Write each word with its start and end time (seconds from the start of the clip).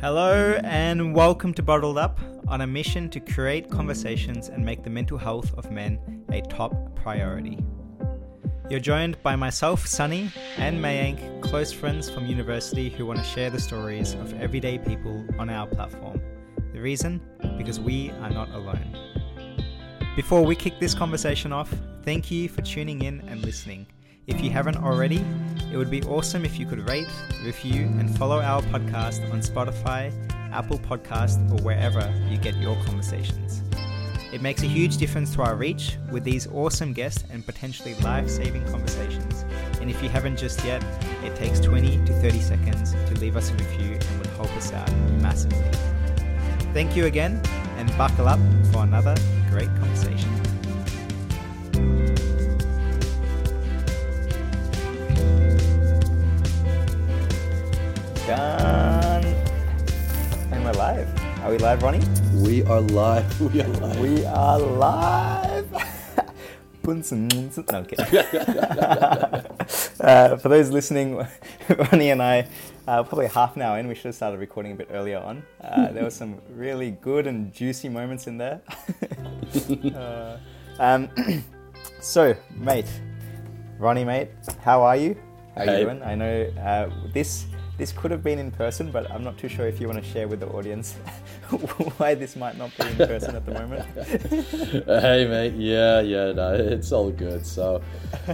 Hello, 0.00 0.56
and 0.62 1.12
welcome 1.12 1.52
to 1.54 1.60
Bottled 1.60 1.98
Up 1.98 2.20
on 2.46 2.60
a 2.60 2.66
mission 2.68 3.10
to 3.10 3.18
create 3.18 3.68
conversations 3.68 4.48
and 4.48 4.64
make 4.64 4.84
the 4.84 4.90
mental 4.90 5.18
health 5.18 5.52
of 5.58 5.72
men 5.72 6.24
a 6.30 6.40
top 6.42 6.94
priority. 6.94 7.58
You're 8.70 8.78
joined 8.78 9.20
by 9.24 9.34
myself, 9.34 9.88
Sunny, 9.88 10.30
and 10.56 10.78
Mayank, 10.78 11.42
close 11.42 11.72
friends 11.72 12.08
from 12.08 12.26
university 12.26 12.90
who 12.90 13.06
want 13.06 13.18
to 13.18 13.24
share 13.24 13.50
the 13.50 13.58
stories 13.58 14.14
of 14.14 14.40
everyday 14.40 14.78
people 14.78 15.26
on 15.36 15.50
our 15.50 15.66
platform. 15.66 16.22
The 16.72 16.80
reason? 16.80 17.20
Because 17.56 17.80
we 17.80 18.10
are 18.20 18.30
not 18.30 18.50
alone. 18.50 18.96
Before 20.14 20.44
we 20.44 20.54
kick 20.54 20.78
this 20.78 20.94
conversation 20.94 21.52
off, 21.52 21.74
thank 22.04 22.30
you 22.30 22.48
for 22.48 22.62
tuning 22.62 23.02
in 23.02 23.20
and 23.22 23.42
listening. 23.42 23.84
If 24.28 24.40
you 24.42 24.50
haven't 24.50 24.76
already, 24.76 25.24
it 25.72 25.76
would 25.76 25.90
be 25.90 26.02
awesome 26.04 26.44
if 26.44 26.58
you 26.58 26.66
could 26.66 26.88
rate, 26.88 27.08
review, 27.44 27.82
and 27.98 28.16
follow 28.16 28.40
our 28.40 28.62
podcast 28.62 29.30
on 29.32 29.40
Spotify, 29.40 30.12
Apple 30.52 30.78
Podcast, 30.78 31.38
or 31.52 31.62
wherever 31.62 32.12
you 32.28 32.38
get 32.38 32.56
your 32.56 32.76
conversations. 32.84 33.62
It 34.32 34.42
makes 34.42 34.62
a 34.62 34.66
huge 34.66 34.98
difference 34.98 35.34
to 35.34 35.42
our 35.42 35.56
reach 35.56 35.96
with 36.10 36.24
these 36.24 36.46
awesome 36.48 36.92
guests 36.92 37.24
and 37.30 37.44
potentially 37.44 37.94
life 37.96 38.28
saving 38.28 38.66
conversations. 38.66 39.44
And 39.80 39.90
if 39.90 40.02
you 40.02 40.08
haven't 40.08 40.38
just 40.38 40.64
yet, 40.64 40.82
it 41.24 41.34
takes 41.36 41.60
20 41.60 42.04
to 42.04 42.12
30 42.20 42.40
seconds 42.40 42.92
to 42.92 43.14
leave 43.20 43.36
us 43.36 43.50
a 43.50 43.54
review 43.54 43.92
and 43.94 44.18
would 44.18 44.26
help 44.28 44.54
us 44.56 44.72
out 44.72 44.92
massively. 45.22 45.64
Thank 46.74 46.96
you 46.96 47.06
again, 47.06 47.40
and 47.78 47.96
buckle 47.96 48.28
up 48.28 48.40
for 48.72 48.82
another 48.82 49.14
great 49.50 49.68
conversation. 49.76 50.17
Done. 58.28 59.24
And 60.52 60.62
we're 60.62 60.72
live. 60.72 61.08
Are 61.42 61.50
we 61.50 61.56
live, 61.56 61.82
Ronnie? 61.82 62.02
We 62.34 62.62
are 62.64 62.82
live. 62.82 63.40
We 63.54 63.62
are 63.62 63.68
live. 63.68 64.00
We 64.00 64.24
are 64.26 64.58
live. 64.58 65.66
No, 66.84 66.94
okay. 67.72 67.96
uh, 70.00 70.36
for 70.36 70.48
those 70.50 70.68
listening, 70.68 71.26
Ronnie 71.70 72.10
and 72.10 72.22
I, 72.22 72.46
uh, 72.86 73.02
probably 73.02 73.28
half 73.28 73.56
an 73.56 73.62
hour 73.62 73.78
in, 73.78 73.88
we 73.88 73.94
should 73.94 74.06
have 74.06 74.14
started 74.14 74.40
recording 74.40 74.72
a 74.72 74.74
bit 74.74 74.88
earlier 74.92 75.18
on. 75.18 75.42
Uh, 75.62 75.90
there 75.92 76.04
were 76.04 76.10
some 76.10 76.38
really 76.50 76.90
good 76.90 77.26
and 77.26 77.50
juicy 77.50 77.88
moments 77.88 78.26
in 78.26 78.36
there. 78.36 78.60
Uh, 79.94 80.36
um, 80.78 81.08
so, 82.00 82.34
mate, 82.54 82.86
Ronnie, 83.78 84.04
mate, 84.04 84.28
how 84.60 84.82
are 84.82 84.96
you? 84.96 85.16
How 85.54 85.62
are 85.62 85.64
Hey. 85.64 85.78
you 85.80 85.84
doing? 85.86 86.02
I 86.02 86.14
know 86.14 86.42
uh, 86.60 86.90
this 87.12 87.44
this 87.78 87.92
could 87.92 88.10
have 88.10 88.24
been 88.24 88.40
in 88.40 88.50
person, 88.50 88.90
but 88.90 89.08
I'm 89.10 89.22
not 89.22 89.38
too 89.38 89.48
sure 89.48 89.66
if 89.66 89.80
you 89.80 89.86
want 89.86 90.02
to 90.02 90.10
share 90.10 90.26
with 90.26 90.40
the 90.40 90.48
audience 90.48 90.94
why 91.96 92.14
this 92.14 92.34
might 92.34 92.58
not 92.58 92.76
be 92.76 92.88
in 92.88 92.96
person 92.96 93.36
at 93.36 93.46
the 93.46 93.52
moment. 93.52 93.84
hey, 94.86 95.26
mate. 95.26 95.54
Yeah, 95.54 96.00
yeah, 96.00 96.32
no, 96.32 96.54
it's 96.54 96.90
all 96.90 97.10
good. 97.10 97.46
So, 97.46 97.80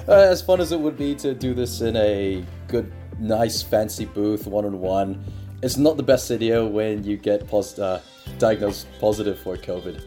uh, 0.09 0.13
as 0.13 0.41
fun 0.41 0.63
as 0.63 0.73
it 0.73 0.81
would 0.81 0.97
be 0.97 1.15
to 1.17 1.35
do 1.35 1.53
this 1.53 1.83
in 1.83 1.95
a 1.97 2.43
good, 2.69 2.91
nice, 3.19 3.63
fancy 3.63 4.07
booth, 4.07 4.47
one 4.47 4.65
on 4.65 4.81
one, 4.81 5.23
it's 5.63 5.77
not 5.77 5.99
the 5.99 6.03
best 6.03 6.27
video 6.29 6.67
when 6.67 7.05
you 7.05 7.19
get 7.19 7.47
pos- 7.47 7.79
uh, 7.79 8.01
diagnosed 8.39 8.87
positive 8.99 9.39
for 9.39 9.57
COVID. 9.57 10.03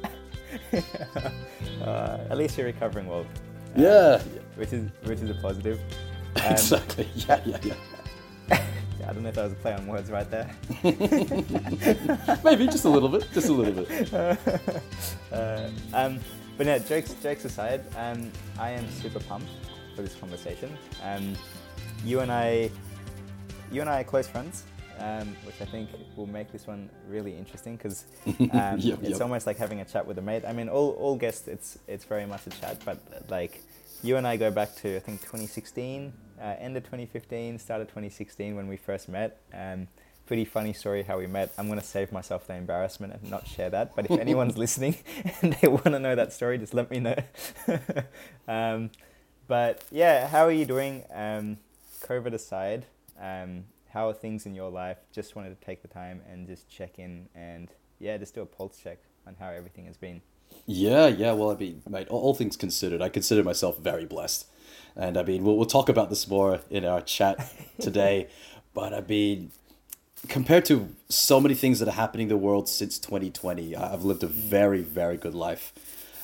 uh, 1.83 2.17
at 2.29 2.37
least 2.37 2.57
you're 2.57 2.65
recovering 2.65 3.05
well, 3.07 3.25
Yeah, 3.75 4.19
which 4.55 4.73
is 4.73 4.89
which 5.03 5.19
is 5.19 5.29
a 5.29 5.35
positive. 5.35 5.79
Um, 6.37 6.51
exactly. 6.53 7.07
Yeah, 7.15 7.39
yeah, 7.45 7.57
yeah. 7.63 7.73
I 9.07 9.13
don't 9.13 9.23
know 9.23 9.29
if 9.29 9.35
that 9.35 9.43
was 9.45 9.53
a 9.53 9.55
play 9.55 9.73
on 9.73 9.87
words 9.87 10.11
right 10.11 10.29
there. 10.29 10.53
Maybe 12.43 12.65
just 12.65 12.83
a 12.83 12.89
little 12.89 13.07
bit, 13.07 13.25
just 13.33 13.47
a 13.47 13.53
little 13.53 13.83
bit. 13.85 14.13
uh, 15.31 15.69
um, 15.93 16.19
but 16.57 16.65
no, 16.65 16.77
jokes 16.79 17.13
jokes 17.23 17.45
aside, 17.45 17.85
um, 17.95 18.29
I 18.59 18.71
am 18.71 18.89
super 18.91 19.21
pumped 19.21 19.49
for 19.95 20.01
this 20.01 20.13
conversation. 20.15 20.77
Um, 21.03 21.35
you 22.03 22.19
and 22.19 22.29
I, 22.29 22.69
you 23.71 23.79
and 23.79 23.89
I 23.89 24.01
are 24.01 24.03
close 24.03 24.27
friends, 24.27 24.65
um, 24.99 25.37
which 25.45 25.61
I 25.61 25.65
think 25.65 25.89
will 26.17 26.27
make 26.27 26.51
this 26.51 26.67
one 26.67 26.89
really 27.07 27.33
interesting 27.37 27.77
because 27.77 28.05
um, 28.27 28.77
Yep, 28.77 28.99
it's 29.03 29.09
yep. 29.11 29.21
almost 29.21 29.47
like 29.47 29.57
having 29.57 29.79
a 29.79 29.85
chat 29.85 30.05
with 30.05 30.17
a 30.17 30.21
mate. 30.21 30.43
I 30.45 30.51
mean, 30.51 30.67
all 30.67 30.91
all 30.99 31.15
guests, 31.15 31.47
it's 31.47 31.79
it's 31.87 32.03
very 32.03 32.25
much 32.25 32.45
a 32.47 32.49
chat, 32.49 32.81
but 32.83 32.99
like 33.29 33.61
you 34.03 34.17
and 34.17 34.27
I 34.27 34.35
go 34.35 34.51
back 34.51 34.75
to 34.81 34.97
I 34.97 34.99
think 34.99 35.21
2016, 35.21 36.11
uh, 36.41 36.55
end 36.59 36.77
of 36.77 36.83
2015, 36.83 37.59
start 37.59 37.81
of 37.81 37.87
2016 37.87 38.55
when 38.55 38.67
we 38.67 38.77
first 38.77 39.09
met. 39.09 39.41
Um, 39.53 39.87
pretty 40.25 40.45
funny 40.45 40.73
story 40.73 41.03
how 41.03 41.17
we 41.17 41.25
met. 41.25 41.51
I'm 41.57 41.67
going 41.67 41.79
to 41.79 41.85
save 41.85 42.11
myself 42.11 42.47
the 42.47 42.55
embarrassment 42.55 43.13
and 43.13 43.31
not 43.31 43.47
share 43.47 43.69
that. 43.69 43.95
But 43.95 44.09
if 44.09 44.11
anyone's 44.19 44.57
listening 44.57 44.97
and 45.41 45.53
they 45.53 45.67
want 45.67 45.85
to 45.85 45.99
know 45.99 46.15
that 46.15 46.33
story, 46.33 46.57
just 46.57 46.73
let 46.73 46.91
me 46.91 46.99
know. 46.99 47.15
um, 48.47 48.91
but 49.47 49.83
yeah, 49.89 50.27
how 50.27 50.45
are 50.45 50.51
you 50.51 50.65
doing? 50.65 51.03
Um, 51.13 51.57
COVID 52.01 52.33
aside, 52.33 52.85
um, 53.19 53.65
how 53.89 54.09
are 54.09 54.13
things 54.13 54.45
in 54.45 54.53
your 54.53 54.69
life? 54.69 54.97
Just 55.13 55.35
wanted 55.35 55.59
to 55.59 55.65
take 55.65 55.81
the 55.81 55.87
time 55.87 56.21
and 56.29 56.45
just 56.45 56.69
check 56.69 56.99
in 56.99 57.27
and 57.33 57.69
yeah, 57.99 58.17
just 58.17 58.35
do 58.35 58.41
a 58.41 58.45
pulse 58.45 58.77
check 58.77 58.99
on 59.25 59.35
how 59.39 59.49
everything 59.49 59.85
has 59.85 59.97
been. 59.97 60.21
Yeah, 60.65 61.07
yeah. 61.07 61.31
Well, 61.31 61.51
I 61.51 61.55
mean, 61.55 61.81
mate, 61.89 62.07
all, 62.09 62.21
all 62.21 62.33
things 62.33 62.57
considered, 62.57 63.01
I 63.01 63.09
consider 63.09 63.43
myself 63.43 63.77
very 63.77 64.05
blessed. 64.05 64.45
And 64.95 65.17
I 65.17 65.23
mean, 65.23 65.43
we'll, 65.43 65.55
we'll 65.55 65.65
talk 65.65 65.89
about 65.89 66.09
this 66.09 66.27
more 66.27 66.59
in 66.69 66.83
our 66.83 67.01
chat 67.01 67.53
today. 67.79 68.27
but 68.73 68.93
I 68.93 69.01
mean, 69.01 69.51
compared 70.27 70.65
to 70.65 70.93
so 71.09 71.39
many 71.39 71.55
things 71.55 71.79
that 71.79 71.87
are 71.87 71.91
happening 71.91 72.25
in 72.25 72.29
the 72.29 72.37
world 72.37 72.67
since 72.67 72.97
2020, 72.99 73.75
I- 73.75 73.93
I've 73.93 74.03
lived 74.03 74.23
a 74.23 74.27
mm. 74.27 74.31
very, 74.31 74.81
very 74.81 75.17
good 75.17 75.35
life. 75.35 75.73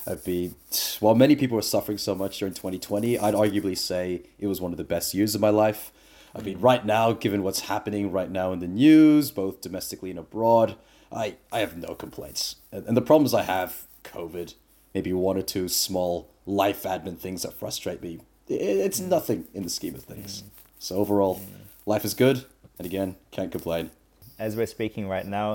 I've 0.06 0.24
been, 0.24 0.54
while 1.00 1.14
many 1.14 1.34
people 1.34 1.56
were 1.56 1.62
suffering 1.62 1.96
so 1.96 2.14
much 2.14 2.38
during 2.38 2.52
2020, 2.52 3.18
I'd 3.18 3.34
arguably 3.34 3.78
say 3.78 4.22
it 4.38 4.46
was 4.46 4.60
one 4.60 4.72
of 4.72 4.76
the 4.76 4.84
best 4.84 5.14
years 5.14 5.34
of 5.34 5.40
my 5.40 5.48
life. 5.48 5.92
I 6.34 6.42
mean, 6.42 6.58
mm. 6.58 6.62
right 6.62 6.84
now, 6.84 7.12
given 7.12 7.42
what's 7.42 7.60
happening 7.60 8.12
right 8.12 8.30
now 8.30 8.52
in 8.52 8.58
the 8.58 8.66
news, 8.66 9.30
both 9.30 9.60
domestically 9.60 10.10
and 10.10 10.18
abroad, 10.18 10.76
I, 11.10 11.36
I 11.52 11.60
have 11.60 11.76
no 11.76 11.94
complaints. 11.94 12.56
And, 12.72 12.86
and 12.86 12.96
the 12.96 13.02
problems 13.02 13.32
I 13.32 13.42
have, 13.42 13.84
COVID, 14.04 14.54
maybe 14.94 15.12
one 15.12 15.36
or 15.36 15.42
two 15.42 15.68
small 15.68 16.30
life 16.46 16.82
admin 16.84 17.18
things 17.18 17.42
that 17.42 17.54
frustrate 17.54 18.02
me, 18.02 18.20
i- 18.50 18.52
it's 18.52 19.00
nothing 19.00 19.46
in 19.54 19.62
the 19.64 19.70
scheme 19.70 19.94
of 19.94 20.04
things. 20.04 20.44
So 20.78 20.96
overall, 20.96 21.40
life 21.86 22.04
is 22.04 22.14
good. 22.14 22.44
And 22.78 22.86
again, 22.86 23.16
can't 23.30 23.50
complain. 23.52 23.90
As 24.38 24.56
we're 24.56 24.66
speaking 24.66 25.08
right 25.08 25.26
now, 25.26 25.52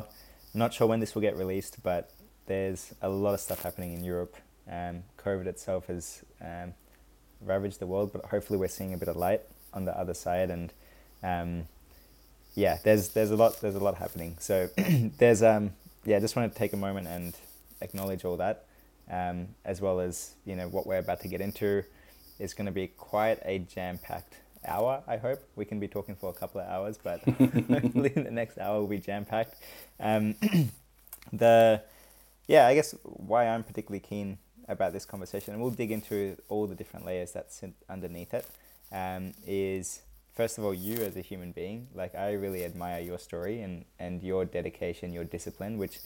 I'm 0.53 0.59
not 0.59 0.73
sure 0.73 0.87
when 0.87 0.99
this 0.99 1.13
will 1.13 1.21
get 1.21 1.35
released, 1.35 1.83
but 1.83 2.09
there's 2.47 2.93
a 3.01 3.09
lot 3.09 3.33
of 3.33 3.39
stuff 3.39 3.61
happening 3.61 3.93
in 3.93 4.03
Europe. 4.03 4.35
Um, 4.71 5.03
COVID 5.17 5.45
itself 5.45 5.87
has 5.87 6.23
um, 6.41 6.73
ravaged 7.41 7.79
the 7.79 7.87
world, 7.87 8.11
but 8.13 8.25
hopefully 8.25 8.57
we're 8.57 8.67
seeing 8.69 8.93
a 8.93 8.97
bit 8.97 9.09
of 9.09 9.15
light 9.17 9.41
on 9.73 9.85
the 9.85 9.95
other 9.97 10.13
side. 10.13 10.49
And 10.49 10.71
um, 11.21 11.67
yeah, 12.55 12.77
there's 12.83 13.09
there's 13.09 13.31
a 13.31 13.35
lot 13.35 13.59
there's 13.61 13.75
a 13.75 13.79
lot 13.79 13.95
happening. 13.95 14.37
So 14.39 14.69
there's 15.17 15.43
um 15.43 15.71
yeah, 16.05 16.19
just 16.19 16.35
wanted 16.35 16.53
to 16.53 16.57
take 16.57 16.73
a 16.73 16.77
moment 16.77 17.07
and 17.07 17.35
acknowledge 17.81 18.25
all 18.25 18.37
that, 18.37 18.65
um, 19.09 19.49
as 19.65 19.81
well 19.81 19.99
as 19.99 20.35
you 20.45 20.55
know 20.55 20.67
what 20.67 20.85
we're 20.85 20.97
about 20.97 21.21
to 21.21 21.27
get 21.27 21.41
into 21.41 21.83
It's 22.39 22.53
going 22.53 22.67
to 22.67 22.71
be 22.71 22.87
quite 22.87 23.39
a 23.43 23.59
jam 23.59 23.97
packed 23.97 24.35
hour. 24.65 25.03
I 25.07 25.17
hope 25.17 25.39
we 25.55 25.65
can 25.65 25.79
be 25.79 25.87
talking 25.87 26.15
for 26.15 26.29
a 26.29 26.33
couple 26.33 26.61
of 26.61 26.67
hours, 26.67 26.97
but 27.01 27.21
hopefully 27.23 28.09
the 28.09 28.31
next 28.31 28.57
hour 28.57 28.79
will 28.79 28.87
be 28.87 28.99
jam 28.99 29.25
packed. 29.25 29.55
Um, 29.99 30.35
the 31.33 31.81
yeah, 32.47 32.65
I 32.65 32.73
guess 32.73 32.95
why 33.03 33.47
I'm 33.47 33.63
particularly 33.63 33.99
keen 33.99 34.39
about 34.67 34.93
this 34.93 35.05
conversation, 35.05 35.53
and 35.53 35.61
we'll 35.61 35.71
dig 35.71 35.91
into 35.91 36.37
all 36.47 36.67
the 36.67 36.75
different 36.75 37.05
layers 37.05 37.31
that 37.33 37.51
sit 37.53 37.73
underneath 37.89 38.33
it, 38.33 38.45
um, 38.91 39.33
is 39.45 40.01
first 40.35 40.57
of 40.57 40.63
all 40.63 40.73
you 40.73 40.95
as 40.97 41.15
a 41.15 41.21
human 41.21 41.51
being. 41.51 41.87
Like 41.93 42.15
I 42.15 42.33
really 42.33 42.65
admire 42.65 43.01
your 43.01 43.19
story 43.19 43.61
and 43.61 43.85
and 43.99 44.23
your 44.23 44.45
dedication, 44.45 45.13
your 45.13 45.25
discipline, 45.25 45.77
which 45.77 45.99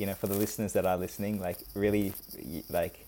you 0.00 0.06
know 0.06 0.14
for 0.14 0.28
the 0.28 0.34
listeners 0.34 0.72
that 0.72 0.86
are 0.86 0.96
listening, 0.96 1.40
like 1.40 1.58
really 1.74 2.14
like 2.70 3.06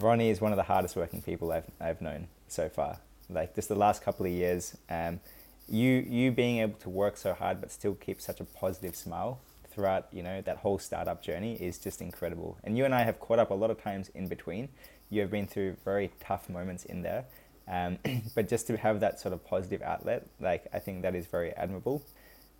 Ronnie 0.00 0.28
is 0.28 0.40
one 0.40 0.50
of 0.50 0.56
the 0.56 0.64
hardest 0.64 0.96
working 0.96 1.22
people 1.22 1.52
I've 1.52 1.70
I've 1.80 2.02
known 2.02 2.26
so 2.48 2.68
far. 2.68 2.98
Like 3.30 3.54
just 3.54 3.68
the 3.68 3.76
last 3.76 4.02
couple 4.02 4.26
of 4.26 4.32
years, 4.32 4.76
um, 4.90 5.20
you 5.68 6.04
you 6.06 6.32
being 6.32 6.58
able 6.58 6.78
to 6.80 6.90
work 6.90 7.16
so 7.16 7.32
hard 7.32 7.60
but 7.60 7.70
still 7.70 7.94
keep 7.94 8.20
such 8.20 8.40
a 8.40 8.44
positive 8.44 8.96
smile 8.96 9.38
throughout 9.70 10.08
you 10.12 10.24
know 10.24 10.40
that 10.40 10.58
whole 10.58 10.80
startup 10.80 11.22
journey 11.22 11.54
is 11.54 11.78
just 11.78 12.02
incredible. 12.02 12.58
And 12.64 12.76
you 12.76 12.84
and 12.84 12.92
I 12.92 13.04
have 13.04 13.20
caught 13.20 13.38
up 13.38 13.50
a 13.50 13.54
lot 13.54 13.70
of 13.70 13.80
times 13.80 14.10
in 14.16 14.26
between. 14.26 14.70
You 15.10 15.20
have 15.20 15.30
been 15.30 15.46
through 15.46 15.76
very 15.84 16.10
tough 16.18 16.48
moments 16.48 16.84
in 16.86 17.02
there, 17.02 17.26
um, 17.68 17.98
but 18.34 18.48
just 18.48 18.66
to 18.66 18.76
have 18.76 18.98
that 18.98 19.20
sort 19.20 19.32
of 19.32 19.44
positive 19.44 19.80
outlet, 19.80 20.26
like 20.40 20.66
I 20.72 20.80
think 20.80 21.02
that 21.02 21.14
is 21.14 21.26
very 21.26 21.52
admirable 21.52 22.02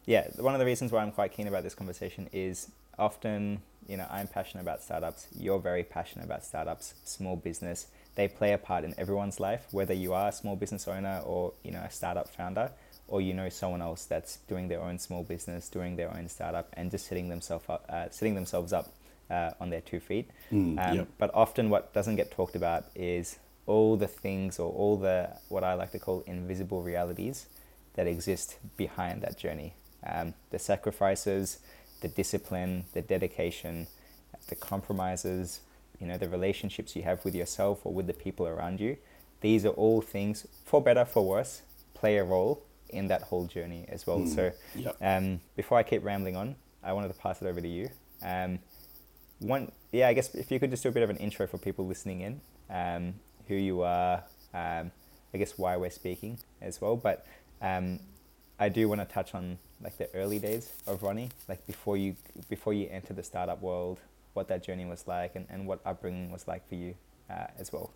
yeah, 0.07 0.29
one 0.37 0.55
of 0.55 0.59
the 0.59 0.67
reasons 0.67 0.93
why 0.93 1.03
I'm 1.03 1.13
quite 1.13 1.33
keen 1.33 1.49
about 1.49 1.63
this 1.63 1.75
conversation 1.75 2.29
is 2.33 2.71
often, 2.99 3.62
you 3.88 3.96
know, 3.96 4.06
I'm 4.11 4.26
passionate 4.29 4.62
about 4.62 4.82
startups. 4.82 5.26
You're 5.38 5.58
very 5.58 5.82
passionate 5.85 6.25
about 6.25 6.44
startups, 6.44 6.94
small 7.05 7.37
business. 7.37 7.87
They 8.14 8.29
play 8.29 8.52
a 8.52 8.58
part 8.58 8.85
in 8.85 8.94
everyone's 8.99 9.41
life, 9.41 9.67
whether 9.73 9.94
you 9.94 10.12
are 10.14 10.29
a 10.29 10.32
small 10.32 10.56
business 10.56 10.87
owner 10.88 11.20
or, 11.25 11.52
you 11.62 11.73
know, 11.73 11.81
a 11.81 11.91
startup 11.91 12.29
founder. 12.29 12.70
or 13.08 13.20
you 13.20 13.35
know 13.35 13.49
someone 13.49 13.82
else 13.82 14.06
that's 14.06 14.38
doing 14.49 14.69
their 14.69 14.81
own 14.81 14.99
small 14.99 15.23
business, 15.23 15.69
doing 15.69 15.96
their 15.96 16.11
own 16.11 16.29
startup, 16.29 16.69
and 16.75 16.91
just 16.91 17.06
setting 17.06 17.29
themselves 17.29 17.69
up, 17.69 17.85
uh, 17.88 18.08
setting 18.11 18.35
themselves 18.35 18.73
up 18.73 18.93
uh, 19.31 19.50
on 19.61 19.70
their 19.70 19.81
two 19.81 20.00
feet. 20.00 20.31
Mm, 20.52 20.79
um, 20.88 20.97
yep. 20.97 21.08
But 21.19 21.31
often, 21.35 21.70
what 21.70 21.93
doesn't 21.93 22.17
get 22.17 22.31
talked 22.31 22.56
about 22.56 22.85
is 22.94 23.38
all 23.67 23.97
the 23.97 24.06
things 24.06 24.58
or 24.58 24.73
all 24.73 24.97
the 24.97 25.31
what 25.49 25.64
I 25.64 25.75
like 25.75 25.93
to 25.93 25.99
call 25.99 26.23
invisible 26.26 26.82
realities 26.82 27.47
that 27.94 28.06
exist 28.06 28.56
behind 28.76 29.23
that 29.23 29.38
journey. 29.38 29.75
Um, 30.06 30.35
the 30.50 30.58
sacrifices, 30.58 31.58
the 32.05 32.09
discipline, 32.09 32.85
the 32.93 33.01
dedication, 33.01 33.87
the 34.49 34.55
compromises, 34.55 35.61
you 35.99 36.06
know, 36.06 36.19
the 36.19 36.29
relationships 36.29 36.95
you 36.95 37.03
have 37.03 37.25
with 37.25 37.35
yourself 37.35 37.81
or 37.85 37.95
with 37.95 38.06
the 38.06 38.12
people 38.12 38.47
around 38.47 38.79
you. 38.79 38.99
These 39.41 39.65
are 39.65 39.71
all 39.71 40.03
things, 40.03 40.47
for 40.67 40.83
better, 40.83 41.06
for 41.06 41.25
worse, 41.27 41.62
play 41.95 42.19
a 42.19 42.25
role 42.25 42.62
in 42.91 43.09
that 43.09 43.23
whole 43.23 43.47
journey 43.47 43.87
as 43.89 44.06
well. 44.06 44.19
Mm, 44.19 44.35
So, 44.35 44.53
yep. 44.77 44.97
um, 45.01 45.41
before 45.56 45.79
I 45.79 45.83
keep 45.83 46.05
rambling 46.05 46.37
on, 46.37 46.56
I 46.83 46.93
wanted 46.93 47.09
to 47.09 47.15
pass 47.15 47.41
it 47.41 47.47
over 47.47 47.62
to 47.62 47.69
you. 47.69 47.89
Um, 48.23 48.59
one, 49.39 49.73
yeah, 49.91 50.09
I 50.09 50.12
guess 50.12 50.35
if 50.35 50.50
you 50.53 50.61
could 50.61 50.71
just 50.71 50.83
do 50.83 50.91
a 50.91 50.93
bit 50.93 51.03
of 51.03 51.09
an 51.09 51.17
intro 51.17 51.47
for 51.47 51.57
people 51.57 51.87
listening 51.87 52.21
in, 52.21 52.41
um, 52.69 53.15
who 53.49 53.55
you 53.55 53.81
are, 53.81 54.25
um, 54.53 54.91
I 55.33 55.39
guess 55.39 55.57
why 55.57 55.79
we're 55.79 55.89
speaking 55.89 56.39
as 56.61 56.83
well. 56.83 56.97
But 56.97 57.27
um, 57.62 58.00
I 58.59 58.69
do 58.69 58.91
want 58.91 59.00
to 59.00 59.07
touch 59.07 59.35
on 59.35 59.59
like 59.85 59.99
the 59.99 60.09
early 60.15 60.39
days 60.39 60.73
of 60.87 61.03
Ronnie, 61.03 61.29
like 61.49 61.65
before 61.67 61.97
you 61.97 62.17
before 62.49 62.73
you 62.73 62.89
enter 62.91 63.13
the 63.13 63.23
startup 63.23 63.61
world, 63.63 64.01
what 64.33 64.49
that 64.49 64.65
journey 64.65 64.87
was 64.87 65.07
like, 65.07 65.37
and, 65.37 65.47
and 65.51 65.67
what 65.67 65.81
upbringing 65.85 66.33
was 66.33 66.49
like 66.49 66.67
for 66.69 66.75
you 66.75 66.95
uh, 67.31 67.47
as 67.59 67.73
well. 67.73 67.91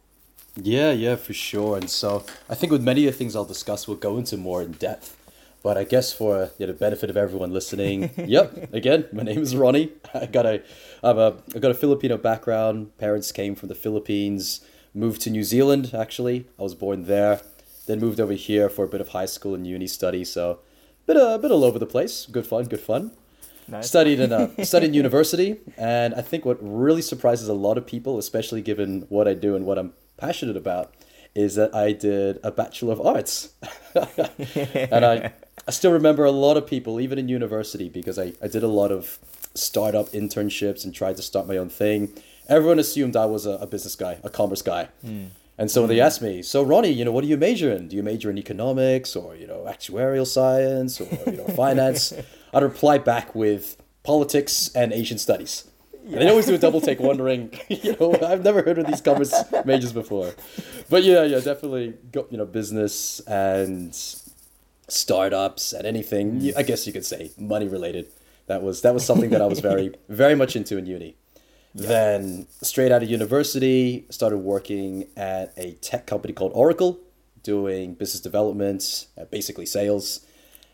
Yeah, 0.57 0.93
yeah, 0.93 1.17
for 1.17 1.33
sure. 1.33 1.77
And 1.77 1.89
so 1.89 2.25
I 2.49 2.55
think 2.55 2.71
with 2.71 2.83
many 2.83 3.07
of 3.07 3.15
the 3.15 3.19
things 3.19 3.35
I'll 3.35 3.45
discuss, 3.45 3.89
we'll 3.89 3.97
go 3.97 4.19
into 4.19 4.37
more 4.37 4.63
in 4.63 4.73
depth. 4.73 5.17
But 5.63 5.77
I 5.77 5.85
guess 5.85 6.13
for 6.13 6.51
you 6.59 6.67
know, 6.67 6.73
the 6.73 6.79
benefit 6.79 7.11
of 7.11 7.17
everyone 7.17 7.53
listening, 7.53 8.11
yep. 8.17 8.73
Again, 8.73 9.07
my 9.13 9.25
name 9.25 9.39
is 9.39 9.57
Ronnie. 9.57 9.91
I 10.15 10.27
got 10.27 10.47
a, 10.47 10.63
I'm 11.03 11.19
a, 11.19 11.37
I 11.55 11.59
got 11.59 11.71
a 11.71 11.75
Filipino 11.75 12.17
background. 12.17 12.97
Parents 12.99 13.33
came 13.33 13.55
from 13.55 13.69
the 13.69 13.75
Philippines. 13.75 14.61
Moved 14.95 15.21
to 15.23 15.31
New 15.31 15.45
Zealand. 15.45 15.93
Actually, 15.95 16.47
I 16.59 16.63
was 16.63 16.75
born 16.75 17.05
there. 17.05 17.41
Then 17.87 17.99
moved 17.99 18.21
over 18.21 18.35
here 18.35 18.69
for 18.69 18.85
a 18.85 18.89
bit 18.89 19.01
of 19.01 19.09
high 19.09 19.27
school 19.27 19.55
and 19.55 19.67
uni 19.67 19.87
study. 19.87 20.25
So, 20.25 20.61
bit 21.09 21.17
a 21.17 21.39
bit 21.39 21.51
all 21.51 21.65
over 21.65 21.79
the 21.79 21.87
place. 21.87 22.27
Good 22.27 22.47
fun. 22.47 22.65
Good 22.67 22.81
fun. 22.81 23.13
Nice. 23.67 23.89
Studied 23.89 24.21
in 24.21 24.33
uh, 24.33 24.51
a 24.57 24.65
studied 24.73 24.89
in 24.89 24.95
university, 24.95 25.57
and 25.77 26.15
I 26.15 26.23
think 26.23 26.45
what 26.45 26.59
really 26.61 27.03
surprises 27.03 27.49
a 27.49 27.55
lot 27.55 27.77
of 27.77 27.87
people, 27.87 28.19
especially 28.19 28.63
given 28.63 29.07
what 29.09 29.27
I 29.27 29.35
do 29.35 29.57
and 29.57 29.67
what 29.67 29.79
I'm 29.79 29.93
passionate 30.17 30.57
about, 30.57 30.95
is 31.35 31.55
that 31.57 31.75
I 31.75 31.93
did 31.93 32.41
a 32.43 32.51
Bachelor 32.51 32.93
of 32.93 33.01
Arts. 33.07 33.53
and 33.95 35.05
I, 35.05 35.33
I 35.67 35.71
still 35.71 35.93
remember 35.93 36.25
a 36.25 36.31
lot 36.31 36.57
of 36.57 36.67
people, 36.67 37.01
even 37.01 37.19
in 37.19 37.29
university, 37.29 37.89
because 37.89 38.19
I, 38.19 38.33
I 38.43 38.49
did 38.49 38.63
a 38.63 38.69
lot 38.69 38.91
of 38.91 39.19
startup 39.55 40.09
internships 40.11 40.85
and 40.85 40.95
tried 40.95 41.17
to 41.17 41.23
start 41.23 41.47
my 41.47 41.57
own 41.59 41.69
thing. 41.69 42.13
Everyone 42.49 42.79
assumed 42.79 43.17
I 43.17 43.27
was 43.27 43.45
a, 43.45 43.53
a 43.53 43.67
business 43.67 43.97
guy, 43.97 44.19
a 44.23 44.31
commerce 44.31 44.63
guy. 44.63 44.89
Hmm. 45.03 45.27
And 45.59 45.71
so 45.71 45.89
they 45.89 46.01
asked 46.01 46.23
me, 46.23 46.41
so 46.43 46.63
Ronnie, 46.63 46.93
you 46.93 47.05
know, 47.05 47.11
what 47.11 47.23
do 47.23 47.29
you 47.29 47.37
major 47.37 47.71
in? 47.73 47.89
Do 47.89 47.97
you 47.97 48.03
major 48.03 48.31
in 48.31 48.39
economics 48.39 49.17
or, 49.17 49.35
you 49.35 49.47
know, 49.47 49.67
actuarial 49.69 50.27
science 50.27 51.01
or, 51.01 51.09
you 51.29 51.37
know, 51.37 51.47
finance? 51.57 52.13
I'd 52.55 52.63
reply 52.63 52.99
back 52.99 53.35
with 53.35 53.77
politics 54.05 54.71
and 54.75 54.93
Asian 54.93 55.19
studies. 55.19 55.69
And 56.05 56.23
they 56.23 56.29
always 56.31 56.47
do 56.47 56.55
a 56.55 56.59
double 56.59 56.81
take, 56.81 57.01
wondering, 57.01 57.53
you 57.69 57.97
know, 58.01 58.17
I've 58.23 58.43
never 58.43 58.63
heard 58.63 58.79
of 58.79 58.87
these 58.87 59.03
commerce 59.03 59.35
majors 59.67 59.93
before. 59.93 60.33
But 60.89 61.03
yeah, 61.03 61.25
yeah, 61.25 61.41
definitely 61.41 61.95
got, 62.13 62.31
you 62.33 62.39
know, 62.39 62.47
business 62.47 63.21
and 63.27 63.95
startups 64.89 65.73
and 65.75 65.87
anything, 65.87 66.53
I 66.57 66.63
guess 66.63 66.87
you 66.87 66.93
could 66.93 67.05
say 67.05 67.33
money 67.37 67.69
related. 67.69 68.07
That 68.47 68.63
was 68.63 68.81
that 68.81 68.95
was 68.95 69.05
something 69.05 69.29
that 69.31 69.43
I 69.43 69.47
was 69.47 69.61
very 69.61 69.93
very 70.09 70.35
much 70.35 70.57
into 70.57 70.79
in 70.79 70.87
uni. 70.87 71.17
Then 71.75 72.47
straight 72.63 72.91
out 72.91 73.03
of 73.03 73.11
university, 73.11 74.07
started 74.11 74.39
working 74.39 75.07
at 75.17 75.53
a 75.57 75.73
tech 75.75 76.07
company 76.07 76.33
called 76.33 76.53
Oracle, 76.55 76.99
doing 77.43 77.95
business 77.95 78.21
development, 78.21 79.07
uh, 79.21 79.25
basically 79.27 79.67
sales. 79.67 80.27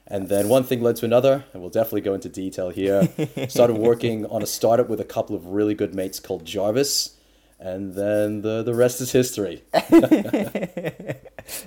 And 0.07 0.29
then 0.29 0.49
one 0.49 0.65
thing 0.65 0.83
led 0.83 0.97
to 0.97 1.07
another, 1.07 1.45
and 1.53 1.63
we'll 1.63 1.71
definitely 1.71 2.03
go 2.03 2.15
into 2.15 2.29
detail 2.29 2.71
here. 2.71 3.09
Started 3.49 3.79
working 3.79 4.27
on 4.27 4.43
a 4.43 4.47
startup 4.47 4.89
with 4.89 5.01
a 5.01 5.05
couple 5.05 5.35
of 5.35 5.47
really 5.47 5.75
good 5.75 5.95
mates 5.95 6.21
called 6.21 6.45
Jarvis, 6.45 7.17
and 7.59 7.95
then 7.95 8.43
the 8.43 8.63
the 8.63 8.75
rest 8.75 9.01
is 9.01 9.13
history. 9.13 9.63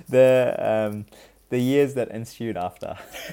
the 0.08 0.54
um, 0.58 1.06
the 1.50 1.58
years 1.58 1.94
that 1.94 2.08
ensued 2.10 2.56
after. 2.56 2.96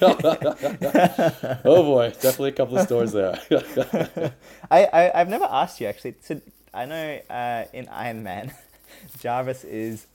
Oh 1.64 1.82
boy, 1.82 2.10
definitely 2.10 2.50
a 2.50 2.52
couple 2.52 2.78
of 2.78 2.84
stories 2.84 3.12
there. 3.12 3.38
I, 4.70 4.84
I 4.86 5.20
I've 5.20 5.28
never 5.28 5.44
asked 5.44 5.80
you 5.80 5.86
actually. 5.86 6.14
So 6.20 6.40
I 6.72 6.84
know 6.86 7.20
uh, 7.30 7.64
in 7.72 7.88
Iron 7.88 8.22
Man, 8.22 8.52
Jarvis 9.20 9.64
is, 9.64 10.06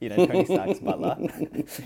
you 0.00 0.08
know, 0.08 0.26
Tony 0.26 0.44
Stark's 0.44 0.80
butler. 0.80 1.16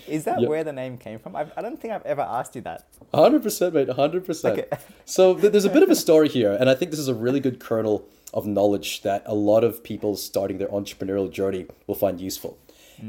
is 0.08 0.24
that 0.24 0.40
Yep. 0.40 0.48
where 0.48 0.64
the 0.64 0.72
name 0.72 0.96
came 0.98 1.18
from? 1.18 1.36
I've, 1.36 1.52
I 1.56 1.62
don't 1.62 1.80
think 1.80 1.92
I've 1.94 2.04
ever 2.06 2.22
asked 2.22 2.54
you 2.56 2.62
that. 2.62 2.86
Hundred 3.14 3.42
percent, 3.42 3.74
mate. 3.74 3.88
Hundred 3.90 4.24
percent. 4.24 4.58
Okay. 4.58 4.68
So 5.04 5.34
th- 5.34 5.52
there's 5.52 5.64
a 5.66 5.70
bit 5.70 5.82
of 5.82 5.90
a 5.90 5.96
story 5.96 6.28
here, 6.28 6.52
and 6.52 6.68
I 6.70 6.74
think 6.74 6.90
this 6.90 7.00
is 7.00 7.08
a 7.08 7.14
really 7.14 7.40
good 7.40 7.60
kernel 7.60 8.06
of 8.34 8.46
knowledge 8.46 9.02
that 9.02 9.22
a 9.26 9.34
lot 9.34 9.62
of 9.64 9.82
people 9.84 10.16
starting 10.16 10.56
their 10.58 10.68
entrepreneurial 10.68 11.30
journey 11.30 11.66
will 11.86 11.94
find 11.94 12.20
useful. 12.20 12.58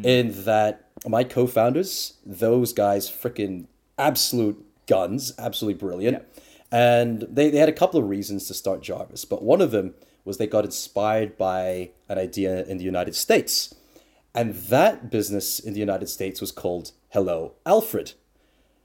In 0.03 0.31
that 0.45 0.89
my 1.07 1.23
co-founders, 1.23 2.13
those 2.25 2.73
guys, 2.73 3.09
freaking 3.09 3.67
absolute 3.97 4.63
guns, 4.87 5.33
absolutely 5.37 5.79
brilliant, 5.79 6.23
and 6.71 7.27
they 7.29 7.49
they 7.49 7.57
had 7.57 7.69
a 7.69 7.73
couple 7.73 7.99
of 7.99 8.09
reasons 8.09 8.47
to 8.47 8.53
start 8.53 8.81
Jarvis, 8.81 9.25
but 9.25 9.43
one 9.43 9.61
of 9.61 9.71
them 9.71 9.93
was 10.25 10.37
they 10.37 10.47
got 10.47 10.65
inspired 10.65 11.37
by 11.37 11.91
an 12.07 12.17
idea 12.17 12.63
in 12.65 12.77
the 12.77 12.83
United 12.83 13.15
States, 13.15 13.75
and 14.33 14.53
that 14.55 15.09
business 15.11 15.59
in 15.59 15.73
the 15.73 15.79
United 15.79 16.07
States 16.07 16.41
was 16.41 16.51
called 16.51 16.91
Hello 17.09 17.53
Alfred. 17.65 18.13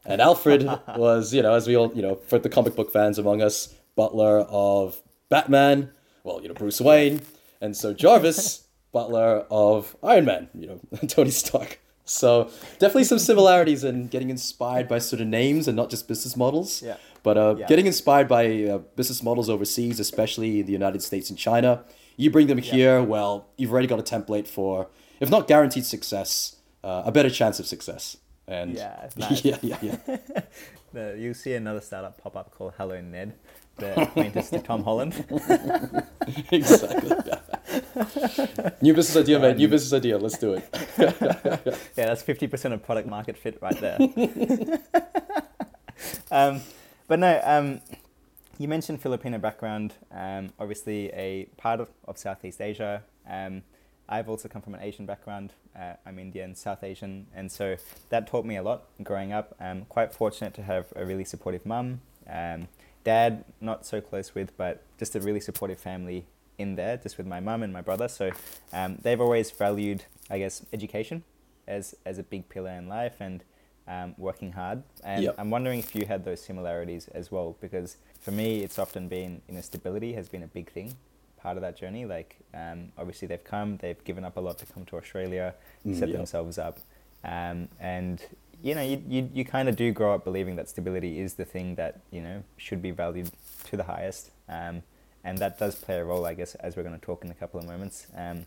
And 0.05 0.21
Alfred 0.21 0.65
was, 0.97 1.35
you 1.35 1.43
know, 1.43 1.55
as 1.55 1.67
we 1.67 1.77
all, 1.77 1.93
you 1.95 2.03
know, 2.03 2.15
for 2.15 2.39
the 2.39 2.49
comic 2.49 2.75
book 2.75 2.93
fans 2.93 3.19
among 3.19 3.43
us, 3.43 3.75
butler 3.95 4.41
of 4.49 5.03
Batman, 5.29 5.91
well, 6.25 6.41
you 6.43 6.49
know, 6.49 6.55
Bruce 6.55 6.81
Wayne. 6.81 7.23
And 7.61 7.77
so 7.77 7.93
Jarvis, 7.93 8.67
butler 8.93 9.47
of 9.51 9.97
Iron 10.03 10.25
Man, 10.25 10.49
you 10.55 10.67
know, 10.67 10.81
Tony 11.09 11.31
Stark. 11.31 11.81
So 12.09 12.45
definitely 12.79 13.05
some 13.05 13.19
similarities 13.19 13.85
in 13.85 14.09
getting 14.09 14.31
inspired 14.31 14.89
by 14.89 14.99
sort 14.99 15.21
of 15.21 15.29
names 15.29 15.69
and 15.69 15.77
not 15.77 15.91
just 15.91 16.09
business 16.09 16.37
models. 16.37 16.83
Yeah. 16.83 16.97
But 17.23 17.37
uh, 17.37 17.55
Yeah. 17.59 17.67
getting 17.67 17.87
inspired 17.87 18.29
by 18.29 18.65
uh, 18.65 18.79
business 18.97 19.23
models 19.23 19.49
overseas, 19.51 20.01
especially 20.01 20.61
in 20.61 20.67
the 20.67 20.73
United 20.73 21.03
States 21.03 21.29
and 21.31 21.39
China, 21.39 21.85
you 22.17 22.31
bring 22.31 22.47
them 22.47 22.59
here, 22.59 23.03
well, 23.03 23.47
you've 23.57 23.71
already 23.73 23.87
got 23.89 23.99
a 23.99 24.03
template 24.03 24.47
for, 24.49 24.89
if 25.21 25.29
not 25.31 25.47
guaranteed 25.47 25.85
success, 25.85 26.57
uh, 26.83 27.03
a 27.05 27.13
better 27.13 27.31
chance 27.31 27.61
of 27.61 27.67
success. 27.67 28.17
And 28.47 28.75
Yeah, 28.75 29.09
nice. 29.17 29.45
yeah, 29.45 29.59
yeah, 29.63 29.77
yeah. 29.83 29.97
The, 30.95 31.17
you'll 31.19 31.35
see 31.35 31.53
another 31.53 31.83
startup 31.83 32.17
pop 32.17 32.35
up 32.35 32.51
called 32.51 32.73
Hello 32.79 32.99
Ned, 32.99 33.35
the 33.77 34.01
acquaintance 34.01 34.49
to 34.49 34.59
Tom 34.61 34.83
Holland. 34.85 35.13
exactly. 36.51 37.11
New 38.81 38.95
business 38.95 39.17
idea, 39.17 39.39
mate. 39.39 39.57
New 39.57 39.69
business 39.69 39.93
idea. 39.93 40.19
Let's 40.19 40.39
do 40.39 40.55
it. 40.55 40.69
Yeah, 41.97 42.07
that's 42.07 42.23
fifty 42.23 42.47
percent 42.47 42.75
of 42.75 42.83
product 42.83 43.09
market 43.09 43.37
fit 43.37 43.59
right 43.61 43.79
there. 43.81 43.99
um, 46.31 46.61
but 47.07 47.19
no, 47.19 47.41
um, 47.45 47.81
you 48.59 48.69
mentioned 48.69 49.03
Filipino 49.03 49.39
background. 49.39 49.95
Um, 50.13 50.51
obviously, 50.59 51.09
a 51.11 51.47
part 51.57 51.81
of, 51.81 51.89
of 52.07 52.19
Southeast 52.19 52.61
Asia. 52.61 53.03
Um, 53.29 53.63
I've 54.09 54.29
also 54.29 54.49
come 54.49 54.63
from 54.63 54.75
an 54.75 54.81
Asian 54.83 55.05
background. 55.07 55.53
Uh, 55.79 55.95
I'm 56.07 56.19
Indian, 56.19 56.55
South 56.55 56.83
Asian, 56.83 57.27
and 57.35 57.53
so 57.53 57.77
that 58.09 58.27
taught 58.27 58.47
me 58.47 58.57
a 58.57 58.63
lot 58.63 58.85
growing 59.03 59.33
up. 59.33 59.55
I'm 59.61 59.85
quite 59.87 60.15
fortunate 60.15 60.55
to 60.55 60.63
have 60.63 60.87
a 60.97 61.05
really 61.05 61.25
supportive 61.25 61.67
mum. 61.67 62.01
Um, 62.31 62.69
dad, 63.05 63.45
not 63.61 63.85
so 63.85 64.01
close 64.01 64.35
with, 64.35 64.57
but 64.57 64.83
just 64.99 65.15
a 65.15 65.21
really 65.21 65.41
supportive 65.41 65.79
family 65.79 66.25
in 66.59 66.75
there, 66.77 66.97
just 66.97 67.17
with 67.19 67.27
my 67.27 67.41
mum 67.41 67.63
and 67.63 67.73
my 67.73 67.81
brother. 67.81 68.09
So 68.09 68.31
um, 68.73 68.99
they've 69.03 69.21
always 69.21 69.51
valued, 69.51 70.05
I 70.31 70.39
guess, 70.39 70.65
education 70.73 71.25
as 71.67 71.95
as 72.05 72.19
a 72.19 72.23
big 72.23 72.49
pillar 72.49 72.71
in 72.73 72.89
life 72.89 73.17
and 73.21 73.45
um, 73.87 74.15
working 74.19 74.53
hard. 74.53 74.83
And 75.05 75.23
Yep. 75.25 75.35
I'm 75.39 75.51
wondering 75.51 75.79
if 75.79 75.95
you 75.95 76.07
had 76.07 76.25
those 76.25 76.41
similarities 76.43 77.09
as 77.09 77.31
well, 77.33 77.57
because 77.61 77.97
for 78.21 78.33
me, 78.33 78.63
it's 78.63 78.79
often 78.79 79.09
been 79.09 79.41
you 79.49 79.55
know 79.55 79.61
stability 79.63 80.13
has 80.15 80.29
been 80.29 80.43
a 80.43 80.49
big 80.49 80.71
thing, 80.71 80.95
part 81.41 81.57
of 81.57 81.63
that 81.63 81.77
journey. 81.77 82.05
Like 82.05 82.37
um, 82.55 82.93
obviously 82.99 83.29
they've 83.29 83.45
come, 83.45 83.77
they've 83.79 84.03
given 84.05 84.25
up 84.25 84.37
a 84.37 84.41
lot 84.41 84.59
to 84.59 84.67
come 84.67 84.85
to 84.87 84.97
Australia, 84.97 85.55
Mm, 85.87 85.95
set 85.99 86.09
yep. 86.09 86.19
themselves 86.19 86.59
up, 86.59 86.79
um, 87.25 87.69
and 87.81 88.21
you 88.63 88.75
know 88.75 88.83
you 88.83 89.03
you, 89.09 89.31
you 89.33 89.45
kind 89.45 89.69
of 89.69 89.77
do 89.77 89.93
grow 89.93 90.15
up 90.15 90.25
believing 90.25 90.57
that 90.57 90.69
stability 90.69 91.21
is 91.21 91.35
the 91.35 91.45
thing 91.45 91.77
that 91.77 92.01
you 92.11 92.21
know 92.21 92.43
should 92.57 92.83
be 92.83 92.91
valued 92.91 93.31
to 93.65 93.77
the 93.77 93.85
highest. 93.85 94.31
Um, 94.49 94.83
and 95.25 95.39
that 95.39 95.59
does 95.59 95.75
play 95.75 95.99
a 95.99 96.05
role, 96.05 96.25
I 96.27 96.35
guess, 96.35 96.55
as 96.57 96.77
we're 96.77 96.83
going 96.83 96.99
to 96.99 97.05
talk 97.05 97.25
in 97.25 97.31
a 97.31 97.35
couple 97.35 97.61
of 97.61 97.67
moments, 97.67 98.07
um, 98.17 98.47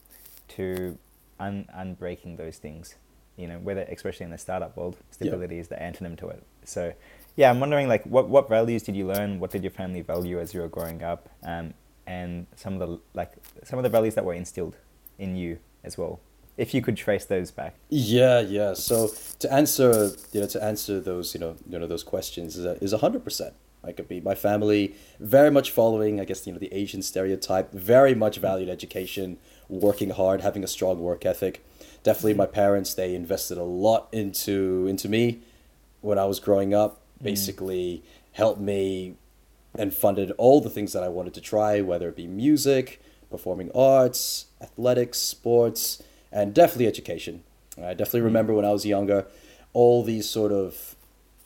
to 0.49 0.97
un- 1.39 1.67
unbreaking 1.75 2.37
those 2.37 2.57
things. 2.57 2.95
You 3.37 3.47
know, 3.47 3.59
whether 3.59 3.81
especially 3.81 4.25
in 4.25 4.31
the 4.31 4.37
startup 4.37 4.75
world, 4.77 4.97
stability 5.09 5.57
is 5.57 5.67
the 5.69 5.75
antonym 5.75 6.17
to 6.19 6.27
it. 6.27 6.43
So, 6.65 6.93
yeah, 7.35 7.49
I'm 7.49 7.59
wondering 7.59 7.87
like 7.87 8.03
what 8.05 8.29
what 8.29 8.49
values 8.49 8.83
did 8.83 8.95
you 8.95 9.07
learn? 9.07 9.39
What 9.39 9.51
did 9.51 9.63
your 9.63 9.71
family 9.71 10.01
value 10.01 10.39
as 10.39 10.53
you 10.53 10.61
were 10.61 10.67
growing 10.67 11.01
up? 11.01 11.29
Um, 11.43 11.73
and 12.05 12.45
some 12.55 12.79
of 12.79 12.87
the 12.87 12.99
like 13.13 13.33
some 13.63 13.79
of 13.79 13.83
the 13.83 13.89
values 13.89 14.15
that 14.15 14.25
were 14.25 14.33
instilled 14.33 14.75
in 15.17 15.35
you 15.35 15.59
as 15.83 15.97
well. 15.97 16.19
If 16.57 16.73
you 16.73 16.81
could 16.81 16.97
trace 16.97 17.25
those 17.25 17.49
back. 17.49 17.75
Yeah, 17.89 18.41
yeah. 18.41 18.73
So 18.73 19.09
to 19.39 19.51
answer, 19.51 20.11
you 20.33 20.41
know, 20.41 20.47
to 20.47 20.63
answer 20.63 20.99
those, 20.99 21.33
you 21.33 21.39
know, 21.39 21.55
you 21.67 21.79
know, 21.79 21.87
those 21.87 22.03
questions 22.03 22.57
is 22.57 22.65
is 22.81 22.93
a 22.93 22.97
hundred 22.97 23.23
percent. 23.23 23.53
I 23.83 23.91
could 23.91 24.07
be 24.07 24.21
my 24.21 24.35
family 24.35 24.95
very 25.19 25.49
much 25.49 25.71
following, 25.71 26.19
I 26.19 26.25
guess, 26.25 26.45
you 26.45 26.53
know, 26.53 26.59
the 26.59 26.73
Asian 26.73 27.01
stereotype. 27.01 27.71
Very 27.71 28.13
much 28.13 28.35
mm-hmm. 28.35 28.41
valued 28.41 28.69
education, 28.69 29.37
working 29.69 30.11
hard, 30.11 30.41
having 30.41 30.63
a 30.63 30.67
strong 30.67 30.99
work 30.99 31.25
ethic. 31.25 31.65
Definitely, 32.03 32.35
my 32.35 32.45
mm-hmm. 32.45 32.53
parents 32.53 32.93
they 32.93 33.15
invested 33.15 33.57
a 33.57 33.63
lot 33.63 34.07
into 34.11 34.85
into 34.87 35.09
me 35.09 35.41
when 36.01 36.19
I 36.19 36.25
was 36.25 36.39
growing 36.39 36.73
up. 36.73 36.95
Mm-hmm. 36.95 37.25
Basically, 37.25 38.03
helped 38.33 38.61
me 38.61 39.15
and 39.75 39.93
funded 39.93 40.31
all 40.37 40.61
the 40.61 40.69
things 40.69 40.93
that 40.93 41.03
I 41.03 41.07
wanted 41.07 41.33
to 41.35 41.41
try, 41.41 41.81
whether 41.81 42.09
it 42.09 42.15
be 42.15 42.27
music, 42.27 43.01
performing 43.29 43.71
arts, 43.73 44.47
athletics, 44.61 45.17
sports, 45.17 46.03
and 46.31 46.53
definitely 46.53 46.87
education. 46.87 47.43
I 47.77 47.93
definitely 47.93 48.21
remember 48.21 48.53
when 48.53 48.65
I 48.65 48.71
was 48.71 48.85
younger, 48.85 49.25
all 49.73 50.03
these 50.03 50.29
sort 50.29 50.51
of 50.51 50.95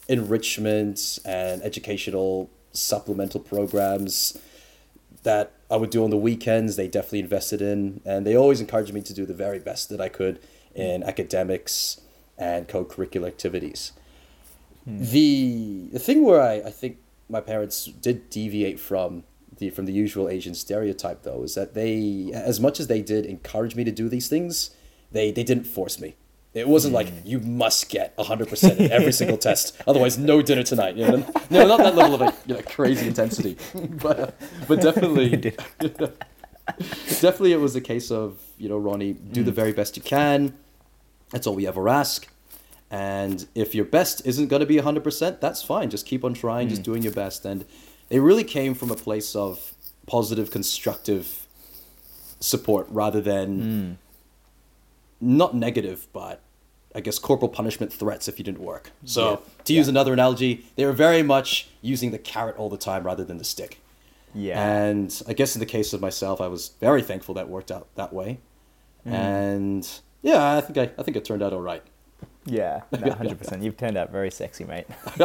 enrichments 0.07 1.17
and 1.19 1.61
educational 1.63 2.49
supplemental 2.73 3.39
programs 3.39 4.37
that 5.23 5.53
I 5.69 5.77
would 5.77 5.89
do 5.89 6.03
on 6.03 6.09
the 6.09 6.17
weekends. 6.17 6.75
They 6.75 6.87
definitely 6.87 7.19
invested 7.19 7.61
in, 7.61 8.01
and 8.05 8.25
they 8.25 8.35
always 8.35 8.61
encouraged 8.61 8.93
me 8.93 9.01
to 9.01 9.13
do 9.13 9.25
the 9.25 9.33
very 9.33 9.59
best 9.59 9.89
that 9.89 9.99
I 9.99 10.09
could 10.09 10.39
in 10.73 11.03
academics 11.03 12.01
and 12.37 12.67
co-curricular 12.67 13.27
activities. 13.27 13.93
Hmm. 14.83 14.99
The 14.99 15.89
the 15.93 15.99
thing 15.99 16.23
where 16.23 16.41
I, 16.41 16.55
I 16.67 16.69
think 16.69 16.97
my 17.29 17.41
parents 17.41 17.85
did 17.85 18.29
deviate 18.29 18.79
from 18.79 19.23
the 19.57 19.69
from 19.69 19.85
the 19.85 19.93
usual 19.93 20.29
Asian 20.29 20.53
stereotype 20.53 21.23
though 21.23 21.43
is 21.43 21.55
that 21.55 21.73
they 21.73 22.31
as 22.33 22.59
much 22.59 22.79
as 22.79 22.87
they 22.87 23.01
did 23.01 23.25
encourage 23.25 23.75
me 23.75 23.83
to 23.83 23.91
do 23.91 24.09
these 24.09 24.27
things, 24.27 24.71
they 25.11 25.31
they 25.31 25.43
didn't 25.43 25.65
force 25.65 25.99
me. 25.99 26.15
It 26.55 26.69
wasn't 26.69 26.93
like 26.93 27.09
hmm. 27.09 27.27
you 27.27 27.39
must 27.39 27.89
get 27.89 28.13
hundred 28.17 28.47
percent 28.47 28.79
in 28.79 28.89
every 28.89 29.11
single 29.11 29.37
test, 29.49 29.79
otherwise 29.85 30.17
no 30.17 30.41
dinner 30.41 30.63
tonight. 30.63 30.95
You 30.95 31.05
know, 31.05 31.33
no, 31.49 31.67
not 31.67 31.79
that 31.79 31.95
level 31.95 32.15
of 32.15 32.21
like, 32.21 32.35
you 32.47 32.55
know, 32.55 32.61
crazy 32.61 33.07
intensity, 33.07 33.57
but 33.73 34.39
but 34.65 34.81
definitely, 34.81 35.35
definitely 37.19 37.51
it 37.51 37.59
was 37.59 37.75
a 37.75 37.81
case 37.81 38.09
of 38.09 38.39
you 38.57 38.69
know 38.69 38.77
Ronnie, 38.77 39.13
do 39.13 39.43
the 39.43 39.51
hmm. 39.51 39.55
very 39.55 39.73
best 39.73 39.97
you 39.97 40.01
can. 40.01 40.55
That's 41.31 41.45
all 41.45 41.55
we 41.55 41.67
ever 41.67 41.89
ask. 41.89 42.27
And 42.89 43.45
if 43.53 43.75
your 43.75 43.83
best 43.83 44.25
isn't 44.25 44.47
going 44.47 44.59
to 44.59 44.65
be 44.65 44.75
100%, 44.75 45.41
that's 45.41 45.63
fine. 45.63 45.89
Just 45.89 46.05
keep 46.05 46.23
on 46.23 46.35
trying, 46.35 46.69
just 46.69 46.81
hmm. 46.81 46.91
doing 46.91 47.03
your 47.03 47.11
best. 47.11 47.43
And 47.43 47.65
it 48.09 48.19
really 48.19 48.43
came 48.43 48.75
from 48.75 48.91
a 48.91 48.95
place 48.95 49.35
of 49.35 49.73
positive, 50.05 50.51
constructive 50.51 51.47
support 52.39 52.87
rather 52.89 53.19
than 53.19 53.97
not 55.19 55.55
negative, 55.55 56.07
but 56.13 56.41
I 56.95 57.01
guess 57.01 57.19
corporal 57.19 57.49
punishment 57.49 57.91
threats 57.93 58.27
if 58.27 58.39
you 58.39 58.45
didn't 58.45 58.61
work. 58.61 58.91
So, 59.03 59.29
Yeah. 59.31 59.37
to 59.65 59.73
use 59.73 59.87
Yeah. 59.87 59.91
another 59.91 60.13
analogy, 60.13 60.65
they 60.77 60.85
were 60.85 60.93
very 60.93 61.21
much 61.21 61.67
using 61.81 62.11
the 62.11 62.17
carrot 62.17 62.55
all 62.57 62.69
the 62.69 62.77
time 62.77 63.03
rather 63.03 63.23
than 63.25 63.37
the 63.37 63.43
stick. 63.43 63.79
Yeah. 64.33 64.61
And 64.65 65.21
I 65.27 65.33
guess 65.33 65.55
in 65.55 65.59
the 65.59 65.65
case 65.65 65.93
of 65.93 66.01
myself, 66.01 66.41
I 66.41 66.47
was 66.47 66.71
very 66.79 67.01
thankful 67.01 67.35
that 67.35 67.47
worked 67.49 67.71
out 67.71 67.87
that 67.95 68.11
way. 68.13 68.39
And 69.05 69.87
yeah, 70.23 70.55
I 70.57 70.61
think 70.61 70.77
I, 70.77 70.89
I 70.99 71.03
think 71.03 71.15
it 71.15 71.23
turned 71.25 71.43
out 71.43 71.53
all 71.53 71.61
right. 71.61 71.83
yeah. 72.45 72.81
Hundred 72.93 73.37
percent. 73.37 73.61
You've 73.61 73.77
turned 73.77 73.97
out 73.97 74.11
very 74.11 74.31
sexy, 74.31 74.63
mate. 74.63 74.87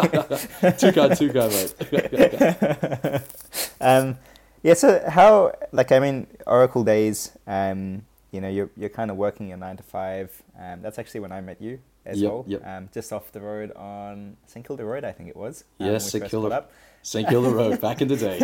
too 0.79 0.93
kind, 0.93 1.17
too 1.17 1.33
kind, 1.33 1.75
mate. 1.91 3.23
um, 3.81 4.19
yeah. 4.63 4.75
So 4.75 5.03
how 5.09 5.53
like 5.73 5.93
I 5.93 5.99
mean 5.99 6.27
Oracle 6.47 6.85
days. 6.85 7.33
Um, 7.47 8.03
you 8.33 8.41
know 8.41 8.49
you're 8.49 8.71
you're 8.77 8.89
kind 8.91 9.11
of 9.11 9.17
working 9.17 9.49
your 9.49 9.57
nine 9.59 9.77
to 9.77 9.83
five. 9.83 10.43
Um, 10.59 10.83
that's 10.83 10.99
actually 10.99 11.21
when 11.21 11.33
I 11.33 11.41
met 11.41 11.61
you 11.61 11.81
as 12.07 12.21
Yep, 12.21 12.31
well. 12.33 12.45
yep. 12.49 12.67
Um, 12.67 12.89
just 12.95 13.13
off 13.13 13.31
the 13.33 13.41
road 13.41 13.73
on 13.73 14.37
St 14.47 14.67
Kilda 14.67 14.85
Road, 14.85 15.05
I 15.05 15.13
think 15.13 15.29
it 15.29 15.37
was. 15.37 15.65
um, 15.81 15.87
Yes, 15.89 16.11
St. 16.11 16.25
Kilda. 16.31 16.65
St. 17.03 17.29
Kilda 17.29 17.51
Road, 17.51 17.81
back 17.87 18.01
in 18.03 18.09
the 18.09 18.17
day. 18.17 18.39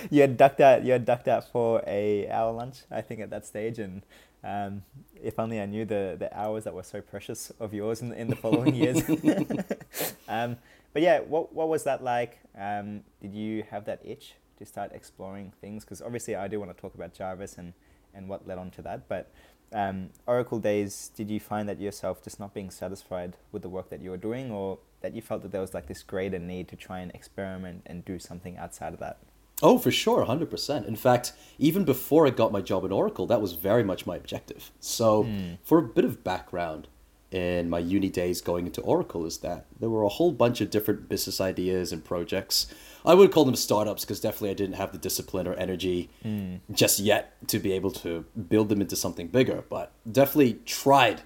you 0.10 0.20
had 0.20 0.36
ducked 0.36 0.60
out. 0.60 0.84
You 0.84 0.92
had 0.92 1.04
ducked 1.04 1.28
out 1.28 1.50
for 1.50 1.82
a 1.86 2.28
hour 2.28 2.52
lunch, 2.52 2.78
I 2.90 3.00
think, 3.00 3.20
at 3.20 3.30
that 3.30 3.44
stage, 3.46 3.78
and 3.78 4.02
um, 4.44 4.82
if 5.22 5.38
only 5.38 5.60
I 5.60 5.66
knew 5.66 5.84
the, 5.84 6.16
the 6.18 6.36
hours 6.36 6.64
that 6.64 6.74
were 6.74 6.82
so 6.82 7.00
precious 7.00 7.50
of 7.60 7.72
yours 7.72 8.02
in, 8.02 8.12
in 8.12 8.28
the 8.28 8.36
following 8.36 8.74
years. 8.74 9.02
um, 10.28 10.56
but 10.92 11.02
yeah, 11.02 11.20
what 11.20 11.52
what 11.54 11.68
was 11.68 11.84
that 11.84 12.02
like? 12.02 12.38
Um, 12.58 13.02
did 13.20 13.34
you 13.34 13.64
have 13.70 13.84
that 13.86 14.00
itch 14.04 14.34
to 14.58 14.64
start 14.66 14.92
exploring 14.92 15.52
things? 15.60 15.84
Because 15.84 16.02
obviously, 16.02 16.34
I 16.36 16.48
do 16.48 16.58
want 16.60 16.74
to 16.74 16.80
talk 16.80 16.94
about 16.94 17.14
Jarvis 17.14 17.56
and 17.58 17.72
and 18.14 18.28
what 18.28 18.46
led 18.46 18.58
on 18.58 18.70
to 18.72 18.82
that, 18.82 19.08
but. 19.08 19.30
Um, 19.74 20.10
Oracle 20.26 20.58
days, 20.58 21.10
did 21.16 21.30
you 21.30 21.40
find 21.40 21.66
that 21.66 21.80
yourself 21.80 22.22
just 22.22 22.38
not 22.38 22.52
being 22.52 22.68
satisfied 22.68 23.38
with 23.52 23.62
the 23.62 23.70
work 23.70 23.88
that 23.88 24.02
you 24.02 24.10
were 24.10 24.18
doing, 24.18 24.50
or 24.50 24.78
that 25.00 25.14
you 25.14 25.22
felt 25.22 25.40
that 25.40 25.50
there 25.50 25.62
was 25.62 25.72
like 25.72 25.86
this 25.86 26.02
greater 26.02 26.38
need 26.38 26.68
to 26.68 26.76
try 26.76 26.98
and 26.98 27.10
experiment 27.12 27.80
and 27.86 28.04
do 28.04 28.18
something 28.18 28.58
outside 28.58 28.92
of 28.92 29.00
that? 29.00 29.16
oh, 29.62 29.78
for 29.78 29.90
sure, 29.90 30.26
100%. 30.26 30.86
In 30.86 30.96
fact, 30.96 31.32
even 31.58 31.84
before 31.84 32.26
I 32.26 32.30
got 32.30 32.52
my 32.52 32.60
job 32.60 32.84
at 32.84 32.92
Oracle, 32.92 33.26
that 33.28 33.40
was 33.40 33.52
very 33.52 33.84
much 33.84 34.06
my 34.06 34.16
objective. 34.16 34.72
So, 34.80 35.26
for 35.62 35.78
a 35.78 35.82
bit 35.82 36.04
of 36.04 36.24
background 36.24 36.88
in 37.32 37.70
my 37.70 37.78
uni 37.78 38.10
days 38.10 38.40
going 38.40 38.66
into 38.66 38.80
Oracle, 38.82 39.24
is 39.24 39.38
that 39.38 39.66
there 39.80 39.90
were 39.90 40.02
a 40.02 40.08
whole 40.08 40.32
bunch 40.32 40.60
of 40.60 40.70
different 40.70 41.08
business 41.08 41.40
ideas 41.40 41.90
and 41.90 42.04
projects. 42.04 42.72
I 43.04 43.14
would 43.14 43.32
call 43.32 43.44
them 43.44 43.56
startups 43.56 44.04
because 44.04 44.20
definitely 44.20 44.50
I 44.50 44.54
didn't 44.54 44.76
have 44.76 44.92
the 44.92 44.98
discipline 44.98 45.48
or 45.48 45.54
energy 45.54 46.10
hmm. 46.22 46.56
just 46.72 47.00
yet 47.00 47.34
to 47.48 47.58
be 47.58 47.72
able 47.72 47.90
to 47.92 48.24
build 48.48 48.68
them 48.68 48.80
into 48.80 48.96
something 48.96 49.28
bigger, 49.28 49.64
but 49.68 49.92
definitely 50.10 50.60
tried 50.66 51.22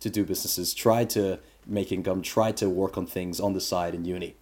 to 0.00 0.08
do 0.08 0.24
businesses, 0.24 0.72
tried 0.72 1.10
to 1.10 1.40
make 1.66 1.90
income, 1.90 2.22
tried 2.22 2.56
to 2.58 2.70
work 2.70 2.96
on 2.96 3.06
things 3.06 3.40
on 3.40 3.52
the 3.52 3.60
side 3.60 3.94
in 3.94 4.04
uni. 4.04 4.36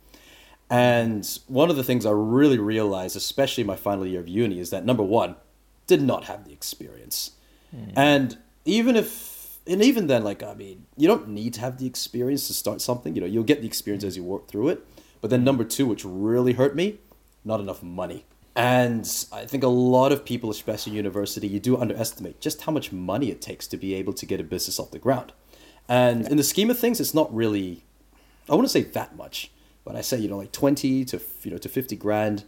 And 0.68 1.26
one 1.46 1.70
of 1.70 1.76
the 1.76 1.84
things 1.84 2.04
I 2.04 2.10
really 2.10 2.58
realized, 2.58 3.16
especially 3.16 3.64
my 3.64 3.76
final 3.76 4.06
year 4.06 4.20
of 4.20 4.28
uni, 4.28 4.58
is 4.58 4.70
that 4.70 4.84
number 4.84 5.02
one, 5.02 5.36
did 5.86 6.02
not 6.02 6.24
have 6.24 6.44
the 6.44 6.52
experience. 6.52 7.32
Hmm. 7.70 7.90
And 7.96 8.38
even 8.64 8.96
if, 8.96 9.35
and 9.66 9.82
even 9.82 10.06
then, 10.06 10.24
like, 10.24 10.42
I 10.42 10.54
mean, 10.54 10.86
you 10.96 11.08
don't 11.08 11.28
need 11.28 11.54
to 11.54 11.60
have 11.60 11.78
the 11.78 11.86
experience 11.86 12.46
to 12.48 12.54
start 12.54 12.80
something. 12.80 13.14
You 13.14 13.20
know, 13.20 13.26
you'll 13.26 13.44
get 13.44 13.60
the 13.60 13.66
experience 13.66 14.04
as 14.04 14.16
you 14.16 14.24
work 14.24 14.48
through 14.48 14.68
it. 14.68 14.86
But 15.20 15.30
then 15.30 15.44
number 15.44 15.64
two, 15.64 15.86
which 15.86 16.04
really 16.04 16.52
hurt 16.52 16.76
me, 16.76 16.98
not 17.44 17.60
enough 17.60 17.82
money. 17.82 18.24
And 18.54 19.06
I 19.32 19.44
think 19.44 19.62
a 19.64 19.68
lot 19.68 20.12
of 20.12 20.24
people, 20.24 20.50
especially 20.50 20.92
university, 20.92 21.46
you 21.46 21.60
do 21.60 21.76
underestimate 21.76 22.40
just 22.40 22.62
how 22.62 22.72
much 22.72 22.92
money 22.92 23.30
it 23.30 23.42
takes 23.42 23.66
to 23.68 23.76
be 23.76 23.94
able 23.94 24.14
to 24.14 24.24
get 24.24 24.40
a 24.40 24.44
business 24.44 24.78
off 24.78 24.92
the 24.92 24.98
ground. 24.98 25.32
And 25.88 26.26
in 26.28 26.36
the 26.36 26.42
scheme 26.42 26.70
of 26.70 26.78
things, 26.78 26.98
it's 26.98 27.14
not 27.14 27.34
really 27.34 27.84
I 28.48 28.54
wouldn't 28.54 28.70
say 28.70 28.82
that 28.82 29.16
much, 29.16 29.50
but 29.84 29.96
I 29.96 30.00
say 30.00 30.18
you 30.18 30.28
know 30.28 30.38
like 30.38 30.52
twenty 30.52 31.04
to 31.06 31.20
you 31.42 31.50
know 31.50 31.58
to 31.58 31.68
fifty 31.68 31.96
grand. 31.96 32.44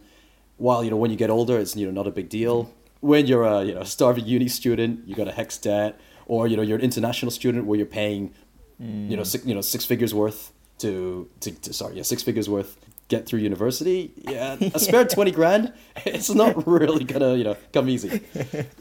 While 0.57 0.83
you 0.83 0.89
know 0.89 0.97
when 0.97 1.11
you 1.11 1.17
get 1.17 1.29
older, 1.29 1.59
it's 1.59 1.75
you 1.75 1.85
know 1.85 1.91
not 1.91 2.07
a 2.07 2.11
big 2.11 2.29
deal. 2.29 2.65
Mm-hmm. 2.65 2.73
When 3.01 3.25
you're 3.27 3.43
a 3.43 3.63
you 3.63 3.73
know 3.73 3.83
starving 3.83 4.25
uni 4.25 4.47
student, 4.47 5.07
you 5.07 5.15
got 5.15 5.27
a 5.27 5.31
HECS 5.31 5.61
debt, 5.61 5.99
or 6.29 6.47
you 6.47 6.55
know 6.55 6.63
you're 6.63 6.77
an 6.77 6.83
international 6.83 7.31
student 7.31 7.65
where 7.65 7.77
you're 7.77 7.85
paying, 8.01 8.33
you 8.79 9.17
know 9.17 9.23
mm. 9.23 9.25
six, 9.25 9.45
you 9.45 9.53
know 9.53 9.61
six 9.61 9.83
figures 9.83 10.13
worth 10.13 10.53
to, 10.77 11.29
to 11.41 11.51
to 11.51 11.73
sorry 11.73 11.97
yeah 11.97 12.03
six 12.03 12.23
figures 12.23 12.47
worth 12.47 12.77
get 13.09 13.25
through 13.25 13.39
university. 13.39 14.13
Yeah, 14.15 14.55
a 14.73 14.79
spare 14.79 15.05
twenty 15.05 15.31
grand, 15.31 15.73
it's 16.05 16.29
not 16.29 16.65
really 16.79 17.03
gonna 17.03 17.35
you 17.35 17.43
know 17.43 17.57
come 17.73 17.89
easy. 17.89 18.21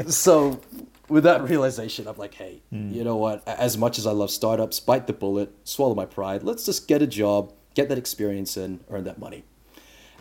So 0.07 0.61
with 1.09 1.25
that 1.25 1.43
realization, 1.49 2.07
I'm 2.07 2.17
like, 2.19 2.35
hey, 2.35 2.61
mm. 2.73 2.95
you 2.95 3.03
know 3.03 3.17
what? 3.17 3.47
As 3.49 3.77
much 3.79 3.99
as 3.99 4.07
I 4.07 4.13
love 4.13 4.31
startups, 4.31 4.79
bite 4.79 5.07
the 5.07 5.13
bullet, 5.13 5.53
swallow 5.65 5.95
my 5.95 6.05
pride. 6.05 6.43
Let's 6.43 6.65
just 6.67 6.87
get 6.87 7.03
a 7.03 7.07
job, 7.07 7.53
get 7.75 7.89
that 7.89 7.99
experience, 7.99 8.57
and 8.57 8.85
earn 8.91 9.05
that 9.05 9.19
money. 9.19 9.45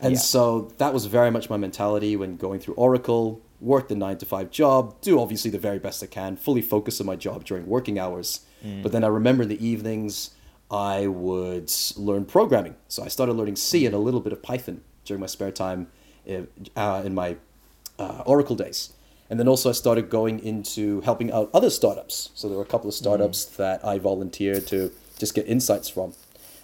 And 0.01 0.13
Yeah. 0.13 0.19
so 0.19 0.71
that 0.77 0.93
was 0.93 1.05
very 1.05 1.31
much 1.31 1.49
my 1.49 1.57
mentality 1.57 2.15
when 2.15 2.37
going 2.37 2.59
through 2.59 2.75
Oracle. 2.75 3.41
Work 3.59 3.87
the 3.87 3.95
nine 3.95 4.17
to 4.19 4.25
five 4.25 4.51
job, 4.51 5.01
do 5.01 5.19
obviously 5.19 5.49
the 5.49 5.57
very 5.59 5.79
best 5.79 6.03
I 6.03 6.07
can, 6.07 6.37
fully 6.37 6.61
focus 6.61 7.01
on 7.01 7.07
my 7.07 7.15
job 7.15 7.43
during 7.43 7.65
working 7.65 7.97
hours. 7.97 8.41
But 8.83 8.91
then 8.91 9.03
I 9.03 9.07
remember 9.07 9.43
in 9.43 9.49
the 9.49 9.65
evenings, 9.65 10.31
I 10.69 11.07
would 11.07 11.71
learn 11.95 12.25
programming. 12.25 12.75
So 12.87 13.03
I 13.03 13.07
started 13.07 13.33
learning 13.33 13.55
C 13.55 13.85
and 13.85 13.95
a 13.95 13.97
little 13.97 14.19
bit 14.19 14.33
of 14.33 14.43
Python 14.43 14.81
during 15.05 15.21
my 15.21 15.27
spare 15.27 15.51
time 15.51 15.87
in, 16.25 16.47
uh, 16.75 17.01
in 17.05 17.15
my 17.15 17.37
uh, 17.97 18.23
Oracle 18.25 18.55
days. 18.55 18.93
And 19.29 19.39
then 19.39 19.47
also 19.47 19.69
I 19.69 19.73
started 19.73 20.09
going 20.09 20.39
into 20.39 21.01
helping 21.01 21.31
out 21.31 21.49
other 21.53 21.69
startups. 21.69 22.31
So 22.35 22.47
there 22.47 22.57
were 22.57 22.63
a 22.63 22.67
couple 22.67 22.89
of 22.89 22.93
startups 22.93 23.45
that 23.57 23.83
I 23.85 23.99
volunteered 23.99 24.67
to 24.67 24.91
just 25.17 25.33
get 25.33 25.47
insights 25.47 25.89
from. 25.89 26.13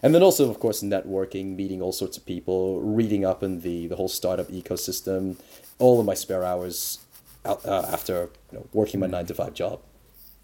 And 0.02 0.14
then 0.14 0.22
also, 0.22 0.50
of 0.50 0.60
course, 0.60 0.84
networking, 0.84 1.56
meeting 1.56 1.82
all 1.82 1.94
sorts 1.94 2.18
of 2.18 2.26
people, 2.26 2.82
reading 2.82 3.24
up 3.24 3.42
in 3.42 3.62
the, 3.62 3.88
the 3.88 3.96
whole 3.96 4.10
startup 4.10 4.50
ecosystem, 4.50 5.38
all 5.84 6.00
of 6.00 6.06
my 6.06 6.14
spare 6.24 6.44
hours 6.52 7.00
out, 7.46 7.60
uh, 7.66 7.86
after 7.92 8.16
you 8.52 8.58
know, 8.60 8.66
working 8.74 9.00
my 9.04 9.08
nine 9.16 9.26
to 9.26 9.34
five 9.42 9.54
job. 9.54 9.80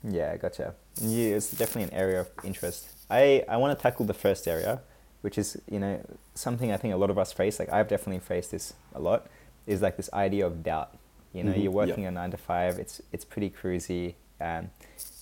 Yeah, 0.03 0.35
gotcha. 0.37 0.75
Yeah, 1.01 1.35
it's 1.37 1.51
definitely 1.51 1.83
an 1.91 1.93
area 2.03 2.19
of 2.21 2.29
interest. 2.43 2.89
I, 3.09 3.43
I 3.47 3.55
want 3.57 3.77
to 3.77 3.81
tackle 3.81 4.05
the 4.05 4.13
first 4.25 4.47
area, 4.47 4.81
which 5.21 5.37
is 5.37 5.57
you 5.73 5.79
know 5.79 5.93
something 6.35 6.71
I 6.71 6.77
think 6.77 6.93
a 6.93 6.97
lot 6.97 7.09
of 7.09 7.17
us 7.17 7.31
face. 7.33 7.59
Like 7.61 7.71
I've 7.71 7.87
definitely 7.87 8.19
faced 8.19 8.51
this 8.51 8.73
a 8.93 8.99
lot. 8.99 9.27
Is 9.65 9.81
like 9.81 9.95
this 9.97 10.09
idea 10.13 10.45
of 10.45 10.53
doubt. 10.63 10.91
You 11.33 11.43
know, 11.43 11.53
Mhm, 11.53 11.63
you're 11.63 11.71
working 11.83 12.03
yeah. 12.03 12.09
a 12.09 12.19
nine 12.19 12.31
to 12.31 12.37
five. 12.37 12.79
It's 12.79 13.01
it's 13.13 13.25
pretty 13.25 13.49
cruisy. 13.49 14.15
Um, 14.41 14.71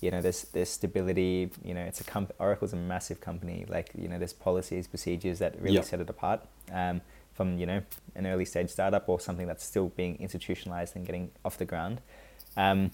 you 0.01 0.09
know, 0.11 0.21
there's 0.21 0.43
there's 0.53 0.69
stability. 0.69 1.49
You 1.63 1.73
know, 1.75 1.81
it's 1.89 2.01
a 2.01 2.03
comp- 2.13 2.33
Oracle's 2.39 2.73
a 2.73 2.81
massive 2.93 3.19
company. 3.19 3.65
Like 3.67 3.89
you 4.01 4.07
know, 4.07 4.17
there's 4.21 4.33
policies, 4.33 4.87
procedures 4.87 5.37
that 5.39 5.51
really 5.61 5.75
Yeah. 5.77 5.81
set 5.91 5.99
it 6.01 6.09
apart 6.09 6.39
um, 6.71 7.01
from 7.37 7.57
you 7.59 7.65
know 7.67 7.81
an 8.15 8.25
early 8.25 8.43
stage 8.43 8.69
startup 8.71 9.07
or 9.07 9.19
something 9.19 9.47
that's 9.47 9.63
still 9.63 9.89
being 9.89 10.17
institutionalized 10.19 10.95
and 10.95 11.05
getting 11.05 11.29
off 11.45 11.57
the 11.57 11.65
ground. 11.65 12.01
Um, 12.57 12.91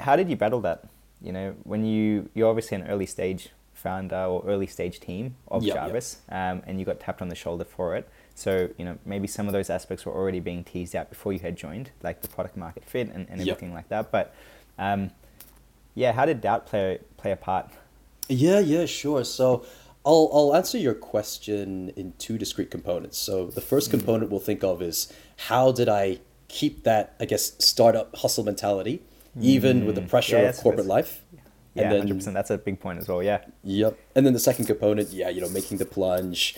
how 0.00 0.16
did 0.16 0.28
you 0.28 0.36
battle 0.36 0.60
that? 0.62 0.84
You 1.22 1.32
know, 1.32 1.54
when 1.62 1.86
you 1.86 2.28
you're 2.34 2.50
obviously 2.50 2.76
an 2.76 2.88
early 2.88 3.06
stage 3.06 3.50
founder 3.72 4.24
or 4.24 4.42
early 4.46 4.66
stage 4.66 4.98
team 5.00 5.36
of 5.48 5.62
yeah. 5.62 5.74
Jarvis, 5.74 6.18
um, 6.28 6.62
and 6.66 6.78
you 6.80 6.84
got 6.84 6.98
tapped 6.98 7.22
on 7.22 7.28
the 7.28 7.34
shoulder 7.34 7.64
for 7.64 7.94
it. 7.96 8.08
So 8.34 8.68
you 8.76 8.84
know 8.84 8.98
maybe 9.06 9.28
some 9.28 9.46
of 9.46 9.52
those 9.52 9.70
aspects 9.70 10.04
were 10.04 10.12
already 10.12 10.40
being 10.40 10.64
teased 10.64 10.94
out 10.96 11.08
before 11.08 11.32
you 11.32 11.38
had 11.38 11.56
joined, 11.56 11.90
like 12.02 12.20
the 12.20 12.28
product 12.28 12.56
market 12.56 12.84
fit 12.84 13.08
and, 13.14 13.26
and 13.30 13.40
everything 13.40 13.72
like 13.72 13.88
that. 13.88 14.10
But 14.10 14.34
um, 14.78 15.10
yeah, 15.94 16.12
how 16.12 16.26
did 16.26 16.40
doubt 16.40 16.66
play 16.66 16.98
play 17.16 17.30
a 17.30 17.36
part? 17.36 17.70
Yeah, 18.28 18.58
yeah, 18.58 18.86
sure. 18.86 19.24
So 19.24 19.64
I'll 20.06 20.30
I'll 20.32 20.54
answer 20.56 20.78
your 20.78 20.94
question 20.94 21.90
in 21.96 22.14
two 22.18 22.38
discrete 22.38 22.70
components. 22.70 23.18
So 23.18 23.46
the 23.48 23.60
first 23.60 23.88
Mm-hmm. 23.88 23.98
component 23.98 24.30
we'll 24.30 24.40
think 24.50 24.62
of 24.64 24.80
is 24.80 25.12
how 25.48 25.72
did 25.72 25.88
I 25.88 26.20
keep 26.48 26.84
that, 26.84 27.14
I 27.18 27.24
guess, 27.24 27.52
startup 27.58 28.14
hustle 28.16 28.44
mentality, 28.44 29.02
even 29.40 29.84
with 29.84 29.96
the 29.96 30.00
Mm, 30.02 30.08
pressure 30.08 30.38
yeah, 30.38 30.50
of 30.50 30.56
corporate 30.58 30.86
life? 30.86 31.22
Yeah, 31.34 31.82
And 31.82 31.92
then- 31.92 31.98
hundred 32.02 32.14
percent. 32.20 32.34
That's 32.34 32.50
a 32.50 32.58
big 32.58 32.78
point 32.80 32.98
as 33.00 33.08
well. 33.08 33.22
Yeah. 33.22 33.40
Yep. 33.64 33.98
And 34.14 34.24
then 34.24 34.32
the 34.32 34.38
second 34.50 34.66
component, 34.66 35.10
yeah, 35.10 35.28
you 35.28 35.40
know, 35.42 35.48
making 35.50 35.76
the 35.78 35.84
plunge, 35.96 36.56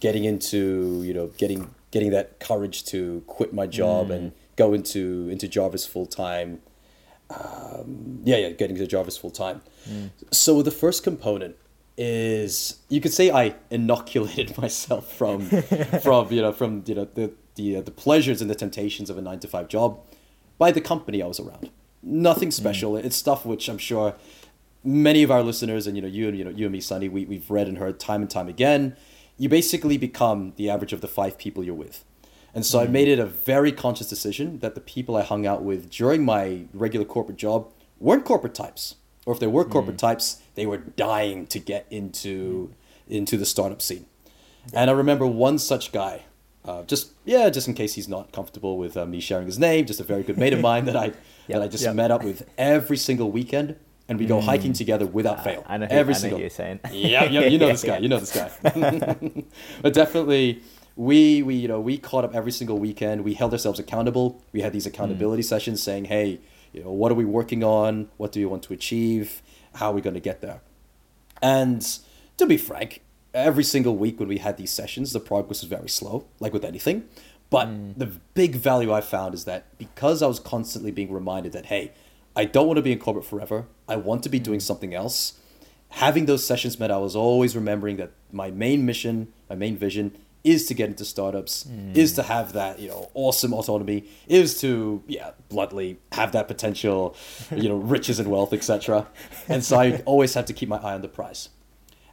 getting 0.00 0.24
into, 0.24 1.02
you 1.04 1.14
know, 1.14 1.26
getting 1.42 1.70
getting 1.92 2.10
that 2.10 2.40
courage 2.40 2.84
to 2.92 3.22
quit 3.26 3.52
my 3.54 3.66
job 3.66 4.10
and 4.10 4.32
go 4.56 4.72
into 4.72 5.28
into 5.30 5.46
Jarvis 5.46 5.84
full 5.86 6.06
time. 6.06 6.62
Um, 7.30 8.20
yeah, 8.24 8.36
yeah, 8.36 8.50
getting 8.50 8.76
to 8.76 8.86
Jarvis 8.86 9.16
full 9.16 9.30
time. 9.30 9.60
So 10.32 10.62
the 10.62 10.70
first 10.70 11.02
component 11.04 11.56
is 11.98 12.78
you 12.88 13.00
could 13.00 13.12
say 13.12 13.30
I 13.30 13.54
inoculated 13.70 14.56
myself 14.62 15.12
from 15.12 15.46
from 16.00 16.32
you 16.32 16.42
know 16.42 16.52
from 16.52 16.84
you 16.86 16.94
know 16.94 17.08
the 17.14 17.32
the 17.54 17.76
uh, 17.76 17.80
the 17.80 17.90
pleasures 17.90 18.40
and 18.40 18.50
the 18.50 18.54
temptations 18.54 19.10
of 19.10 19.18
a 19.18 19.22
nine 19.22 19.40
to 19.40 19.48
five 19.48 19.68
job 19.68 20.00
by 20.58 20.70
the 20.70 20.80
company 20.80 21.22
I 21.22 21.26
was 21.26 21.40
around. 21.40 21.70
Nothing 22.02 22.50
mm. 22.50 22.52
special. 22.52 22.96
It's 22.96 23.16
stuff 23.16 23.44
which 23.44 23.68
I'm 23.68 23.78
sure 23.78 24.14
many 24.84 25.22
of 25.22 25.30
our 25.30 25.42
listeners 25.42 25.86
and 25.86 25.96
you 25.96 26.02
know 26.02 26.08
you 26.08 26.28
and 26.28 26.38
you 26.38 26.44
know 26.44 26.50
you 26.50 26.66
and 26.66 26.72
me, 26.72 26.80
Sunny, 26.80 27.08
we 27.08 27.24
we've 27.24 27.50
read 27.50 27.66
and 27.66 27.78
heard 27.78 27.98
time 27.98 28.22
and 28.22 28.30
time 28.30 28.48
again. 28.48 28.96
You 29.38 29.48
basically 29.48 29.98
become 29.98 30.54
the 30.56 30.70
average 30.70 30.92
of 30.92 31.02
the 31.02 31.08
five 31.08 31.36
people 31.36 31.62
you're 31.62 31.74
with. 31.74 32.04
And 32.54 32.64
so 32.64 32.80
I 32.80 32.86
mm. 32.86 32.90
made 32.90 33.08
it 33.08 33.18
a 33.18 33.26
very 33.26 33.70
conscious 33.70 34.08
decision 34.08 34.60
that 34.60 34.74
the 34.74 34.80
people 34.80 35.14
I 35.14 35.22
hung 35.22 35.46
out 35.46 35.62
with 35.62 35.90
during 35.90 36.24
my 36.24 36.64
regular 36.72 37.04
corporate 37.04 37.36
job 37.36 37.70
weren't 37.98 38.24
corporate 38.24 38.54
types. 38.54 38.94
Or 39.26 39.34
if 39.34 39.40
they 39.40 39.46
were 39.46 39.64
corporate 39.64 39.96
mm. 39.96 40.00
types, 40.00 40.40
they 40.56 40.66
were 40.66 40.78
dying 40.78 41.46
to 41.46 41.60
get 41.60 41.86
into 41.90 42.74
into 43.08 43.36
the 43.36 43.46
startup 43.46 43.80
scene. 43.80 44.06
And 44.72 44.90
I 44.90 44.92
remember 44.92 45.26
one 45.26 45.58
such 45.58 45.92
guy, 45.92 46.24
uh, 46.64 46.82
just 46.82 47.12
yeah, 47.24 47.48
just 47.50 47.68
in 47.68 47.74
case 47.74 47.94
he's 47.94 48.08
not 48.08 48.32
comfortable 48.32 48.76
with 48.76 48.96
uh, 48.96 49.06
me 49.06 49.20
sharing 49.20 49.46
his 49.46 49.58
name, 49.58 49.86
just 49.86 50.00
a 50.00 50.04
very 50.04 50.24
good 50.24 50.36
mate 50.36 50.52
of 50.52 50.60
mine 50.60 50.86
that 50.86 50.96
I 50.96 51.12
that 51.48 51.62
I 51.62 51.68
just 51.68 51.84
yep. 51.84 51.94
met 51.94 52.10
up 52.10 52.24
with 52.24 52.48
every 52.58 52.96
single 52.96 53.30
weekend, 53.30 53.76
and 54.08 54.18
we 54.18 54.26
go 54.26 54.40
hiking 54.40 54.72
together 54.72 55.06
without 55.06 55.44
fail. 55.44 55.62
I 55.68 55.76
know. 55.78 55.86
Who, 55.86 55.94
every 55.94 56.14
I 56.14 56.16
know 56.16 56.20
single 56.20 56.40
you're 56.40 56.50
saying. 56.50 56.80
yeah, 56.90 57.24
yeah, 57.24 57.42
you 57.42 57.58
know 57.58 57.68
this 57.68 57.84
guy. 57.84 57.94
Yeah. 57.94 58.00
You 58.00 58.08
know 58.08 58.18
this 58.18 58.34
guy. 58.34 59.16
but 59.82 59.92
definitely, 59.92 60.62
we 60.96 61.42
we 61.42 61.54
you 61.54 61.68
know 61.68 61.80
we 61.80 61.98
caught 61.98 62.24
up 62.24 62.34
every 62.34 62.52
single 62.52 62.78
weekend. 62.78 63.22
We 63.22 63.34
held 63.34 63.52
ourselves 63.52 63.78
accountable. 63.78 64.42
We 64.52 64.62
had 64.62 64.72
these 64.72 64.86
accountability 64.86 65.42
sessions, 65.42 65.80
saying, 65.80 66.06
"Hey, 66.06 66.40
you 66.72 66.82
know, 66.82 66.90
what 66.90 67.12
are 67.12 67.16
we 67.16 67.24
working 67.24 67.62
on? 67.62 68.08
What 68.16 68.32
do 68.32 68.40
we 68.40 68.46
want 68.46 68.64
to 68.64 68.72
achieve? 68.72 69.42
How 69.76 69.90
are 69.90 69.94
we 69.94 70.00
going 70.00 70.14
to 70.14 70.20
get 70.20 70.40
there?" 70.40 70.60
And 71.40 71.86
to 72.36 72.46
be 72.46 72.56
frank, 72.56 73.02
every 73.34 73.64
single 73.64 73.96
week 73.96 74.18
when 74.18 74.28
we 74.28 74.38
had 74.38 74.56
these 74.56 74.72
sessions, 74.72 75.12
the 75.12 75.20
progress 75.20 75.60
was 75.60 75.68
very 75.68 75.88
slow, 75.88 76.26
like 76.40 76.52
with 76.52 76.64
anything. 76.64 77.08
But 77.50 77.68
mm. 77.68 77.96
the 77.96 78.06
big 78.34 78.56
value 78.56 78.92
I 78.92 79.00
found 79.00 79.34
is 79.34 79.44
that 79.44 79.76
because 79.78 80.22
I 80.22 80.26
was 80.26 80.40
constantly 80.40 80.90
being 80.90 81.12
reminded 81.12 81.52
that, 81.52 81.66
hey, 81.66 81.92
I 82.34 82.44
don't 82.44 82.66
want 82.66 82.78
to 82.78 82.82
be 82.82 82.92
in 82.92 82.98
corporate 82.98 83.24
forever, 83.24 83.66
I 83.88 83.96
want 83.96 84.22
to 84.24 84.28
be 84.28 84.38
doing 84.38 84.58
mm. 84.58 84.62
something 84.62 84.94
else. 84.94 85.38
Having 85.90 86.26
those 86.26 86.44
sessions 86.44 86.80
meant 86.80 86.92
I 86.92 86.98
was 86.98 87.14
always 87.14 87.54
remembering 87.54 87.96
that 87.98 88.10
my 88.32 88.50
main 88.50 88.84
mission, 88.84 89.32
my 89.48 89.54
main 89.54 89.76
vision 89.76 90.16
is 90.46 90.66
to 90.66 90.74
get 90.74 90.88
into 90.88 91.04
startups, 91.04 91.66
is 91.92 92.12
to 92.12 92.22
have 92.22 92.52
that, 92.52 92.78
you 92.78 92.88
know, 92.88 93.10
awesome 93.14 93.52
autonomy, 93.52 94.04
is 94.28 94.60
to, 94.60 95.02
yeah, 95.08 95.32
bluntly 95.48 95.98
have 96.12 96.30
that 96.32 96.46
potential, 96.46 97.16
you 97.50 97.68
know, 97.68 97.76
riches 97.76 98.20
and 98.20 98.30
wealth, 98.30 98.52
etc. 98.52 99.08
And 99.48 99.64
so 99.64 99.78
I 99.78 100.02
always 100.06 100.34
had 100.34 100.46
to 100.46 100.52
keep 100.52 100.68
my 100.68 100.78
eye 100.78 100.94
on 100.94 101.02
the 101.02 101.08
prize. 101.08 101.48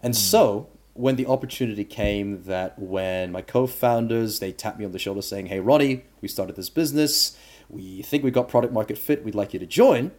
And 0.01 0.15
hmm. 0.15 0.17
so 0.17 0.69
when 0.93 1.15
the 1.15 1.27
opportunity 1.27 1.83
came 1.83 2.43
that 2.43 2.77
when 2.77 3.31
my 3.31 3.41
co-founders 3.41 4.39
they 4.39 4.51
tapped 4.51 4.79
me 4.79 4.85
on 4.85 4.91
the 4.91 4.99
shoulder 4.99 5.21
saying, 5.21 5.45
"Hey 5.47 5.59
Ronnie, 5.59 6.05
we 6.21 6.27
started 6.27 6.55
this 6.55 6.69
business. 6.69 7.37
We 7.69 8.01
think 8.01 8.23
we 8.23 8.31
got 8.31 8.47
product 8.47 8.73
market 8.73 8.97
fit. 8.97 9.23
We'd 9.23 9.35
like 9.35 9.53
you 9.53 9.59
to 9.59 9.65
join." 9.67 10.11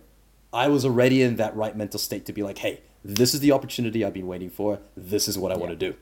I 0.53 0.69
was 0.69 0.85
already 0.85 1.21
in 1.21 1.35
that 1.37 1.57
right 1.57 1.77
mental 1.77 1.99
state 1.99 2.27
to 2.27 2.33
be 2.33 2.45
like, 2.45 2.59
"Hey, 2.59 2.81
this 3.05 3.35
is 3.35 3.41
the 3.41 3.51
opportunity 3.51 4.05
I've 4.05 4.15
been 4.15 4.29
waiting 4.29 4.51
for. 4.51 4.79
This 4.97 5.27
is 5.27 5.37
what 5.37 5.51
I 5.51 5.57
want 5.57 5.71
to 5.71 5.77
do." 5.77 5.97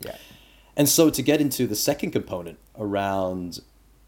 Yeah. 0.00 0.16
And 0.76 0.88
so 0.88 1.10
to 1.10 1.22
get 1.22 1.40
into 1.40 1.66
the 1.66 1.76
second 1.76 2.12
component 2.12 2.58
around 2.78 3.60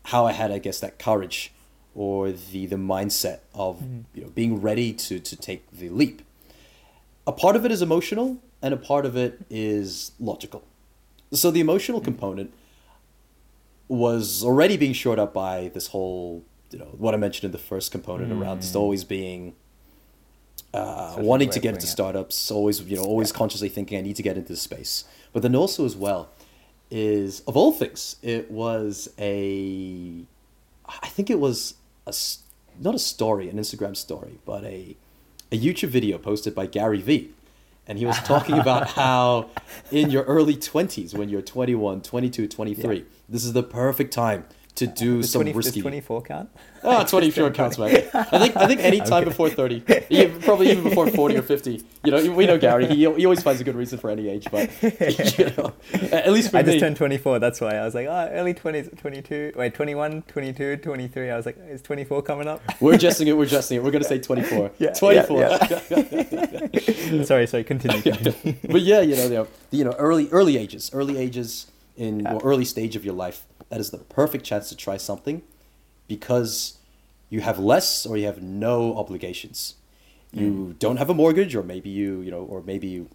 how 0.06 0.26
I 0.26 0.32
had, 0.32 0.50
I 0.50 0.58
guess, 0.58 0.80
that 0.80 0.98
courage 0.98 1.52
or 1.94 2.32
the 2.32 2.66
the 2.66 2.76
mindset 2.76 3.38
of 3.54 3.80
you 4.14 4.22
know 4.22 4.28
being 4.30 4.60
ready 4.60 4.92
to 4.92 5.20
to 5.20 5.36
take 5.36 5.70
the 5.70 5.88
leap. 5.88 6.22
A 7.26 7.32
part 7.32 7.56
of 7.56 7.64
it 7.64 7.72
is 7.72 7.80
emotional 7.80 8.38
and 8.60 8.74
a 8.74 8.76
part 8.76 9.06
of 9.06 9.16
it 9.16 9.44
is 9.48 10.12
logical. 10.18 10.64
So 11.32 11.50
the 11.50 11.60
emotional 11.60 12.00
component 12.00 12.52
was 13.88 14.44
already 14.44 14.76
being 14.76 14.92
shored 14.92 15.18
up 15.18 15.34
by 15.34 15.70
this 15.74 15.88
whole, 15.88 16.44
you 16.70 16.78
know, 16.78 16.94
what 16.96 17.14
I 17.14 17.16
mentioned 17.16 17.44
in 17.44 17.52
the 17.52 17.58
first 17.58 17.92
component 17.92 18.32
around 18.32 18.62
just 18.62 18.76
always 18.76 19.04
being 19.04 19.54
uh, 20.72 21.16
wanting 21.18 21.50
to 21.50 21.60
get 21.60 21.74
into 21.74 21.86
yeah. 21.86 21.92
startups, 21.92 22.50
always 22.50 22.80
you 22.82 22.96
know, 22.96 23.04
always 23.04 23.32
consciously 23.32 23.68
thinking 23.68 23.98
I 23.98 24.00
need 24.02 24.16
to 24.16 24.22
get 24.22 24.36
into 24.36 24.52
this 24.52 24.62
space. 24.62 25.04
But 25.32 25.42
then 25.42 25.54
also 25.54 25.84
as 25.84 25.96
well 25.96 26.30
is 26.90 27.40
of 27.40 27.56
all 27.56 27.72
things, 27.72 28.16
it 28.22 28.50
was 28.50 29.08
a, 29.18 30.24
I 30.86 31.08
think 31.08 31.30
it 31.30 31.40
was 31.40 31.74
a 32.06 32.14
not 32.80 32.94
a 32.94 32.98
story, 32.98 33.48
an 33.48 33.56
Instagram 33.56 33.96
story, 33.96 34.38
but 34.44 34.64
a 34.64 34.96
a 35.52 35.58
YouTube 35.58 35.88
video 35.88 36.18
posted 36.18 36.54
by 36.54 36.66
Gary 36.66 37.00
Vee. 37.00 37.30
And 37.86 37.98
he 37.98 38.06
was 38.06 38.18
talking 38.20 38.58
about 38.58 38.88
how 39.00 39.50
in 39.90 40.10
your 40.10 40.24
early 40.24 40.56
20s, 40.56 41.14
when 41.14 41.28
you're 41.28 41.42
21, 41.42 42.00
22, 42.00 42.48
23, 42.48 43.04
this 43.28 43.44
is 43.44 43.52
the 43.52 43.62
perfect 43.62 44.12
time 44.12 44.44
to 44.76 44.86
do 44.88 45.18
Does 45.20 45.30
some 45.30 45.42
20, 45.42 45.52
risky. 45.56 45.80
24 45.82 46.22
count? 46.22 46.50
Oh, 46.82 47.04
24 47.04 47.50
counts, 47.60 47.78
man. 47.78 47.90
I 48.12 48.38
think 48.40 48.56
I 48.56 48.66
think 48.66 48.80
any 48.80 48.98
time 49.12 49.22
Okay. 49.22 49.24
before 49.26 49.48
30, 49.48 49.84
yeah, 50.10 50.28
probably 50.42 50.70
even 50.70 50.82
before 50.82 51.06
40 51.08 51.36
or 51.36 51.42
50. 51.42 51.82
You 52.04 52.10
know, 52.10 52.32
we 52.32 52.44
know 52.46 52.58
Gary. 52.58 52.86
He, 52.86 52.96
he 52.96 53.24
always 53.24 53.42
finds 53.42 53.60
a 53.60 53.64
good 53.64 53.76
reason 53.76 53.98
for 54.00 54.10
any 54.10 54.28
age, 54.28 54.48
but 54.50 54.68
you 55.38 55.50
know, 55.56 55.72
at 56.12 56.32
least 56.32 56.50
for 56.50 56.56
I 56.58 56.62
me. 56.62 56.72
just 56.72 56.80
turned 56.80 56.96
24, 56.96 57.38
that's 57.38 57.60
why. 57.60 57.76
I 57.76 57.84
was 57.84 57.94
like, 57.94 58.06
oh, 58.08 58.28
early 58.32 58.52
20s, 58.52 58.98
22, 58.98 59.52
wait, 59.56 59.74
21, 59.74 60.22
22, 60.22 60.76
23. 60.78 61.30
I 61.30 61.36
was 61.36 61.46
like, 61.46 61.56
is 61.68 61.80
24 61.80 62.22
coming 62.22 62.48
up? 62.48 62.60
We're 62.80 62.94
adjusting 62.94 63.28
it. 63.28 63.36
We're 63.36 63.44
adjusting 63.44 63.76
it. 63.76 63.84
We're 63.84 63.92
gonna 63.92 64.04
say 64.04 64.18
24. 64.18 64.72
Yeah, 64.78 64.92
24. 64.92 65.40
yeah, 65.40 67.22
sorry, 67.24 67.46
sorry, 67.46 67.64
continue. 67.64 68.02
continue. 68.02 68.56
but 68.68 68.80
yeah, 68.82 69.00
you 69.00 69.16
know, 69.16 69.28
the, 69.28 69.48
you 69.70 69.84
know, 69.84 69.92
early 69.92 70.28
early 70.30 70.56
ages, 70.56 70.90
early 70.92 71.16
ages 71.18 71.66
in 71.96 72.20
Yeah. 72.20 72.34
or 72.34 72.40
early 72.42 72.64
stage 72.64 72.96
of 72.96 73.04
your 73.04 73.14
life, 73.14 73.46
that 73.74 73.80
is 73.80 73.90
the 73.90 73.98
perfect 73.98 74.44
chance 74.44 74.68
to 74.68 74.76
try 74.76 74.96
something, 74.96 75.42
because 76.06 76.78
you 77.28 77.40
have 77.40 77.58
less 77.58 78.06
or 78.06 78.16
you 78.16 78.26
have 78.26 78.40
no 78.40 78.96
obligations. 78.96 79.74
You 80.30 80.50
hmm. 80.50 80.72
don't 80.78 80.98
have 80.98 81.10
a 81.10 81.14
mortgage, 81.14 81.56
or 81.56 81.64
maybe 81.64 81.90
you, 81.90 82.20
you 82.20 82.30
know, 82.30 82.44
or 82.44 82.62
maybe 82.62 82.86
you, 82.86 83.08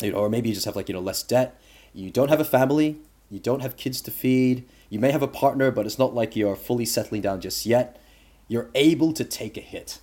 you 0.00 0.12
know, 0.12 0.16
or 0.16 0.30
maybe 0.30 0.48
you 0.48 0.54
just 0.54 0.64
have 0.64 0.76
like 0.76 0.88
you 0.88 0.94
know 0.94 1.00
less 1.00 1.22
debt. 1.22 1.60
You 1.92 2.08
don't 2.08 2.30
have 2.30 2.40
a 2.40 2.44
family. 2.44 2.96
You 3.28 3.38
don't 3.38 3.60
have 3.60 3.76
kids 3.76 4.00
to 4.02 4.10
feed. 4.10 4.66
You 4.88 4.98
may 4.98 5.10
have 5.10 5.20
a 5.20 5.28
partner, 5.28 5.70
but 5.70 5.84
it's 5.84 5.98
not 5.98 6.14
like 6.14 6.34
you're 6.34 6.56
fully 6.56 6.86
settling 6.86 7.20
down 7.20 7.42
just 7.42 7.66
yet. 7.66 8.00
You're 8.48 8.70
able 8.74 9.12
to 9.12 9.24
take 9.24 9.58
a 9.58 9.60
hit. 9.60 10.00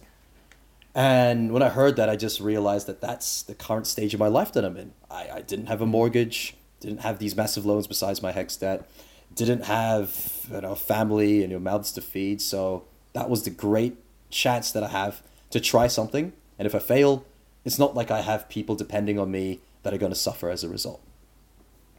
And 0.94 1.52
when 1.52 1.64
I 1.64 1.70
heard 1.70 1.96
that, 1.96 2.10
I 2.10 2.16
just 2.16 2.40
realized 2.40 2.86
that 2.86 3.02
that's 3.02 3.42
the 3.42 3.56
current 3.56 3.88
stage 3.88 4.14
of 4.14 4.20
my 4.20 4.28
life 4.28 4.54
that 4.54 4.64
I'm 4.64 4.78
in. 4.78 4.94
I, 5.10 5.30
I 5.38 5.42
didn't 5.42 5.66
have 5.66 5.82
a 5.82 5.88
mortgage, 5.88 6.56
didn't 6.80 7.02
have 7.02 7.18
these 7.18 7.36
massive 7.36 7.66
loans 7.66 7.88
besides 7.88 8.22
my 8.22 8.32
HECS 8.32 8.60
debt, 8.60 8.88
didn't 9.36 9.66
have 9.66 10.48
you 10.52 10.62
know 10.62 10.76
family 10.76 11.44
and 11.44 11.52
your 11.52 11.60
mouths 11.60 11.92
to 11.94 12.02
feed. 12.02 12.42
So 12.42 12.86
that 13.14 13.30
was 13.30 13.44
the 13.44 13.50
great 13.50 13.98
chance 14.30 14.72
that 14.72 14.84
I 14.84 14.90
have 14.90 15.22
to 15.52 15.60
try 15.60 15.88
something. 15.88 16.34
And 16.58 16.66
if 16.66 16.76
I 16.76 16.80
fail, 16.80 17.26
it's 17.66 17.80
not 17.80 17.96
like 17.96 18.12
I 18.12 18.22
have 18.22 18.50
people 18.50 18.76
depending 18.76 19.20
on 19.20 19.32
me 19.32 19.60
that 19.84 19.94
are 19.94 19.98
going 19.98 20.12
to 20.12 20.18
suffer 20.18 20.50
as 20.50 20.64
a 20.64 20.70
result. 20.70 21.02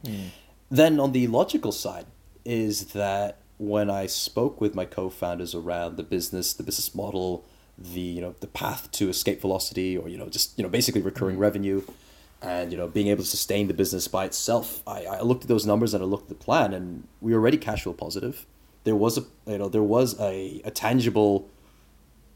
Hmm. 0.05 0.27
Then 0.69 0.99
on 0.99 1.11
the 1.11 1.27
logical 1.27 1.71
side 1.71 2.05
is 2.43 2.87
that 2.87 3.37
when 3.57 3.89
I 3.89 4.07
spoke 4.07 4.59
with 4.59 4.75
my 4.75 4.85
co-founders 4.85 5.55
around 5.55 5.97
the 5.97 6.03
business, 6.03 6.53
the 6.53 6.63
business 6.63 6.93
model, 6.93 7.45
the 7.77 8.01
you 8.01 8.21
know 8.21 8.35
the 8.39 8.47
path 8.47 8.91
to 8.93 9.09
escape 9.09 9.41
velocity, 9.41 9.97
or 9.97 10.09
you 10.09 10.17
know 10.17 10.29
just 10.29 10.57
you 10.57 10.63
know 10.63 10.69
basically 10.69 11.01
recurring 11.01 11.35
hmm. 11.35 11.41
revenue, 11.41 11.81
and 12.41 12.71
you 12.71 12.77
know 12.77 12.87
being 12.87 13.07
able 13.07 13.23
to 13.23 13.29
sustain 13.29 13.67
the 13.67 13.73
business 13.73 14.07
by 14.07 14.25
itself, 14.25 14.81
I, 14.87 15.05
I 15.05 15.21
looked 15.21 15.43
at 15.43 15.47
those 15.47 15.65
numbers 15.65 15.93
and 15.93 16.03
I 16.03 16.05
looked 16.05 16.23
at 16.23 16.29
the 16.29 16.43
plan, 16.43 16.73
and 16.73 17.07
we 17.21 17.33
were 17.33 17.39
already 17.39 17.57
cash 17.57 17.83
flow 17.83 17.93
positive. 17.93 18.45
There 18.83 18.95
was 18.95 19.17
a 19.17 19.25
you 19.47 19.57
know 19.57 19.69
there 19.69 19.83
was 19.83 20.19
a, 20.19 20.61
a 20.63 20.71
tangible 20.71 21.49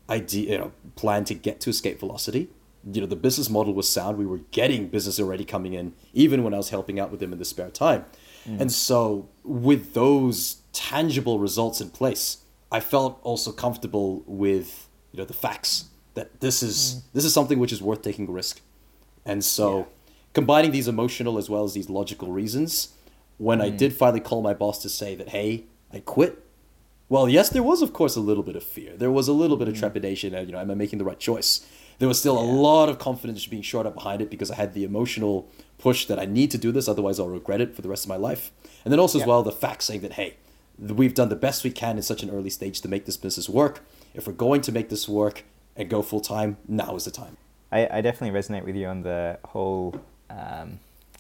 idea 0.09 0.51
you 0.51 0.57
know 0.57 0.71
plan 0.95 1.23
to 1.25 1.33
get 1.33 1.59
to 1.61 1.69
escape 1.69 1.99
velocity 1.99 2.49
you 2.91 3.01
know 3.01 3.07
the 3.07 3.15
business 3.15 3.49
model 3.49 3.73
was 3.73 3.87
sound 3.87 4.17
we 4.17 4.25
were 4.25 4.39
getting 4.51 4.87
business 4.87 5.19
already 5.19 5.45
coming 5.45 5.73
in 5.73 5.93
even 6.13 6.43
when 6.43 6.53
i 6.53 6.57
was 6.57 6.69
helping 6.69 6.99
out 6.99 7.11
with 7.11 7.19
them 7.19 7.31
in 7.31 7.39
the 7.39 7.45
spare 7.45 7.69
time 7.69 8.05
mm. 8.45 8.59
and 8.59 8.71
so 8.71 9.27
with 9.43 9.93
those 9.93 10.61
tangible 10.73 11.39
results 11.39 11.79
in 11.81 11.89
place 11.89 12.39
i 12.71 12.79
felt 12.79 13.19
also 13.23 13.51
comfortable 13.51 14.23
with 14.25 14.87
you 15.11 15.17
know 15.17 15.25
the 15.25 15.33
facts 15.33 15.85
that 16.15 16.39
this 16.39 16.63
is 16.63 16.95
mm. 16.95 17.13
this 17.13 17.25
is 17.25 17.33
something 17.33 17.59
which 17.59 17.71
is 17.71 17.81
worth 17.81 18.01
taking 18.01 18.27
a 18.27 18.31
risk 18.31 18.61
and 19.29 19.43
so 19.43 19.79
yeah. 19.79 19.85
combining 20.33 20.71
these 20.71 20.87
emotional 20.87 21.37
as 21.37 21.49
well 21.49 21.63
as 21.63 21.73
these 21.73 21.89
logical 21.89 22.31
reasons 22.31 22.93
when 23.37 23.59
mm. 23.59 23.63
i 23.63 23.69
did 23.69 23.93
finally 23.93 24.19
call 24.19 24.41
my 24.41 24.53
boss 24.53 24.81
to 24.81 24.89
say 24.89 25.15
that 25.15 25.29
hey 25.29 25.63
i 25.93 25.99
quit 25.99 26.43
well, 27.09 27.27
yes, 27.27 27.49
there 27.49 27.63
was, 27.63 27.81
of 27.81 27.91
course, 27.91 28.15
a 28.15 28.19
little 28.19 28.43
bit 28.43 28.55
of 28.55 28.63
fear. 28.63 28.95
There 28.95 29.09
was 29.09 29.27
a 29.27 29.33
little 29.33 29.57
bit 29.57 29.67
of 29.67 29.73
mm. 29.73 29.79
trepidation. 29.79 30.35
And, 30.35 30.47
you 30.47 30.53
know, 30.53 30.59
am 30.59 30.69
I 30.69 30.75
making 30.75 30.99
the 30.99 31.05
right 31.05 31.19
choice? 31.19 31.65
There 31.97 32.07
was 32.07 32.19
still 32.19 32.35
yeah. 32.35 32.41
a 32.41 32.47
lot 32.49 32.87
of 32.87 32.99
confidence 32.99 33.45
being 33.47 33.63
shored 33.63 33.87
up 33.87 33.95
behind 33.95 34.21
it 34.21 34.29
because 34.29 34.51
I 34.51 34.55
had 34.55 34.75
the 34.75 34.83
emotional 34.83 35.49
push 35.79 36.05
that 36.05 36.19
I 36.19 36.25
need 36.25 36.51
to 36.51 36.57
do 36.57 36.71
this, 36.71 36.87
otherwise 36.87 37.19
I'll 37.19 37.27
regret 37.27 37.61
it 37.61 37.75
for 37.75 37.81
the 37.81 37.89
rest 37.89 38.05
of 38.05 38.09
my 38.09 38.15
life. 38.15 38.51
And 38.85 38.91
then 38.91 38.99
also 38.99 39.17
yeah. 39.17 39.23
as 39.23 39.27
well 39.27 39.43
the 39.43 39.51
fact 39.51 39.83
saying 39.83 40.01
that 40.01 40.13
hey, 40.13 40.35
we've 40.77 41.13
done 41.13 41.29
the 41.29 41.35
best 41.35 41.63
we 41.63 41.71
can 41.71 41.97
in 41.97 42.03
such 42.03 42.23
an 42.23 42.29
early 42.29 42.49
stage 42.49 42.79
to 42.81 42.87
make 42.87 43.05
this 43.05 43.17
business 43.17 43.49
work. 43.49 43.83
If 44.13 44.27
we're 44.27 44.33
going 44.33 44.61
to 44.61 44.71
make 44.71 44.89
this 44.89 45.09
work 45.09 45.43
and 45.75 45.89
go 45.89 46.01
full 46.01 46.21
time, 46.21 46.57
now 46.67 46.95
is 46.95 47.05
the 47.05 47.11
time. 47.11 47.37
I, 47.71 47.87
I 47.97 48.01
definitely 48.01 48.37
resonate 48.39 48.65
with 48.65 48.75
you 48.75 48.87
on 48.87 49.03
the 49.03 49.37
whole 49.45 49.99
um, 50.29 50.79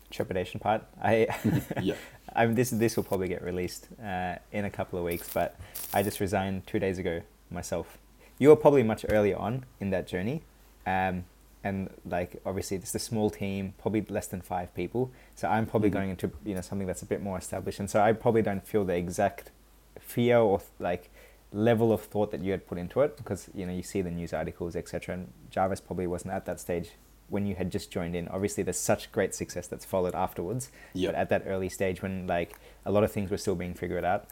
trepidation 0.09 0.59
part. 0.59 0.83
I 1.01 1.27
yeah. 1.81 1.95
I 2.35 2.45
mean, 2.45 2.55
this 2.55 2.69
this 2.69 2.95
will 2.95 3.03
probably 3.03 3.27
get 3.27 3.43
released 3.43 3.87
uh, 4.03 4.35
in 4.51 4.65
a 4.65 4.69
couple 4.69 4.99
of 4.99 5.05
weeks, 5.05 5.29
but 5.33 5.59
I 5.93 6.03
just 6.03 6.19
resigned 6.19 6.67
two 6.67 6.79
days 6.79 6.99
ago 6.99 7.21
myself. 7.49 7.97
You 8.37 8.49
were 8.49 8.55
probably 8.55 8.83
much 8.83 9.05
earlier 9.09 9.35
on 9.35 9.65
in 9.79 9.89
that 9.89 10.07
journey, 10.07 10.43
um, 10.85 11.25
and 11.63 11.89
like 12.05 12.39
obviously 12.45 12.77
it's 12.77 12.93
a 12.93 12.99
small 12.99 13.29
team, 13.29 13.73
probably 13.81 14.05
less 14.09 14.27
than 14.27 14.41
five 14.41 14.73
people. 14.75 15.11
So 15.35 15.47
I'm 15.47 15.65
probably 15.65 15.89
mm-hmm. 15.89 15.97
going 15.97 16.09
into 16.11 16.31
you 16.45 16.55
know 16.55 16.61
something 16.61 16.87
that's 16.87 17.01
a 17.01 17.07
bit 17.07 17.21
more 17.21 17.37
established, 17.37 17.79
and 17.79 17.89
so 17.89 17.99
I 17.99 18.13
probably 18.13 18.41
don't 18.41 18.65
feel 18.65 18.85
the 18.85 18.95
exact 18.95 19.51
fear 19.99 20.37
or 20.37 20.61
like 20.79 21.09
level 21.51 21.91
of 21.91 22.01
thought 22.01 22.31
that 22.31 22.41
you 22.41 22.51
had 22.51 22.67
put 22.67 22.77
into 22.77 23.01
it 23.01 23.17
because 23.17 23.49
you 23.55 23.65
know 23.65 23.73
you 23.73 23.81
see 23.81 24.01
the 24.01 24.11
news 24.11 24.33
articles 24.33 24.75
etc. 24.75 25.15
And 25.15 25.33
Jarvis 25.49 25.81
probably 25.81 26.07
wasn't 26.07 26.33
at 26.33 26.45
that 26.45 26.59
stage 26.59 26.91
when 27.29 27.45
you 27.45 27.55
had 27.55 27.71
just 27.71 27.91
joined 27.91 28.15
in. 28.15 28.27
Obviously, 28.27 28.63
there's 28.63 28.79
such 28.79 29.11
great 29.11 29.33
success 29.33 29.67
that's 29.67 29.85
followed 29.85 30.15
afterwards. 30.15 30.71
Yep. 30.93 31.13
But 31.13 31.19
at 31.19 31.29
that 31.29 31.43
early 31.45 31.69
stage, 31.69 32.01
when 32.01 32.27
like 32.27 32.59
a 32.85 32.91
lot 32.91 33.03
of 33.03 33.11
things 33.11 33.29
were 33.31 33.37
still 33.37 33.55
being 33.55 33.73
figured 33.73 34.03
out, 34.03 34.27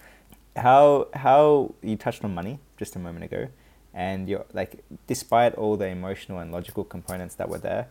how 0.55 1.07
how 1.13 1.75
you 1.81 1.95
touched 1.95 2.23
on 2.23 2.33
money 2.33 2.59
just 2.77 2.95
a 2.95 2.99
moment 2.99 3.25
ago, 3.25 3.47
and 3.93 4.27
you're 4.27 4.45
like, 4.53 4.83
despite 5.05 5.55
all 5.55 5.77
the 5.77 5.87
emotional 5.87 6.39
and 6.39 6.51
logical 6.51 6.83
components 6.83 7.35
that 7.35 7.49
were 7.49 7.59
there, 7.59 7.87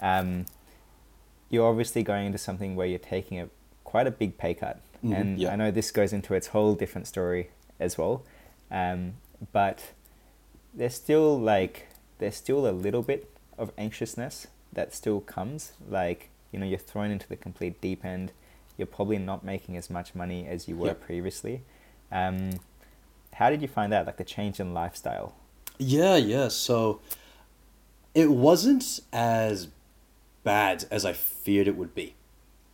um, 0.00 0.46
you're 1.48 1.68
obviously 1.68 2.02
going 2.02 2.26
into 2.26 2.38
something 2.38 2.76
where 2.76 2.86
you're 2.86 2.98
taking 2.98 3.40
a 3.40 3.48
quite 3.84 4.06
a 4.06 4.10
big 4.10 4.38
pay 4.38 4.54
cut. 4.54 4.80
Mm-hmm. 5.04 5.12
And 5.12 5.38
yeah. 5.38 5.52
I 5.52 5.56
know 5.56 5.70
this 5.70 5.90
goes 5.90 6.12
into 6.12 6.34
its 6.34 6.48
whole 6.48 6.74
different 6.74 7.06
story 7.06 7.50
as 7.78 7.96
well, 7.96 8.22
um, 8.70 9.14
but 9.52 9.92
there's 10.74 10.94
still 10.94 11.38
like 11.38 11.88
there's 12.18 12.36
still 12.36 12.68
a 12.68 12.70
little 12.70 13.02
bit 13.02 13.30
of 13.58 13.72
anxiousness 13.76 14.46
that 14.72 14.94
still 14.94 15.20
comes. 15.20 15.72
Like, 15.88 16.30
you 16.52 16.58
know, 16.58 16.66
you're 16.66 16.78
thrown 16.78 17.10
into 17.10 17.28
the 17.28 17.36
complete 17.36 17.80
deep 17.80 18.04
end. 18.04 18.32
You're 18.76 18.86
probably 18.86 19.18
not 19.18 19.44
making 19.44 19.76
as 19.76 19.90
much 19.90 20.14
money 20.14 20.46
as 20.46 20.68
you 20.68 20.76
were 20.76 20.88
yep. 20.88 21.00
previously. 21.00 21.62
Um, 22.12 22.60
how 23.34 23.50
did 23.50 23.62
you 23.62 23.68
find 23.68 23.92
that, 23.92 24.06
like 24.06 24.16
the 24.16 24.24
change 24.24 24.60
in 24.60 24.72
lifestyle? 24.72 25.34
Yeah, 25.78 26.16
yeah. 26.16 26.48
So 26.48 27.00
it 28.14 28.30
wasn't 28.30 29.00
as 29.12 29.68
bad 30.42 30.84
as 30.90 31.04
I 31.04 31.12
feared 31.12 31.68
it 31.68 31.76
would 31.76 31.94
be. 31.94 32.14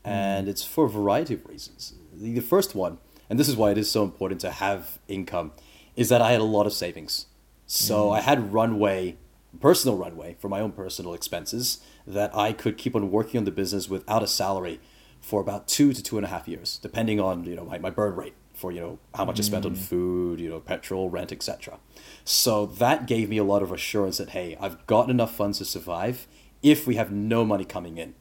Mm. 0.04 0.10
And 0.10 0.48
it's 0.48 0.64
for 0.64 0.86
a 0.86 0.88
variety 0.88 1.34
of 1.34 1.46
reasons. 1.46 1.94
The 2.14 2.40
first 2.40 2.74
one, 2.74 2.98
and 3.28 3.38
this 3.38 3.48
is 3.48 3.56
why 3.56 3.72
it 3.72 3.78
is 3.78 3.90
so 3.90 4.04
important 4.04 4.40
to 4.42 4.50
have 4.50 4.98
income, 5.08 5.52
is 5.96 6.08
that 6.10 6.22
I 6.22 6.32
had 6.32 6.40
a 6.40 6.44
lot 6.44 6.66
of 6.66 6.72
savings. 6.72 7.26
So 7.66 8.10
mm. 8.10 8.18
I 8.18 8.20
had 8.20 8.52
runway 8.52 9.16
personal 9.60 9.96
runway 9.96 10.36
for 10.38 10.48
my 10.48 10.60
own 10.60 10.72
personal 10.72 11.14
expenses 11.14 11.80
that 12.06 12.34
I 12.36 12.52
could 12.52 12.76
keep 12.76 12.94
on 12.94 13.10
working 13.10 13.38
on 13.38 13.44
the 13.44 13.50
business 13.50 13.88
without 13.88 14.22
a 14.22 14.26
salary 14.26 14.80
for 15.20 15.40
about 15.40 15.66
two 15.66 15.92
to 15.92 16.02
two 16.02 16.18
and 16.18 16.24
a 16.24 16.28
half 16.28 16.46
years, 16.46 16.78
depending 16.78 17.20
on 17.20 17.44
you 17.44 17.56
know 17.56 17.64
my, 17.64 17.78
my 17.78 17.90
burn 17.90 18.14
rate 18.14 18.34
for 18.54 18.70
you 18.70 18.80
know 18.80 18.98
how 19.14 19.24
much 19.24 19.36
mm. 19.36 19.40
I 19.40 19.42
spent 19.42 19.66
on 19.66 19.74
mm. 19.74 19.78
food, 19.78 20.40
you 20.40 20.48
know 20.48 20.60
petrol, 20.60 21.10
rent, 21.10 21.32
etc. 21.32 21.78
So 22.24 22.66
that 22.66 23.06
gave 23.06 23.28
me 23.28 23.38
a 23.38 23.44
lot 23.44 23.62
of 23.62 23.72
assurance 23.72 24.18
that 24.18 24.30
hey, 24.30 24.56
I've 24.60 24.86
got 24.86 25.10
enough 25.10 25.34
funds 25.34 25.58
to 25.58 25.64
survive 25.64 26.26
if 26.62 26.86
we 26.86 26.96
have 26.96 27.10
no 27.10 27.44
money 27.44 27.64
coming 27.64 27.98
in, 27.98 28.10
mm. 28.10 28.14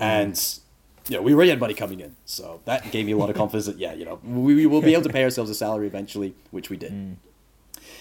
and 0.00 0.58
you 1.08 1.16
know 1.16 1.22
we 1.22 1.34
already 1.34 1.50
had 1.50 1.60
money 1.60 1.74
coming 1.74 2.00
in, 2.00 2.16
so 2.24 2.60
that 2.64 2.90
gave 2.90 3.06
me 3.06 3.12
a 3.12 3.16
lot 3.16 3.30
of 3.30 3.36
confidence 3.36 3.66
that 3.66 3.78
yeah, 3.78 3.92
you 3.92 4.04
know 4.04 4.20
we, 4.24 4.54
we 4.54 4.66
will 4.66 4.82
be 4.82 4.92
able 4.92 5.02
to 5.02 5.08
pay 5.08 5.24
ourselves 5.24 5.50
a 5.50 5.54
salary 5.54 5.86
eventually, 5.86 6.34
which 6.50 6.70
we 6.70 6.76
did. 6.76 6.92
Mm. 6.92 7.16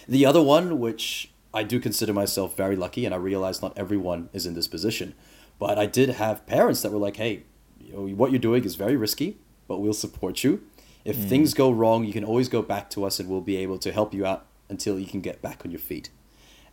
The 0.07 0.25
other 0.25 0.41
one, 0.41 0.79
which 0.79 1.31
I 1.53 1.63
do 1.63 1.79
consider 1.79 2.13
myself 2.13 2.55
very 2.55 2.75
lucky, 2.75 3.05
and 3.05 3.13
I 3.13 3.17
realize 3.17 3.61
not 3.61 3.77
everyone 3.77 4.29
is 4.33 4.45
in 4.45 4.53
this 4.53 4.67
position. 4.67 5.13
But 5.59 5.77
I 5.77 5.85
did 5.85 6.09
have 6.09 6.45
parents 6.47 6.81
that 6.81 6.91
were 6.91 6.99
like, 6.99 7.17
"Hey, 7.17 7.43
you 7.79 7.93
know, 7.93 8.15
what 8.15 8.31
you're 8.31 8.39
doing 8.39 8.63
is 8.63 8.75
very 8.75 8.95
risky, 8.95 9.37
but 9.67 9.79
we'll 9.79 9.93
support 9.93 10.43
you. 10.43 10.63
If 11.03 11.17
mm. 11.17 11.27
things 11.27 11.53
go 11.53 11.71
wrong, 11.71 12.03
you 12.05 12.13
can 12.13 12.23
always 12.23 12.49
go 12.49 12.61
back 12.61 12.89
to 12.91 13.03
us, 13.03 13.19
and 13.19 13.29
we'll 13.29 13.41
be 13.41 13.57
able 13.57 13.77
to 13.79 13.91
help 13.91 14.13
you 14.13 14.25
out 14.25 14.45
until 14.69 14.99
you 14.99 15.05
can 15.05 15.21
get 15.21 15.41
back 15.41 15.63
on 15.65 15.71
your 15.71 15.79
feet." 15.79 16.09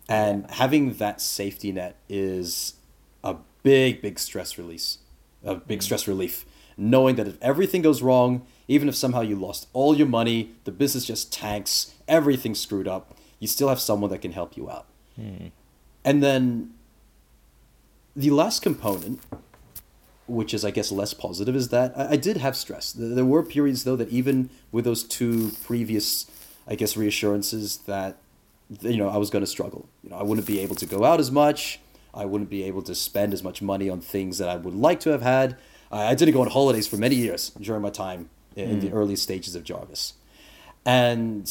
And 0.09 0.51
having 0.51 0.95
that 0.95 1.21
safety 1.21 1.71
net 1.71 1.97
is 2.09 2.75
a 3.23 3.37
big, 3.62 4.01
big 4.01 4.19
stress 4.19 4.57
release, 4.57 4.99
a 5.44 5.55
big 5.55 5.83
stress 5.83 6.09
relief. 6.09 6.44
Knowing 6.77 7.16
that 7.16 7.27
if 7.27 7.37
everything 7.42 7.83
goes 7.83 8.03
wrong, 8.03 8.46
even 8.68 8.88
if 8.88 8.94
somehow 8.94 9.20
you 9.20 9.35
lost 9.35 9.66
all 9.72 9.96
your 9.96 10.07
money, 10.07 10.53
the 10.64 10.70
business 10.70 11.05
just 11.05 11.33
tanks, 11.33 11.94
everything's 12.07 12.61
screwed 12.61 12.87
up, 12.87 13.16
you 13.40 13.48
still 13.48 13.68
have 13.68 13.81
someone 13.81 14.11
that 14.11 14.22
can 14.22 14.33
help 14.33 14.57
you 14.57 14.70
out. 14.70 14.87
Hmm. 15.16 15.48
And 16.05 16.22
then 16.22 16.74
the 18.14 18.31
last 18.31 18.62
component, 18.62 19.20
which 20.27 20.55
is, 20.55 20.64
I 20.64 20.70
guess, 20.70 20.92
less 20.92 21.14
positive, 21.14 21.57
is 21.57 21.68
that 21.70 21.92
I, 21.96 22.11
I 22.11 22.16
did 22.16 22.37
have 22.37 22.57
stress. 22.57 22.92
There 22.92 23.24
were 23.24 23.42
periods, 23.42 23.85
though, 23.85 23.96
that 23.96 24.09
even 24.11 24.51
with 24.70 24.85
those 24.85 25.03
two 25.03 25.53
previous, 25.64 26.31
I 26.66 26.74
guess, 26.74 26.96
reassurances 26.96 27.79
that, 27.87 28.18
you 28.83 28.96
know, 28.96 29.09
I 29.09 29.16
was 29.16 29.31
going 29.31 29.42
to 29.42 29.51
struggle. 29.51 29.88
You 30.05 30.11
know, 30.11 30.16
I 30.16 30.22
wouldn't 30.22 30.46
be 30.46 30.61
able 30.61 30.77
to 30.77 30.87
go 30.87 31.05
out 31.05 31.18
as 31.20 31.31
much. 31.31 31.81
I 32.14 32.25
wouldn't 32.25 32.51
be 32.51 32.62
able 32.64 32.83
to 32.83 32.94
spend 32.94 33.33
as 33.33 33.42
much 33.42 33.62
money 33.62 33.88
on 33.88 34.01
things 34.01 34.38
that 34.38 34.49
I 34.49 34.57
would 34.57 34.75
like 34.75 35.01
to 35.01 35.11
have 35.11 35.23
had. 35.23 35.57
I 35.90 36.14
didn't 36.14 36.35
go 36.35 36.42
on 36.42 36.51
holidays 36.51 36.87
for 36.87 36.97
many 36.97 37.14
years 37.14 37.51
during 37.61 37.83
my 37.83 37.90
time 37.90 38.31
in 38.57 38.79
mm. 38.79 38.81
the 38.81 38.92
early 38.92 39.16
stages 39.16 39.55
of 39.55 39.64
Jarvis. 39.64 40.14
And 40.85 41.51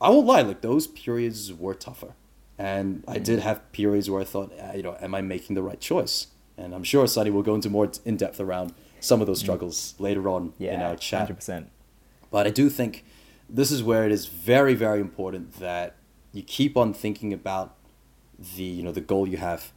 I 0.00 0.10
won't 0.10 0.26
lie, 0.26 0.42
like 0.42 0.60
those 0.60 0.86
periods 0.86 1.52
were 1.52 1.74
tougher. 1.74 2.14
And 2.58 3.02
I 3.08 3.18
did 3.18 3.40
have 3.40 3.70
periods 3.72 4.08
where 4.10 4.20
I 4.20 4.24
thought, 4.24 4.52
uh, 4.60 4.76
you 4.76 4.82
know, 4.82 4.96
am 5.00 5.14
I 5.14 5.20
making 5.20 5.56
the 5.56 5.62
right 5.62 5.80
choice? 5.80 6.28
And 6.56 6.74
I'm 6.74 6.84
sure 6.84 7.06
Sunny 7.06 7.30
will 7.30 7.42
go 7.42 7.54
into 7.54 7.70
more 7.70 7.90
in 8.04 8.16
depth 8.16 8.38
around 8.38 8.74
some 9.00 9.20
of 9.20 9.26
those 9.26 9.38
mm. 9.38 9.42
struggles 9.42 9.94
later 9.98 10.28
on 10.28 10.52
yeah, 10.58 10.74
in 10.74 10.82
our 10.82 10.96
chat. 10.96 11.28
100%. 11.28 11.66
But 12.30 12.46
I 12.46 12.50
do 12.50 12.68
think 12.68 13.04
this 13.48 13.70
is 13.70 13.82
where 13.82 14.04
it 14.04 14.12
is 14.12 14.26
very, 14.26 14.74
very 14.74 15.00
important 15.00 15.58
that 15.58 15.96
you 16.32 16.42
keep 16.42 16.76
on 16.76 16.94
thinking 16.94 17.32
about 17.32 17.76
the, 18.56 18.62
you 18.62 18.82
know, 18.82 18.92
the 18.92 19.00
goal 19.00 19.28
you 19.28 19.36
have 19.36 19.72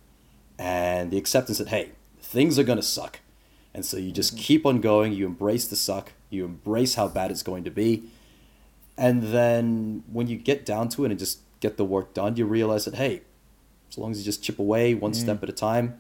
and 0.58 1.12
the 1.12 1.18
acceptance 1.18 1.58
that, 1.58 1.70
hey, 1.70 1.92
things 2.20 2.58
are 2.58 2.64
going 2.64 2.78
to 2.78 2.84
suck. 2.84 3.20
And 3.74 3.86
so 3.86 3.98
you 3.98 4.12
just 4.12 4.36
mm-hmm. 4.36 4.44
keep 4.44 4.66
on 4.66 4.82
going, 4.82 5.14
you 5.14 5.26
embrace 5.26 5.68
the 5.68 5.76
suck, 5.76 6.14
you 6.30 6.46
embrace 6.46 6.96
how 6.96 7.08
bad 7.08 7.32
it's 7.32 7.44
going 7.44 7.64
to 7.66 7.72
be, 7.72 8.04
and 8.98 9.24
then 9.24 10.04
when 10.12 10.28
you 10.28 10.38
get 10.38 10.66
down 10.66 10.90
to 10.90 11.06
it 11.06 11.12
and 11.12 11.20
just 11.20 11.40
get 11.60 11.78
the 11.78 11.86
work 11.86 12.14
done, 12.14 12.38
you 12.38 12.46
realize 12.46 12.86
that 12.86 12.96
hey, 12.96 13.22
as 13.90 13.98
long 13.98 14.12
as 14.12 14.20
you 14.20 14.24
just 14.24 14.44
chip 14.44 14.60
away 14.60 14.94
one 14.94 15.12
mm. 15.12 15.16
step 15.16 15.44
at 15.44 15.50
a 15.50 15.54
time, 15.54 16.00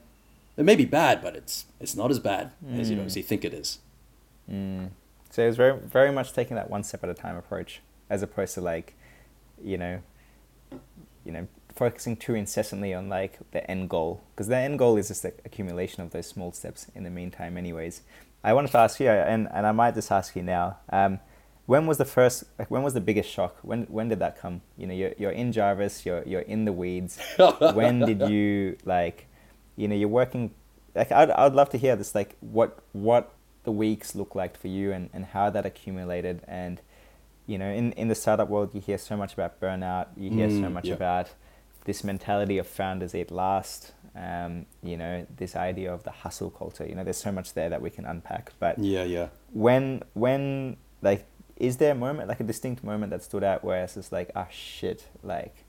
it 0.58 0.63
may 0.63 0.75
be 0.75 0.86
bad, 0.86 1.21
but 1.21 1.36
it's 1.36 1.65
it's 1.80 1.95
not 1.95 2.10
as 2.10 2.19
bad 2.19 2.51
mm. 2.65 2.80
as 2.80 2.89
you 2.89 2.95
know 2.95 3.04
as 3.04 3.17
you 3.17 3.23
think 3.23 3.43
it 3.43 3.54
is. 3.54 3.80
Mm. 4.49 4.89
So 5.30 5.45
it's 5.45 5.58
very 5.58 5.78
very 5.78 6.12
much 6.12 6.32
taking 6.34 6.56
that 6.56 6.69
one 6.69 6.84
step 6.84 7.04
at 7.04 7.10
a 7.10 7.13
time 7.13 7.36
approach, 7.36 7.82
as 8.10 8.21
opposed 8.21 8.54
to 8.54 8.62
like, 8.62 8.95
you 9.62 9.78
know, 9.78 10.01
you 11.25 11.32
know, 11.34 11.47
focusing 11.75 12.15
too 12.15 12.35
incessantly 12.35 12.93
on 12.93 13.09
like 13.09 13.39
the 13.51 13.69
end 13.69 13.89
goal, 13.89 14.23
because 14.33 14.47
the 14.47 14.57
end 14.57 14.79
goal 14.79 14.97
is 14.97 15.09
just 15.09 15.23
the 15.23 15.33
accumulation 15.43 16.03
of 16.03 16.11
those 16.11 16.27
small 16.27 16.51
steps 16.51 16.88
in 16.95 17.03
the 17.03 17.09
meantime, 17.09 17.57
anyways. 17.57 18.01
I 18.43 18.53
wanted 18.53 18.71
to 18.71 18.77
ask 18.77 18.99
you, 18.99 19.09
and, 19.09 19.47
and 19.51 19.65
I 19.65 19.71
might 19.71 19.95
just 19.95 20.11
ask 20.11 20.35
you 20.35 20.43
now. 20.43 20.77
Um, 20.91 21.19
when 21.65 21.88
was 21.88 21.97
the 21.97 22.05
first? 22.05 22.43
Like, 22.59 22.69
when 22.69 22.83
was 22.83 22.93
the 22.93 23.01
biggest 23.01 23.29
shock? 23.29 23.57
When 23.63 23.83
when 23.85 24.09
did 24.09 24.19
that 24.19 24.39
come? 24.39 24.61
You 24.77 24.88
know, 24.88 24.93
you're 24.93 25.13
you're 25.17 25.31
in 25.31 25.51
Jarvis. 25.51 26.05
You're 26.05 26.23
you're 26.23 26.41
in 26.41 26.65
the 26.65 26.73
weeds. 26.73 27.19
when 27.73 27.99
did 27.99 28.29
you 28.29 28.77
like? 28.85 29.27
You 29.75 29.88
know, 29.88 29.95
you're 29.95 30.07
working. 30.07 30.53
Like, 30.93 31.11
I'd 31.11 31.31
I'd 31.31 31.53
love 31.53 31.69
to 31.71 31.77
hear 31.77 31.95
this. 31.95 32.13
Like, 32.13 32.35
what 32.39 32.79
what 32.91 33.33
the 33.63 33.71
weeks 33.71 34.13
look 34.13 34.35
like 34.35 34.57
for 34.57 34.67
you, 34.67 34.91
and 34.91 35.09
and 35.11 35.25
how 35.25 35.49
that 35.49 35.65
accumulated. 35.65 36.41
And 36.47 36.81
you 37.47 37.57
know, 37.57 37.69
in 37.71 37.93
in 37.93 38.09
the 38.09 38.15
startup 38.15 38.47
world, 38.47 38.75
you 38.75 38.81
hear 38.81 38.99
so 38.99 39.17
much 39.17 39.33
about 39.33 39.59
burnout. 39.59 40.07
You 40.15 40.29
hear 40.29 40.49
mm, 40.49 40.61
so 40.61 40.69
much 40.69 40.85
yeah. 40.85 40.93
about 40.93 41.29
this 41.86 42.04
mentality 42.04 42.58
of 42.58 42.67
founders 42.67 43.15
eat 43.15 43.32
last. 43.32 43.93
Um, 44.15 44.65
you 44.82 44.95
know, 44.95 45.26
this 45.36 45.56
idea 45.56 45.93
of 45.93 46.04
the 46.04 46.12
hustle 46.12 46.50
culture. 46.50 46.86
You 46.86 46.95
know, 46.95 47.04
there's 47.04 47.17
so 47.17 47.32
much 47.32 47.54
there 47.54 47.69
that 47.69 47.82
we 47.82 47.89
can 47.89 48.06
unpack. 48.06 48.54
But 48.60 48.80
yeah, 48.80 49.04
yeah. 49.04 49.30
When 49.54 50.04
when 50.13 50.78
like 51.02 51.26
is 51.58 51.78
there 51.78 51.91
a 51.91 51.95
moment, 51.95 52.28
like 52.28 52.39
a 52.39 52.43
distinct 52.43 52.84
moment 52.84 53.12
that 53.12 53.24
stood 53.24 53.43
out 53.43 53.63
where 53.63 53.84
it's 53.84 53.95
just 53.95 54.12
like, 54.12 54.30
ah, 54.36 54.45
oh, 54.48 54.52
shit, 54.52 55.08
like, 55.24 55.63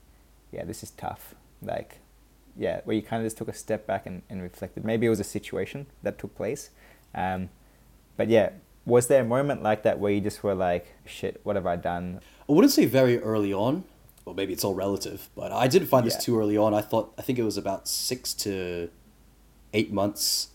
yeah, 0.51 0.65
this 0.65 0.83
is 0.83 0.91
tough. 0.91 1.33
Like, 1.61 1.99
yeah, 2.57 2.81
where 2.83 2.95
you 2.95 3.01
kind 3.01 3.21
of 3.21 3.25
just 3.25 3.37
took 3.37 3.47
a 3.47 3.53
step 3.53 3.87
back 3.87 4.05
and, 4.05 4.21
and 4.29 4.41
reflected. 4.41 4.83
Maybe 4.83 5.05
it 5.05 5.09
was 5.09 5.19
a 5.19 5.25
situation 5.25 5.87
that 6.03 6.19
took 6.19 6.35
place. 6.35 6.71
Um, 7.15 7.49
but 8.17 8.27
yeah, 8.27 8.49
was 8.85 9.07
there 9.07 9.21
a 9.21 9.25
moment 9.25 9.63
like 9.63 9.83
that 9.83 9.99
where 9.99 10.11
you 10.11 10.19
just 10.19 10.43
were 10.43 10.55
like, 10.55 10.87
shit, 11.05 11.39
what 11.43 11.55
have 11.55 11.65
I 11.65 11.77
done? 11.77 12.19
I 12.49 12.51
wouldn't 12.51 12.73
say 12.73 12.85
very 12.85 13.19
early 13.19 13.53
on. 13.53 13.85
Well, 14.27 14.35
maybe 14.35 14.51
it's 14.51 14.65
all 14.65 14.75
relative, 14.75 15.29
but 15.37 15.53
I 15.53 15.69
didn't 15.69 15.87
find 15.87 16.05
yeah. 16.05 16.11
this 16.13 16.25
too 16.25 16.37
early 16.37 16.57
on. 16.57 16.73
I 16.73 16.81
thought, 16.81 17.13
I 17.17 17.21
think 17.21 17.39
it 17.39 17.43
was 17.43 17.55
about 17.55 17.87
six 17.87 18.33
to 18.33 18.89
eight 19.71 19.93
months 19.93 20.49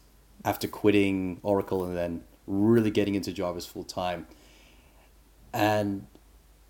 after 0.44 0.68
quitting 0.68 1.40
Oracle 1.42 1.82
and 1.82 1.96
then 1.96 2.24
really 2.46 2.90
getting 2.90 3.14
into 3.14 3.32
Jarvis 3.32 3.64
full 3.64 3.84
time 3.84 4.26
and 5.52 6.06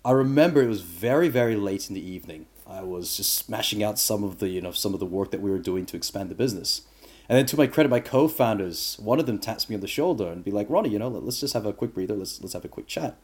I 0.05 0.11
remember 0.11 0.61
it 0.61 0.67
was 0.67 0.81
very, 0.81 1.29
very 1.29 1.55
late 1.55 1.89
in 1.89 1.95
the 1.95 2.05
evening. 2.05 2.47
I 2.67 2.81
was 2.81 3.17
just 3.17 3.33
smashing 3.33 3.83
out 3.83 3.99
some 3.99 4.23
of 4.23 4.39
the, 4.39 4.49
you 4.49 4.61
know, 4.61 4.71
some 4.71 4.93
of 4.93 4.99
the 4.99 5.05
work 5.05 5.31
that 5.31 5.41
we 5.41 5.51
were 5.51 5.59
doing 5.59 5.85
to 5.87 5.97
expand 5.97 6.29
the 6.29 6.35
business. 6.35 6.81
And 7.29 7.37
then 7.37 7.45
to 7.47 7.57
my 7.57 7.67
credit, 7.67 7.89
my 7.89 8.01
co-founders, 8.01 8.97
one 8.99 9.19
of 9.19 9.25
them 9.25 9.39
taps 9.39 9.69
me 9.69 9.75
on 9.75 9.81
the 9.81 9.87
shoulder 9.87 10.27
and 10.29 10.43
be 10.43 10.51
like, 10.51 10.69
Ronnie, 10.69 10.89
you 10.89 10.99
know, 10.99 11.07
let's 11.07 11.39
just 11.39 11.53
have 11.53 11.65
a 11.65 11.71
quick 11.71 11.93
breather. 11.93 12.15
Let's, 12.15 12.41
let's 12.41 12.53
have 12.53 12.65
a 12.65 12.69
quick 12.69 12.87
chat. 12.87 13.17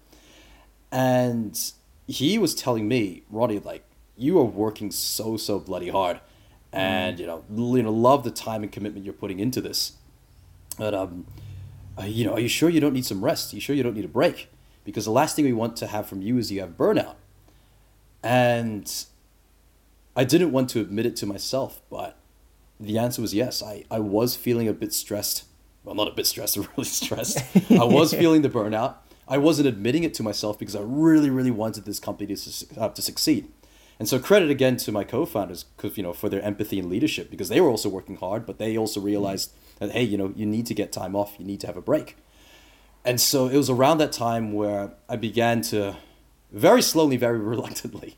And 0.92 1.60
he 2.10 2.38
was 2.38 2.54
telling 2.56 2.88
me, 2.88 3.24
Ronnie, 3.30 3.60
like, 3.60 3.84
you 4.18 4.38
are 4.40 4.44
working 4.44 4.92
so, 4.92 5.38
so 5.38 5.60
bloody 5.60 5.90
hard. 5.90 6.20
And, 6.74 7.18
mm. 7.18 7.20
you 7.22 7.26
know, 7.26 7.44
you 7.50 7.84
know, 7.84 7.92
love 7.92 8.24
the 8.24 8.32
time 8.32 8.64
and 8.64 8.72
commitment 8.72 9.06
you're 9.06 9.14
putting 9.14 9.40
into 9.40 9.62
this. 9.62 9.94
But, 10.78 10.94
um, 10.94 11.26
uh, 11.98 12.04
you 12.04 12.26
know, 12.26 12.34
are 12.34 12.40
you 12.40 12.50
sure 12.50 12.70
you 12.70 12.80
don't 12.80 12.94
need 12.94 13.06
some 13.06 13.24
rest? 13.24 13.54
Are 13.54 13.56
you 13.56 13.62
sure 13.62 13.76
you 13.76 13.84
don't 13.84 13.96
need 13.96 14.06
a 14.06 14.10
break? 14.10 14.50
because 14.90 15.06
the 15.06 15.12
last 15.12 15.36
thing 15.36 15.46
we 15.46 15.54
want 15.54 15.76
to 15.78 15.86
have 15.86 16.08
from 16.08 16.22
you 16.22 16.38
is 16.40 16.52
you 16.52 16.62
have 16.62 16.72
burnout. 16.72 17.16
And 18.24 18.92
I 20.16 20.24
didn't 20.24 20.52
want 20.52 20.70
to 20.72 20.82
admit 20.82 21.06
it 21.06 21.16
to 21.18 21.28
myself, 21.28 21.80
but 21.92 22.18
the 22.80 22.98
answer 22.98 23.22
was 23.22 23.34
yes. 23.34 23.62
I, 23.62 23.86
I 23.92 24.00
was 24.00 24.36
feeling 24.36 24.68
a 24.68 24.74
bit 24.74 24.92
stressed. 24.94 25.46
Well, 25.84 25.94
not 25.94 26.08
a 26.08 26.12
bit 26.12 26.26
stressed, 26.26 26.58
really 26.78 26.86
stressed. 26.86 27.44
I 27.70 27.84
was 27.84 28.14
feeling 28.16 28.42
the 28.42 28.50
burnout. 28.50 28.96
I 29.30 29.38
wasn't 29.38 29.68
admitting 29.68 30.04
it 30.04 30.14
to 30.16 30.24
myself 30.24 30.60
because 30.60 30.76
I 30.76 30.82
really, 30.82 31.30
really 31.30 31.52
wanted 31.52 31.86
this 31.86 32.00
company 32.00 32.36
to, 32.36 32.66
uh, 32.78 32.90
to 32.90 33.02
succeed. 33.02 33.48
And 34.00 34.10
so 34.10 34.20
credit 34.20 34.50
again 34.50 34.76
to 34.78 34.92
my 34.92 35.04
co-founders, 35.04 35.66
you 35.94 36.04
know, 36.04 36.14
for 36.14 36.28
their 36.28 36.42
empathy 36.42 36.80
and 36.80 36.90
leadership 36.90 37.30
because 37.30 37.50
they 37.50 37.62
were 37.62 37.70
also 37.70 37.90
working 37.90 38.18
hard, 38.18 38.46
but 38.46 38.58
they 38.58 38.78
also 38.78 39.00
realized 39.00 39.54
that 39.80 39.92
hey, 39.92 40.04
you 40.04 40.18
know, 40.18 40.34
you 40.36 40.46
need 40.46 40.66
to 40.66 40.74
get 40.74 40.92
time 40.92 41.16
off, 41.16 41.36
you 41.40 41.46
need 41.46 41.62
to 41.62 41.68
have 41.68 41.78
a 41.78 41.82
break 41.82 42.18
and 43.06 43.20
so 43.20 43.48
it 43.48 43.58
was 43.58 43.70
around 43.70 44.00
that 44.00 44.12
time 44.12 44.54
where 44.54 44.94
I 45.08 45.16
began 45.16 45.62
to, 45.64 45.98
very 46.52 46.82
slowly, 46.82 47.18
very 47.18 47.40
reluctantly, 47.54 48.18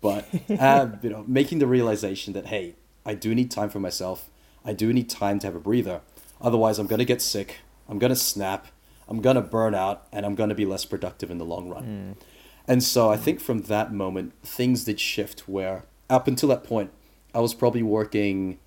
but 0.00 0.24
have, 0.48 1.00
you 1.02 1.10
know, 1.10 1.24
making 1.26 1.58
the 1.58 1.66
realization 1.66 2.32
that 2.34 2.46
hey, 2.46 2.76
I 3.04 3.14
do 3.14 3.34
need 3.34 3.50
time 3.50 3.70
for 3.70 3.80
myself. 3.80 4.28
I 4.64 4.74
do 4.74 4.92
need 4.92 5.08
time 5.08 5.38
to 5.40 5.46
have 5.46 5.56
a 5.56 5.60
breather. 5.60 6.02
Otherwise, 6.40 6.78
I'm 6.78 6.86
gonna 6.86 7.04
get 7.04 7.22
sick. 7.22 7.56
I'm 7.88 7.98
gonna 7.98 8.16
snap. 8.16 8.66
I'm 9.08 9.20
gonna 9.20 9.42
burn 9.42 9.74
out, 9.74 10.06
and 10.12 10.26
I'm 10.26 10.34
gonna 10.34 10.54
be 10.54 10.66
less 10.66 10.84
productive 10.84 11.30
in 11.30 11.38
the 11.38 11.44
long 11.44 11.68
run. 11.68 12.16
Mm. 12.16 12.22
And 12.66 12.82
so 12.82 13.10
I 13.10 13.16
think 13.16 13.40
from 13.40 13.62
that 13.62 13.92
moment, 13.92 14.34
things 14.42 14.84
did 14.84 15.00
shift. 15.00 15.48
Where 15.48 15.84
up 16.10 16.28
until 16.28 16.48
that 16.50 16.64
point, 16.64 16.90
I 17.34 17.40
was 17.40 17.54
probably 17.54 17.82
working, 17.82 18.58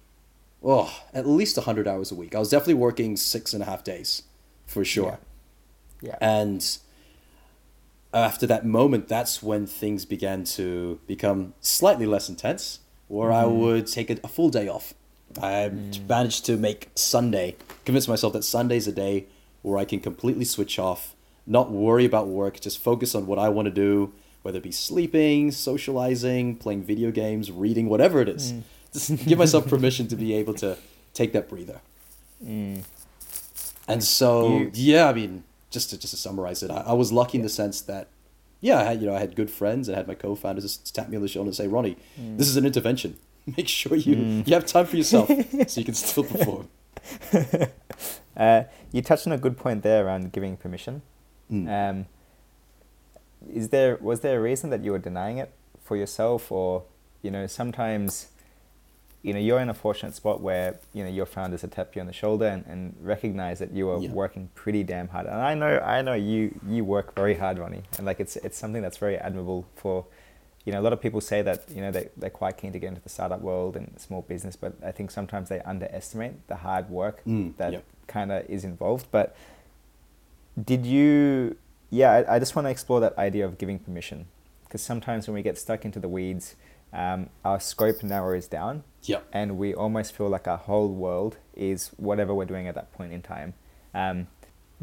oh, 0.63 1.04
at 1.13 1.27
least 1.27 1.58
hundred 1.58 1.88
hours 1.88 2.12
a 2.12 2.15
week. 2.15 2.34
I 2.34 2.39
was 2.39 2.49
definitely 2.49 2.75
working 2.75 3.15
six 3.15 3.54
and 3.54 3.62
a 3.62 3.65
half 3.65 3.84
days, 3.84 4.23
for 4.65 4.84
sure. 4.84 5.19
Yeah 5.21 5.27
yeah. 6.01 6.17
And 6.19 6.77
after 8.13 8.45
that 8.47 8.65
moment, 8.65 9.08
that's 9.08 9.41
when 9.41 9.65
things 9.65 10.06
began 10.06 10.43
to 10.43 10.99
become 11.08 11.54
slightly 11.62 12.06
less 12.06 12.27
intense, 12.27 12.80
where 13.08 13.30
mm. 13.30 13.36
I 13.36 13.45
would 13.45 13.88
take 13.88 14.10
a, 14.10 14.17
a, 14.23 14.27
full 14.27 14.49
day 14.49 14.67
off. 14.67 14.93
I 15.38 15.69
mm. 15.71 16.08
managed 16.08 16.45
to 16.47 16.58
make 16.58 16.89
Sunday, 16.95 17.56
convince 17.86 18.08
myself 18.08 18.34
that 18.34 18.43
Sunday's 18.43 18.88
a 18.88 18.91
day 18.91 19.27
where 19.62 19.78
I 19.78 19.86
can 19.86 20.00
completely 20.00 20.45
switch 20.45 20.80
off, 20.80 21.15
not 21.45 21.71
worry 21.71 22.06
about 22.06 22.28
work, 22.28 22.60
just 22.60 22.80
focus 22.80 23.15
on 23.15 23.28
what 23.28 23.39
I 23.39 23.50
want 23.50 23.67
to 23.67 23.71
do, 23.71 24.13
whether 24.41 24.58
it 24.58 24.63
be 24.63 24.71
sleeping, 24.71 25.52
socializing, 25.52 26.56
playing 26.56 26.84
video 26.84 27.12
games, 27.12 27.52
reading, 27.52 27.89
whatever 27.89 28.21
it 28.21 28.30
is. 28.30 28.54
Mm. 28.54 28.63
Just 28.93 29.26
give 29.26 29.38
myself 29.38 29.67
permission 29.69 30.08
to 30.08 30.15
be 30.15 30.34
able 30.34 30.54
to 30.56 30.78
take 31.13 31.34
that 31.34 31.47
breather. 31.47 31.82
Mm. 32.43 32.84
And 33.88 34.04
so, 34.04 34.58
you... 34.58 34.71
yeah, 34.74 35.08
I 35.08 35.13
mean, 35.13 35.43
just 35.69 35.89
to 35.91 35.97
just 35.97 36.13
to 36.13 36.17
summarize 36.17 36.63
it, 36.63 36.71
I, 36.71 36.82
I 36.88 36.93
was 36.93 37.12
lucky 37.12 37.38
in 37.38 37.43
the 37.43 37.50
sense 37.50 37.82
that 37.82 38.08
yeah, 38.60 38.80
I 38.80 38.84
had 38.84 39.02
you 39.02 39.08
know 39.08 39.15
I 39.15 39.19
had 39.19 39.36
good 39.36 39.50
friends 39.50 39.88
and 39.88 39.95
I 39.95 40.00
had 40.00 40.08
my 40.08 40.13
co-founders 40.15 40.63
just 40.63 40.93
tap 40.93 41.10
me 41.10 41.15
on 41.15 41.24
the 41.24 41.28
shoulder 41.28 41.50
and 41.50 41.56
say, 41.56 41.67
Ronnie, 41.67 41.97
mm. 42.19 42.38
this 42.38 42.47
is 42.47 42.58
an 42.58 42.65
intervention. 42.65 43.17
Make 43.58 43.67
sure 43.67 43.97
you 43.97 44.15
mm. 44.15 44.47
you 44.47 44.54
have 44.54 44.65
time 44.65 44.86
for 44.86 44.97
yourself 44.97 45.28
so 45.67 45.80
you 45.80 45.86
can 45.86 45.95
still 45.95 46.24
perform. 46.24 46.69
uh, 48.38 48.63
you 48.91 49.01
touched 49.01 49.27
on 49.27 49.34
a 49.34 49.38
good 49.38 49.58
point 49.58 49.84
there 49.84 50.06
around 50.06 50.32
giving 50.32 50.58
permission. 50.58 51.01
Mm. 51.51 51.67
Um, 51.89 52.06
is 53.51 53.69
there 53.69 53.97
was 54.01 54.21
there 54.21 54.39
a 54.39 54.41
reason 54.41 54.69
that 54.69 54.84
you 54.84 54.91
were 54.91 54.99
denying 54.99 55.38
it 55.38 55.51
for 55.84 55.95
yourself, 55.97 56.51
or 56.51 56.84
you 57.21 57.32
know 57.32 57.47
sometimes 57.47 58.27
you 59.23 59.34
know 59.34 59.39
you're 59.39 59.60
in 59.60 59.69
a 59.69 59.73
fortunate 59.73 60.15
spot 60.15 60.41
where 60.41 60.80
you 60.93 61.04
know 61.04 61.10
your 61.10 61.25
founders 61.25 61.62
have 61.62 61.71
tapped 61.71 61.95
you 61.95 62.01
on 62.01 62.08
the 62.08 62.13
shoulder 62.13 62.47
and, 62.47 62.65
and 62.67 62.95
recognize 63.01 63.60
that 63.60 63.71
you 63.71 63.89
are 63.89 63.99
yeah. 63.99 64.10
working 64.12 64.49
pretty 64.56 64.84
damn 64.84 65.08
hard 65.10 65.27
and 65.27 65.36
i 65.36 65.54
know 65.54 65.80
i 65.80 66.01
know 66.01 66.13
you 66.13 66.60
you 66.67 66.84
work 66.84 67.13
very 67.15 67.36
hard 67.36 67.60
ronnie 67.60 67.84
and 67.97 68.06
like 68.06 68.19
it's 68.19 68.36
it's 68.38 68.58
something 68.58 68.82
that's 68.82 68.97
very 68.97 69.17
admirable 69.17 69.65
for 69.75 70.06
you 70.65 70.71
know 70.71 70.80
a 70.80 70.84
lot 70.84 70.93
of 70.93 71.01
people 71.01 71.21
say 71.21 71.41
that 71.41 71.63
you 71.69 71.82
know 71.82 71.91
they, 71.91 72.10
they're 72.17 72.30
quite 72.30 72.58
keen 72.58 72.71
to 72.71 72.80
get 72.80 72.88
into 72.88 73.01
the 73.01 73.10
startup 73.10 73.41
world 73.41 73.75
and 73.75 73.93
small 73.99 74.21
business 74.23 74.56
but 74.56 74.73
i 74.84 74.91
think 74.91 75.12
sometimes 75.12 75.49
they 75.49 75.60
underestimate 75.62 76.47
the 76.47 76.56
hard 76.56 76.89
work 76.89 77.23
mm, 77.25 77.56
that 77.58 77.73
yep. 77.73 77.86
Kind 78.12 78.32
of 78.32 78.47
is 78.50 78.63
involved 78.63 79.08
but 79.12 79.36
did 80.71 80.86
you 80.86 81.56
yeah 81.89 82.12
I, 82.12 82.36
I 82.36 82.39
just 82.39 82.56
want 82.56 82.65
to 82.65 82.69
explore 82.69 83.00
that 83.00 83.17
idea 83.17 83.45
of 83.45 83.58
giving 83.58 83.80
permission 83.80 84.26
because 84.65 84.82
sometimes 84.82 85.28
when 85.28 85.36
we 85.36 85.41
get 85.41 85.58
stuck 85.58 85.86
into 85.86 86.00
the 86.00 86.10
weeds 86.10 86.56
um, 86.93 87.30
our 87.45 87.60
scope 87.60 88.04
narrows 88.04 88.47
down. 88.47 88.84
Yep. 89.04 89.28
And 89.32 89.58
we 89.58 89.74
almost 89.74 90.13
feel 90.13 90.30
like 90.30 90.47
our 90.47 90.58
whole 90.58 90.89
world 90.89 91.38
is 91.56 91.91
whatever 91.97 92.34
we're 92.34 92.45
doing 92.45 92.67
at 92.67 92.76
that 92.76 92.91
point 92.91 93.13
in 93.13 93.21
time. 93.21 93.54
Um, 93.93 94.28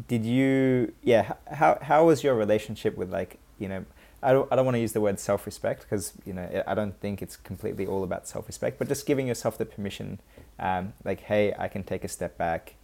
did 0.07 0.25
you, 0.25 0.93
yeah, 1.03 1.35
how, 1.53 1.79
how 1.83 2.07
was 2.07 2.23
your 2.23 2.35
relationship 2.35 2.97
with 2.97 3.13
like, 3.13 3.39
you 3.59 3.69
know, 3.69 3.85
I 4.23 4.33
don't, 4.33 4.51
I 4.53 4.57
don't 4.57 4.65
want 4.65 4.75
to 4.75 4.81
use 4.81 4.93
the 4.93 5.01
word 5.01 5.21
self 5.21 5.47
respect 5.47 5.83
because, 5.83 6.13
you 6.25 6.33
know, 6.33 6.63
I 6.67 6.75
don't 6.75 6.99
think 7.01 7.23
it's 7.23 7.37
completely 7.37 7.87
all 7.87 8.03
about 8.03 8.27
self 8.27 8.47
respect, 8.49 8.79
but 8.79 8.89
just 8.89 9.07
giving 9.07 9.29
yourself 9.29 9.59
the 9.59 9.67
permission, 9.67 10.21
um, 10.59 10.95
like, 11.05 11.21
hey, 11.21 11.55
I 11.59 11.69
can 11.69 11.85
take 11.85 12.05
a 12.05 12.09
step 12.09 12.37
back. 12.37 12.75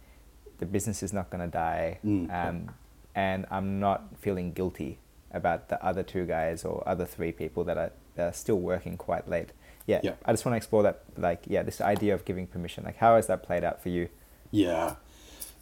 The 0.59 0.65
business 0.65 1.03
is 1.03 1.13
not 1.13 1.29
going 1.29 1.41
to 1.41 1.51
die. 1.51 1.99
Mm. 2.05 2.33
Um, 2.33 2.71
and 3.13 3.45
I'm 3.49 3.79
not 3.79 4.17
feeling 4.17 4.51
guilty 4.51 4.99
about 5.31 5.69
the 5.69 5.83
other 5.83 6.03
two 6.03 6.25
guys 6.25 6.63
or 6.63 6.83
other 6.87 7.05
three 7.05 7.31
people 7.31 7.63
that 7.65 7.77
are, 7.77 7.91
that 8.15 8.29
are 8.29 8.33
still 8.33 8.59
working 8.59 8.97
quite 8.97 9.27
late. 9.29 9.51
Yeah, 9.87 9.99
yeah, 10.03 10.13
I 10.25 10.33
just 10.33 10.45
want 10.45 10.53
to 10.53 10.57
explore 10.57 10.81
that, 10.83 11.03
like, 11.15 11.43
yeah, 11.45 11.61
this 11.61 11.79
idea 11.79 12.15
of 12.15 12.25
giving 12.25 12.47
permission. 12.47 12.83
Like, 12.83 12.97
how 12.97 13.15
has 13.17 13.27
that 13.27 13.43
played 13.43 13.63
out 13.63 13.83
for 13.83 13.89
you? 13.89 14.09
Yeah. 14.49 14.95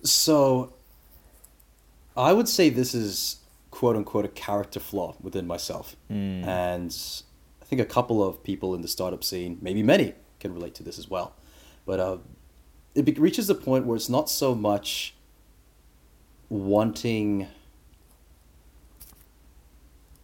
So, 0.04 0.74
I 2.16 2.32
would 2.32 2.48
say 2.48 2.70
this 2.70 2.94
is 2.94 3.38
quote 3.72 3.96
unquote 3.96 4.24
a 4.24 4.30
character 4.30 4.80
flaw 4.80 5.16
within 5.20 5.48
myself. 5.48 5.96
Mm. 6.10 6.46
And 6.46 6.96
I 7.62 7.66
think 7.66 7.82
a 7.82 7.86
couple 7.86 8.24
of 8.24 8.44
people 8.44 8.76
in 8.76 8.82
the 8.82 8.88
startup 8.88 9.24
scene, 9.24 9.58
maybe 9.62 9.84
many, 9.84 10.14
can 10.40 10.54
relate 10.54 10.76
to 10.76 10.84
this 10.84 11.00
as 11.00 11.10
well. 11.10 11.34
But 11.86 12.00
uh, 12.00 12.18
it 12.96 13.18
reaches 13.18 13.48
the 13.48 13.56
point 13.56 13.86
where 13.86 13.96
it's 13.96 14.10
not 14.10 14.30
so 14.30 14.54
much 14.54 15.16
wanting 16.50 17.48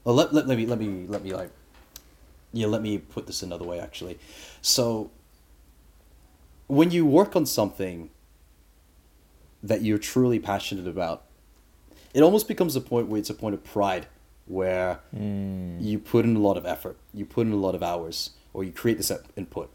well, 0.03 0.15
let, 0.15 0.34
let, 0.34 0.47
let 0.47 0.58
me 0.58 0.65
let 0.65 0.79
me 0.79 1.05
let 1.08 1.23
me 1.23 1.34
like 1.34 1.49
yeah 2.53 2.67
let 2.67 2.82
me 2.82 2.97
put 2.97 3.27
this 3.27 3.41
another 3.41 3.65
way 3.65 3.79
actually 3.79 4.19
so 4.62 5.10
when 6.67 6.91
you 6.91 7.05
work 7.05 7.36
on 7.36 7.45
something 7.45 8.10
that 9.63 9.82
you're 9.82 9.97
truly 9.97 10.39
passionate 10.39 10.88
about 10.88 11.23
it 12.13 12.21
almost 12.21 12.47
becomes 12.47 12.75
a 12.75 12.82
point 12.82 13.08
where 13.08 13.19
it's 13.19 13.29
a 13.29 13.34
point 13.34 13.53
of 13.53 13.63
pride 13.63 14.08
where 14.45 14.99
Hmm. 15.12 15.77
you 15.79 15.99
put 15.99 16.25
in 16.25 16.36
a 16.36 16.39
lot 16.39 16.58
of 16.58 16.65
effort, 16.65 16.97
you 17.13 17.23
put 17.23 17.45
in 17.45 17.53
a 17.53 17.55
lot 17.55 17.75
of 17.75 17.84
hours, 17.84 18.32
or 18.51 18.63
you 18.63 18.71
create 18.71 18.97
this 18.97 19.12
input. 19.36 19.69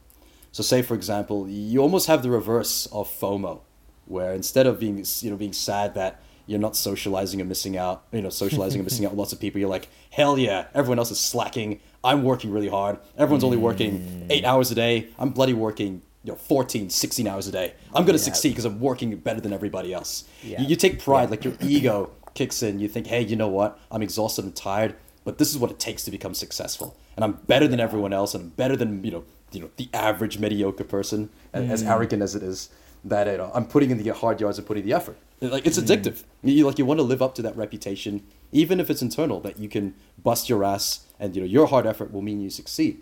So, 0.55 0.63
say 0.63 0.83
for 0.83 0.95
example, 0.95 1.49
you 1.49 1.81
almost 1.81 2.07
have 2.07 2.23
the 2.23 2.31
reverse 2.31 2.87
of 2.93 3.09
FOMO, 3.09 3.63
where 4.07 4.33
instead 4.33 4.69
of 4.69 4.79
being 4.79 5.05
you 5.21 5.31
know 5.31 5.37
being 5.37 5.53
sad 5.53 5.95
that 5.95 6.21
you're 6.47 6.61
not 6.61 6.77
socializing 6.77 7.41
and 7.41 7.49
missing 7.49 7.77
out, 7.77 8.05
you 8.13 8.23
know, 8.23 8.29
socializing 8.29 8.79
and 8.79 8.87
missing 8.87 9.05
out 9.05 9.11
with 9.15 9.19
lots 9.19 9.33
of 9.33 9.41
people, 9.41 9.59
you're 9.59 9.69
like, 9.69 9.89
hell 10.11 10.39
yeah, 10.39 10.67
everyone 10.73 11.01
else 11.01 11.11
is 11.11 11.19
slacking. 11.19 11.81
I'm 12.05 12.23
working 12.23 12.53
really 12.53 12.69
hard. 12.69 12.99
Everyone's 13.19 13.43
only 13.43 13.57
working 13.57 14.29
eight 14.31 14.45
mm. 14.45 14.47
hours 14.47 14.71
a 14.71 14.77
day. 14.77 15.09
I'm 15.19 15.31
bloody 15.31 15.55
working 15.55 16.03
you 16.23 16.31
know 16.33 16.39
14 16.39 16.89
16 16.89 17.27
hours 17.29 17.49
a 17.49 17.53
day 17.53 17.75
i'm 17.93 18.07
going 18.07 18.17
to 18.19 18.23
Yeah. 18.23 18.33
succeed 18.33 18.49
because 18.51 18.65
i'm 18.65 18.81
working 18.81 19.15
better 19.19 19.43
than 19.43 19.53
everybody 19.53 19.93
else 19.93 20.25
Yeah. 20.43 20.63
you, 20.63 20.69
you 20.69 20.77
take 20.77 20.99
pride 20.99 21.25
Yeah. 21.25 21.31
like 21.31 21.45
your 21.45 21.53
ego 21.61 22.13
kicks 22.33 22.63
in 22.63 22.79
you 22.79 22.89
think 22.89 23.09
hey 23.09 23.21
you 23.21 23.37
know 23.37 23.49
what 23.49 23.79
i'm 23.91 24.01
exhausted 24.01 24.43
and 24.47 24.57
tired 24.57 24.95
but 25.25 25.37
this 25.37 25.51
is 25.51 25.59
what 25.59 25.71
it 25.71 25.79
takes 25.79 26.03
to 26.05 26.11
become 26.11 26.33
successful 26.33 26.97
and 27.15 27.25
i'm 27.27 27.33
better 27.47 27.69
than 27.69 27.79
everyone 27.79 28.15
else 28.15 28.35
and 28.35 28.45
i'm 28.45 28.49
better 28.49 28.75
than 28.75 29.05
you 29.05 29.11
know 29.11 29.25
you 29.55 29.61
know 29.61 29.71
the 29.77 29.89
average 29.93 30.39
mediocre 30.39 30.85
person 30.85 31.31
a- 31.53 31.59
as 31.59 31.83
Mm. 31.83 31.89
arrogant 31.91 32.23
as 32.23 32.35
it 32.35 32.43
is 32.43 32.69
that 33.05 33.27
you 33.27 33.37
know, 33.37 33.51
i'm 33.55 33.67
putting 33.67 33.91
in 33.91 34.03
the 34.03 34.09
hard 34.15 34.41
yards 34.41 34.59
and 34.59 34.67
putting 34.67 34.85
the 34.85 34.93
effort 34.93 35.17
like 35.41 35.65
Mm. 35.65 35.67
it's 35.67 35.79
addictive 35.79 36.23
you 36.43 36.65
like 36.67 36.79
you 36.79 36.87
want 36.87 36.99
to 36.99 37.05
live 37.05 37.23
up 37.23 37.35
to 37.37 37.43
that 37.43 37.57
reputation 37.57 38.23
even 38.53 38.81
if 38.81 38.89
it's 38.91 39.03
internal 39.03 39.41
that 39.41 39.59
you 39.59 39.69
can 39.69 39.95
bust 40.23 40.49
your 40.49 40.65
ass 40.65 41.01
and 41.21 41.35
you 41.37 41.43
know 41.43 41.47
your 41.47 41.67
hard 41.67 41.87
effort 41.87 42.13
will 42.13 42.23
mean 42.23 42.41
you 42.41 42.51
succeed 42.51 43.01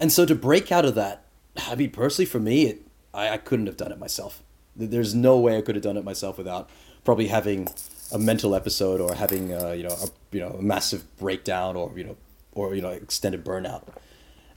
and 0.00 0.10
so 0.12 0.24
to 0.24 0.34
break 0.34 0.72
out 0.72 0.84
of 0.84 0.94
that, 0.94 1.24
I 1.68 1.74
mean, 1.74 1.90
personally 1.90 2.26
for 2.26 2.40
me, 2.40 2.66
it, 2.66 2.82
I, 3.12 3.28
I 3.30 3.36
couldn't 3.36 3.66
have 3.66 3.76
done 3.76 3.92
it 3.92 3.98
myself. 3.98 4.42
There's 4.74 5.14
no 5.14 5.38
way 5.38 5.58
I 5.58 5.60
could 5.60 5.74
have 5.74 5.84
done 5.84 5.96
it 5.96 6.04
myself 6.04 6.38
without 6.38 6.68
probably 7.04 7.26
having 7.28 7.68
a 8.10 8.18
mental 8.18 8.54
episode 8.54 9.00
or 9.00 9.14
having 9.14 9.52
uh, 9.52 9.72
you 9.72 9.82
know 9.84 9.90
a 10.04 10.08
you 10.32 10.40
know 10.40 10.56
a 10.58 10.62
massive 10.62 11.04
breakdown 11.18 11.76
or 11.76 11.92
you 11.96 12.04
know 12.04 12.16
or 12.52 12.74
you 12.74 12.80
know 12.82 12.90
extended 12.90 13.44
burnout. 13.44 13.82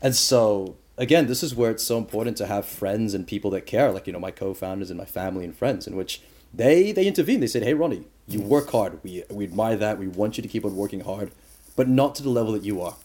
And 0.02 0.16
so 0.16 0.76
again, 1.02 1.26
this 1.26 1.42
is 1.42 1.56
where 1.56 1.72
it's 1.72 1.84
so 1.84 1.98
important 1.98 2.38
to 2.38 2.46
have 2.46 2.66
friends 2.66 3.14
and 3.16 3.26
people 3.26 3.50
that 3.52 3.66
care, 3.66 3.92
like 3.92 4.08
you 4.08 4.14
know 4.14 4.20
my 4.20 4.32
co-founders 4.32 4.90
and 4.92 4.98
my 4.98 5.06
family 5.06 5.44
and 5.44 5.56
friends, 5.56 5.88
in 5.88 5.96
which 5.96 6.22
they 6.54 6.92
they 6.92 7.08
intervene. 7.08 7.40
They 7.40 7.48
said, 7.48 7.64
"Hey, 7.64 7.74
Ronnie, 7.74 8.06
you 8.28 8.40
work 8.40 8.72
hard. 8.72 9.04
We 9.04 9.24
we 9.30 9.44
admire 9.44 9.76
that. 9.78 9.98
We 9.98 10.08
want 10.08 10.38
you 10.38 10.44
to 10.44 10.48
keep 10.48 10.64
on 10.64 10.76
working 10.76 11.02
hard, 11.02 11.32
but 11.76 11.90
not 11.90 12.16
to 12.16 12.24
the 12.24 12.30
level 12.30 12.54
that 12.54 12.64
you 12.64 12.82
are. 12.82 12.96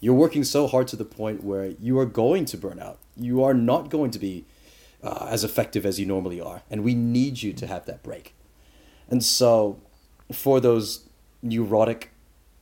You're 0.00 0.14
working 0.14 0.44
so 0.44 0.66
hard 0.66 0.88
to 0.88 0.96
the 0.96 1.04
point 1.04 1.44
where 1.44 1.68
you 1.80 1.98
are 1.98 2.06
going 2.06 2.44
to 2.46 2.58
burn 2.58 2.78
out. 2.80 2.98
You 3.16 3.42
are 3.44 3.54
not 3.54 3.88
going 3.88 4.10
to 4.10 4.18
be 4.18 4.44
uh, 5.02 5.28
as 5.30 5.44
effective 5.44 5.86
as 5.86 5.98
you 6.00 6.06
normally 6.06 6.40
are, 6.40 6.62
and 6.70 6.82
we 6.82 6.94
need 6.94 7.42
you 7.42 7.52
to 7.54 7.66
have 7.66 7.86
that 7.86 8.02
break." 8.02 8.34
And 9.08 9.22
so, 9.22 9.80
for 10.32 10.60
those 10.60 11.08
neurotic, 11.42 12.10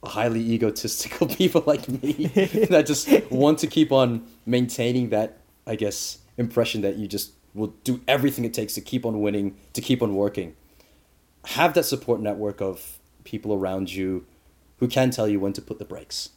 highly 0.04 0.40
egotistical 0.40 1.26
people 1.36 1.62
like 1.66 1.88
me 1.88 2.12
that 2.70 2.84
just 2.86 3.08
want 3.30 3.58
to 3.60 3.66
keep 3.66 3.92
on 3.92 4.26
maintaining 4.46 5.10
that, 5.10 5.38
I 5.66 5.76
guess, 5.76 6.18
impression 6.36 6.80
that 6.82 6.96
you 6.96 7.06
just 7.06 7.32
will 7.54 7.74
do 7.84 8.00
everything 8.08 8.44
it 8.44 8.54
takes 8.54 8.74
to 8.74 8.80
keep 8.80 9.04
on 9.04 9.20
winning, 9.20 9.56
to 9.74 9.80
keep 9.80 10.02
on 10.02 10.14
working, 10.14 10.56
have 11.46 11.74
that 11.74 11.84
support 11.84 12.20
network 12.20 12.60
of 12.60 12.98
people 13.24 13.52
around 13.52 13.92
you 13.92 14.26
who 14.78 14.88
can 14.88 15.10
tell 15.10 15.28
you 15.28 15.38
when 15.38 15.52
to 15.52 15.62
put 15.62 15.78
the 15.78 15.84
brakes. 15.84 16.30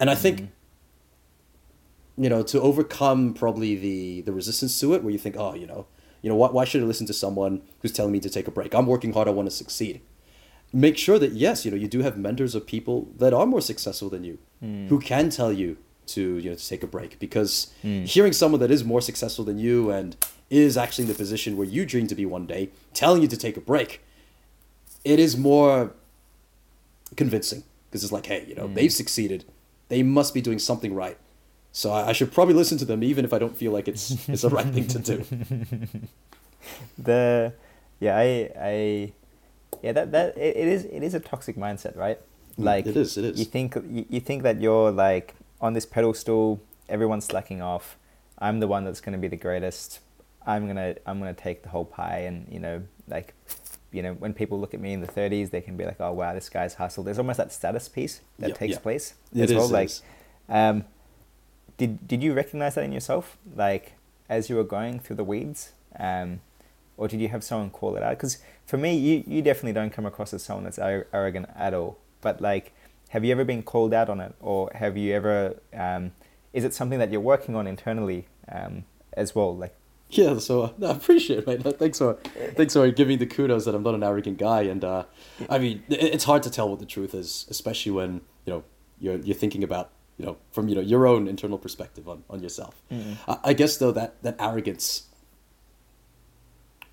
And 0.00 0.10
I 0.10 0.14
think, 0.14 0.40
mm-hmm. 0.40 2.24
you 2.24 2.30
know, 2.30 2.42
to 2.42 2.60
overcome 2.60 3.34
probably 3.34 3.76
the 3.76 4.22
the 4.22 4.32
resistance 4.32 4.78
to 4.80 4.94
it, 4.94 5.04
where 5.04 5.12
you 5.12 5.18
think, 5.18 5.36
oh, 5.38 5.54
you 5.54 5.66
know, 5.66 5.86
you 6.22 6.28
know, 6.28 6.36
why, 6.36 6.48
why 6.48 6.64
should 6.64 6.82
I 6.82 6.84
listen 6.84 7.06
to 7.06 7.12
someone 7.12 7.62
who's 7.80 7.92
telling 7.92 8.10
me 8.10 8.20
to 8.20 8.30
take 8.30 8.48
a 8.48 8.50
break? 8.50 8.74
I'm 8.74 8.86
working 8.86 9.12
hard. 9.12 9.28
I 9.28 9.30
want 9.30 9.48
to 9.48 9.54
succeed. 9.54 10.00
Make 10.74 10.98
sure 10.98 11.18
that 11.18 11.32
yes, 11.32 11.64
you 11.64 11.70
know, 11.70 11.76
you 11.76 11.88
do 11.88 12.00
have 12.00 12.18
mentors 12.18 12.54
of 12.54 12.66
people 12.66 13.08
that 13.18 13.32
are 13.32 13.46
more 13.46 13.60
successful 13.60 14.10
than 14.10 14.24
you, 14.24 14.38
hmm. 14.60 14.88
who 14.88 14.98
can 14.98 15.30
tell 15.30 15.52
you 15.52 15.76
to 16.06 16.38
you 16.38 16.50
know 16.50 16.56
to 16.56 16.68
take 16.68 16.82
a 16.82 16.86
break. 16.86 17.18
Because 17.18 17.72
hmm. 17.82 18.04
hearing 18.04 18.32
someone 18.32 18.60
that 18.60 18.70
is 18.70 18.84
more 18.84 19.00
successful 19.00 19.44
than 19.44 19.58
you 19.58 19.90
and 19.90 20.16
is 20.50 20.76
actually 20.76 21.04
in 21.04 21.08
the 21.08 21.14
position 21.14 21.56
where 21.56 21.66
you 21.66 21.86
dream 21.86 22.06
to 22.08 22.14
be 22.14 22.26
one 22.26 22.46
day, 22.46 22.70
telling 22.92 23.22
you 23.22 23.28
to 23.28 23.36
take 23.36 23.56
a 23.56 23.60
break, 23.60 24.02
it 25.04 25.18
is 25.18 25.36
more 25.36 25.92
convincing 27.16 27.62
because 27.88 28.02
it's 28.02 28.12
like, 28.12 28.26
hey, 28.26 28.44
you 28.48 28.54
know, 28.54 28.66
they've 28.66 28.90
hmm. 28.90 28.96
succeeded, 28.96 29.44
they 29.88 30.02
must 30.02 30.34
be 30.34 30.40
doing 30.40 30.58
something 30.58 30.94
right. 30.94 31.16
So 31.72 31.92
I, 31.92 32.08
I 32.08 32.12
should 32.12 32.32
probably 32.32 32.54
listen 32.54 32.78
to 32.78 32.84
them, 32.84 33.02
even 33.02 33.24
if 33.24 33.32
I 33.32 33.38
don't 33.38 33.56
feel 33.56 33.72
like 33.72 33.88
it's 33.88 34.28
it's 34.28 34.42
the 34.42 34.50
right 34.50 34.66
thing 34.66 34.88
to 34.88 34.98
do. 34.98 35.24
the 36.98 37.52
yeah 38.00 38.16
i 38.16 38.50
i 38.60 39.12
yeah 39.84 39.92
that 39.98 40.06
that 40.16 40.28
it, 40.46 40.56
it 40.62 40.68
is 40.76 40.84
it 40.96 41.02
is 41.08 41.14
a 41.14 41.20
toxic 41.20 41.56
mindset 41.56 41.94
right 42.06 42.20
Mm, 42.56 42.64
like 42.70 42.86
it 42.86 42.96
is, 42.96 43.16
it 43.20 43.24
is. 43.24 43.38
you 43.40 43.44
think 43.54 43.74
you, 43.96 44.04
you 44.08 44.20
think 44.28 44.44
that 44.44 44.60
you're 44.64 44.92
like 44.92 45.34
on 45.60 45.72
this 45.76 45.86
pedestal 45.94 46.60
everyone's 46.88 47.24
slacking 47.32 47.60
off 47.60 47.86
i'm 48.38 48.60
the 48.60 48.68
one 48.68 48.84
that's 48.86 49.00
going 49.04 49.12
to 49.12 49.18
be 49.18 49.26
the 49.36 49.42
greatest 49.48 49.98
i'm 50.46 50.62
going 50.70 50.76
to 50.76 50.90
i'm 51.08 51.18
going 51.22 51.34
to 51.34 51.40
take 51.48 51.64
the 51.64 51.68
whole 51.74 51.84
pie 51.84 52.20
and 52.28 52.46
you 52.54 52.60
know 52.60 52.76
like 53.08 53.34
you 53.90 54.02
know 54.04 54.12
when 54.22 54.32
people 54.32 54.56
look 54.60 54.72
at 54.72 54.80
me 54.80 54.92
in 54.92 55.00
the 55.00 55.12
30s 55.18 55.50
they 55.50 55.60
can 55.60 55.76
be 55.76 55.84
like 55.84 56.00
oh 56.00 56.12
wow 56.12 56.32
this 56.32 56.48
guy's 56.48 56.74
hustled 56.74 57.06
there's 57.08 57.18
almost 57.18 57.38
that 57.38 57.52
status 57.52 57.88
piece 57.88 58.20
that 58.38 58.50
Yeah, 58.50 58.54
takes 58.62 58.74
yeah. 58.74 58.86
place 58.86 59.14
It 59.34 59.40
as 59.42 59.50
is, 59.50 59.56
well 59.56 59.68
like 59.80 59.88
is. 59.88 60.02
um 60.48 60.84
did 61.76 62.06
did 62.06 62.22
you 62.22 62.34
recognize 62.34 62.76
that 62.76 62.84
in 62.84 62.92
yourself 62.92 63.36
like 63.56 63.94
as 64.28 64.48
you 64.48 64.54
were 64.54 64.68
going 64.78 65.00
through 65.00 65.16
the 65.16 65.24
weeds 65.24 65.72
um 65.98 66.40
or 66.96 67.08
did 67.08 67.20
you 67.20 67.28
have 67.28 67.42
someone 67.44 67.70
call 67.70 67.96
it 67.96 68.02
out? 68.02 68.16
Because 68.16 68.38
for 68.66 68.76
me 68.76 68.96
you 68.96 69.24
you 69.26 69.42
definitely 69.42 69.72
don't 69.72 69.90
come 69.90 70.06
across 70.06 70.32
as 70.34 70.42
someone 70.42 70.64
that's 70.64 70.78
ar- 70.78 71.06
arrogant 71.12 71.46
at 71.56 71.74
all. 71.74 71.98
But 72.20 72.40
like 72.40 72.72
have 73.10 73.24
you 73.24 73.32
ever 73.32 73.44
been 73.44 73.62
called 73.62 73.94
out 73.94 74.08
on 74.08 74.20
it? 74.20 74.34
Or 74.40 74.70
have 74.74 74.96
you 74.96 75.14
ever 75.14 75.56
um 75.72 76.12
is 76.52 76.64
it 76.64 76.74
something 76.74 76.98
that 76.98 77.10
you're 77.10 77.20
working 77.20 77.54
on 77.56 77.66
internally 77.66 78.26
um 78.50 78.84
as 79.14 79.34
well? 79.34 79.56
Like 79.56 79.74
Yeah, 80.10 80.38
so 80.38 80.62
uh, 80.62 80.70
no, 80.78 80.88
I 80.88 80.92
appreciate 80.92 81.40
it, 81.40 81.46
mate. 81.46 81.78
Thanks 81.78 81.98
for 81.98 82.14
thanks 82.56 82.74
for 82.74 82.90
giving 82.90 83.18
the 83.18 83.26
kudos 83.26 83.64
that 83.64 83.74
I'm 83.74 83.82
not 83.82 83.94
an 83.94 84.02
arrogant 84.02 84.38
guy, 84.38 84.62
and 84.62 84.84
uh, 84.84 85.04
I 85.48 85.58
mean 85.58 85.82
it, 85.88 86.14
it's 86.14 86.24
hard 86.24 86.42
to 86.44 86.50
tell 86.50 86.68
what 86.68 86.78
the 86.78 86.86
truth 86.86 87.14
is, 87.14 87.46
especially 87.50 87.92
when 87.92 88.20
you 88.44 88.52
know 88.52 88.64
you're 89.00 89.16
you're 89.16 89.34
thinking 89.34 89.64
about 89.64 89.90
you 90.18 90.26
know 90.26 90.36
from 90.52 90.68
you 90.68 90.74
know 90.74 90.80
your 90.80 91.06
own 91.06 91.26
internal 91.26 91.58
perspective 91.58 92.08
on 92.08 92.22
on 92.30 92.42
yourself. 92.42 92.82
I, 93.26 93.38
I 93.50 93.52
guess 93.54 93.76
though 93.78 93.92
that 93.92 94.22
that 94.22 94.36
arrogance 94.38 95.08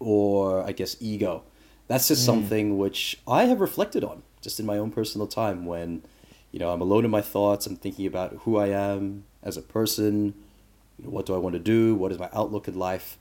or 0.02 0.64
I 0.64 0.72
guess 0.72 0.96
ego, 1.00 1.44
that's 1.88 2.08
just 2.08 2.22
hmm. 2.22 2.26
something 2.26 2.78
which 2.78 3.20
I 3.28 3.46
have 3.46 3.62
reflected 3.62 4.04
on 4.04 4.24
just 4.42 4.60
in 4.60 4.66
my 4.66 4.78
own 4.78 4.92
personal 4.92 5.28
time 5.28 5.66
when 5.66 6.04
you 6.52 6.60
know 6.60 6.72
I'm 6.72 6.82
alone 6.82 7.06
in 7.06 7.12
my 7.12 7.22
thoughts. 7.22 7.66
I'm 7.68 7.76
thinking 7.76 8.06
about 8.06 8.34
who 8.44 8.58
I 8.58 8.68
am 8.68 9.26
as 9.44 9.58
a 9.58 9.62
person. 9.62 10.34
You 10.98 11.06
know, 11.06 11.12
what 11.12 11.26
do 11.26 11.34
I 11.34 11.38
want 11.38 11.54
to 11.54 11.60
do? 11.60 11.96
What 11.96 12.12
is 12.12 12.20
my 12.20 12.30
outlook 12.34 12.68
in 12.68 12.78
life? 12.78 13.18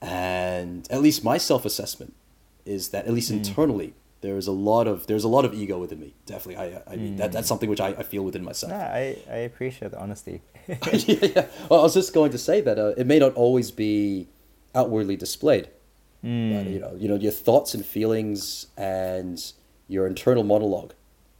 And 0.00 0.86
at 0.90 1.02
least 1.02 1.22
my 1.24 1.38
self 1.38 1.64
assessment 1.64 2.14
is 2.64 2.90
that 2.90 3.06
at 3.06 3.12
least 3.12 3.30
hmm. 3.30 3.38
internally 3.38 3.94
there 4.22 4.36
is 4.36 4.46
a 4.46 4.52
lot 4.52 4.86
of 4.86 5.06
there's 5.06 5.24
a 5.24 5.28
lot 5.28 5.44
of 5.44 5.54
ego 5.54 5.78
within 5.78 6.00
me. 6.00 6.14
Definitely, 6.26 6.56
I 6.56 6.82
I 6.92 6.96
mean 6.96 7.16
that 7.16 7.32
that's 7.32 7.46
hmm. 7.46 7.48
something 7.48 7.70
which 7.70 7.80
I, 7.80 7.88
I 7.88 8.02
feel 8.02 8.22
within 8.22 8.44
myself. 8.44 8.70
yeah 8.70 8.92
i 8.92 9.16
i 9.30 9.36
appreciate 9.36 9.90
the 9.90 9.98
honesty 9.98 10.42
yeah, 10.68 11.18
yeah. 11.22 11.46
Well, 11.68 11.80
I 11.80 11.82
was 11.82 11.94
just 11.94 12.14
going 12.14 12.30
to 12.32 12.38
say 12.38 12.60
that 12.60 12.78
uh, 12.78 12.92
it 12.96 13.06
may 13.06 13.18
not 13.18 13.34
always 13.34 13.70
be 13.70 14.28
outwardly 14.74 15.16
displayed. 15.16 15.68
But, 16.22 16.28
hmm. 16.28 16.68
you 16.68 16.78
know, 16.78 16.94
you 16.96 17.08
know, 17.08 17.16
your 17.16 17.32
thoughts 17.32 17.74
and 17.74 17.84
feelings 17.84 18.66
and 18.76 19.40
your 19.88 20.06
internal 20.06 20.44
monologue 20.44 20.94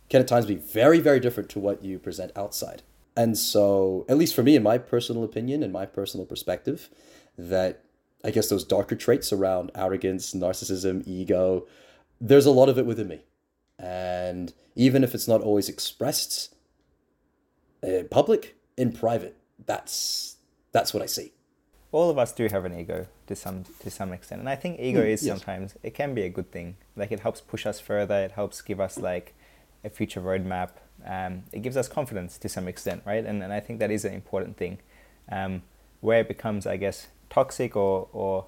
can 0.08 0.20
at 0.20 0.28
times 0.28 0.46
be 0.46 0.56
very, 0.56 1.00
very 1.00 1.20
different 1.20 1.48
to 1.50 1.58
what 1.58 1.84
you 1.84 1.98
present 1.98 2.32
outside. 2.34 2.82
And 3.16 3.36
so, 3.36 4.06
at 4.08 4.16
least 4.16 4.34
for 4.34 4.42
me, 4.42 4.56
in 4.56 4.62
my 4.62 4.78
personal 4.78 5.22
opinion 5.24 5.62
and 5.62 5.72
my 5.72 5.84
personal 5.84 6.26
perspective, 6.26 6.88
that 7.36 7.84
I 8.24 8.30
guess 8.30 8.48
those 8.48 8.64
darker 8.64 8.96
traits 8.96 9.32
around 9.32 9.70
arrogance, 9.74 10.34
narcissism, 10.34 11.06
ego, 11.06 11.66
there's 12.20 12.46
a 12.46 12.50
lot 12.50 12.68
of 12.68 12.78
it 12.78 12.86
within 12.86 13.08
me. 13.08 13.20
And 13.78 14.52
even 14.74 15.02
if 15.02 15.14
it's 15.14 15.28
not 15.28 15.40
always 15.40 15.68
expressed 15.68 16.54
in 17.82 18.08
public, 18.08 18.56
in 18.76 18.92
private, 18.92 19.36
that's 19.64 20.36
that's 20.72 20.92
what 20.94 21.02
I 21.02 21.06
see. 21.06 21.32
All 21.92 22.08
of 22.10 22.18
us 22.18 22.32
do 22.32 22.46
have 22.48 22.64
an 22.64 22.78
ego 22.78 23.06
to 23.26 23.34
some 23.36 23.64
to 23.82 23.90
some 23.90 24.12
extent. 24.12 24.40
And 24.40 24.48
i 24.48 24.56
think 24.56 24.78
ego 24.80 25.02
Mm, 25.02 25.08
is 25.14 25.22
yes. 25.22 25.32
sometimes 25.36 25.74
it 25.82 25.94
can 25.94 26.14
be 26.14 26.22
a 26.22 26.28
good 26.28 26.50
thing. 26.52 26.76
Like 26.96 27.10
it 27.12 27.20
helps 27.20 27.40
push 27.40 27.66
us 27.66 27.80
further. 27.80 28.16
It 28.24 28.32
helps 28.32 28.62
give 28.62 28.80
us 28.80 28.96
like 28.98 29.34
a 29.84 29.90
future 29.90 30.20
roadmap. 30.20 30.70
Um, 31.06 31.44
it 31.52 31.62
gives 31.62 31.76
us 31.76 31.88
confidence 31.88 32.38
to 32.38 32.48
some 32.48 32.68
extent 32.68 33.02
right? 33.06 33.24
And, 33.24 33.42
and 33.42 33.52
i 33.52 33.60
think 33.60 33.78
that 33.80 33.90
is 33.90 34.04
an 34.04 34.12
important 34.14 34.56
thing. 34.56 34.78
Um, 35.32 35.62
where 36.00 36.20
it 36.20 36.28
becomes 36.28 36.66
i 36.66 36.76
guess 36.76 37.08
toxic 37.28 37.76
or 37.76 38.08
or 38.12 38.46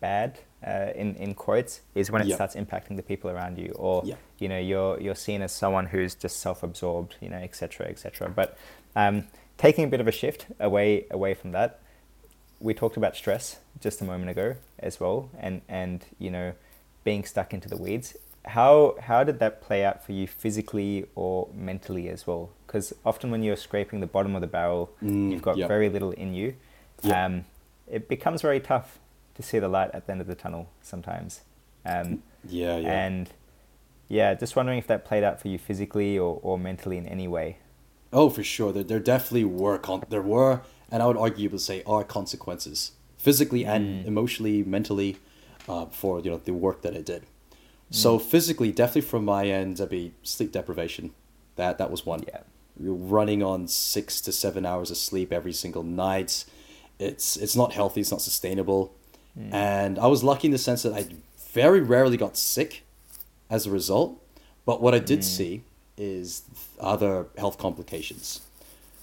bad 0.00 0.38
uh, 0.66 0.90
in 0.94 1.14
in 1.16 1.34
quotes 1.34 1.80
is 1.94 2.10
when 2.10 2.22
it 2.22 2.28
Yeah. 2.28 2.34
starts 2.36 2.54
impacting 2.56 2.96
the 2.96 3.02
people 3.02 3.30
around 3.30 3.58
you 3.58 3.72
or 3.76 4.02
Yeah. 4.04 4.14
you 4.38 4.48
know 4.48 4.58
you're 4.58 5.00
you're 5.00 5.14
seen 5.28 5.42
as 5.42 5.52
someone 5.52 5.86
who's 5.86 6.14
just 6.14 6.40
self-absorbed 6.40 7.16
you 7.20 7.28
know 7.28 7.36
etc 7.48 7.86
etc 7.88 8.28
but 8.28 8.56
um, 8.96 9.24
taking 9.58 9.84
a 9.84 9.88
bit 9.88 10.00
of 10.00 10.08
a 10.08 10.12
shift 10.12 10.46
away 10.60 11.06
away 11.10 11.34
from 11.34 11.52
that 11.52 11.80
we 12.60 12.74
talked 12.74 12.96
about 12.96 13.14
stress 13.16 13.58
just 13.80 14.00
a 14.00 14.04
moment 14.04 14.30
ago 14.30 14.56
as 14.78 14.98
well 15.00 15.30
and 15.38 15.62
and 15.68 16.04
you 16.18 16.30
know 16.30 16.52
being 17.04 17.24
stuck 17.24 17.54
into 17.54 17.68
the 17.68 17.76
weeds 17.76 18.16
how 18.48 18.96
how 19.00 19.24
did 19.24 19.38
that 19.40 19.60
play 19.60 19.84
out 19.84 20.04
for 20.04 20.12
you 20.12 20.26
physically 20.26 21.06
or 21.14 21.48
mentally 21.54 22.08
as 22.08 22.26
well? 22.26 22.50
Because 22.66 22.94
often 23.04 23.30
when 23.30 23.42
you're 23.42 23.56
scraping 23.56 24.00
the 24.00 24.06
bottom 24.06 24.34
of 24.34 24.40
the 24.40 24.46
barrel, 24.46 24.90
Mm, 25.02 25.30
you've 25.30 25.42
got 25.42 25.56
yep. 25.56 25.68
very 25.68 25.88
little 25.88 26.12
in 26.12 26.34
you. 26.34 26.54
Yep. 27.02 27.16
Um, 27.16 27.44
it 27.86 28.08
becomes 28.08 28.42
very 28.42 28.60
tough 28.60 28.98
to 29.34 29.42
see 29.42 29.58
the 29.58 29.68
light 29.68 29.90
at 29.92 30.06
the 30.06 30.12
end 30.12 30.20
of 30.20 30.26
the 30.26 30.34
tunnel 30.34 30.68
sometimes. 30.82 31.42
Um, 31.84 32.22
Yeah, 32.48 32.78
yeah. 32.78 33.04
And 33.06 33.30
yeah, 34.08 34.34
just 34.34 34.56
wondering 34.56 34.78
if 34.78 34.86
that 34.86 35.04
played 35.04 35.24
out 35.24 35.40
for 35.40 35.48
you 35.48 35.58
physically 35.58 36.18
or, 36.18 36.40
or 36.42 36.58
mentally 36.58 36.96
in 36.96 37.06
any 37.06 37.28
way. 37.28 37.58
Oh, 38.12 38.30
for 38.30 38.42
sure. 38.42 38.72
There, 38.72 38.84
there 38.84 39.00
definitely 39.00 39.44
were 39.44 39.78
con- 39.78 40.04
there 40.08 40.22
were, 40.22 40.62
and 40.90 41.02
I 41.02 41.06
would 41.06 41.16
argue 41.16 41.48
to 41.48 41.58
say 41.58 41.82
are 41.86 42.04
consequences, 42.04 42.92
physically 43.18 43.64
and 43.64 44.04
mm. 44.04 44.06
emotionally, 44.06 44.62
mentally, 44.62 45.16
uh, 45.68 45.86
for 45.86 46.20
you 46.20 46.30
know 46.30 46.38
the 46.38 46.54
work 46.54 46.82
that 46.82 46.94
I 46.94 47.00
did. 47.00 47.22
Mm. 47.22 47.26
So 47.90 48.18
physically, 48.18 48.72
definitely 48.72 49.02
from 49.02 49.24
my 49.24 49.46
end, 49.46 49.80
I'd 49.80 49.90
be 49.90 50.12
sleep 50.22 50.52
deprivation. 50.52 51.12
That 51.56 51.78
that 51.78 51.90
was 51.90 52.06
one. 52.06 52.24
Yeah. 52.26 52.40
You're 52.80 52.94
running 52.94 53.42
on 53.42 53.66
six 53.66 54.20
to 54.22 54.32
seven 54.32 54.64
hours 54.64 54.90
of 54.90 54.96
sleep 54.96 55.32
every 55.32 55.52
single 55.52 55.82
night. 55.82 56.44
It's 56.98 57.36
it's 57.36 57.56
not 57.56 57.72
healthy. 57.72 58.00
It's 58.00 58.10
not 58.10 58.22
sustainable. 58.22 58.94
Mm. 59.38 59.52
And 59.52 59.98
I 59.98 60.06
was 60.06 60.22
lucky 60.22 60.48
in 60.48 60.52
the 60.52 60.58
sense 60.58 60.82
that 60.82 60.92
I 60.92 61.06
very 61.52 61.80
rarely 61.80 62.16
got 62.16 62.36
sick 62.36 62.84
as 63.50 63.66
a 63.66 63.70
result. 63.70 64.22
But 64.64 64.82
what 64.82 64.94
I 64.94 64.98
did 64.98 65.24
see 65.24 65.62
is 65.96 66.42
other 66.78 67.26
health 67.36 67.58
complications. 67.58 68.42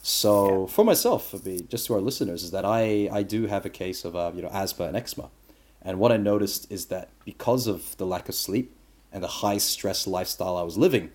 So 0.08 0.62
Yeah. 0.62 0.68
for 0.68 0.86
myself, 0.86 1.34
I 1.34 1.40
mean, 1.44 1.68
just 1.68 1.88
to 1.88 1.96
our 1.96 2.00
listeners, 2.00 2.44
is 2.44 2.52
that 2.52 2.64
I, 2.64 3.10
I 3.12 3.24
do 3.24 3.48
have 3.48 3.66
a 3.66 3.72
case 3.72 4.06
of 4.06 4.16
uh, 4.16 4.32
you 4.36 4.44
know 4.44 4.52
asthma 4.54 4.86
and 4.86 4.96
eczema, 4.96 5.32
and 5.82 5.98
what 5.98 6.12
I 6.12 6.18
noticed 6.18 6.72
is 6.72 6.86
that 6.94 7.10
because 7.26 7.66
of 7.66 7.98
the 7.98 8.06
lack 8.06 8.30
of 8.30 8.36
sleep 8.36 8.72
and 9.12 9.24
the 9.24 9.34
high 9.42 9.58
stress 9.58 10.06
lifestyle 10.06 10.58
I 10.58 10.62
was 10.62 10.78
living, 10.78 11.10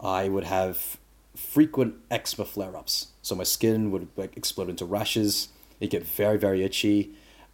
I 0.00 0.28
would 0.28 0.42
have 0.42 0.96
frequent 1.36 1.94
eczema 2.10 2.44
flare 2.44 2.76
ups. 2.76 3.12
So 3.22 3.36
my 3.36 3.44
skin 3.44 3.92
would 3.92 4.08
like 4.16 4.36
explode 4.36 4.68
into 4.68 4.84
rashes. 4.86 5.48
It 5.78 5.90
get 5.90 6.04
very 6.04 6.36
very 6.36 6.64
itchy. 6.64 7.12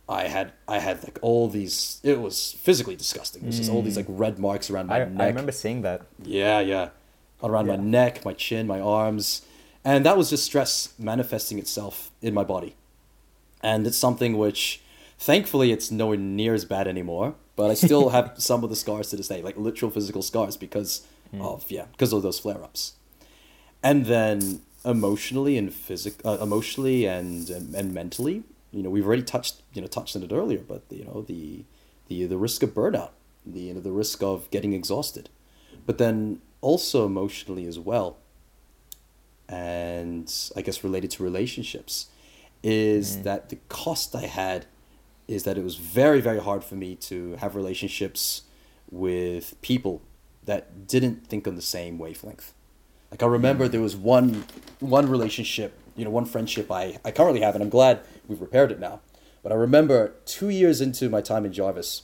I 0.09 0.29
had 0.29 0.53
I 0.67 0.79
had 0.79 1.05
like 1.05 1.19
all 1.21 1.49
these. 1.51 2.01
It 2.03 2.19
was 2.19 2.53
physically 2.53 2.97
disgusting. 2.97 3.43
It 3.43 3.49
was 3.49 3.59
just 3.59 3.71
all 3.71 3.83
these 3.83 3.99
like 3.99 4.07
red 4.09 4.39
marks 4.39 4.71
around 4.71 4.87
my 4.87 5.03
I, 5.03 5.05
neck. 5.05 5.21
I 5.21 5.27
remember 5.27 5.53
seeing 5.53 5.83
that. 5.83 6.07
Yeah, 6.23 6.61
yeah. 6.61 6.89
Around 7.43 7.67
my 7.67 7.77
neck, 7.77 8.25
my 8.25 8.33
chin, 8.33 8.67
my 8.67 8.81
arms. 8.81 9.43
And 9.85 10.05
that 10.05 10.17
was 10.17 10.31
just 10.31 10.45
stress 10.45 10.95
manifesting 10.99 11.59
itself 11.59 12.11
in 12.21 12.35
my 12.35 12.45
body. 12.45 12.77
And 13.63 13.87
it's 13.87 13.97
something 13.97 14.37
which, 14.37 14.83
thankfully, 15.19 15.73
it's 15.73 15.91
nowhere 15.91 16.19
near 16.19 16.55
as 16.55 16.65
bad 16.65 16.87
anymore. 16.87 17.35
But 17.57 17.71
I 17.71 17.75
still 17.75 18.09
have 18.17 18.35
some 18.39 18.63
of 18.65 18.71
the 18.71 18.77
scars 18.77 19.11
to 19.11 19.17
this 19.17 19.29
day, 19.29 19.43
like 19.43 19.57
literal 19.57 19.91
physical 19.91 20.23
scars 20.23 20.57
because 20.57 21.07
of, 21.41 21.71
yeah, 21.71 21.87
because 21.93 22.13
of 22.13 22.23
those 22.23 22.39
flare 22.39 22.63
ups. 22.63 22.95
And 23.83 24.07
then 24.07 24.63
emotionally 24.85 25.57
and 25.57 25.73
physic, 25.73 26.15
uh, 26.25 26.39
emotionally 26.41 27.07
and, 27.07 27.49
and 27.51 27.75
and 27.75 27.93
mentally, 27.93 28.45
you 28.71 28.83
know, 28.83 28.91
we've 28.91 29.07
already 29.07 29.23
touched 29.23 29.63
you 29.73 29.81
know 29.81 29.89
touched 29.89 30.17
on 30.17 30.23
it 30.23 30.33
earlier, 30.33 30.61
but 30.61 30.83
you 30.91 31.05
know 31.05 31.23
the 31.23 31.65
the 32.09 32.27
the 32.27 32.39
risk 32.39 32.63
of 32.63 32.75
burnout, 32.75 33.11
the 33.47 33.61
you 33.61 33.75
know, 33.75 33.81
the 33.81 33.93
risk 33.93 34.23
of 34.23 34.51
getting 34.51 34.73
exhausted, 34.73 35.29
but 35.87 35.99
then 35.99 36.41
also 36.61 37.07
emotionally 37.07 37.67
as 37.67 37.79
well. 37.79 38.17
And 39.49 40.33
I 40.57 40.63
guess 40.63 40.85
related 40.85 41.11
to 41.13 41.23
relationships, 41.23 42.09
is 42.63 43.17
mm. 43.17 43.23
that 43.23 43.49
the 43.49 43.57
cost 43.69 44.15
I 44.15 44.27
had 44.27 44.67
is 45.27 45.45
that 45.45 45.57
it 45.59 45.65
was 45.65 45.77
very 45.77 46.21
very 46.21 46.41
hard 46.41 46.65
for 46.65 46.75
me 46.75 46.95
to 46.97 47.37
have 47.37 47.55
relationships 47.55 48.43
with 48.91 49.61
people 49.63 50.03
that 50.45 50.87
didn't 50.87 51.27
think 51.27 51.47
on 51.47 51.55
the 51.55 51.63
same 51.63 51.99
wavelength. 51.99 52.55
Like 53.11 53.23
I 53.23 53.27
remember 53.27 53.69
mm. 53.69 53.71
there 53.71 53.81
was 53.81 53.97
one 53.97 54.45
one 54.81 55.09
relationship, 55.09 55.79
you 55.97 56.05
know, 56.05 56.11
one 56.11 56.25
friendship 56.25 56.71
I, 56.71 56.99
I 57.05 57.11
currently 57.11 57.41
have, 57.41 57.55
and 57.55 57.63
I'm 57.63 57.71
glad 57.71 58.01
we've 58.27 58.41
repaired 58.41 58.73
it 58.73 58.81
now. 58.81 59.01
But 59.43 59.53
I 59.53 59.55
remember 59.55 60.15
two 60.25 60.49
years 60.49 60.81
into 60.81 61.09
my 61.09 61.21
time 61.21 61.45
in 61.47 61.53
Jarvis, 61.53 62.03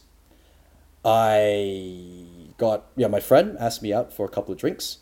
I 1.04 2.26
got 2.58 2.84
yeah, 2.96 3.08
my 3.08 3.20
friend 3.20 3.56
asked 3.58 3.82
me 3.82 3.92
out 3.92 4.12
for 4.12 4.24
a 4.24 4.28
couple 4.28 4.52
of 4.52 4.58
drinks, 4.58 4.98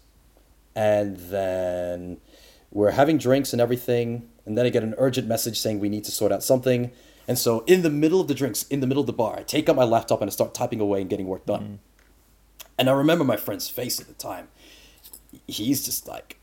and 0.74 1.16
then 1.16 2.18
we're 2.72 2.92
having 2.92 3.18
drinks 3.18 3.52
and 3.52 3.60
everything, 3.60 4.28
and 4.46 4.56
then 4.56 4.66
I 4.66 4.70
get 4.70 4.82
an 4.82 4.94
urgent 4.98 5.28
message 5.28 5.60
saying 5.60 5.78
we 5.78 5.88
need 5.88 6.04
to 6.04 6.10
sort 6.10 6.32
out 6.32 6.42
something. 6.42 6.90
And 7.28 7.38
so 7.38 7.60
in 7.66 7.82
the 7.82 7.90
middle 7.90 8.20
of 8.20 8.28
the 8.28 8.34
drinks, 8.34 8.64
in 8.64 8.80
the 8.80 8.86
middle 8.86 9.02
of 9.02 9.06
the 9.06 9.12
bar, 9.12 9.38
I 9.38 9.42
take 9.42 9.68
out 9.68 9.76
my 9.76 9.84
laptop 9.84 10.20
and 10.20 10.28
I 10.28 10.32
start 10.32 10.54
typing 10.54 10.80
away 10.80 11.00
and 11.00 11.08
getting 11.08 11.26
work 11.26 11.46
done. 11.46 11.62
Mm. 11.62 12.66
And 12.78 12.90
I 12.90 12.92
remember 12.92 13.24
my 13.24 13.36
friend's 13.36 13.68
face 13.68 14.00
at 14.00 14.08
the 14.08 14.14
time. 14.14 14.48
He's 15.46 15.84
just 15.84 16.08
like, 16.08 16.38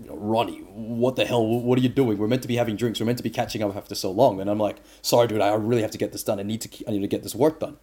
you 0.00 0.06
know, 0.06 0.16
Ronnie, 0.16 0.60
what 0.60 1.16
the 1.16 1.24
hell? 1.24 1.46
What 1.46 1.78
are 1.78 1.82
you 1.82 1.88
doing? 1.88 2.18
We're 2.18 2.26
meant 2.26 2.42
to 2.42 2.48
be 2.48 2.56
having 2.56 2.76
drinks. 2.76 2.98
We're 2.98 3.06
meant 3.06 3.18
to 3.18 3.24
be 3.24 3.30
catching 3.30 3.62
up 3.62 3.76
after 3.76 3.94
so 3.94 4.10
long. 4.10 4.40
And 4.40 4.50
I'm 4.50 4.58
like, 4.58 4.78
sorry, 5.00 5.28
dude, 5.28 5.40
I 5.40 5.54
really 5.54 5.82
have 5.82 5.92
to 5.92 5.98
get 5.98 6.12
this 6.12 6.22
done. 6.22 6.40
I 6.40 6.42
need 6.42 6.60
to, 6.62 6.88
I 6.88 6.90
need 6.90 7.02
to 7.02 7.06
get 7.06 7.22
this 7.22 7.34
work 7.34 7.60
done. 7.60 7.76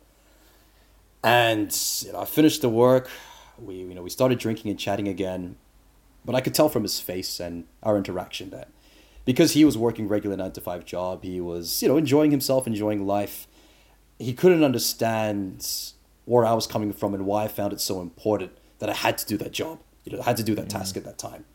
And 1.24 1.76
you 2.02 2.12
know, 2.12 2.20
I 2.20 2.26
finished 2.26 2.62
the 2.62 2.70
work. 2.70 3.10
We, 3.58 3.76
you 3.76 3.96
know, 3.96 4.02
we 4.02 4.10
started 4.10 4.39
drinking 4.39 4.70
and 4.70 4.80
chatting 4.80 5.08
again. 5.08 5.56
But 6.26 6.36
I 6.36 6.41
could 6.41 6.53
tell 6.53 6.69
from 6.69 6.84
his 6.84 6.99
face 6.99 7.39
and 7.39 7.65
our 7.82 7.97
interaction 7.97 8.49
that 8.51 8.69
because 9.26 9.53
he 9.53 9.65
was 9.65 9.78
working 9.78 10.07
regular 10.07 10.38
nine 10.38 10.51
to 10.53 10.61
five 10.61 10.86
job, 10.86 11.24
he 11.24 11.39
was, 11.41 11.82
you 11.82 11.88
know, 11.88 11.97
enjoying 11.97 12.32
himself, 12.32 12.67
enjoying 12.67 13.05
life. 13.05 13.47
He 14.19 14.34
couldn't 14.34 14.63
understand 14.63 15.67
where 16.26 16.45
I 16.45 16.53
was 16.53 16.67
coming 16.67 16.93
from 16.93 17.13
and 17.13 17.26
why 17.26 17.45
I 17.45 17.47
found 17.47 17.74
it 17.74 17.82
so 17.82 18.01
important 18.01 18.51
that 18.80 18.89
I 18.89 18.93
had 18.93 19.17
to 19.17 19.26
do 19.26 19.38
that 19.38 19.51
job. 19.51 19.80
You 20.05 20.13
know, 20.13 20.21
I 20.21 20.26
had 20.26 20.38
to 20.38 20.43
do 20.43 20.55
that 20.55 20.67
mm-hmm. 20.67 20.78
task 20.78 20.97
at 20.97 21.03
that 21.05 21.17
time. 21.17 21.45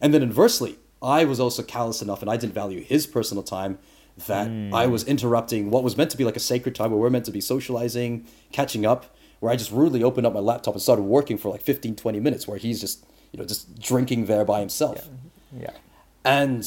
And 0.00 0.12
then 0.12 0.22
inversely, 0.22 0.78
I 1.02 1.24
was 1.24 1.40
also 1.40 1.62
callous 1.62 2.02
enough 2.02 2.22
and 2.22 2.30
I 2.30 2.36
didn't 2.36 2.54
value 2.54 2.82
his 2.82 3.06
personal 3.06 3.42
time 3.42 3.78
that 4.26 4.46
I 4.46 4.86
mm. 4.86 4.90
was 4.90 5.04
interrupting 5.04 5.70
what 5.70 5.84
was 5.84 5.96
meant 5.96 6.10
to 6.10 6.16
be 6.16 6.24
like 6.24 6.36
a 6.36 6.40
sacred 6.40 6.74
time 6.74 6.90
where 6.90 6.98
we're 6.98 7.10
meant 7.10 7.26
to 7.26 7.30
be 7.30 7.40
socializing, 7.40 8.26
catching 8.50 8.86
up, 8.86 9.14
where 9.40 9.52
I 9.52 9.56
just 9.56 9.70
rudely 9.70 10.02
opened 10.02 10.26
up 10.26 10.32
my 10.32 10.40
laptop 10.40 10.74
and 10.74 10.82
started 10.82 11.02
working 11.02 11.36
for 11.36 11.50
like 11.50 11.60
15, 11.60 11.96
20 11.96 12.20
minutes 12.20 12.48
where 12.48 12.56
he's 12.56 12.80
just, 12.80 13.04
you 13.36 13.42
know, 13.42 13.46
just 13.46 13.78
drinking 13.78 14.24
there 14.24 14.46
by 14.46 14.60
himself. 14.60 15.04
Mm-hmm. 15.04 15.60
Yeah. 15.60 15.70
And, 16.24 16.66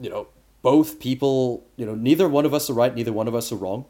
you 0.00 0.10
know, 0.10 0.26
both 0.60 0.98
people, 0.98 1.64
you 1.76 1.86
know, 1.86 1.94
neither 1.94 2.28
one 2.28 2.44
of 2.44 2.52
us 2.52 2.68
are 2.68 2.72
right, 2.72 2.92
neither 2.92 3.12
one 3.12 3.28
of 3.28 3.34
us 3.34 3.52
are 3.52 3.56
wrong. 3.56 3.84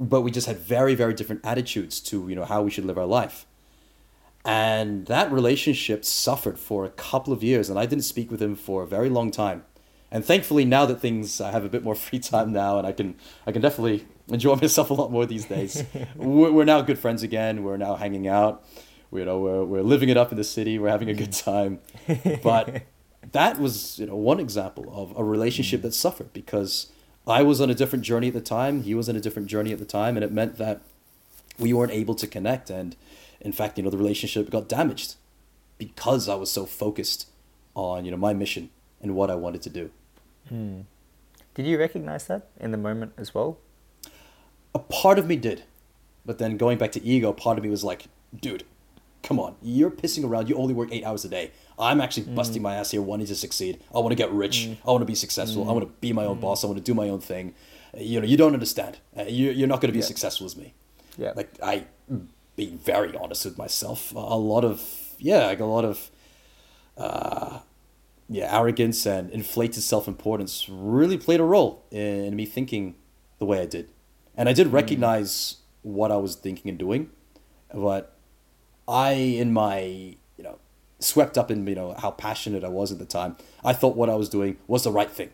But 0.00 0.22
we 0.22 0.32
just 0.32 0.48
had 0.48 0.58
very, 0.58 0.96
very 0.96 1.14
different 1.14 1.42
attitudes 1.44 2.00
to, 2.00 2.28
you 2.28 2.34
know, 2.34 2.44
how 2.44 2.62
we 2.62 2.72
should 2.72 2.84
live 2.84 2.98
our 2.98 3.06
life. 3.06 3.46
And 4.44 5.06
that 5.06 5.30
relationship 5.30 6.04
suffered 6.04 6.58
for 6.58 6.84
a 6.84 6.90
couple 6.90 7.32
of 7.32 7.44
years, 7.44 7.70
and 7.70 7.78
I 7.78 7.86
didn't 7.86 8.04
speak 8.04 8.32
with 8.32 8.42
him 8.42 8.56
for 8.56 8.82
a 8.82 8.86
very 8.86 9.08
long 9.08 9.30
time. 9.30 9.64
And 10.10 10.24
thankfully, 10.24 10.64
now 10.64 10.86
that 10.86 11.00
things, 11.00 11.40
I 11.40 11.52
have 11.52 11.64
a 11.64 11.68
bit 11.68 11.84
more 11.84 11.94
free 12.06 12.18
time 12.18 12.52
now, 12.52 12.78
and 12.78 12.86
I 12.86 12.90
can, 12.90 13.14
I 13.46 13.52
can 13.52 13.62
definitely 13.62 14.06
enjoy 14.26 14.56
myself 14.62 14.90
a 14.90 14.94
lot 14.94 15.12
more 15.12 15.24
these 15.24 15.44
days. 15.44 15.84
we're, 16.16 16.50
we're 16.50 16.64
now 16.64 16.80
good 16.80 16.98
friends 16.98 17.22
again. 17.22 17.62
We're 17.62 17.76
now 17.76 17.94
hanging 17.94 18.26
out. 18.26 18.64
You 19.14 19.24
know, 19.24 19.38
we're, 19.38 19.64
we're 19.64 19.82
living 19.82 20.08
it 20.08 20.16
up 20.16 20.30
in 20.32 20.38
the 20.38 20.44
city. 20.44 20.78
We're 20.78 20.90
having 20.90 21.10
a 21.10 21.14
good 21.14 21.30
mm. 21.30 21.44
time. 21.44 21.80
But 22.42 22.82
that 23.32 23.58
was, 23.58 23.98
you 23.98 24.06
know, 24.06 24.16
one 24.16 24.40
example 24.40 24.90
of 24.92 25.16
a 25.18 25.24
relationship 25.24 25.80
mm. 25.80 25.84
that 25.84 25.94
suffered 25.94 26.32
because 26.32 26.90
I 27.26 27.42
was 27.42 27.60
on 27.60 27.70
a 27.70 27.74
different 27.74 28.04
journey 28.04 28.28
at 28.28 28.34
the 28.34 28.40
time. 28.40 28.82
He 28.82 28.94
was 28.94 29.08
on 29.08 29.16
a 29.16 29.20
different 29.20 29.48
journey 29.48 29.72
at 29.72 29.78
the 29.78 29.84
time, 29.84 30.16
and 30.16 30.24
it 30.24 30.32
meant 30.32 30.58
that 30.58 30.82
we 31.58 31.72
weren't 31.72 31.92
able 31.92 32.14
to 32.16 32.26
connect. 32.26 32.70
And 32.70 32.96
in 33.40 33.52
fact, 33.52 33.78
you 33.78 33.84
know, 33.84 33.90
the 33.90 33.98
relationship 33.98 34.50
got 34.50 34.68
damaged 34.68 35.16
because 35.78 36.28
I 36.28 36.34
was 36.34 36.50
so 36.50 36.66
focused 36.66 37.28
on, 37.74 38.04
you 38.04 38.10
know, 38.10 38.16
my 38.16 38.34
mission 38.34 38.70
and 39.00 39.14
what 39.14 39.30
I 39.30 39.34
wanted 39.34 39.62
to 39.62 39.70
do. 39.70 39.90
Hmm. 40.48 40.80
Did 41.54 41.66
you 41.66 41.78
recognize 41.78 42.26
that 42.26 42.48
in 42.58 42.72
the 42.72 42.78
moment 42.78 43.12
as 43.16 43.34
well? 43.34 43.58
A 44.74 44.78
part 44.78 45.18
of 45.18 45.26
me 45.26 45.36
did. 45.36 45.62
But 46.26 46.38
then 46.38 46.56
going 46.56 46.78
back 46.78 46.92
to 46.92 47.04
ego, 47.04 47.32
part 47.32 47.58
of 47.58 47.64
me 47.64 47.70
was 47.70 47.84
like, 47.84 48.06
dude, 48.38 48.64
come 49.24 49.40
on. 49.40 49.56
You're 49.62 49.90
pissing 49.90 50.24
around. 50.24 50.48
You 50.48 50.56
only 50.56 50.74
work 50.74 50.90
eight 50.92 51.04
hours 51.04 51.24
a 51.24 51.28
day. 51.28 51.50
I'm 51.78 52.00
actually 52.00 52.26
mm. 52.26 52.36
busting 52.36 52.62
my 52.62 52.76
ass 52.76 52.92
here 52.92 53.02
wanting 53.02 53.26
to 53.26 53.34
succeed. 53.34 53.80
I 53.92 53.98
want 53.98 54.10
to 54.10 54.16
get 54.16 54.30
rich. 54.30 54.68
Mm. 54.68 54.76
I 54.86 54.90
want 54.92 55.02
to 55.02 55.06
be 55.06 55.16
successful. 55.16 55.64
I 55.64 55.72
mm. 55.72 55.74
want 55.74 55.86
to 55.88 55.92
be 56.00 56.12
my 56.12 56.24
own 56.24 56.38
boss. 56.38 56.62
I 56.62 56.68
want 56.68 56.78
to 56.78 56.84
do 56.84 56.94
my 56.94 57.08
own 57.08 57.20
thing. 57.20 57.54
You 57.96 58.20
know, 58.20 58.26
you 58.26 58.36
don't 58.36 58.52
understand. 58.52 58.98
Uh, 59.18 59.22
you, 59.22 59.50
you're 59.50 59.66
not 59.66 59.80
going 59.80 59.88
to 59.88 59.92
be 59.92 60.00
as 60.00 60.06
successful 60.06 60.46
as 60.46 60.56
me. 60.56 60.74
Yeah. 61.16 61.32
Like, 61.34 61.50
I, 61.62 61.86
being 62.54 62.78
very 62.78 63.16
honest 63.16 63.44
with 63.44 63.58
myself, 63.58 64.14
a 64.14 64.18
a 64.18 64.38
lot 64.38 64.64
of, 64.64 64.82
yeah, 65.18 65.46
like 65.46 65.60
a 65.60 65.64
lot 65.64 65.84
of, 65.84 66.10
uh, 66.96 67.60
yeah, 68.28 68.56
arrogance 68.56 69.06
and 69.06 69.30
inflated 69.30 69.82
self 69.82 70.06
importance 70.06 70.68
really 70.68 71.18
played 71.18 71.40
a 71.40 71.44
role 71.44 71.84
in 71.90 72.34
me 72.36 72.46
thinking 72.46 72.94
the 73.38 73.44
way 73.44 73.60
I 73.60 73.66
did. 73.66 73.88
And 74.36 74.48
I 74.48 74.52
did 74.52 74.68
recognize 74.68 75.58
what 75.82 76.10
I 76.10 76.16
was 76.16 76.34
thinking 76.34 76.68
and 76.68 76.78
doing, 76.78 77.10
but 77.72 78.13
I, 78.88 79.12
in 79.12 79.52
my, 79.52 79.80
you 80.36 80.44
know, 80.44 80.58
swept 80.98 81.36
up 81.38 81.50
in, 81.50 81.66
you 81.66 81.74
know, 81.74 81.94
how 81.98 82.10
passionate 82.10 82.64
I 82.64 82.68
was 82.68 82.92
at 82.92 82.98
the 82.98 83.04
time, 83.06 83.36
I 83.64 83.72
thought 83.72 83.96
what 83.96 84.10
I 84.10 84.14
was 84.14 84.28
doing 84.28 84.56
was 84.66 84.84
the 84.84 84.92
right 84.92 85.10
thing. 85.10 85.30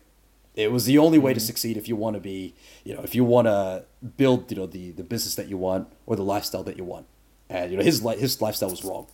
It 0.55 0.71
was 0.71 0.85
the 0.85 0.97
only 0.97 1.17
way 1.17 1.33
to 1.33 1.39
succeed 1.39 1.77
if 1.77 1.87
you 1.87 1.95
want 1.95 2.15
to 2.15 2.19
be, 2.19 2.53
you 2.83 2.93
know, 2.93 3.01
if 3.01 3.15
you 3.15 3.23
want 3.23 3.47
to 3.47 3.85
build, 4.17 4.51
you 4.51 4.57
know, 4.57 4.65
the, 4.65 4.91
the 4.91 5.03
business 5.03 5.35
that 5.35 5.47
you 5.47 5.57
want 5.57 5.87
or 6.05 6.15
the 6.15 6.23
lifestyle 6.23 6.63
that 6.63 6.77
you 6.77 6.83
want. 6.83 7.05
and 7.49 7.71
you 7.71 7.77
know 7.77 7.83
his 7.83 8.03
li- 8.03 8.17
his 8.17 8.41
lifestyle 8.41 8.69
was 8.69 8.83
wrong. 8.83 9.07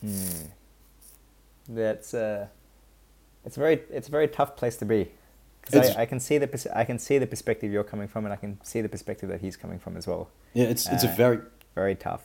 Hmm. 0.00 0.46
That's 1.68 2.12
uh, 2.12 2.48
it's 3.44 3.56
very 3.56 3.82
it's 3.90 4.08
a 4.08 4.10
very 4.10 4.28
tough 4.28 4.56
place 4.56 4.76
to 4.78 4.84
be. 4.84 5.10
Because 5.62 5.96
I, 5.96 6.02
I 6.02 6.06
can 6.06 6.20
see 6.20 6.38
the 6.38 6.46
pers- 6.46 6.66
I 6.74 6.84
can 6.84 6.98
see 6.98 7.18
the 7.18 7.26
perspective 7.26 7.72
you're 7.72 7.84
coming 7.84 8.06
from, 8.08 8.24
and 8.26 8.32
I 8.32 8.36
can 8.36 8.58
see 8.62 8.80
the 8.82 8.88
perspective 8.88 9.28
that 9.30 9.40
he's 9.40 9.56
coming 9.56 9.78
from 9.78 9.96
as 9.96 10.06
well. 10.06 10.28
Yeah, 10.52 10.64
it's 10.66 10.86
it's 10.88 11.04
a 11.04 11.08
Uh, 11.10 11.16
very 11.16 11.38
Very 11.74 11.94
tough. 11.94 12.22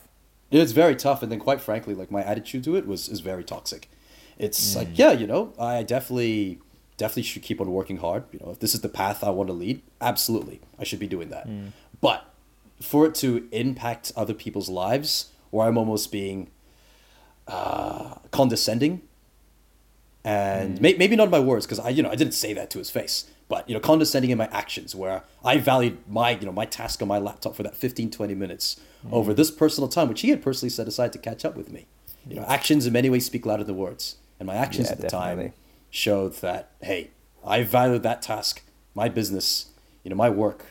It's 0.50 0.72
very 0.72 0.96
tough, 0.96 1.22
and 1.22 1.30
then 1.30 1.38
quite 1.38 1.60
frankly, 1.60 1.94
like 1.94 2.10
my 2.10 2.22
attitude 2.22 2.64
to 2.64 2.76
it 2.76 2.86
was 2.86 3.08
is 3.08 3.20
very 3.20 3.44
toxic. 3.44 3.88
It's 4.38 4.72
mm. 4.72 4.76
like, 4.76 4.88
yeah, 4.98 5.12
you 5.12 5.26
know, 5.26 5.52
I 5.58 5.82
definitely 5.82 6.58
definitely 6.96 7.22
should 7.22 7.42
keep 7.42 7.60
on 7.60 7.70
working 7.70 7.98
hard. 7.98 8.24
You 8.32 8.40
know, 8.40 8.50
if 8.50 8.58
this 8.58 8.74
is 8.74 8.80
the 8.80 8.88
path 8.88 9.22
I 9.22 9.30
want 9.30 9.48
to 9.48 9.52
lead, 9.52 9.82
absolutely, 10.00 10.60
I 10.78 10.84
should 10.84 10.98
be 10.98 11.06
doing 11.06 11.30
that. 11.30 11.48
Mm. 11.48 11.70
But 12.00 12.24
for 12.80 13.06
it 13.06 13.14
to 13.16 13.48
impact 13.52 14.12
other 14.16 14.34
people's 14.34 14.68
lives, 14.68 15.30
where 15.50 15.68
I'm 15.68 15.78
almost 15.78 16.10
being 16.10 16.50
uh, 17.46 18.14
condescending, 18.30 19.02
and 20.24 20.78
mm. 20.78 20.80
may, 20.80 20.94
maybe 20.94 21.16
not 21.16 21.24
in 21.24 21.30
my 21.30 21.40
words 21.40 21.66
because 21.66 21.78
I, 21.78 21.90
you 21.90 22.02
know, 22.02 22.10
I 22.10 22.16
didn't 22.16 22.34
say 22.34 22.52
that 22.54 22.70
to 22.70 22.78
his 22.78 22.90
face, 22.90 23.26
but 23.50 23.68
you 23.68 23.74
know, 23.74 23.80
condescending 23.80 24.30
in 24.30 24.38
my 24.38 24.48
actions, 24.52 24.94
where 24.94 25.24
I 25.44 25.58
valued 25.58 25.98
my, 26.08 26.30
you 26.30 26.46
know, 26.46 26.52
my 26.52 26.64
task 26.64 27.02
on 27.02 27.08
my 27.08 27.18
laptop 27.18 27.56
for 27.56 27.64
that 27.64 27.76
15, 27.76 28.10
20 28.10 28.34
minutes 28.34 28.80
mm. 29.06 29.12
over 29.12 29.34
this 29.34 29.50
personal 29.50 29.88
time, 29.88 30.08
which 30.08 30.22
he 30.22 30.30
had 30.30 30.40
personally 30.40 30.70
set 30.70 30.86
aside 30.86 31.12
to 31.14 31.18
catch 31.18 31.44
up 31.44 31.56
with 31.56 31.70
me. 31.70 31.86
You 32.26 32.36
know, 32.36 32.44
actions 32.48 32.86
in 32.86 32.92
many 32.92 33.10
ways 33.10 33.26
speak 33.26 33.44
louder 33.44 33.64
than 33.64 33.76
words, 33.76 34.16
and 34.38 34.46
my 34.46 34.54
actions 34.54 34.86
Yeah, 34.86 34.92
at 34.92 34.98
the 34.98 35.08
definitely. 35.08 35.44
time 35.44 35.52
showed 35.90 36.34
that 36.36 36.70
hey, 36.80 37.10
I 37.44 37.64
valued 37.64 38.04
that 38.04 38.22
task, 38.22 38.62
my 38.94 39.08
business, 39.08 39.66
you 40.04 40.10
know, 40.10 40.16
my 40.16 40.30
work, 40.30 40.66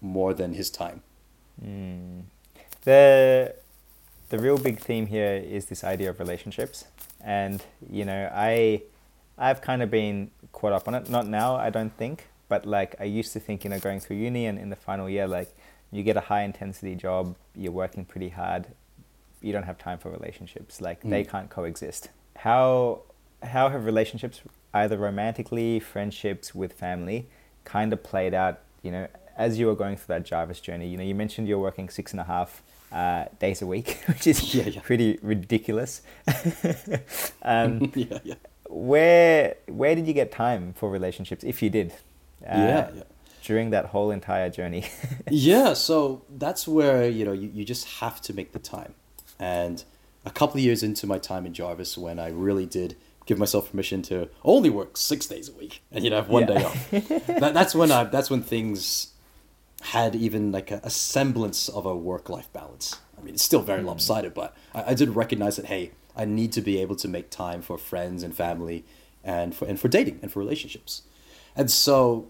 more 0.00 0.34
than 0.34 0.54
his 0.54 0.70
time. 0.70 1.02
Hmm. 1.60 2.20
the 2.84 3.54
the 4.30 4.38
real 4.38 4.56
big 4.56 4.78
theme 4.78 5.06
here 5.06 5.34
is 5.34 5.66
this 5.66 5.84
idea 5.84 6.08
of 6.08 6.18
relationships 6.18 6.86
and 7.22 7.62
you 7.90 8.04
know 8.06 8.30
i 8.32 8.80
i've 9.40 9.60
kind 9.60 9.82
of 9.82 9.90
been 9.90 10.30
caught 10.52 10.72
up 10.72 10.86
on 10.88 10.94
it. 10.94 11.08
Not 11.10 11.26
now 11.26 11.56
i 11.56 11.70
don't 11.70 11.92
think 12.02 12.28
but 12.48 12.66
like 12.66 12.94
i 13.00 13.04
used 13.04 13.32
to 13.32 13.40
think 13.40 13.64
you 13.64 13.70
know 13.70 13.78
going 13.80 13.98
through 14.00 14.16
uni 14.16 14.46
and 14.46 14.58
in 14.58 14.68
the 14.70 14.76
final 14.88 15.08
year 15.08 15.26
like 15.26 15.48
you 15.90 16.02
get 16.04 16.16
a 16.16 16.20
high 16.32 16.42
intensity 16.42 16.94
job 16.94 17.34
you're 17.56 17.72
working 17.72 18.04
pretty 18.04 18.28
hard 18.30 18.66
you 19.42 19.52
don't 19.52 19.64
have 19.70 19.78
time 19.78 19.98
for 19.98 20.10
relationships 20.10 20.80
like 20.80 21.00
they 21.02 21.24
Mm. 21.24 21.28
can't 21.32 21.48
coexist. 21.50 22.10
How 22.36 23.02
how 23.54 23.70
have 23.70 23.84
relationships 23.86 24.36
either 24.74 24.96
romantically 24.98 25.80
friendships 25.80 26.54
with 26.54 26.72
family 26.74 27.18
kind 27.64 27.92
of 27.94 28.02
played 28.02 28.34
out 28.34 28.58
you 28.82 28.90
know 28.94 29.06
as 29.36 29.58
you 29.58 29.66
were 29.66 29.74
going 29.74 29.96
through 29.96 30.14
that 30.16 30.24
jarvis 30.30 30.60
journey? 30.60 30.86
You 30.88 30.96
know 30.98 31.04
you 31.10 31.14
mentioned 31.14 31.48
you're 31.48 31.58
working 31.70 31.88
six 31.88 32.12
and 32.12 32.20
a 32.20 32.24
half 32.34 32.62
uh, 32.92 33.24
days 33.38 33.62
a 33.62 33.66
week 33.66 33.88
which 34.08 34.26
is 34.26 34.38
Yeah, 34.58 34.64
yeah. 34.74 34.80
pretty 34.82 35.18
ridiculous. 35.22 36.02
Um, 37.42 37.90
yeah, 37.94 38.18
yeah, 38.24 38.34
where 38.70 39.56
where 39.66 39.94
did 39.94 40.06
you 40.06 40.12
get 40.14 40.30
time 40.32 40.72
for 40.74 40.88
relationships 40.90 41.42
if 41.44 41.62
you 41.62 41.70
did? 41.70 41.92
Uh, 42.42 42.56
yeah, 42.56 42.90
yeah. 42.94 43.02
during 43.42 43.70
that 43.70 43.86
whole 43.86 44.10
entire 44.10 44.48
journey. 44.48 44.84
Yeah 45.30 45.74
so 45.74 46.22
that's 46.38 46.66
where 46.66 47.08
you 47.08 47.24
know 47.24 47.32
you, 47.32 47.50
you 47.52 47.64
just 47.64 47.84
have 48.00 48.20
to 48.22 48.32
make 48.32 48.52
the 48.52 48.58
time. 48.58 48.94
And 49.38 49.84
a 50.24 50.30
couple 50.30 50.56
of 50.58 50.62
years 50.64 50.82
into 50.82 51.06
my 51.06 51.18
time 51.18 51.46
in 51.46 51.54
jarvis 51.54 51.96
when 51.96 52.18
i 52.18 52.28
really 52.28 52.66
did 52.66 52.94
give 53.26 53.38
myself 53.38 53.70
permission 53.70 54.02
to 54.02 54.28
only 54.44 54.68
work 54.68 54.96
six 54.98 55.26
days 55.26 55.48
a 55.48 55.52
week 55.52 55.82
and 55.90 56.04
you 56.04 56.10
know 56.10 56.16
have 56.16 56.28
one 56.28 56.42
Yeah. 56.46 56.54
day 56.58 56.64
off. 56.64 56.90
That, 57.42 57.54
that's 57.54 57.74
when 57.74 57.90
i 57.90 58.04
that's 58.04 58.30
when 58.30 58.42
things 58.42 59.08
had 59.82 60.14
even 60.14 60.52
like 60.52 60.70
a, 60.70 60.80
a 60.84 60.90
semblance 60.90 61.68
of 61.70 61.86
a 61.86 61.96
work-life 61.96 62.52
balance. 62.52 62.96
I 63.18 63.22
mean 63.22 63.34
it's 63.34 63.42
still 63.42 63.62
very 63.62 63.82
lopsided 63.82 64.34
but 64.34 64.54
I, 64.74 64.90
I 64.90 64.94
did 64.94 65.10
recognize 65.16 65.56
that 65.56 65.66
hey 65.66 65.92
i 66.20 66.24
need 66.24 66.52
to 66.52 66.60
be 66.60 66.78
able 66.78 66.96
to 66.96 67.08
make 67.08 67.30
time 67.30 67.60
for 67.62 67.76
friends 67.78 68.22
and 68.22 68.36
family 68.36 68.84
and 69.24 69.54
for 69.54 69.66
and 69.66 69.80
for 69.80 69.88
dating 69.88 70.18
and 70.22 70.32
for 70.32 70.38
relationships 70.38 71.02
and 71.56 71.70
so 71.70 72.28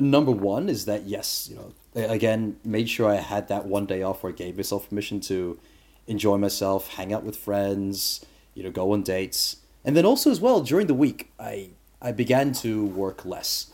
number 0.00 0.30
one 0.30 0.68
is 0.68 0.84
that 0.86 1.04
yes, 1.04 1.48
you 1.48 1.56
know, 1.56 1.72
again, 1.94 2.56
made 2.64 2.88
sure 2.88 3.08
I 3.08 3.16
had 3.16 3.48
that 3.48 3.66
one 3.66 3.86
day 3.86 4.02
off 4.02 4.22
where 4.22 4.32
I 4.32 4.36
gave 4.36 4.56
myself 4.56 4.88
permission 4.88 5.20
to 5.20 5.58
enjoy 6.06 6.36
myself, 6.36 6.94
hang 6.94 7.12
out 7.12 7.24
with 7.24 7.36
friends, 7.36 8.24
you 8.54 8.62
know, 8.62 8.70
go 8.70 8.92
on 8.92 9.02
dates, 9.02 9.56
and 9.84 9.96
then 9.96 10.04
also 10.04 10.30
as 10.30 10.40
well 10.40 10.60
during 10.60 10.86
the 10.86 10.94
week, 10.94 11.30
I 11.38 11.70
I 12.00 12.12
began 12.12 12.52
to 12.54 12.84
work 12.84 13.24
less, 13.24 13.70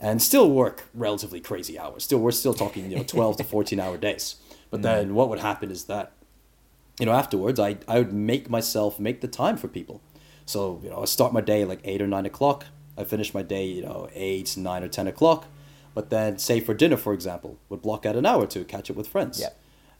and 0.00 0.22
still 0.22 0.50
work 0.50 0.84
relatively 0.94 1.40
crazy 1.40 1.78
hours. 1.78 2.04
Still, 2.04 2.18
we're 2.18 2.30
still 2.32 2.54
talking 2.54 2.90
you 2.90 2.96
know 2.96 3.02
twelve 3.04 3.36
to 3.38 3.44
fourteen 3.44 3.80
hour 3.80 3.96
days. 3.96 4.36
But 4.70 4.80
mm. 4.80 4.84
then 4.84 5.14
what 5.14 5.28
would 5.28 5.40
happen 5.40 5.70
is 5.70 5.84
that 5.84 6.12
you 6.98 7.06
know, 7.06 7.12
afterwards, 7.12 7.60
I, 7.60 7.76
I 7.86 7.98
would 7.98 8.12
make 8.12 8.50
myself 8.50 8.98
make 8.98 9.20
the 9.20 9.28
time 9.28 9.56
for 9.56 9.68
people. 9.68 10.00
So, 10.46 10.80
you 10.82 10.90
know, 10.90 11.02
I 11.02 11.04
start 11.04 11.32
my 11.32 11.40
day 11.40 11.64
like 11.64 11.80
8 11.84 12.02
or 12.02 12.06
9 12.06 12.26
o'clock. 12.26 12.64
I 12.96 13.04
finish 13.04 13.32
my 13.34 13.42
day, 13.42 13.66
you 13.66 13.82
know, 13.82 14.08
8, 14.14 14.56
9 14.56 14.82
or 14.82 14.88
10 14.88 15.06
o'clock. 15.06 15.46
But 15.94 16.10
then, 16.10 16.38
say 16.38 16.60
for 16.60 16.74
dinner, 16.74 16.96
for 16.96 17.12
example, 17.12 17.58
would 17.68 17.82
block 17.82 18.06
out 18.06 18.16
an 18.16 18.26
hour 18.26 18.46
to 18.46 18.64
catch 18.64 18.90
up 18.90 18.96
with 18.96 19.08
friends. 19.08 19.40
Yeah. 19.40 19.48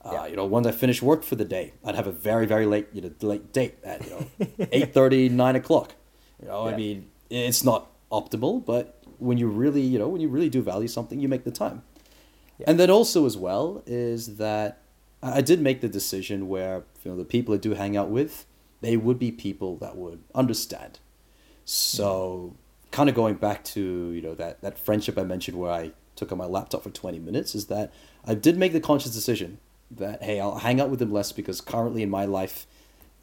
Uh, 0.05 0.27
You 0.27 0.37
know, 0.37 0.47
once 0.47 0.67
I 0.67 0.73
finish 0.73 1.03
work 1.03 1.23
for 1.23 1.35
the 1.37 1.45
day, 1.45 1.75
I'd 1.85 1.95
have 1.97 2.07
a 2.07 2.13
very, 2.13 2.47
very 2.47 2.67
late, 2.67 2.89
you 2.93 3.01
know, 3.03 3.11
late 3.21 3.53
date 3.53 3.79
at, 3.85 4.05
you 4.05 4.11
know, 4.11 4.27
8.30, 4.67 5.31
9 5.31 5.57
o'clock. 5.57 5.95
You 6.41 6.49
know, 6.49 6.67
I 6.69 6.77
mean, 6.77 7.11
it's 7.31 7.65
not 7.65 7.91
optimal, 8.11 8.65
but 8.65 9.03
when 9.19 9.39
you 9.39 9.49
really, 9.49 9.83
you 9.83 9.99
know, 9.99 10.09
when 10.09 10.21
you 10.21 10.29
really 10.29 10.49
do 10.49 10.63
value 10.63 10.89
something, 10.89 11.19
you 11.21 11.29
make 11.29 11.45
the 11.45 11.51
time. 11.51 11.83
Yeah. 12.59 12.71
And 12.71 12.79
then 12.81 12.91
also 12.91 13.27
as 13.27 13.37
well 13.37 13.83
is 13.87 14.37
that 14.37 14.83
I 15.23 15.41
did 15.41 15.61
make 15.61 15.81
the 15.81 15.89
decision 15.89 16.49
where 16.49 16.85
you 17.05 17.11
know 17.11 17.17
the 17.17 17.25
people 17.25 17.55
I 17.55 17.59
do 17.59 17.75
hang 17.75 17.97
out 17.97 18.09
with, 18.09 18.47
they 18.81 18.97
would 18.97 19.19
be 19.19 19.33
people 19.33 19.77
that 19.79 19.97
would 19.97 20.23
understand. 20.35 21.01
So 21.65 22.55
kind 22.91 23.09
of 23.09 23.15
going 23.15 23.35
back 23.35 23.65
to 23.65 24.13
you 24.13 24.23
know 24.23 24.35
that 24.35 24.61
that 24.63 24.79
friendship 24.79 25.19
I 25.19 25.25
mentioned 25.25 25.59
where 25.59 25.73
I 25.73 25.93
took 26.17 26.33
on 26.33 26.39
my 26.39 26.47
laptop 26.47 26.83
for 26.83 26.91
twenty 26.91 27.19
minutes 27.19 27.55
is 27.55 27.67
that 27.67 27.93
I 28.25 28.35
did 28.35 28.57
make 28.57 28.73
the 28.73 28.81
conscious 28.81 29.13
decision 29.13 29.59
that 29.91 30.23
hey 30.23 30.41
I'll 30.41 30.59
hang 30.59 30.81
out 30.81 30.91
with 30.91 31.01
them 31.01 31.13
less 31.13 31.33
because 31.33 31.61
currently 31.61 32.03
in 32.03 32.11
my 32.11 32.25
life, 32.25 32.67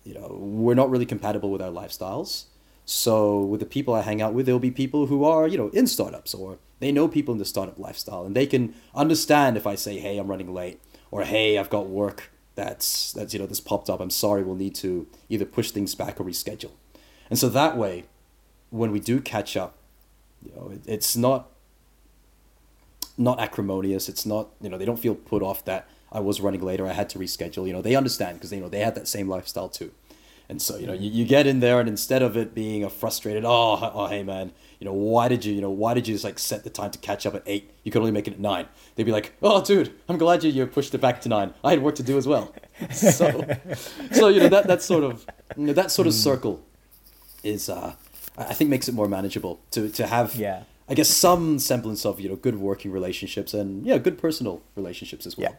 you 0.04 0.14
know 0.14 0.38
we're 0.40 0.76
not 0.76 0.90
really 0.90 1.06
compatible 1.06 1.50
with 1.50 1.62
our 1.62 1.72
lifestyles. 1.72 2.46
So 2.88 3.42
with 3.42 3.62
the 3.62 3.66
people 3.66 3.96
I 3.96 4.02
hang 4.02 4.22
out 4.22 4.36
with, 4.36 4.46
there'll 4.46 4.60
be 4.60 4.70
people 4.70 5.08
who 5.08 5.24
are 5.24 5.48
you 5.48 5.58
know 5.58 5.70
in 5.70 5.88
startups 5.88 6.34
or 6.34 6.60
they 6.80 6.92
know 6.92 7.08
people 7.08 7.32
in 7.32 7.38
the 7.38 7.46
startup 7.46 7.80
lifestyle 7.80 8.26
and 8.26 8.36
they 8.36 8.46
can 8.46 8.76
understand 8.94 9.56
if 9.56 9.66
I 9.66 9.76
say 9.76 9.98
hey 9.98 10.18
I'm 10.18 10.28
running 10.28 10.54
late 10.54 10.82
or 11.16 11.24
hey 11.24 11.58
I've 11.58 11.70
got 11.70 11.88
work 11.88 12.30
that's 12.56 13.14
that's 13.14 13.34
you 13.34 13.40
know 13.40 13.46
this 13.46 13.62
popped 13.62 13.90
up 13.90 14.02
I'm 14.02 14.10
sorry 14.10 14.44
we'll 14.44 14.56
need 14.56 14.76
to 14.76 15.08
either 15.30 15.46
push 15.46 15.72
things 15.72 15.96
back 15.96 16.20
or 16.20 16.26
reschedule. 16.26 16.72
And 17.30 17.40
so 17.40 17.48
that 17.50 17.78
way, 17.78 18.04
when 18.70 18.92
we 18.92 19.00
do 19.00 19.22
catch 19.22 19.56
up, 19.56 19.78
you 20.46 20.52
know 20.56 20.72
it, 20.74 20.82
it's 20.86 21.16
not 21.16 21.50
not 23.18 23.40
acrimonious. 23.40 24.10
It's 24.10 24.26
not 24.26 24.50
you 24.62 24.70
know 24.70 24.78
they 24.78 24.84
don't 24.84 25.00
feel 25.00 25.16
put 25.16 25.42
off 25.42 25.64
that 25.66 25.88
I 26.12 26.20
was 26.20 26.42
running 26.42 26.62
later. 26.62 26.86
I 26.86 26.92
had 26.92 27.10
to 27.12 27.20
reschedule. 27.20 27.66
You 27.66 27.74
know 27.74 27.82
they 27.82 27.96
understand 27.96 28.38
because 28.38 28.52
you 28.52 28.60
know 28.60 28.70
they 28.70 28.80
had 28.80 28.96
that 28.96 29.08
same 29.08 29.30
lifestyle 29.30 29.70
too. 29.70 29.92
And 30.48 30.62
so, 30.62 30.78
you 30.78 30.86
know, 30.86 30.94
you, 30.94 31.10
you 31.10 31.26
get 31.26 31.48
in 31.48 31.60
there 31.60 31.80
and 31.80 31.90
instead 31.90 32.22
of 32.22 32.38
it 32.38 32.54
being 32.54 32.84
a 32.84 32.90
frustrated, 32.90 33.44
oh, 33.46 33.92
oh, 33.94 34.08
hey 34.08 34.22
man, 34.24 34.52
you 34.80 34.86
know, 34.86 34.94
why 34.94 35.28
did 35.28 35.44
you, 35.44 35.54
you 35.54 35.62
know, 35.62 35.72
why 35.72 35.94
did 35.94 36.08
you 36.08 36.14
just 36.14 36.24
like 36.24 36.38
set 36.38 36.64
the 36.64 36.70
time 36.70 36.92
to 36.92 37.00
catch 37.00 37.26
up 37.26 37.34
at 37.34 37.44
eight? 37.48 37.72
You 37.84 37.92
could 37.92 38.00
only 38.00 38.12
make 38.12 38.28
it 38.28 38.34
at 38.36 38.40
nine. 38.40 38.68
They'd 38.96 39.04
be 39.06 39.12
like, 39.12 39.34
oh, 39.42 39.64
dude, 39.64 39.94
I'm 40.08 40.18
glad 40.18 40.44
you, 40.44 40.52
you 40.52 40.66
pushed 40.68 40.94
it 40.94 41.00
back 41.02 41.22
to 41.22 41.30
nine. 41.30 41.54
I 41.64 41.72
had 41.72 41.82
work 41.82 41.96
to 41.96 42.04
do 42.04 42.18
as 42.18 42.28
well. 42.28 42.54
So, 42.92 43.42
so 44.12 44.28
you 44.28 44.42
know, 44.42 44.50
that, 44.50 44.68
that 44.68 44.82
sort 44.82 45.06
of, 45.06 45.26
you 45.56 45.68
know, 45.68 45.74
that 45.74 45.92
sort 45.92 46.08
of 46.08 46.14
circle 46.14 46.62
is, 47.42 47.70
uh, 47.70 47.94
I 48.38 48.44
I 48.44 48.54
think 48.54 48.70
makes 48.70 48.90
it 48.90 48.94
more 48.94 49.08
manageable 49.08 49.62
to, 49.72 49.88
to 49.90 50.08
have, 50.08 50.36
Yeah. 50.36 50.64
I 50.90 50.94
guess 50.94 51.08
some 51.08 51.58
semblance 51.58 52.06
of, 52.06 52.20
you 52.20 52.28
know, 52.30 52.36
good 52.36 52.58
working 52.58 52.92
relationships 52.92 53.54
and, 53.54 53.86
yeah, 53.86 53.98
good 53.98 54.18
personal 54.18 54.62
relationships 54.76 55.26
as 55.26 55.38
well. 55.38 55.56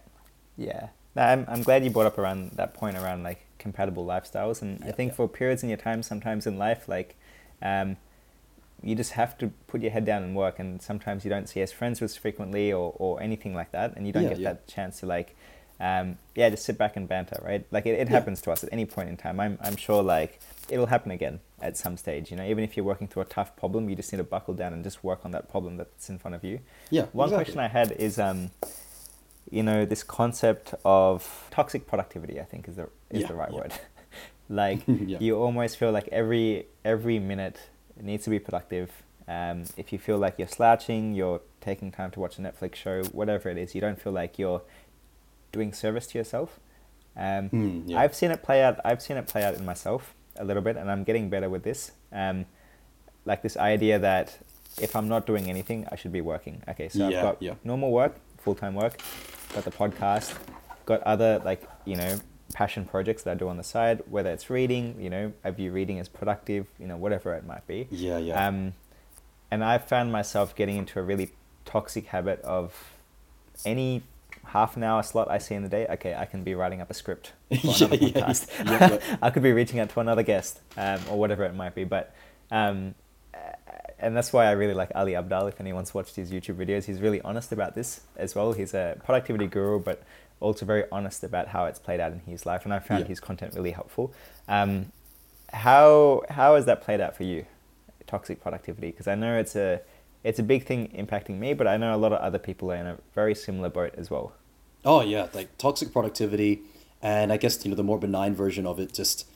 Yeah. 0.58 0.88
Yeah. 1.16 1.32
I'm, 1.32 1.46
I'm 1.48 1.62
glad 1.62 1.82
you 1.84 1.90
brought 1.90 2.06
up 2.06 2.18
around 2.18 2.50
that 2.56 2.74
point 2.74 2.96
around 2.96 3.22
like 3.22 3.45
compatible 3.66 4.04
lifestyles. 4.06 4.62
And 4.62 4.72
I 4.84 4.92
think 4.92 5.10
yeah. 5.10 5.16
for 5.16 5.28
periods 5.28 5.62
in 5.64 5.68
your 5.68 5.82
time, 5.88 6.00
sometimes 6.02 6.46
in 6.46 6.56
life, 6.66 6.82
like, 6.96 7.16
um, 7.70 7.96
you 8.82 8.94
just 8.94 9.12
have 9.12 9.36
to 9.38 9.46
put 9.66 9.82
your 9.82 9.90
head 9.90 10.04
down 10.04 10.22
and 10.22 10.32
work. 10.36 10.56
And 10.60 10.80
sometimes 10.80 11.24
you 11.24 11.30
don't 11.34 11.48
see 11.48 11.60
as 11.66 11.72
friends 11.72 12.00
as 12.00 12.16
frequently 12.16 12.72
or, 12.72 12.94
or 12.96 13.20
anything 13.20 13.54
like 13.60 13.72
that. 13.72 13.88
And 13.96 14.06
you 14.06 14.12
don't 14.12 14.24
Yeah, 14.24 14.34
get 14.34 14.38
yeah. 14.38 14.52
that 14.52 14.68
chance 14.68 15.00
to 15.00 15.06
like, 15.06 15.34
um, 15.80 16.16
yeah, 16.36 16.48
just 16.50 16.64
sit 16.64 16.78
back 16.78 16.96
and 16.96 17.08
banter, 17.08 17.38
right? 17.42 17.66
Like 17.72 17.86
it, 17.86 17.98
it 18.02 18.08
Yeah. 18.08 18.16
happens 18.16 18.40
to 18.42 18.52
us 18.52 18.62
at 18.62 18.70
any 18.72 18.86
point 18.86 19.08
in 19.08 19.16
time. 19.16 19.40
I'm, 19.40 19.58
I'm 19.66 19.76
sure 19.76 20.02
like 20.02 20.32
it'll 20.68 20.86
happen 20.94 21.10
again 21.10 21.40
at 21.60 21.76
some 21.76 21.96
stage, 21.96 22.30
you 22.30 22.36
know, 22.36 22.46
even 22.52 22.62
if 22.62 22.76
you're 22.76 22.86
working 22.92 23.08
through 23.08 23.22
a 23.22 23.30
tough 23.38 23.56
problem, 23.56 23.88
you 23.90 23.96
just 23.96 24.12
need 24.12 24.18
to 24.18 24.30
buckle 24.36 24.54
down 24.54 24.72
and 24.74 24.84
just 24.84 25.02
work 25.02 25.20
on 25.24 25.32
that 25.32 25.48
problem 25.50 25.76
that's 25.76 26.08
in 26.08 26.18
front 26.18 26.34
of 26.34 26.44
you. 26.44 26.60
Yeah. 26.90 27.06
One 27.12 27.28
exactly. 27.28 27.44
question 27.44 27.60
I 27.60 27.68
had 27.68 27.92
is, 27.92 28.18
um, 28.18 28.50
you 29.50 29.62
know, 29.62 29.84
this 29.84 30.02
concept 30.02 30.74
of 30.84 31.46
toxic 31.50 31.86
productivity. 31.86 32.40
I 32.40 32.44
think 32.44 32.68
is 32.68 32.76
the 32.76 32.88
is 33.10 33.22
Yeah, 33.22 33.28
the 33.28 33.34
right 33.34 33.50
yeah. 33.52 33.58
word. 33.60 33.72
like 34.48 34.80
Yeah. 34.86 35.18
you 35.20 35.36
almost 35.38 35.76
feel 35.76 35.92
like 35.92 36.08
every 36.08 36.66
every 36.84 37.18
minute 37.18 37.58
needs 38.00 38.24
to 38.24 38.30
be 38.30 38.38
productive. 38.38 38.90
Um, 39.28 39.64
if 39.76 39.92
you 39.92 39.98
feel 39.98 40.18
like 40.18 40.34
you're 40.38 40.46
slouching, 40.48 41.14
you're 41.14 41.40
taking 41.60 41.90
time 41.90 42.10
to 42.12 42.20
watch 42.20 42.38
a 42.38 42.42
Netflix 42.42 42.76
show, 42.76 43.02
whatever 43.12 43.48
it 43.48 43.58
is, 43.58 43.74
you 43.74 43.80
don't 43.80 44.00
feel 44.00 44.12
like 44.12 44.38
you're 44.38 44.62
doing 45.50 45.72
service 45.72 46.06
to 46.08 46.18
yourself. 46.18 46.60
Um, 47.16 47.48
Mm. 47.50 47.96
I've 47.96 48.14
seen 48.14 48.30
it 48.30 48.42
play 48.44 48.62
out. 48.62 48.78
I've 48.84 49.02
seen 49.02 49.16
it 49.16 49.26
play 49.26 49.42
out 49.42 49.54
in 49.56 49.64
myself 49.64 50.14
a 50.36 50.44
little 50.44 50.62
bit, 50.62 50.76
and 50.76 50.88
I'm 50.90 51.02
getting 51.02 51.28
better 51.30 51.48
with 51.48 51.62
this. 51.64 51.90
Um, 52.12 52.44
like 53.24 53.42
this 53.42 53.56
idea 53.56 53.98
that 53.98 54.38
if 54.80 54.94
I'm 54.94 55.08
not 55.08 55.26
doing 55.26 55.48
anything, 55.50 55.88
I 55.90 55.96
should 55.96 56.12
be 56.12 56.20
working. 56.20 56.62
Okay, 56.68 56.88
so 56.88 57.06
I've 57.06 57.12
got 57.22 57.42
normal 57.64 57.90
work, 57.90 58.14
full 58.46 58.54
time 58.54 58.76
work, 58.76 59.02
got 59.54 59.64
the 59.64 59.72
podcast, 59.72 60.32
got 60.84 61.02
other 61.02 61.42
like 61.44 61.68
you 61.84 61.96
know 61.96 62.20
passion 62.54 62.84
projects 62.84 63.24
that 63.24 63.32
I 63.32 63.34
do 63.34 63.48
on 63.48 63.56
the 63.56 63.64
side. 63.64 64.02
Whether 64.08 64.30
it's 64.30 64.48
reading, 64.48 64.94
you 65.00 65.10
know, 65.10 65.32
I 65.44 65.50
view 65.50 65.72
reading 65.72 65.98
as 65.98 66.08
productive, 66.08 66.68
you 66.78 66.86
know, 66.86 66.96
whatever 66.96 67.34
it 67.34 67.44
might 67.44 67.66
be. 67.66 67.88
Yeah, 67.90 68.18
yeah. 68.18 68.46
Um, 68.46 68.74
and 69.50 69.64
I 69.64 69.78
found 69.78 70.12
myself 70.12 70.54
getting 70.54 70.76
into 70.76 71.00
a 71.00 71.02
really 71.02 71.32
toxic 71.64 72.06
habit 72.06 72.40
of 72.42 72.92
any 73.64 74.04
half 74.44 74.76
an 74.76 74.84
hour 74.84 75.02
slot 75.02 75.28
I 75.28 75.38
see 75.38 75.56
in 75.56 75.64
the 75.64 75.68
day. 75.68 75.88
Okay, 75.90 76.14
I 76.14 76.24
can 76.24 76.44
be 76.44 76.54
writing 76.54 76.80
up 76.80 76.88
a 76.88 76.94
script 76.94 77.32
for 77.48 77.56
another 77.66 77.96
yeah, 77.96 78.10
podcast. 78.10 78.48
yeah, 78.64 78.92
yeah. 78.92 79.16
I 79.22 79.30
could 79.30 79.42
be 79.42 79.50
reaching 79.52 79.80
out 79.80 79.90
to 79.90 79.98
another 79.98 80.22
guest 80.22 80.60
um, 80.76 81.00
or 81.10 81.18
whatever 81.18 81.42
it 81.44 81.54
might 81.56 81.74
be. 81.74 81.82
But 81.82 82.14
um, 82.52 82.94
and 83.98 84.16
that's 84.16 84.32
why 84.32 84.46
I 84.46 84.52
really 84.52 84.74
like 84.74 84.90
Ali 84.94 85.12
Abdaal. 85.12 85.48
If 85.48 85.60
anyone's 85.60 85.94
watched 85.94 86.16
his 86.16 86.30
YouTube 86.32 86.56
videos, 86.56 86.84
he's 86.84 87.00
really 87.00 87.20
honest 87.22 87.52
about 87.52 87.74
this 87.74 88.00
as 88.16 88.34
well. 88.34 88.52
He's 88.52 88.74
a 88.74 88.96
productivity 89.04 89.46
guru, 89.46 89.78
but 89.80 90.02
also 90.40 90.66
very 90.66 90.84
honest 90.92 91.24
about 91.24 91.48
how 91.48 91.64
it's 91.64 91.78
played 91.78 92.00
out 92.00 92.12
in 92.12 92.20
his 92.20 92.44
life. 92.44 92.64
And 92.64 92.74
I 92.74 92.78
found 92.78 93.00
Yeah. 93.04 93.08
his 93.08 93.20
content 93.20 93.54
really 93.54 93.70
helpful. 93.70 94.12
Um, 94.48 94.92
how 95.52 96.22
how 96.28 96.54
has 96.56 96.66
that 96.66 96.82
played 96.82 97.00
out 97.00 97.16
for 97.16 97.22
you? 97.22 97.46
Toxic 98.06 98.40
productivity, 98.40 98.88
because 98.90 99.08
I 99.08 99.14
know 99.14 99.38
it's 99.38 99.56
a 99.56 99.80
it's 100.24 100.38
a 100.38 100.42
big 100.42 100.64
thing 100.64 100.88
impacting 100.88 101.38
me, 101.38 101.54
but 101.54 101.66
I 101.66 101.76
know 101.76 101.94
a 101.94 101.96
lot 101.98 102.12
of 102.12 102.18
other 102.20 102.38
people 102.38 102.70
are 102.72 102.76
in 102.76 102.86
a 102.86 102.98
very 103.14 103.34
similar 103.34 103.68
boat 103.68 103.94
as 103.96 104.10
well. 104.10 104.32
Oh 104.84 105.00
yeah, 105.00 105.28
like 105.34 105.56
toxic 105.58 105.92
productivity, 105.92 106.60
and 107.02 107.32
I 107.32 107.36
guess 107.36 107.64
you 107.64 107.70
know 107.70 107.76
the 107.76 107.82
more 107.82 107.98
benign 107.98 108.34
version 108.34 108.66
of 108.66 108.78
it. 108.78 108.92
Just, 108.92 109.26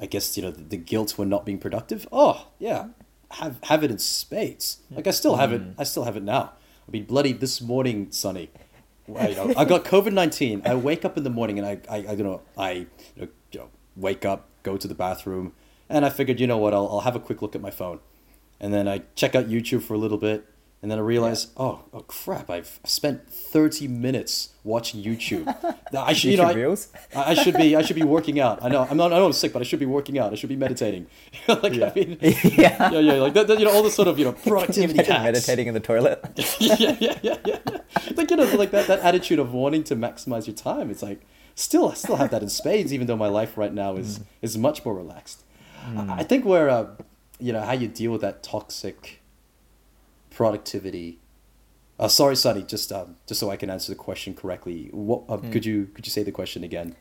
I 0.00 0.06
guess 0.06 0.36
you 0.36 0.42
know 0.42 0.50
the, 0.50 0.62
the 0.62 0.76
guilt 0.76 1.16
when 1.18 1.28
not 1.28 1.46
being 1.46 1.58
productive. 1.58 2.06
Oh 2.12 2.48
yeah, 2.58 2.88
have 3.32 3.58
have 3.64 3.84
it 3.84 3.90
in 3.90 3.98
spades. 3.98 4.78
Like 4.90 5.06
I 5.06 5.10
still 5.10 5.36
have 5.36 5.52
it. 5.52 5.60
Hmm. 5.60 5.72
I 5.78 5.84
still 5.84 6.04
have 6.04 6.16
it 6.16 6.22
now. 6.22 6.52
I 6.86 6.90
mean, 6.90 7.04
bloody 7.04 7.32
this 7.32 7.60
morning, 7.60 8.10
Sonny. 8.10 8.50
I, 9.16 9.28
you 9.28 9.36
know, 9.36 9.54
I 9.56 9.64
got 9.64 9.84
COVID 9.84 10.12
nineteen. 10.12 10.62
I 10.64 10.74
wake 10.74 11.04
up 11.04 11.16
in 11.16 11.24
the 11.24 11.30
morning 11.30 11.58
and 11.58 11.66
I 11.66 11.80
I, 11.88 12.06
I 12.08 12.12
you 12.12 12.24
know 12.24 12.42
I 12.56 12.72
you 12.72 12.86
know, 13.16 13.28
you 13.52 13.60
know 13.60 13.68
wake 13.96 14.24
up, 14.24 14.48
go 14.62 14.76
to 14.76 14.88
the 14.88 14.94
bathroom, 14.94 15.52
and 15.88 16.04
I 16.04 16.10
figured 16.10 16.40
you 16.40 16.46
know 16.46 16.58
what 16.58 16.74
I'll 16.74 16.88
I'll 16.88 17.00
have 17.00 17.16
a 17.16 17.20
quick 17.20 17.42
look 17.42 17.54
at 17.54 17.60
my 17.60 17.70
phone, 17.70 18.00
and 18.60 18.72
then 18.72 18.88
I 18.88 19.02
check 19.14 19.34
out 19.34 19.48
YouTube 19.48 19.82
for 19.82 19.94
a 19.94 19.98
little 19.98 20.18
bit. 20.18 20.46
And 20.80 20.88
then 20.90 20.98
I 20.98 21.02
realize, 21.02 21.48
oh, 21.56 21.80
oh 21.92 22.00
crap! 22.02 22.48
I've 22.50 22.78
spent 22.84 23.28
thirty 23.28 23.88
minutes 23.88 24.50
watching 24.62 25.02
YouTube. 25.02 25.46
I 25.96 26.12
should, 26.12 26.30
you 26.30 26.36
know, 26.36 26.76
I, 27.16 27.30
I 27.30 27.34
should 27.34 27.56
be, 27.56 27.74
I 27.74 27.82
should 27.82 27.96
be 27.96 28.04
working 28.04 28.38
out. 28.38 28.62
I 28.62 28.68
know, 28.68 28.86
I'm 28.88 28.96
not, 28.96 29.12
I 29.12 29.16
know 29.16 29.26
I'm 29.26 29.32
sick, 29.32 29.52
but 29.52 29.60
I 29.60 29.64
should 29.64 29.80
be 29.80 29.86
working 29.86 30.20
out. 30.20 30.32
I 30.32 30.36
should 30.36 30.50
be 30.50 30.54
meditating. 30.56 31.06
like, 31.48 31.74
Yeah. 31.74 31.90
I 31.90 31.98
mean, 31.98 32.18
yeah. 32.22 32.92
yeah, 32.92 32.98
yeah, 33.00 33.12
like 33.14 33.34
that, 33.34 33.48
that, 33.48 33.58
you 33.58 33.64
know, 33.64 33.72
all 33.72 33.82
the 33.82 33.90
sort 33.90 34.06
of, 34.06 34.20
you 34.20 34.24
know, 34.26 34.32
productivity 34.32 34.94
Imagine 35.00 35.12
hacks. 35.14 35.24
meditating 35.24 35.66
in 35.66 35.74
the 35.74 35.80
toilet. 35.80 36.22
yeah, 36.60 36.76
yeah, 36.78 36.96
yeah, 37.00 37.18
yeah, 37.22 37.36
yeah. 37.44 37.58
Like 38.14 38.30
you 38.30 38.36
know, 38.36 38.44
like 38.54 38.70
that, 38.70 38.86
that 38.86 39.00
attitude 39.00 39.40
of 39.40 39.52
wanting 39.52 39.82
to 39.84 39.96
maximize 39.96 40.46
your 40.46 40.54
time. 40.54 40.90
It's 40.90 41.02
like 41.02 41.22
still, 41.56 41.88
I 41.90 41.94
still 41.94 42.16
have 42.16 42.30
that 42.30 42.42
in 42.42 42.48
spades, 42.50 42.92
even 42.94 43.08
though 43.08 43.16
my 43.16 43.28
life 43.28 43.58
right 43.58 43.72
now 43.74 43.96
is 43.96 44.20
is 44.42 44.56
much 44.56 44.84
more 44.84 44.94
relaxed. 44.94 45.42
I 45.96 46.18
I 46.18 46.22
think 46.22 46.44
where, 46.44 46.68
uh, 46.68 46.90
you 47.40 47.52
know, 47.52 47.62
how 47.62 47.72
you 47.72 47.88
deal 47.88 48.12
with 48.12 48.20
that 48.20 48.42
toxic 48.42 49.17
productivity. 50.38 51.18
Uh, 51.98 52.06
sorry, 52.06 52.36
Sonny. 52.36 52.62
Just 52.62 52.92
um, 52.92 53.16
just 53.26 53.40
so 53.40 53.50
I 53.50 53.56
can 53.56 53.70
answer 53.70 53.90
the 53.90 53.96
question 53.96 54.34
correctly. 54.34 54.88
What 54.92 55.24
uh, 55.28 55.38
could 55.52 55.66
you 55.66 55.86
could 55.94 56.06
you 56.06 56.12
say 56.12 56.22
the 56.22 56.30
question 56.30 56.62
again? 56.62 56.94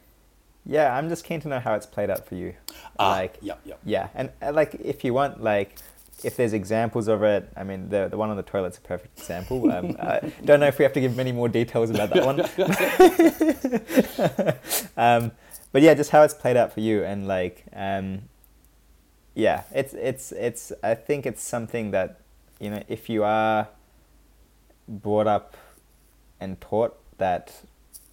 Yeah, 0.66 0.98
I'm 0.98 1.08
just 1.08 1.24
keen 1.24 1.40
to 1.42 1.48
know 1.48 1.60
how 1.60 1.76
it's 1.76 1.86
played 1.86 2.10
out 2.10 2.26
for 2.26 2.34
you. 2.34 2.56
Ah, 2.98 3.12
like, 3.12 3.38
yeah, 3.42 3.54
yeah. 3.64 3.76
yeah, 3.86 4.08
and 4.16 4.32
uh, 4.42 4.52
like 4.54 4.74
if 4.74 5.04
you 5.04 5.14
want, 5.14 5.44
like, 5.44 5.78
if 6.24 6.36
there's 6.36 6.54
examples 6.54 7.08
of 7.08 7.22
it, 7.22 7.48
I 7.56 7.64
mean, 7.64 7.90
the 7.90 8.08
the 8.10 8.18
one 8.18 8.32
on 8.32 8.38
the 8.38 8.44
toilet's 8.44 8.80
a 8.80 8.82
perfect 8.82 9.20
example. 9.20 9.72
Um, 9.72 9.96
I 10.02 10.34
don't 10.44 10.60
know 10.60 10.68
if 10.68 10.80
we 10.80 10.84
have 10.84 10.94
to 10.94 11.00
give 11.00 11.16
many 11.16 11.32
more 11.32 11.48
details 11.48 11.92
about 11.92 12.10
that 12.16 12.26
one. 12.26 12.42
um, 14.98 15.32
but 15.72 15.84
yeah, 15.84 15.94
just 15.94 16.10
how 16.10 16.24
it's 16.24 16.34
played 16.34 16.58
out 16.58 16.74
for 16.74 16.80
you, 16.80 17.04
and 17.04 17.28
like, 17.28 17.66
um, 17.72 18.24
yeah, 19.36 19.62
it's 19.72 19.94
it's 19.94 20.32
it's. 20.32 20.74
I 20.82 20.96
think 20.96 21.28
it's 21.28 21.44
something 21.44 21.92
that 21.92 22.22
you 22.60 22.70
know, 22.70 22.84
if 22.88 23.10
you 23.10 23.24
are 23.24 23.70
brought 24.88 25.28
up 25.28 25.58
and 26.40 26.60
taught 26.62 26.98
that 27.18 27.64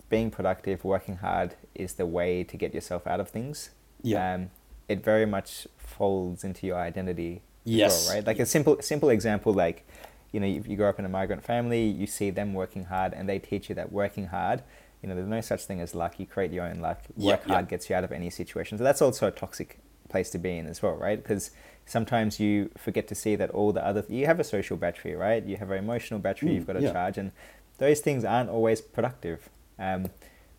being 0.09 0.31
productive, 0.31 0.85
working 0.85 1.17
hard 1.17 1.55
is 1.75 1.95
the 1.95 2.07
way 2.07 2.45
to 2.45 2.57
get 2.57 2.75
yourself 2.75 3.07
out 3.07 3.21
of 3.21 3.29
things. 3.29 3.71
Yeah. 4.03 4.35
Um, 4.35 4.51
it 4.89 5.03
very 5.03 5.27
much 5.27 5.67
folds 5.79 6.45
into 6.45 6.67
your 6.67 6.77
identity. 6.77 7.43
Yes. 7.65 8.07
well, 8.07 8.17
right. 8.17 8.27
Like 8.27 8.39
a 8.39 8.47
simple 8.47 8.77
simple 8.81 9.09
example, 9.09 9.53
like 9.53 9.87
you 10.33 10.41
know, 10.41 10.47
if 10.47 10.67
you 10.67 10.77
grow 10.77 10.89
up 10.89 10.99
in 10.99 11.05
a 11.05 11.09
migrant 11.09 11.45
family, 11.45 11.85
you 11.85 12.07
see 12.07 12.31
them 12.31 12.55
working 12.55 12.85
hard, 12.85 13.15
and 13.15 13.29
they 13.29 13.39
teach 13.39 13.69
you 13.69 13.75
that 13.77 13.93
working 13.93 14.27
hard. 14.27 14.63
You 15.01 15.09
know, 15.09 15.15
there's 15.15 15.29
no 15.29 15.41
such 15.41 15.65
thing 15.65 15.81
as 15.81 15.95
luck. 15.95 16.19
You 16.19 16.27
create 16.27 16.51
your 16.51 16.65
own 16.65 16.81
luck. 16.81 17.01
Yeah, 17.17 17.33
Work 17.33 17.43
yeah. 17.47 17.53
hard 17.55 17.69
gets 17.69 17.89
you 17.89 17.97
out 17.97 18.05
of 18.05 18.13
any 18.13 18.31
situation. 18.31 18.77
So 18.79 18.85
that's 18.85 19.01
also 19.01 19.29
a 19.29 19.31
toxic 19.31 19.79
place 20.15 20.31
to 20.31 20.39
be 20.39 20.57
in 20.57 20.67
as 20.69 20.81
well, 20.81 20.95
right? 20.95 21.21
Because 21.21 21.51
sometimes 21.87 22.39
you 22.39 22.71
forget 22.79 23.09
to 23.09 23.17
see 23.17 23.35
that 23.35 23.51
all 23.51 23.73
the 23.73 23.85
other 23.85 24.05
you 24.09 24.27
have 24.27 24.39
a 24.39 24.45
social 24.45 24.77
battery, 24.77 25.17
right? 25.17 25.45
You 25.45 25.57
have 25.57 25.73
an 25.73 25.79
emotional 25.79 26.21
battery. 26.21 26.51
Mm, 26.51 26.55
you've 26.55 26.69
got 26.69 26.75
to 26.75 26.83
yeah. 26.83 26.93
charge, 26.93 27.19
and 27.19 27.33
those 27.79 27.99
things 27.99 28.25
aren't 28.25 28.49
always 28.49 28.81
productive. 28.81 29.49
Um, 29.77 30.07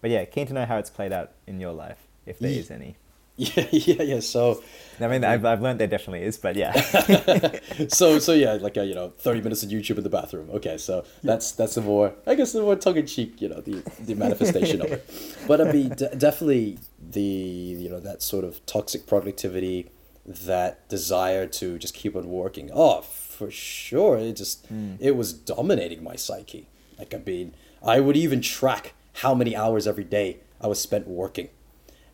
but 0.02 0.12
yeah, 0.12 0.26
keen 0.26 0.46
to 0.48 0.54
know 0.54 0.66
how 0.66 0.78
it's 0.78 0.90
played 0.90 1.14
out 1.14 1.32
in 1.48 1.62
your 1.62 1.72
life, 1.72 2.02
if 2.26 2.38
there 2.38 2.52
Ye- 2.52 2.60
is 2.60 2.70
any. 2.70 2.98
Yeah, 3.38 3.68
yeah, 3.72 4.02
yeah. 4.02 4.20
So, 4.22 4.64
I 5.02 5.08
mean, 5.10 5.26
I've, 5.26 5.44
I've 5.44 5.62
learned 5.62 5.82
there 5.82 5.88
definitely 5.88 6.24
is, 6.24 6.38
but 6.38 6.56
yeah. 6.56 6.72
so, 7.90 8.18
so 8.20 8.32
yeah, 8.32 8.54
like 8.54 8.78
uh, 8.78 8.82
you 8.82 8.96
know, 8.96 9.10
thirty 9.10 9.42
minutes 9.42 9.62
of 9.62 9.70
YouTube 9.70 9.98
in 9.98 10.04
the 10.04 10.10
bathroom. 10.10 10.50
Okay, 10.52 10.78
so 10.78 11.04
that's 11.22 11.52
that's 11.52 11.76
the 11.76 11.82
more, 11.82 12.14
I 12.26 12.36
guess, 12.36 12.54
the 12.54 12.62
more 12.62 12.78
tongue 12.78 12.96
in 12.96 13.06
cheek, 13.06 13.42
you 13.42 13.50
know, 13.50 13.60
the 13.60 13.84
the 14.00 14.16
manifestation 14.16 14.80
of 14.82 14.90
it. 14.92 15.10
But 15.48 15.60
I 15.60 15.72
mean, 15.72 15.90
de- 15.90 16.16
definitely 16.16 16.80
the 17.12 17.22
you 17.22 17.90
know 17.90 18.00
that 18.00 18.22
sort 18.22 18.46
of 18.46 18.66
toxic 18.66 19.06
productivity, 19.06 19.92
that 20.26 20.88
desire 20.88 21.46
to 21.46 21.78
just 21.78 21.94
keep 21.94 22.16
on 22.16 22.30
working. 22.30 22.72
Oh, 22.74 23.02
for 23.02 23.52
sure, 23.52 24.18
it 24.18 24.38
just 24.38 24.66
it 25.00 25.18
was 25.18 25.34
dominating 25.34 26.02
my 26.04 26.16
psyche. 26.16 26.70
Like 26.98 27.14
I 27.14 27.18
mean, 27.18 27.54
I 27.86 28.00
would 28.00 28.16
even 28.16 28.40
track 28.40 28.94
how 29.16 29.34
many 29.34 29.56
hours 29.58 29.88
every 29.88 30.06
day 30.06 30.38
I 30.62 30.68
was 30.68 30.80
spent 30.80 31.06
working, 31.08 31.50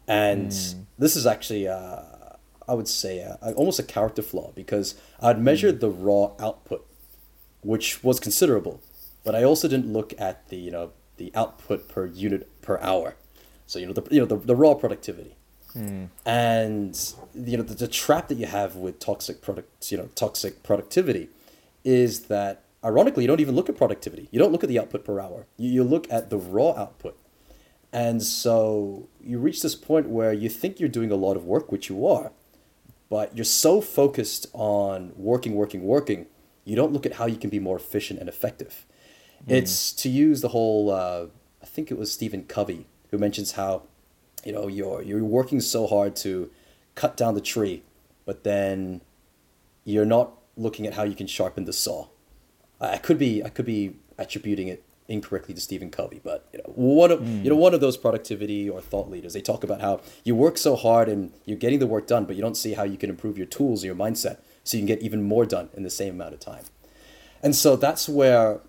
and 0.08 0.54
hmm. 0.54 0.82
this 0.97 1.16
is 1.16 1.26
actually. 1.26 1.68
Uh, 1.68 2.02
I 2.68 2.74
would 2.74 2.88
say 2.88 3.20
a, 3.20 3.38
a- 3.41 3.54
almost 3.54 3.80
a 3.80 3.84
character 3.84 4.22
flaw 4.22 4.52
because 4.56 4.95
I'd 5.20 5.41
measured 5.41 5.76
hmm. 5.76 5.82
the 5.82 5.89
raw 5.89 6.32
output, 6.39 6.86
which 7.62 8.04
was 8.04 8.20
considerable, 8.20 8.82
but 9.24 9.36
I 9.36 9.43
also 9.43 9.68
didn't 9.68 9.91
look 9.91 10.14
at 10.20 10.47
the 10.49 10.58
you 10.58 10.72
know 10.72 10.91
the 11.18 11.32
output 11.36 11.88
per 11.89 12.06
unit 12.06 12.49
per 12.62 12.80
hour, 12.80 13.16
so 13.68 13.80
you 13.80 13.86
know 13.86 13.93
the 13.93 14.04
you 14.12 14.20
know 14.20 14.26
the, 14.26 14.38
the 14.38 14.56
raw 14.56 14.74
productivity, 14.74 15.36
hmm. 15.74 16.06
and 16.26 17.14
you 17.36 17.58
know 17.58 17.64
the, 17.64 17.76
the 17.76 17.88
trap 17.88 18.28
that 18.30 18.38
you 18.38 18.45
have 18.45 18.76
with 18.76 18.99
toxic 18.99 19.41
product 19.41 19.91
you 19.91 19.97
know 19.97 20.10
toxic 20.16 20.64
productivity, 20.64 21.30
is 21.84 22.22
that 22.24 22.64
ironically 22.84 23.24
you 23.24 23.28
don't 23.28 23.41
even 23.41 23.56
look 23.56 23.70
at 23.70 23.78
productivity. 23.78 24.28
You 24.32 24.39
don't 24.39 24.52
look 24.52 24.64
at 24.64 24.70
the 24.70 24.80
output 24.80 25.04
per 25.04 25.20
hour. 25.20 25.45
You, 25.58 25.70
you 25.70 25.84
look 25.84 26.12
at 26.12 26.30
the 26.30 26.38
raw 26.38 26.72
output 26.72 27.18
and 27.94 28.24
so 28.24 29.10
you 29.22 29.38
reach 29.39 29.62
this 29.62 29.76
point 29.76 30.10
where 30.10 30.34
you 30.34 30.50
think 30.50 30.80
you're 30.80 30.89
doing 30.89 31.12
a 31.12 31.16
lot 31.16 31.36
of 31.36 31.46
work, 31.46 31.72
which 31.72 31.89
you 31.89 32.08
are, 32.08 32.32
but 33.10 33.36
you're 33.36 33.44
so 33.44 33.82
focused 33.82 34.48
on 34.54 35.12
working, 35.16 35.56
working, 35.56 35.84
working, 35.84 36.28
you 36.64 36.76
don't 36.76 36.94
look 36.94 37.06
at 37.06 37.14
how 37.14 37.26
you 37.26 37.36
can 37.36 37.50
be 37.50 37.60
more 37.60 37.78
efficient 37.78 38.20
and 38.20 38.30
effective. 38.30 38.86
It's 39.48 39.92
to 39.94 40.10
use 40.10 40.42
the 40.42 40.50
whole, 40.50 40.92
uh, 40.92 41.26
I 41.62 41.66
think 41.66 41.89
it 41.92 41.98
was 41.98 42.12
Stephen 42.12 42.44
Covey 42.44 42.88
who 43.10 43.18
mentions 43.18 43.54
how, 43.54 43.84
you 44.46 44.54
know, 44.54 44.68
you're, 44.68 45.02
you're 45.02 45.24
working 45.24 45.60
so 45.60 45.88
hard 45.88 46.16
to 46.18 46.50
cut 46.96 47.18
down 47.18 47.34
the 47.34 47.42
tree, 47.42 47.84
but 48.26 48.44
then 48.44 49.02
you're 49.84 50.06
not 50.06 50.34
looking 50.56 50.86
at 50.86 50.94
how 50.94 51.04
you 51.04 51.16
can 51.16 51.28
sharpen 51.28 51.66
the 51.66 51.74
saw. 51.74 52.08
I 52.80 52.98
could 52.98 53.18
be 53.18 53.44
I 53.44 53.50
could 53.50 53.66
be 53.66 53.98
attributing 54.18 54.68
it 54.68 54.84
incorrectly 55.08 55.54
to 55.54 55.62
Stephen 55.62 55.89
Covey, 55.89 56.22
but 56.24 56.47
you 56.54 56.60
know 56.60 56.72
one 56.76 57.12
of 57.12 57.28
you 57.28 57.49
know 57.49 57.56
one 57.56 57.74
of 57.74 57.82
those 57.82 57.97
productivity 57.97 58.70
or 58.70 58.82
thought 58.82 59.10
leaders. 59.10 59.34
They 59.34 59.41
talk 59.41 59.64
about 59.64 59.82
how 59.82 60.02
you 60.24 60.36
work 60.36 60.58
so 60.58 60.76
hard 60.76 61.10
and 61.10 61.32
you're 61.45 61.58
getting 61.58 61.80
the 61.80 61.88
work 61.88 62.08
done, 62.08 62.26
but 62.26 62.36
you 62.36 62.41
don't 62.41 62.58
see 62.58 62.74
how 62.74 62.84
you 62.84 62.97
can 62.97 63.10
improve 63.10 63.38
your 63.38 63.47
tools 63.47 63.84
your 63.84 63.95
mindset 63.95 64.38
so 64.64 64.78
you 64.78 64.82
can 64.82 64.88
get 64.88 65.02
even 65.02 65.24
more 65.24 65.45
done 65.45 65.70
in 65.74 65.84
the 65.84 65.89
same 65.89 66.14
amount 66.16 66.34
of 66.34 66.39
time. 66.39 66.64
And 67.43 67.56
so 67.56 67.76
that's 67.76 68.08
where 68.08 68.62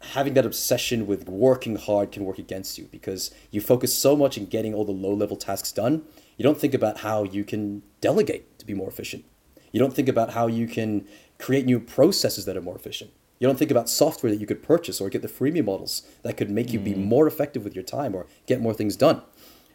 having 0.00 0.34
that 0.34 0.46
obsession 0.46 1.06
with 1.06 1.28
working 1.28 1.76
hard 1.76 2.12
can 2.12 2.24
work 2.24 2.38
against 2.38 2.78
you 2.78 2.88
because 2.90 3.32
you 3.50 3.60
focus 3.60 3.94
so 3.94 4.16
much 4.16 4.38
in 4.38 4.46
getting 4.46 4.72
all 4.72 4.84
the 4.84 4.92
low 4.92 5.12
level 5.12 5.36
tasks 5.36 5.72
done. 5.72 6.02
You 6.36 6.44
don't 6.44 6.58
think 6.58 6.74
about 6.74 6.98
how 6.98 7.24
you 7.24 7.44
can 7.44 7.82
delegate 8.00 8.58
to 8.60 8.66
be 8.66 8.74
more 8.74 8.88
efficient. 8.88 9.24
You 9.72 9.80
don't 9.80 9.92
think 9.92 10.08
about 10.08 10.30
how 10.30 10.46
you 10.46 10.68
can 10.68 11.06
create 11.38 11.66
new 11.66 11.80
processes 11.80 12.44
that 12.44 12.56
are 12.56 12.62
more 12.62 12.76
efficient. 12.76 13.10
You 13.38 13.46
don't 13.46 13.58
think 13.58 13.70
about 13.70 13.88
software 13.88 14.32
that 14.32 14.40
you 14.40 14.46
could 14.46 14.62
purchase 14.62 15.00
or 15.00 15.08
get 15.08 15.22
the 15.22 15.28
freemium 15.28 15.66
models 15.66 16.02
that 16.22 16.36
could 16.36 16.50
make 16.50 16.72
you 16.72 16.80
be 16.80 16.92
mm. 16.92 17.04
more 17.04 17.26
effective 17.26 17.64
with 17.64 17.74
your 17.74 17.84
time 17.84 18.14
or 18.14 18.26
get 18.46 18.60
more 18.60 18.74
things 18.74 18.96
done. 18.96 19.22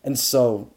And 0.03 0.19
so 0.19 0.69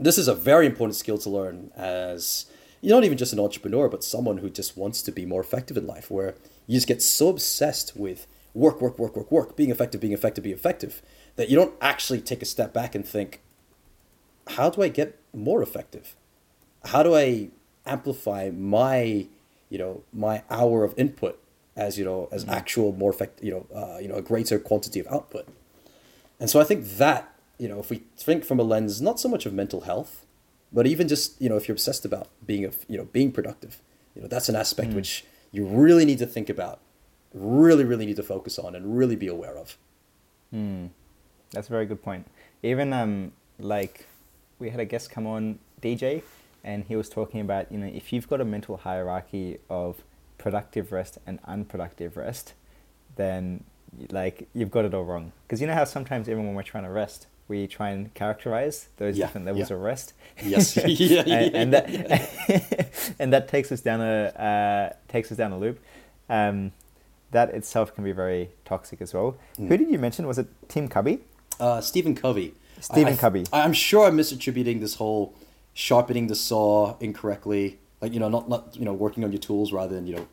this 0.00 0.18
is 0.18 0.26
a 0.26 0.34
very 0.34 0.66
important 0.66 0.96
skill 0.96 1.18
to 1.18 1.30
learn 1.30 1.70
as 1.76 2.46
you're 2.80 2.96
not 2.96 3.04
even 3.04 3.18
just 3.18 3.32
an 3.32 3.40
entrepreneur, 3.40 3.88
but 3.88 4.02
someone 4.02 4.38
who 4.38 4.50
just 4.50 4.76
wants 4.76 5.02
to 5.02 5.12
be 5.12 5.24
more 5.24 5.40
effective 5.40 5.76
in 5.76 5.86
life, 5.86 6.10
where 6.10 6.34
you 6.66 6.76
just 6.76 6.88
get 6.88 7.00
so 7.02 7.28
obsessed 7.28 7.96
with 7.96 8.26
work, 8.54 8.80
work, 8.80 8.98
work, 8.98 9.16
work, 9.16 9.30
work, 9.30 9.56
being 9.56 9.70
effective, 9.70 10.00
being 10.00 10.12
effective, 10.12 10.42
being 10.42 10.56
effective, 10.56 11.02
that 11.36 11.48
you 11.48 11.56
don't 11.56 11.74
actually 11.80 12.20
take 12.20 12.42
a 12.42 12.46
step 12.46 12.72
back 12.72 12.94
and 12.94 13.06
think, 13.06 13.40
how 14.48 14.68
do 14.68 14.82
I 14.82 14.88
get 14.88 15.18
more 15.32 15.62
effective? 15.62 16.16
How 16.86 17.04
do 17.04 17.14
I 17.14 17.50
amplify 17.86 18.50
my, 18.50 19.26
you 19.68 19.78
know, 19.78 20.02
my 20.12 20.42
hour 20.50 20.82
of 20.82 20.94
input 20.96 21.38
as 21.76 21.98
you 21.98 22.04
know 22.04 22.28
as 22.32 22.46
actual 22.48 22.92
more 22.92 23.10
effective, 23.10 23.44
you 23.44 23.50
know, 23.52 23.66
uh, 23.74 23.98
you 23.98 24.08
know, 24.08 24.16
a 24.16 24.22
greater 24.22 24.58
quantity 24.58 25.00
of 25.00 25.06
output? 25.08 25.46
And 26.38 26.50
so 26.50 26.60
I 26.60 26.64
think 26.64 26.84
that 26.98 27.32
you 27.58 27.68
know, 27.68 27.78
if 27.78 27.90
we 27.90 28.02
think 28.16 28.44
from 28.44 28.58
a 28.58 28.62
lens 28.62 29.00
not 29.00 29.20
so 29.20 29.28
much 29.28 29.46
of 29.46 29.52
mental 29.52 29.82
health, 29.82 30.26
but 30.72 30.86
even 30.86 31.06
just 31.06 31.40
you 31.40 31.48
know, 31.48 31.56
if 31.56 31.68
you're 31.68 31.74
obsessed 31.74 32.04
about 32.04 32.28
being 32.44 32.64
a 32.64 32.70
you 32.88 32.98
know 32.98 33.04
being 33.04 33.30
productive, 33.32 33.80
you 34.14 34.22
know, 34.22 34.28
that's 34.28 34.48
an 34.48 34.56
aspect 34.56 34.92
which 34.92 35.24
you 35.52 35.66
really 35.66 36.04
need 36.04 36.18
to 36.18 36.26
think 36.26 36.48
about, 36.48 36.80
really, 37.32 37.84
really 37.84 38.06
need 38.06 38.16
to 38.16 38.22
focus 38.22 38.58
on, 38.58 38.74
and 38.74 38.96
really 38.96 39.16
be 39.16 39.28
aware 39.28 39.56
of. 39.56 39.76
That's 41.52 41.68
a 41.68 41.70
very 41.70 41.86
good 41.86 42.02
point. 42.02 42.26
Even 42.62 42.92
um, 42.92 43.32
like 43.58 44.06
we 44.58 44.70
had 44.70 44.80
a 44.80 44.84
guest 44.84 45.10
come 45.10 45.26
on, 45.26 45.58
DJ, 45.80 46.22
and 46.64 46.84
he 46.84 46.96
was 46.96 47.08
talking 47.08 47.40
about 47.40 47.70
you 47.70 47.78
know 47.78 47.86
if 47.86 48.12
you've 48.12 48.28
got 48.28 48.40
a 48.40 48.44
mental 48.44 48.78
hierarchy 48.78 49.58
of 49.68 50.02
productive 50.42 50.90
rest 50.92 51.18
and 51.26 51.38
unproductive 51.44 52.16
rest, 52.16 52.54
then 53.16 53.62
like 54.10 54.48
you've 54.52 54.70
got 54.70 54.84
it 54.84 54.92
all 54.92 55.04
wrong. 55.04 55.32
Because 55.46 55.60
you 55.60 55.66
know 55.66 55.74
how 55.74 55.84
sometimes 55.84 56.28
even 56.28 56.44
when 56.46 56.54
we're 56.54 56.62
trying 56.64 56.84
to 56.84 56.90
rest, 56.90 57.28
we 57.48 57.66
try 57.66 57.90
and 57.90 58.12
characterize 58.14 58.88
those 58.96 59.16
Yeah, 59.16 59.26
different 59.26 59.46
levels 59.46 59.70
yeah. 59.70 59.76
of 59.76 59.82
rest. 59.82 60.12
Yes, 60.42 60.76
yeah, 60.86 61.22
and, 61.26 61.54
and 61.54 61.72
that 61.72 63.14
and 63.20 63.32
that 63.32 63.48
takes 63.48 63.70
us 63.70 63.80
down 63.80 64.00
a 64.00 64.24
uh, 64.48 64.94
takes 65.08 65.30
us 65.30 65.38
down 65.38 65.52
a 65.52 65.58
loop. 65.58 65.78
Um, 66.28 66.72
that 67.30 67.50
itself 67.50 67.94
can 67.94 68.04
be 68.04 68.12
very 68.12 68.50
toxic 68.64 69.00
as 69.00 69.14
well. 69.14 69.36
Hmm. 69.56 69.68
Who 69.68 69.76
did 69.78 69.90
you 69.90 69.98
mention? 69.98 70.26
Was 70.26 70.38
it 70.38 70.48
Tim 70.68 70.88
Cubby? 70.88 71.20
Uh, 71.60 71.80
Stephen 71.80 72.14
Covey. 72.14 72.54
Stephen 72.80 73.12
I- 73.14 73.16
I- 73.16 73.16
Covey. 73.16 73.44
I'm 73.52 73.72
sure 73.72 74.06
I'm 74.06 74.16
misattributing 74.18 74.80
this 74.80 74.96
whole 74.96 75.34
sharpening 75.74 76.26
the 76.26 76.34
saw 76.34 76.96
incorrectly. 77.00 77.78
Like 78.02 78.12
you 78.12 78.20
know, 78.20 78.28
not 78.28 78.48
not 78.48 78.76
you 78.76 78.84
know 78.84 78.92
working 78.92 79.24
on 79.24 79.32
your 79.32 79.40
tools 79.40 79.72
rather 79.72 79.94
than 79.94 80.06
you 80.06 80.16
know, 80.16 80.26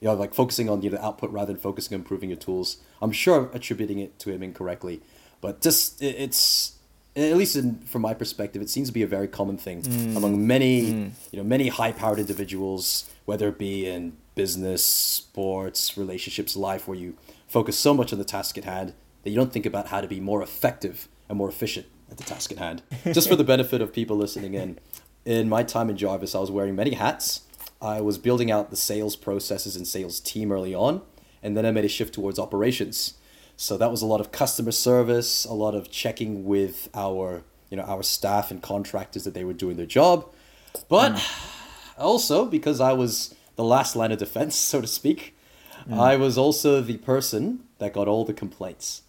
you 0.00 0.08
know 0.08 0.14
like 0.14 0.32
focusing 0.32 0.70
on 0.70 0.80
you 0.82 0.88
know, 0.88 0.96
the 0.96 1.04
output 1.04 1.30
rather 1.32 1.52
than 1.52 1.60
focusing 1.60 1.94
on 1.96 2.00
improving 2.00 2.30
your 2.30 2.38
tools. 2.38 2.78
I'm 3.02 3.12
sure 3.12 3.36
I'm 3.36 3.50
attributing 3.52 3.98
it 3.98 4.18
to 4.20 4.30
him 4.30 4.42
incorrectly, 4.42 5.02
but 5.40 5.60
just 5.60 6.00
it, 6.00 6.14
it's 6.16 6.78
at 7.14 7.36
least 7.36 7.56
in, 7.56 7.80
from 7.80 8.00
my 8.02 8.14
perspective, 8.14 8.62
it 8.62 8.70
seems 8.70 8.88
to 8.88 8.94
be 8.94 9.02
a 9.02 9.06
very 9.06 9.28
common 9.28 9.58
thing 9.58 9.82
mm. 9.82 10.16
among 10.16 10.46
many 10.46 10.82
mm. 10.92 11.10
you 11.32 11.38
know 11.38 11.44
many 11.44 11.68
high 11.68 11.92
powered 11.92 12.20
individuals, 12.20 13.10
whether 13.24 13.48
it 13.48 13.58
be 13.58 13.86
in 13.86 14.16
business, 14.34 14.86
sports, 14.86 15.98
relationships, 15.98 16.56
life, 16.56 16.88
where 16.88 16.96
you 16.96 17.16
focus 17.48 17.76
so 17.76 17.92
much 17.92 18.12
on 18.12 18.18
the 18.18 18.24
task 18.24 18.56
at 18.56 18.64
hand 18.64 18.94
that 19.24 19.30
you 19.30 19.36
don't 19.36 19.52
think 19.52 19.66
about 19.66 19.88
how 19.88 20.00
to 20.00 20.08
be 20.08 20.20
more 20.20 20.42
effective 20.42 21.08
and 21.28 21.36
more 21.36 21.48
efficient 21.48 21.86
at 22.10 22.16
the 22.16 22.24
task 22.24 22.52
at 22.52 22.58
hand. 22.58 22.82
Just 23.12 23.28
for 23.28 23.36
the 23.36 23.44
benefit 23.54 23.80
of 23.80 23.92
people 23.92 24.16
listening 24.16 24.54
in, 24.54 24.78
in 25.24 25.48
my 25.48 25.62
time 25.62 25.90
in 25.90 25.96
Jarvis, 25.96 26.34
I 26.34 26.40
was 26.40 26.50
wearing 26.50 26.74
many 26.74 26.94
hats. 26.94 27.42
I 27.80 28.00
was 28.00 28.18
building 28.18 28.50
out 28.50 28.70
the 28.70 28.76
sales 28.76 29.16
processes 29.16 29.76
and 29.76 29.86
sales 29.86 30.20
team 30.20 30.52
early 30.52 30.74
on, 30.74 31.02
and 31.42 31.56
then 31.56 31.66
I 31.66 31.70
made 31.70 31.84
a 31.84 31.88
shift 31.88 32.14
towards 32.14 32.38
operations. 32.38 33.14
So 33.56 33.76
that 33.76 33.90
was 33.90 34.02
a 34.02 34.06
lot 34.06 34.20
of 34.20 34.32
customer 34.32 34.72
service, 34.72 35.44
a 35.44 35.52
lot 35.52 35.74
of 35.74 35.90
checking 35.90 36.44
with 36.44 36.88
our, 36.94 37.42
you 37.70 37.76
know, 37.76 37.84
our 37.84 38.02
staff 38.02 38.50
and 38.50 38.62
contractors 38.62 39.24
that 39.24 39.34
they 39.34 39.44
were 39.44 39.52
doing 39.52 39.76
their 39.76 39.86
job. 39.86 40.26
But 40.88 41.22
also 41.98 42.46
because 42.46 42.80
I 42.80 42.92
was 42.92 43.34
the 43.56 43.64
last 43.64 43.94
line 43.96 44.12
of 44.12 44.18
defense, 44.18 44.54
so 44.72 44.80
to 44.80 44.86
speak, 44.86 45.36
I 45.90 46.16
was 46.16 46.38
also 46.38 46.80
the 46.80 46.98
person 46.98 47.64
that 47.78 47.92
got 47.92 48.06
all 48.06 48.24
the 48.24 48.32
complaints. 48.32 49.02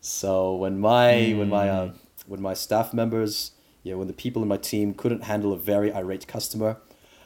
So 0.00 0.54
when 0.54 0.78
my 0.78 1.34
when 1.36 1.48
my 1.48 1.68
uh, 1.68 1.92
when 2.26 2.40
my 2.42 2.54
staff 2.54 2.92
members, 2.92 3.52
know, 3.84 3.98
when 3.98 4.06
the 4.06 4.12
people 4.12 4.42
in 4.42 4.48
my 4.48 4.56
team 4.56 4.94
couldn't 4.94 5.24
handle 5.24 5.52
a 5.52 5.58
very 5.58 5.92
irate 5.92 6.26
customer, 6.26 6.78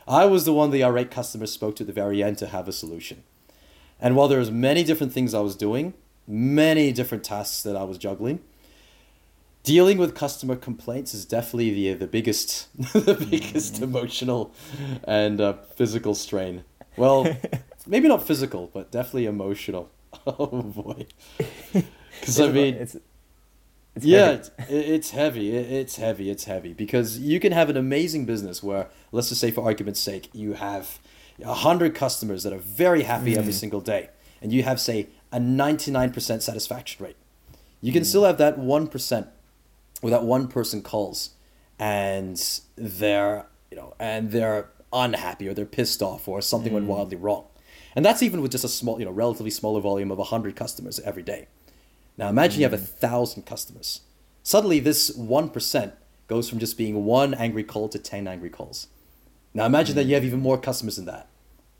I 0.06 0.26
was 0.26 0.44
the 0.44 0.52
one 0.52 0.70
the 0.70 0.84
irate 0.84 1.10
customer 1.10 1.46
spoke 1.46 1.76
to 1.76 1.82
at 1.82 1.86
the 1.86 1.92
very 1.92 2.22
end 2.22 2.38
to 2.38 2.46
have 2.46 2.68
a 2.68 2.72
solution. 2.72 3.24
And 4.00 4.16
while 4.16 4.28
there 4.28 4.38
was 4.38 4.50
many 4.50 4.84
different 4.84 5.12
things 5.12 5.34
I 5.34 5.40
was 5.40 5.56
doing, 5.56 5.94
many 6.26 6.92
different 6.92 7.24
tasks 7.24 7.62
that 7.62 7.76
I 7.76 7.84
was 7.84 7.98
juggling, 7.98 8.40
dealing 9.62 9.98
with 9.98 10.14
customer 10.14 10.56
complaints 10.56 11.14
is 11.14 11.24
definitely 11.24 11.70
the 11.70 11.94
the 11.94 12.06
biggest 12.06 12.68
the 12.92 13.26
biggest 13.28 13.80
emotional 13.80 14.52
and 15.04 15.40
uh, 15.40 15.54
physical 15.74 16.14
strain. 16.14 16.64
Well, 16.96 17.26
maybe 17.86 18.08
not 18.08 18.24
physical, 18.26 18.70
but 18.72 18.92
definitely 18.92 19.26
emotional. 19.26 19.90
Oh 20.26 20.62
boy, 20.62 21.06
because 22.20 22.40
I 22.40 22.48
mean, 22.48 22.74
it's, 22.74 22.96
it's 23.96 24.04
yeah, 24.04 24.26
heavy. 24.26 24.36
it's, 24.36 24.50
it's 24.68 25.10
heavy. 25.10 25.56
It's 25.56 25.96
heavy. 25.96 26.30
It's 26.30 26.44
heavy 26.44 26.72
because 26.72 27.18
you 27.18 27.38
can 27.38 27.52
have 27.52 27.70
an 27.70 27.76
amazing 27.76 28.26
business 28.26 28.62
where, 28.62 28.88
let's 29.12 29.28
just 29.28 29.40
say, 29.40 29.50
for 29.50 29.64
argument's 29.64 30.00
sake, 30.00 30.28
you 30.32 30.54
have 30.54 30.98
a 31.44 31.54
hundred 31.54 31.94
customers 31.94 32.42
that 32.42 32.52
are 32.52 32.58
very 32.58 33.02
happy 33.02 33.36
every 33.36 33.52
mm. 33.52 33.56
single 33.56 33.80
day, 33.80 34.10
and 34.40 34.52
you 34.52 34.62
have, 34.62 34.80
say, 34.80 35.08
a 35.32 35.40
ninety-nine 35.40 36.12
percent 36.12 36.42
satisfaction 36.42 37.04
rate. 37.04 37.16
You 37.80 37.92
can 37.92 38.02
mm. 38.02 38.06
still 38.06 38.24
have 38.24 38.38
that 38.38 38.58
one 38.58 38.86
percent, 38.86 39.28
where 40.00 40.10
that 40.10 40.24
one 40.24 40.48
person 40.48 40.82
calls, 40.82 41.30
and 41.78 42.40
they're 42.76 43.46
you 43.70 43.76
know, 43.76 43.94
and 43.98 44.30
they're 44.30 44.70
unhappy 44.92 45.48
or 45.48 45.54
they're 45.54 45.66
pissed 45.66 46.00
off 46.00 46.28
or 46.28 46.40
something 46.40 46.72
went 46.72 46.86
mm. 46.86 46.90
wildly 46.90 47.16
wrong, 47.16 47.46
and 47.96 48.04
that's 48.04 48.22
even 48.22 48.40
with 48.40 48.52
just 48.52 48.64
a 48.64 48.68
small, 48.68 48.98
you 48.98 49.04
know, 49.04 49.10
relatively 49.10 49.50
smaller 49.50 49.80
volume 49.80 50.12
of 50.12 50.18
hundred 50.28 50.54
customers 50.54 51.00
every 51.00 51.22
day. 51.22 51.48
Now 52.16 52.28
imagine 52.28 52.60
you 52.60 52.64
have 52.64 52.72
a 52.72 52.78
mm. 52.78 52.88
thousand 52.88 53.44
customers. 53.46 54.00
Suddenly, 54.42 54.80
this 54.80 55.14
one 55.14 55.50
percent 55.50 55.94
goes 56.26 56.48
from 56.48 56.58
just 56.58 56.78
being 56.78 57.04
one 57.04 57.34
angry 57.34 57.64
call 57.64 57.88
to 57.88 57.98
ten 57.98 58.26
angry 58.28 58.50
calls. 58.50 58.88
Now 59.52 59.66
imagine 59.66 59.96
that 59.96 60.06
mm. 60.06 60.08
you 60.08 60.14
have 60.14 60.24
even 60.24 60.40
more 60.40 60.58
customers 60.58 60.96
than 60.96 61.06
that. 61.06 61.28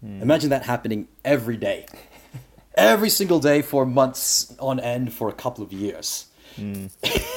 Mm. 0.04 0.22
Imagine 0.22 0.50
that 0.50 0.64
happening 0.64 1.08
every 1.24 1.56
day, 1.56 1.86
every 2.74 3.10
single 3.10 3.40
day 3.40 3.62
for 3.62 3.86
months 3.86 4.54
on 4.58 4.80
end 4.80 5.12
for 5.12 5.28
a 5.28 5.32
couple 5.32 5.64
of 5.64 5.72
years. 5.72 6.26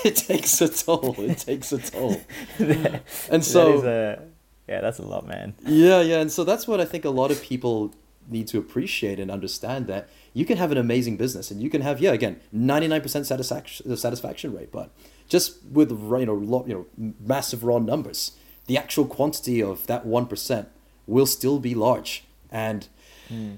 it 0.06 0.16
takes 0.16 0.62
a 0.62 0.70
toll. 0.70 1.16
It 1.18 1.40
takes 1.40 1.72
a 1.72 1.80
toll. 1.80 2.22
and 2.60 3.44
so 3.44 3.82
that 3.82 4.20
a, 4.20 4.24
yeah, 4.68 4.82
that's 4.82 5.00
a 5.00 5.04
lot, 5.04 5.26
man. 5.26 5.56
yeah, 5.66 6.02
yeah, 6.02 6.20
and 6.20 6.32
so 6.32 6.44
that's 6.44 6.68
what 6.68 6.80
I 6.80 6.86
think 6.86 7.06
a 7.06 7.10
lot 7.10 7.32
of 7.32 7.42
people 7.42 7.96
need 8.30 8.48
to 8.50 8.58
appreciate 8.58 9.20
and 9.20 9.32
understand 9.32 9.88
that 9.88 10.10
you 10.38 10.46
can 10.46 10.58
have 10.58 10.72
an 10.72 10.78
amazing 10.78 11.18
business 11.18 11.50
and 11.50 11.64
you 11.64 11.70
can 11.70 11.82
have 11.82 12.00
yeah 12.00 12.12
again 12.12 12.40
ninety 12.52 12.88
nine 12.88 13.02
percent 13.02 13.26
satisfaction 13.26 13.98
satisfaction 13.98 14.54
rate, 14.54 14.72
but 14.72 14.92
just 15.28 15.66
with 15.72 15.90
you 15.90 16.26
know 16.28 16.36
lo- 16.36 16.64
you 16.68 16.88
know 16.96 17.12
massive 17.20 17.64
raw 17.64 17.80
numbers, 17.80 18.34
the 18.68 18.78
actual 18.78 19.06
quantity 19.06 19.64
of 19.64 19.88
that 19.88 20.06
one 20.06 20.28
percent 20.28 20.70
will 21.08 21.26
still 21.26 21.58
be 21.58 21.74
large, 21.74 22.24
and 22.52 22.88
hmm. 23.28 23.56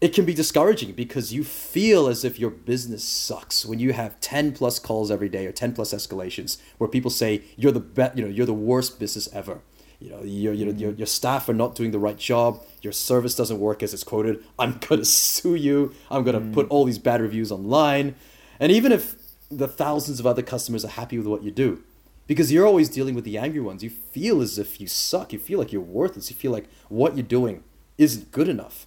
it 0.00 0.14
can 0.14 0.24
be 0.24 0.34
discouraging 0.34 0.92
because 0.92 1.32
you 1.32 1.42
feel 1.42 2.06
as 2.06 2.24
if 2.24 2.38
your 2.38 2.50
business 2.50 3.02
sucks 3.02 3.66
when 3.66 3.80
you 3.80 3.92
have 3.92 4.20
10 4.20 4.52
plus 4.52 4.78
calls 4.78 5.10
every 5.10 5.28
day 5.28 5.46
or 5.46 5.52
10 5.52 5.72
plus 5.72 5.92
escalations 5.92 6.58
where 6.76 6.88
people 6.88 7.10
say 7.10 7.42
you're 7.56 7.72
the 7.72 7.80
be- 7.80 8.14
you 8.14 8.22
know 8.22 8.28
you're 8.28 8.46
the 8.46 8.54
worst 8.54 9.00
business 9.00 9.28
ever 9.32 9.62
you 10.00 10.10
know 10.10 10.22
your, 10.22 10.52
your, 10.52 10.72
your, 10.74 10.92
your 10.92 11.06
staff 11.06 11.48
are 11.48 11.54
not 11.54 11.74
doing 11.74 11.90
the 11.90 11.98
right 11.98 12.16
job. 12.16 12.62
Your 12.82 12.92
service 12.92 13.34
doesn't 13.34 13.58
work 13.58 13.82
as 13.82 13.92
it's 13.92 14.04
quoted. 14.04 14.44
I'm 14.58 14.78
going 14.88 15.00
to 15.00 15.04
sue 15.04 15.54
you. 15.54 15.94
I'm 16.10 16.24
going 16.24 16.34
to 16.40 16.54
put 16.54 16.66
mm. 16.66 16.70
all 16.70 16.84
these 16.84 16.98
bad 16.98 17.20
reviews 17.20 17.50
online. 17.50 18.14
And 18.60 18.72
even 18.72 18.92
if 18.92 19.16
the 19.50 19.68
thousands 19.68 20.20
of 20.20 20.26
other 20.26 20.42
customers 20.42 20.84
are 20.84 20.88
happy 20.88 21.18
with 21.18 21.26
what 21.26 21.42
you 21.42 21.50
do 21.50 21.82
because 22.26 22.52
you're 22.52 22.66
always 22.66 22.88
dealing 22.90 23.14
with 23.14 23.24
the 23.24 23.38
angry 23.38 23.60
ones 23.60 23.82
you 23.82 23.90
feel 23.90 24.40
as 24.42 24.58
if 24.58 24.80
you 24.80 24.86
suck. 24.86 25.32
You 25.32 25.38
feel 25.38 25.58
like 25.58 25.72
you're 25.72 25.82
worthless. 25.82 26.30
You 26.30 26.36
feel 26.36 26.52
like 26.52 26.68
what 26.88 27.16
you're 27.16 27.26
doing 27.26 27.64
isn't 27.96 28.30
good 28.30 28.48
enough. 28.48 28.86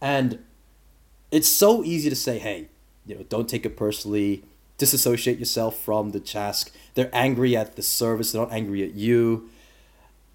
And 0.00 0.44
it's 1.30 1.48
so 1.48 1.84
easy 1.84 2.08
to 2.08 2.16
say, 2.16 2.38
hey, 2.38 2.68
you 3.04 3.16
know, 3.16 3.22
don't 3.24 3.48
take 3.48 3.66
it 3.66 3.76
personally, 3.76 4.44
disassociate 4.78 5.38
yourself 5.38 5.76
from 5.76 6.10
the 6.10 6.20
task. 6.20 6.72
They're 6.94 7.10
angry 7.12 7.56
at 7.56 7.74
the 7.74 7.82
service, 7.82 8.32
they're 8.32 8.42
not 8.42 8.52
angry 8.52 8.82
at 8.84 8.94
you. 8.94 9.50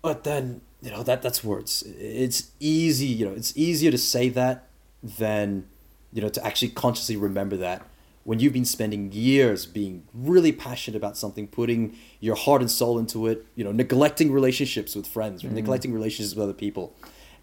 But 0.04 0.26
then, 0.26 0.62
you 0.82 0.92
know, 0.92 1.02
that 1.02 1.22
that's 1.24 1.44
words. 1.44 1.82
It's 1.98 2.52
easy, 2.60 3.08
you 3.08 3.26
know, 3.26 3.32
it's 3.32 3.56
easier 3.58 3.90
to 3.90 3.98
say 3.98 4.30
that 4.30 4.68
than, 5.02 5.66
you 6.12 6.22
know, 6.22 6.30
to 6.30 6.46
actually 6.46 6.70
consciously 6.70 7.16
remember 7.18 7.58
that 7.58 7.88
when 8.26 8.40
you've 8.40 8.54
been 8.54 8.66
spending 8.66 9.12
years 9.14 9.66
being 9.66 10.06
really 10.14 10.52
passionate 10.52 10.98
about 10.98 11.18
something, 11.18 11.48
putting 11.48 11.98
your 12.20 12.36
heart 12.36 12.62
and 12.62 12.70
soul 12.70 13.00
into 13.00 13.28
it, 13.28 13.46
you 13.56 13.64
know, 13.64 13.72
neglecting 13.72 14.32
relationships 14.32 14.94
with 14.94 15.08
friends, 15.08 15.42
mm-hmm. 15.42 15.56
neglecting 15.56 15.94
relationships 15.94 16.36
with 16.36 16.44
other 16.44 16.54
people, 16.54 16.94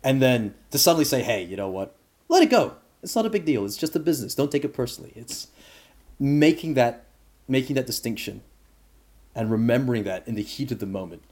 and 0.04 0.20
then 0.20 0.54
to 0.70 0.78
suddenly 0.78 1.06
say, 1.06 1.22
hey, 1.22 1.42
you 1.42 1.56
know 1.56 1.68
what, 1.68 1.96
let 2.28 2.42
it 2.42 2.50
go. 2.50 2.76
it's 3.02 3.16
not 3.16 3.24
a 3.24 3.30
big 3.30 3.46
deal. 3.46 3.64
It's 3.64 3.78
just 3.78 3.96
a 3.96 3.98
business. 3.98 4.34
Don't 4.34 4.52
take 4.52 4.64
it 4.64 4.74
personally. 4.74 5.12
It's 5.16 5.48
making 6.18 6.74
that 6.74 7.06
making 7.48 7.74
that 7.76 7.86
distinction 7.86 8.42
and 9.34 9.50
remembering 9.50 10.04
that 10.04 10.28
in 10.28 10.34
the 10.34 10.42
heat 10.42 10.70
of 10.70 10.78
the 10.78 10.86
moment. 10.86 11.22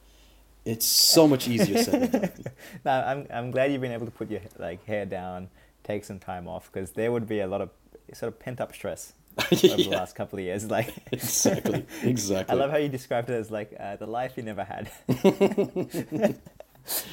It's 0.69 0.87
so 0.87 1.27
much 1.27 1.49
easier 1.49 1.83
said 1.83 2.12
than 2.12 2.21
done. 2.21 2.33
no, 2.85 2.93
I'm 2.93 3.27
I'm 3.33 3.51
glad 3.51 3.73
you've 3.73 3.81
been 3.81 3.93
able 3.93 4.05
to 4.05 4.12
put 4.12 4.31
your 4.31 4.41
like 4.59 4.85
hair 4.85 5.07
down, 5.07 5.49
take 5.83 6.05
some 6.05 6.19
time 6.19 6.47
off, 6.47 6.71
because 6.71 6.91
there 6.91 7.11
would 7.11 7.27
be 7.27 7.41
a 7.41 7.47
lot 7.47 7.62
of 7.62 7.71
sort 8.12 8.33
of 8.33 8.39
pent 8.39 8.61
up 8.61 8.75
stress 8.75 9.14
over 9.53 9.77
the 9.77 9.89
last 9.89 10.14
couple 10.14 10.39
of 10.39 10.45
years. 10.45 10.71
Like 10.71 10.95
exactly. 11.12 11.87
Exactly. 12.03 12.55
I 12.55 12.59
love 12.59 12.71
how 12.71 12.77
you 12.77 12.91
described 12.91 13.31
it 13.31 13.35
as 13.35 13.51
like 13.51 13.75
uh, 13.81 13.97
the 13.97 14.07
life 14.07 14.35
you 14.37 14.43
never 14.43 14.62
had. 14.62 14.91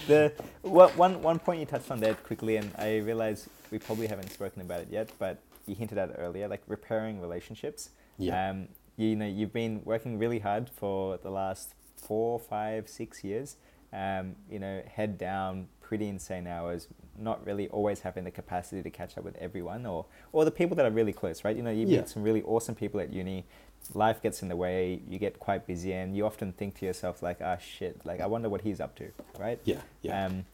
the 0.08 0.34
what 0.62 0.98
one 0.98 1.22
one 1.22 1.40
point 1.40 1.62
you 1.62 1.66
touched 1.66 1.92
on 1.92 2.02
there 2.02 2.16
quickly, 2.16 2.58
and 2.58 2.72
I 2.78 2.98
realize 2.98 3.48
we 3.72 3.80
probably 3.80 4.08
haven't 4.08 4.32
spoken 4.32 4.62
about 4.64 4.82
it 4.82 4.90
yet, 4.92 5.12
but 5.18 5.40
you 5.66 5.76
hinted 5.76 5.98
at 5.98 6.10
it 6.10 6.18
earlier, 6.20 6.50
like 6.50 6.64
repairing 6.68 7.22
relationships. 7.22 7.90
Yeah. 8.18 8.50
Um, 8.50 8.68
you 8.98 9.16
know, 9.16 9.26
you've 9.26 9.54
been 9.54 9.82
working 9.84 10.20
really 10.20 10.40
hard 10.40 10.70
for 10.70 11.18
the 11.18 11.30
last 11.30 11.74
four, 12.08 12.40
five, 12.40 12.88
six 12.88 13.24
years. 13.24 13.58
Um, 13.94 14.36
you 14.52 14.60
know, 14.60 14.82
head 14.94 15.18
down, 15.18 15.68
pretty 15.80 16.08
insane 16.10 16.48
hours, 16.48 16.88
not 17.18 17.46
really 17.46 17.70
always 17.70 18.02
having 18.02 18.26
the 18.26 18.32
capacity 18.32 18.82
to 18.82 18.90
catch 18.90 19.18
up 19.18 19.24
with 19.24 19.38
everyone 19.38 19.86
or 19.86 20.06
or 20.34 20.44
the 20.44 20.52
people 20.52 20.76
that 20.76 20.86
are 20.86 20.92
really 20.92 21.14
close, 21.14 21.46
right? 21.46 21.56
You 21.56 21.64
know, 21.64 21.72
you 21.72 21.88
Yeah. 21.88 22.00
meet 22.00 22.10
some 22.10 22.24
really 22.24 22.42
awesome 22.44 22.76
people 22.76 23.00
at 23.00 23.14
uni. 23.14 23.46
Life 23.94 24.22
gets 24.22 24.42
in 24.42 24.50
the 24.50 24.56
way. 24.56 25.00
You 25.08 25.18
get 25.20 25.40
quite 25.40 25.66
busy, 25.68 25.94
and 25.94 26.16
you 26.18 26.26
often 26.26 26.52
think 26.52 26.76
to 26.80 26.86
yourself 26.86 27.22
like, 27.22 27.38
"Ah, 27.42 27.58
shit! 27.58 28.04
Like, 28.06 28.20
I 28.20 28.26
wonder 28.26 28.50
what 28.50 28.62
he's 28.62 28.82
up 28.82 28.96
to," 28.96 29.06
right? 29.40 29.60
Yeah. 29.64 29.82
Yeah. 30.02 30.26
Um, 30.26 30.46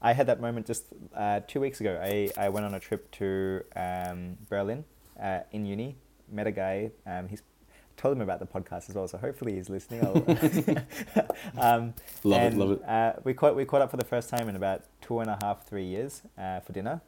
I 0.00 0.12
had 0.14 0.26
that 0.28 0.40
moment 0.40 0.66
just 0.66 0.84
uh, 1.14 1.40
two 1.48 1.60
weeks 1.60 1.80
ago. 1.80 1.98
I, 2.02 2.30
I 2.38 2.48
went 2.48 2.64
on 2.64 2.74
a 2.74 2.80
trip 2.80 3.10
to 3.18 3.62
um, 3.74 4.38
Berlin 4.48 4.84
uh, 5.20 5.40
in 5.52 5.66
uni, 5.66 5.96
met 6.30 6.46
a 6.46 6.52
guy. 6.52 6.92
Um, 7.06 7.28
he's 7.28 7.42
told 7.96 8.16
him 8.16 8.22
about 8.22 8.40
the 8.40 8.46
podcast 8.46 8.88
as 8.88 8.94
well, 8.94 9.08
so 9.08 9.18
hopefully 9.18 9.54
he's 9.54 9.68
listening. 9.70 10.00
Um, 11.58 11.94
Love 12.24 12.52
it, 12.52 12.56
love 12.56 12.70
it. 12.72 12.84
Uh, 12.84 13.12
we 13.24 13.32
caught 13.34 13.54
we 13.56 13.64
caught 13.64 13.80
up 13.82 13.90
for 13.90 13.96
the 13.96 14.04
first 14.04 14.28
time 14.28 14.48
in 14.48 14.56
about 14.56 14.82
two 15.00 15.20
and 15.20 15.30
a 15.30 15.38
half, 15.42 15.66
three 15.66 15.84
years 15.84 16.22
uh, 16.36 16.60
for 16.60 16.72
dinner, 16.72 17.00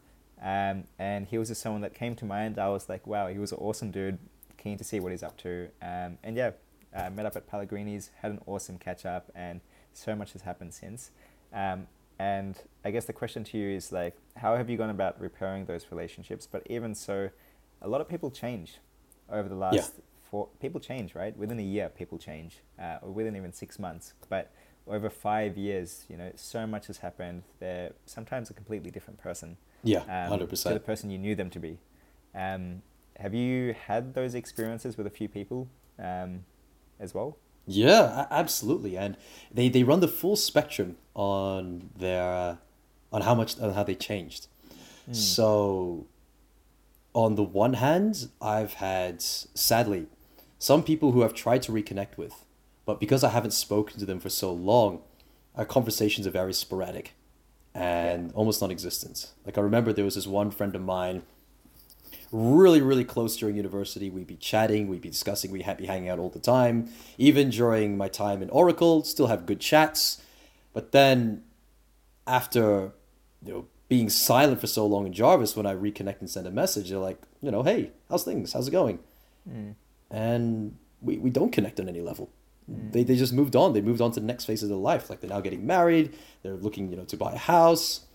um, 0.43 0.84
and 0.99 1.26
he 1.26 1.39
was 1.39 1.49
just 1.49 1.61
someone 1.61 1.80
that 1.82 1.95
came 1.95 2.14
to 2.16 2.24
mind. 2.24 2.59
I 2.59 2.68
was 2.68 2.89
like, 2.89 3.07
wow, 3.07 3.28
he 3.28 3.39
was 3.39 3.53
an 3.53 3.59
awesome 3.59 3.91
dude. 3.91 4.18
Keen 4.57 4.78
to 4.78 4.84
see 4.84 5.01
what 5.01 5.12
he's 5.12 5.22
up 5.22 5.36
to, 5.39 5.68
um, 5.82 6.18
and 6.22 6.36
yeah, 6.36 6.53
uh, 6.95 7.11
met 7.11 7.26
up 7.26 7.36
at 7.36 7.47
Pellegrini's, 7.47 8.11
had 8.22 8.30
an 8.32 8.41
awesome 8.47 8.78
catch 8.78 9.05
up, 9.07 9.30
and 9.34 9.61
so 9.93 10.14
much 10.14 10.32
has 10.32 10.43
happened 10.43 10.72
since. 10.74 11.11
Um, 11.53 11.86
and 12.18 12.57
I 12.84 12.91
guess 12.91 13.05
the 13.05 13.12
question 13.12 13.45
to 13.45 13.59
you 13.59 13.70
is 13.76 13.93
like, 13.93 14.16
how 14.36 14.57
have 14.57 14.68
you 14.68 14.76
gone 14.76 14.91
about 14.91 15.20
repairing 15.20 15.66
those 15.66 15.86
relationships? 15.91 16.49
But 16.51 16.66
even 16.68 16.95
so, 16.95 17.30
a 17.80 17.89
lot 17.89 18.01
of 18.01 18.09
people 18.09 18.30
change 18.30 18.78
over 19.30 19.49
the 19.49 19.55
last 19.55 19.74
Yeah. 19.74 19.84
Four. 20.31 20.49
People 20.61 20.81
change, 20.81 21.14
right? 21.14 21.37
Within 21.37 21.59
a 21.59 21.62
year, 21.62 21.89
people 21.89 22.18
change, 22.18 22.59
uh, 22.81 22.99
or 23.03 23.11
within 23.11 23.37
even 23.37 23.53
six 23.53 23.79
months. 23.79 24.14
But 24.29 24.53
over 24.87 25.11
five 25.11 25.57
years, 25.57 26.05
you 26.09 26.16
know, 26.16 26.33
so 26.35 26.66
much 26.66 26.87
has 26.87 26.99
happened. 26.99 27.43
They're 27.61 27.93
sometimes 28.07 28.51
a 28.51 28.55
completely 28.55 28.91
different 28.91 29.18
person 29.18 29.57
yeah. 29.83 30.01
um, 30.01 30.29
Hundred 30.29 30.51
to 30.51 30.68
the 30.70 30.81
person 30.81 31.11
you 31.11 31.18
knew 31.18 31.35
them 31.35 31.51
to 31.51 31.59
be. 31.59 31.79
Um, 32.35 32.83
have 33.16 33.35
you 33.35 33.74
had 33.87 34.14
those 34.14 34.35
experiences 34.35 34.97
with 34.97 35.07
a 35.07 35.11
few 35.11 35.29
people 35.29 35.68
um, 35.99 36.45
as 37.01 37.14
well? 37.14 37.37
Yeah, 37.66 38.26
absolutely, 38.31 38.97
and 38.97 39.16
they, 39.53 39.68
they 39.68 39.83
run 39.83 40.01
the 40.01 40.09
full 40.09 40.37
spectrum 40.37 40.97
on 41.14 41.91
their 41.97 42.33
uh, 42.33 42.57
on 43.12 43.22
how 43.22 43.35
much 43.35 43.59
on 43.61 43.74
how 43.74 43.83
they 43.83 43.95
changed. 43.95 44.47
So, 45.11 46.07
on 47.14 47.35
the 47.35 47.43
one 47.43 47.74
hand, 47.74 48.29
I've 48.43 48.74
had 48.74 49.22
sadly 49.22 50.07
some 50.59 50.82
people 50.82 51.12
who 51.12 51.22
I've 51.22 51.34
tried 51.34 51.62
to 51.62 51.72
reconnect 51.72 52.16
with, 52.16 52.44
but 52.84 53.00
because 53.00 53.22
I 53.22 53.30
haven't 53.30 53.52
spoken 53.52 53.98
to 54.00 54.06
them 54.06 54.20
for 54.20 54.28
so 54.30 54.52
long, 54.52 55.02
our 55.54 55.64
conversations 55.64 56.26
are 56.26 56.30
very 56.30 56.52
sporadic 56.52 57.14
and 57.74 58.32
almost 58.32 58.61
non-existent. 58.61 59.30
Like 59.44 59.59
I 59.59 59.61
remember 59.61 59.92
there 59.92 60.04
was 60.04 60.14
this 60.16 60.26
one 60.26 60.50
friend 60.50 60.74
of 60.74 60.82
mine 60.82 61.22
really 62.30 62.80
really 62.80 63.04
close 63.04 63.36
during 63.36 63.56
university. 63.56 64.11
We'd 64.11 64.26
be 64.26 64.36
chatting 64.36 64.88
we'd 64.88 65.00
be 65.00 65.09
discussing 65.09 65.50
we'd 65.50 65.66
be 65.78 65.86
hanging 65.86 66.09
out 66.09 66.18
all 66.18 66.30
the 66.30 66.38
time. 66.38 66.90
Even 67.16 67.50
during 67.50 67.96
my 67.96 68.09
time 68.09 68.42
in 68.42 68.50
oracle 68.50 69.04
still 69.04 69.28
have 69.28 69.46
good 69.46 69.61
chats. 69.61 70.20
But 70.72 70.92
then 70.92 71.44
after 72.26 72.92
you 73.44 73.52
know 73.52 73.66
being 73.88 74.11
silent 74.11 74.61
for 74.61 74.66
so 74.66 74.86
long 74.86 75.06
in 75.06 75.14
jarvis 75.14 75.56
when 75.56 75.64
i 75.64 75.74
reconnect 75.74 76.20
and 76.20 76.28
send 76.28 76.46
a 76.46 76.50
message 76.50 76.90
they're 76.90 76.98
like 76.98 77.18
you 77.40 77.50
know 77.50 77.62
hey 77.62 77.90
how's 78.11 78.22
things? 78.22 78.52
How's 78.52 78.68
it 78.68 78.72
going 78.72 78.98
hmm. 79.48 79.70
And 80.11 80.76
we, 81.00 81.18
we 81.18 81.30
don't 81.30 81.52
connect 81.52 81.78
on 81.80 81.88
any 81.88 82.00
level. 82.00 82.30
Mm. 82.70 82.92
They, 82.92 83.04
they 83.04 83.16
just 83.16 83.32
moved 83.32 83.56
on. 83.56 83.72
They 83.72 83.80
moved 83.80 84.00
on 84.00 84.12
to 84.12 84.20
the 84.20 84.26
next 84.26 84.44
phase 84.44 84.62
of 84.62 84.68
their 84.68 84.78
life. 84.78 85.11
Like 85.11 85.20
they're 85.20 85.30
now 85.30 85.40
getting 85.40 85.66
married. 85.66 86.16
They're 86.42 86.54
looking 86.54 86.90
you 86.90 86.96
know 86.96 87.04
to 87.04 87.16
buy 87.16 87.32
a 87.32 87.38
house. 87.38 88.06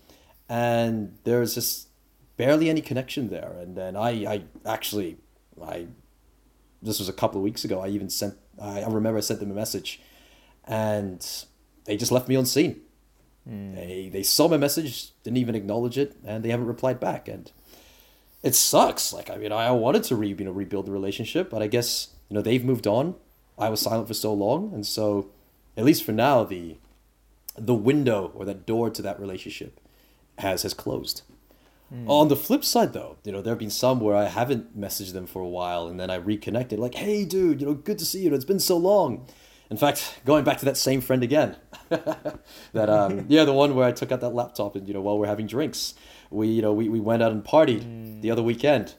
And 0.48 1.16
there's 1.24 1.54
just 1.54 1.88
barely 2.36 2.68
any 2.68 2.80
connection 2.80 3.30
there. 3.30 3.56
And 3.58 3.76
then 3.76 3.96
i 3.96 4.10
i 4.26 4.42
actually 4.66 5.18
i 5.62 5.86
this 6.82 6.98
was 6.98 7.08
a 7.08 7.12
couple 7.12 7.38
of 7.38 7.44
weeks 7.44 7.64
ago 7.64 7.80
i 7.80 7.88
even 7.88 8.10
sent 8.10 8.34
i, 8.60 8.82
I 8.82 8.88
remember 8.88 9.16
i 9.18 9.20
sent 9.20 9.40
them 9.40 9.50
a 9.50 9.54
message. 9.54 10.00
And 10.66 11.24
they 11.84 11.96
just 11.96 12.12
left 12.12 12.28
me 12.28 12.36
on 12.36 12.46
seen 12.46 12.80
mm. 13.48 13.74
they 13.74 14.08
they 14.12 14.22
saw 14.22 14.48
my 14.48 14.56
message 14.56 15.10
didn't 15.22 15.36
even 15.38 15.54
acknowledge 15.54 15.98
it 15.98 16.16
and 16.24 16.44
they 16.44 16.50
haven't 16.50 16.66
replied 16.66 17.00
back. 17.00 17.28
And 17.28 17.50
it 18.44 18.54
sucks. 18.54 19.12
Like 19.12 19.30
i 19.30 19.36
mean 19.36 19.50
i 19.50 19.70
wanted 19.72 20.04
to 20.04 20.14
re, 20.14 20.28
you 20.28 20.44
know 20.44 20.52
rebuild 20.52 20.86
the 20.86 20.92
relationship 20.92 21.50
but 21.50 21.62
i 21.62 21.66
guess 21.66 22.14
you 22.28 22.34
know 22.34 22.42
they've 22.42 22.64
moved 22.64 22.86
on. 22.86 23.16
I 23.58 23.68
was 23.68 23.80
silent 23.80 24.08
for 24.08 24.14
so 24.14 24.32
long. 24.34 24.72
And 24.74 24.84
so 24.86 25.30
at 25.76 25.84
least 25.84 26.04
for 26.04 26.12
now 26.12 26.44
the 26.44 26.76
the 27.56 27.74
window 27.74 28.32
or 28.34 28.44
that 28.44 28.66
door 28.66 28.90
to 28.90 29.02
that 29.02 29.20
relationship 29.20 29.80
has 30.38 30.62
has 30.62 30.74
closed. 30.74 31.22
On 32.08 32.26
the 32.26 32.34
flip 32.34 32.64
side 32.64 32.92
though 32.92 33.18
you 33.22 33.30
know 33.30 33.40
there 33.40 33.52
have 33.52 33.60
been 33.60 33.70
some 33.70 34.00
where 34.00 34.16
i 34.16 34.24
haven't 34.24 34.76
messaged 34.76 35.12
them 35.12 35.28
for 35.28 35.40
a 35.40 35.46
while 35.46 35.86
and 35.86 36.00
then 36.00 36.10
i 36.10 36.16
reconnected 36.16 36.76
like 36.80 36.94
hey 36.96 37.24
dude 37.24 37.60
you 37.60 37.66
know 37.68 37.74
good 37.74 38.00
to 38.00 38.04
see 38.04 38.22
you. 38.22 38.34
It's 38.34 38.44
been 38.44 38.58
so 38.58 38.76
long. 38.76 39.26
In 39.70 39.76
fact 39.76 40.18
going 40.24 40.42
back 40.42 40.58
to 40.58 40.64
that 40.64 40.76
same 40.76 41.00
friend 41.00 41.22
again 41.22 41.54
that 42.72 42.90
um 42.90 43.26
yeah 43.28 43.44
the 43.44 43.52
one 43.52 43.76
where 43.76 43.86
i 43.86 43.92
took 43.92 44.10
out 44.10 44.20
that 44.22 44.34
laptop 44.34 44.74
and 44.74 44.88
you 44.88 44.94
know 44.94 45.00
while 45.02 45.16
we're 45.18 45.28
having 45.28 45.46
drinks 45.46 45.94
we 46.34 46.48
you 46.48 46.62
know 46.62 46.72
we, 46.72 46.88
we 46.88 47.00
went 47.00 47.22
out 47.22 47.32
and 47.32 47.44
partied 47.44 47.82
mm. 47.82 48.20
the 48.20 48.30
other 48.30 48.42
weekend 48.42 48.94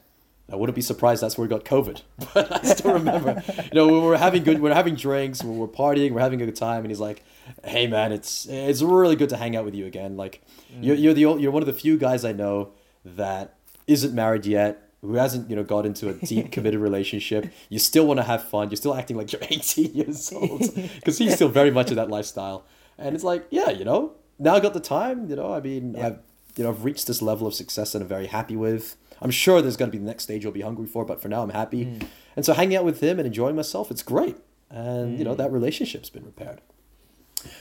I 0.50 0.54
wouldn't 0.54 0.76
be 0.76 0.82
surprised 0.82 1.22
that's 1.22 1.36
where 1.36 1.44
we 1.44 1.48
got 1.48 1.64
COVID. 1.64 2.02
But 2.34 2.52
I 2.52 2.62
still 2.62 2.92
remember, 2.92 3.42
you 3.48 3.74
know, 3.74 3.88
we 3.88 3.98
were 3.98 4.16
having 4.16 4.44
good, 4.44 4.60
we're 4.60 4.74
having 4.74 4.94
drinks, 4.94 5.42
we 5.42 5.50
we're 5.50 5.66
partying, 5.66 6.12
we're 6.12 6.20
having 6.20 6.40
a 6.40 6.46
good 6.46 6.56
time, 6.56 6.80
and 6.80 6.88
he's 6.88 7.00
like, 7.00 7.24
"Hey, 7.64 7.86
man, 7.86 8.12
it's 8.12 8.46
it's 8.48 8.82
really 8.82 9.16
good 9.16 9.30
to 9.30 9.36
hang 9.36 9.56
out 9.56 9.64
with 9.64 9.74
you 9.74 9.86
again. 9.86 10.16
Like, 10.16 10.42
mm. 10.72 10.84
you're 10.84 10.96
you're 10.96 11.14
the 11.14 11.20
you're 11.40 11.50
one 11.50 11.62
of 11.62 11.66
the 11.66 11.72
few 11.72 11.98
guys 11.98 12.24
I 12.24 12.32
know 12.32 12.70
that 13.04 13.56
isn't 13.86 14.14
married 14.14 14.46
yet, 14.46 14.90
who 15.00 15.14
hasn't 15.14 15.50
you 15.50 15.56
know 15.56 15.64
got 15.64 15.84
into 15.84 16.08
a 16.08 16.14
deep 16.14 16.52
committed 16.52 16.80
relationship. 16.80 17.52
You 17.68 17.78
still 17.78 18.06
want 18.06 18.18
to 18.18 18.24
have 18.24 18.44
fun. 18.48 18.70
You're 18.70 18.76
still 18.76 18.94
acting 18.94 19.16
like 19.16 19.32
you're 19.32 19.42
18 19.50 19.94
years 19.94 20.32
old 20.32 20.62
because 20.94 21.18
he's 21.18 21.34
still 21.34 21.48
very 21.48 21.70
much 21.70 21.90
in 21.90 21.96
that 21.96 22.10
lifestyle. 22.10 22.64
And 22.98 23.14
it's 23.14 23.24
like, 23.24 23.46
yeah, 23.50 23.70
you 23.70 23.84
know, 23.84 24.12
now 24.38 24.54
I 24.54 24.60
got 24.60 24.74
the 24.74 24.80
time. 24.80 25.28
You 25.28 25.36
know, 25.36 25.52
I 25.52 25.60
mean, 25.60 25.96
I've 25.96 26.18
you 26.56 26.64
know 26.64 26.70
I've 26.70 26.84
reached 26.84 27.06
this 27.06 27.22
level 27.22 27.46
of 27.46 27.54
success 27.54 27.92
that 27.92 28.02
I'm 28.02 28.08
very 28.08 28.26
happy 28.26 28.56
with. 28.56 28.96
I'm 29.20 29.30
sure 29.30 29.62
there's 29.62 29.76
going 29.76 29.90
to 29.90 29.96
be 29.96 30.02
the 30.02 30.06
next 30.06 30.24
stage 30.24 30.42
you'll 30.42 30.52
be 30.52 30.60
hungry 30.60 30.86
for, 30.86 31.04
but 31.04 31.22
for 31.22 31.28
now 31.28 31.42
I'm 31.42 31.50
happy. 31.50 32.00
And 32.34 32.44
so 32.44 32.52
hanging 32.52 32.76
out 32.76 32.84
with 32.84 33.00
him 33.00 33.18
and 33.18 33.26
enjoying 33.26 33.56
myself, 33.56 33.90
it's 33.90 34.02
great. 34.02 34.36
And 34.70 35.18
you 35.18 35.24
know 35.24 35.34
that 35.34 35.52
relationship's 35.52 36.10
been 36.10 36.24
repaired. 36.24 36.60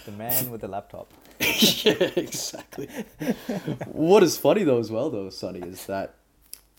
The 0.06 0.12
man 0.12 0.50
with 0.50 0.62
the 0.62 0.68
laptop. 0.68 1.14
yeah, 1.40 2.10
exactly. 2.16 2.88
what 3.86 4.24
is 4.24 4.38
funny 4.38 4.64
though, 4.64 4.80
as 4.80 4.92
well, 4.92 5.10
though, 5.10 5.30
Sonny, 5.30 5.60
is 5.60 5.86
that 5.86 6.16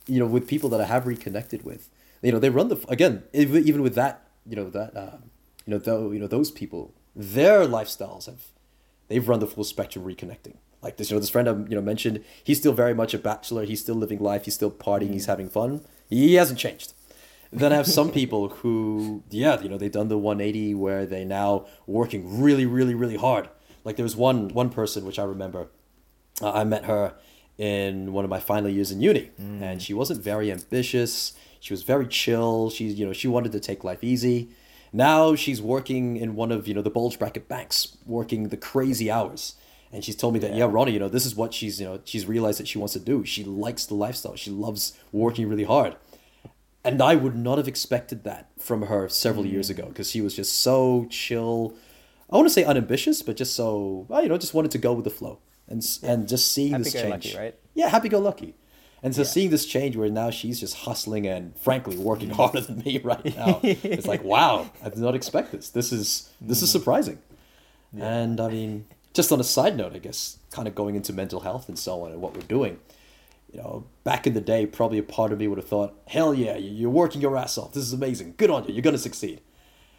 you 0.06 0.18
know 0.18 0.26
with 0.26 0.48
people 0.48 0.68
that 0.70 0.80
I 0.80 0.84
have 0.84 1.06
reconnected 1.06 1.64
with, 1.64 1.88
you 2.22 2.32
know, 2.32 2.38
they 2.38 2.50
run 2.50 2.68
the 2.68 2.84
again 2.88 3.22
even 3.32 3.82
with 3.82 3.94
that, 3.94 4.26
you 4.46 4.56
know 4.56 4.70
that 4.70 4.96
um, 4.96 5.30
you 5.64 5.72
know 5.72 5.78
though 5.78 6.10
you 6.10 6.18
know 6.18 6.26
those 6.26 6.50
people, 6.50 6.94
their 7.14 7.66
lifestyles 7.66 8.26
have 8.26 8.46
they've 9.08 9.28
run 9.28 9.40
the 9.40 9.46
full 9.46 9.64
spectrum 9.64 10.04
reconnecting. 10.04 10.56
Like 10.86 10.98
this, 10.98 11.10
you 11.10 11.16
know, 11.16 11.20
this 11.20 11.30
friend 11.30 11.48
I 11.48 11.52
you 11.52 11.74
know 11.74 11.80
mentioned, 11.80 12.24
he's 12.44 12.58
still 12.58 12.72
very 12.72 12.94
much 12.94 13.12
a 13.12 13.18
bachelor. 13.18 13.64
He's 13.64 13.80
still 13.80 13.96
living 13.96 14.20
life. 14.20 14.44
He's 14.44 14.54
still 14.54 14.70
partying. 14.70 15.12
He's 15.12 15.26
having 15.26 15.48
fun. 15.48 15.80
He 16.08 16.34
hasn't 16.34 16.60
changed. 16.60 16.92
Then 17.52 17.72
I 17.72 17.76
have 17.76 17.88
some 17.88 18.12
people 18.12 18.48
who, 18.48 19.24
yeah, 19.30 19.60
you 19.60 19.68
know, 19.68 19.78
they've 19.78 19.90
done 19.90 20.06
the 20.06 20.16
180 20.16 20.74
where 20.74 21.04
they 21.04 21.24
now 21.24 21.66
working 21.88 22.40
really, 22.40 22.66
really, 22.66 22.94
really 22.94 23.16
hard. 23.16 23.48
Like 23.84 23.96
there 23.96 24.04
was 24.04 24.14
one 24.14 24.48
one 24.50 24.70
person 24.70 25.04
which 25.04 25.18
I 25.18 25.24
remember, 25.24 25.66
uh, 26.40 26.52
I 26.52 26.62
met 26.62 26.84
her 26.84 27.14
in 27.58 28.12
one 28.12 28.24
of 28.24 28.30
my 28.30 28.38
final 28.38 28.70
years 28.70 28.92
in 28.92 29.00
uni, 29.00 29.30
and 29.62 29.82
she 29.82 29.92
wasn't 29.92 30.22
very 30.22 30.52
ambitious. 30.52 31.32
She 31.58 31.72
was 31.72 31.82
very 31.82 32.06
chill. 32.06 32.70
She's 32.70 32.94
you 32.94 33.04
know 33.06 33.12
she 33.12 33.26
wanted 33.26 33.50
to 33.52 33.60
take 33.60 33.82
life 33.82 34.04
easy. 34.04 34.50
Now 34.92 35.34
she's 35.34 35.60
working 35.60 36.16
in 36.16 36.36
one 36.36 36.52
of 36.52 36.68
you 36.68 36.74
know 36.74 36.82
the 36.82 36.90
bulge 36.90 37.18
bracket 37.18 37.48
banks, 37.48 37.96
working 38.06 38.50
the 38.50 38.56
crazy 38.56 39.10
hours, 39.10 39.56
and 39.92 40.04
she's 40.04 40.16
told 40.16 40.34
me 40.34 40.40
that 40.40 40.54
yeah. 40.54 40.66
Ronnie, 40.68 40.92
you 40.92 40.98
know, 40.98 41.08
this 41.08 41.26
is 41.26 41.34
what 41.34 41.54
she's 41.54 41.80
you 41.80 41.86
know 41.86 42.00
she's 42.04 42.26
realized 42.26 42.58
that 42.60 42.68
she 42.68 42.78
wants 42.78 42.92
to 42.94 43.00
do. 43.00 43.24
She 43.24 43.44
likes 43.44 43.86
the 43.86 43.94
lifestyle. 43.94 44.36
She 44.36 44.50
loves 44.50 44.98
working 45.12 45.48
really 45.48 45.64
hard, 45.64 45.96
and 46.84 47.02
I 47.02 47.16
would 47.16 47.36
not 47.36 47.58
have 47.58 47.68
expected 47.68 48.24
that 48.24 48.50
from 48.58 48.82
her 48.82 49.08
several 49.08 49.44
mm. 49.44 49.52
years 49.52 49.70
ago 49.70 49.86
because 49.86 50.10
she 50.10 50.20
was 50.20 50.34
just 50.34 50.60
so 50.60 51.06
chill. 51.10 51.74
I 52.30 52.36
want 52.36 52.48
to 52.48 52.52
say 52.52 52.64
unambitious, 52.64 53.22
but 53.22 53.36
just 53.36 53.54
so 53.54 54.06
well, 54.08 54.22
you 54.22 54.28
know, 54.28 54.38
just 54.38 54.54
wanted 54.54 54.72
to 54.72 54.78
go 54.78 54.92
with 54.92 55.04
the 55.04 55.10
flow 55.10 55.38
and 55.68 55.82
yeah. 56.02 56.12
and 56.12 56.28
just 56.28 56.52
seeing 56.52 56.72
happy 56.72 56.84
this 56.84 56.92
change. 56.92 57.10
Lucky, 57.10 57.36
right? 57.36 57.54
Yeah, 57.74 57.88
happy 57.88 58.08
go 58.08 58.18
lucky. 58.18 58.54
And 59.02 59.14
so 59.14 59.22
yeah. 59.22 59.28
seeing 59.28 59.50
this 59.50 59.66
change 59.66 59.94
where 59.94 60.08
now 60.08 60.30
she's 60.30 60.58
just 60.58 60.74
hustling 60.74 61.26
and 61.26 61.56
frankly 61.58 61.96
working 61.96 62.30
harder 62.30 62.60
than 62.60 62.78
me 62.78 62.98
right 63.04 63.36
now, 63.36 63.60
it's 63.62 64.06
like 64.06 64.24
wow, 64.34 64.70
I 64.82 64.88
did 64.88 64.98
not 64.98 65.14
expect 65.14 65.52
this. 65.52 65.70
This 65.70 65.92
is 65.92 66.30
this 66.40 66.62
is 66.62 66.70
mm. 66.70 66.72
surprising. 66.72 67.18
Yeah. 67.92 68.04
And 68.04 68.40
I 68.40 68.48
mean, 68.48 68.86
just 69.16 69.32
on 69.32 69.40
a 69.40 69.44
side 69.44 69.76
note, 69.76 69.94
I 69.94 69.98
guess, 69.98 70.38
kind 70.50 70.68
of 70.68 70.74
going 70.74 70.94
into 70.94 71.12
mental 71.12 71.40
health 71.40 71.68
and 71.68 71.78
so 71.78 72.02
on 72.02 72.12
and 72.12 72.20
what 72.20 72.36
we're 72.36 72.42
doing. 72.42 72.78
You 73.50 73.62
know, 73.62 73.86
back 74.04 74.26
in 74.26 74.34
the 74.34 74.40
day, 74.42 74.66
probably 74.66 74.98
a 74.98 75.02
part 75.02 75.32
of 75.32 75.38
me 75.38 75.48
would 75.48 75.56
have 75.56 75.66
thought, 75.66 75.94
"Hell 76.06 76.34
yeah, 76.34 76.56
you're 76.56 76.90
working 76.90 77.22
your 77.22 77.36
ass 77.36 77.56
off. 77.56 77.72
This 77.72 77.84
is 77.84 77.94
amazing. 77.94 78.34
Good 78.36 78.50
on 78.50 78.64
you. 78.64 78.74
You're 78.74 78.82
gonna 78.82 78.98
succeed." 78.98 79.40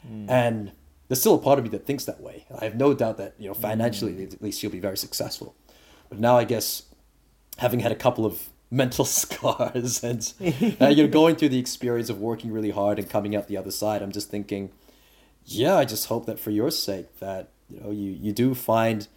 Mm. 0.08 0.30
And 0.30 0.72
there's 1.08 1.20
still 1.20 1.34
a 1.34 1.40
part 1.40 1.58
of 1.58 1.66
me 1.66 1.70
that 1.72 1.86
thinks 1.86 2.06
that 2.06 2.22
way. 2.22 2.46
I 2.56 2.66
have 2.66 2.76
no 2.76 2.94
doubt 2.94 3.18
that 3.18 3.34
you 3.40 3.48
know 3.48 3.56
financially, 3.56 4.14
mm. 4.14 4.34
at 4.34 4.42
least, 4.42 4.62
you'll 4.62 4.72
be 4.72 4.80
very 4.80 4.98
successful. 4.98 5.56
But 6.10 6.20
now, 6.20 6.38
I 6.38 6.44
guess, 6.44 6.84
having 7.58 7.80
had 7.80 7.92
a 7.92 7.96
couple 7.96 8.26
of 8.26 8.50
mental 8.70 9.06
scars 9.06 10.04
and 10.10 10.34
uh, 10.82 10.90
you 10.90 11.04
know 11.04 11.08
going 11.08 11.38
through 11.38 11.50
the 11.50 11.60
experience 11.60 12.10
of 12.10 12.20
working 12.20 12.52
really 12.52 12.72
hard 12.72 13.00
and 13.00 13.10
coming 13.10 13.36
out 13.36 13.48
the 13.48 13.58
other 13.58 13.72
side, 13.72 14.04
I'm 14.04 14.12
just 14.12 14.30
thinking, 14.30 14.72
yeah, 15.46 15.76
I 15.76 15.86
just 15.86 16.08
hope 16.08 16.28
that 16.28 16.40
for 16.40 16.52
your 16.52 16.70
sake 16.70 17.18
that 17.20 17.50
you 17.70 17.80
know 17.82 17.92
you 17.92 18.12
you 18.12 18.32
do 18.32 18.54
find 18.54 19.08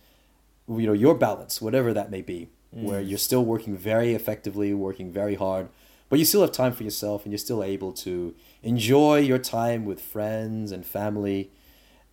you 0.69 0.87
know 0.87 0.93
your 0.93 1.15
balance, 1.15 1.61
whatever 1.61 1.93
that 1.93 2.11
may 2.11 2.23
be, 2.23 2.49
mm. 2.75 2.83
where 2.83 3.01
you're 3.01 3.19
still 3.19 3.45
working 3.45 3.77
very 3.77 4.15
effectively, 4.15 4.73
working 4.75 5.11
very 5.13 5.35
hard, 5.35 5.69
but 6.09 6.19
you 6.19 6.25
still 6.25 6.41
have 6.41 6.53
time 6.53 6.73
for 6.73 6.85
yourself 6.85 7.25
and 7.25 7.33
you're 7.33 7.39
still 7.39 7.63
able 7.63 7.93
to 7.93 8.35
enjoy 8.63 9.19
your 9.19 9.39
time 9.39 9.85
with 9.85 10.01
friends 10.01 10.73
and 10.73 10.85
family 10.85 11.51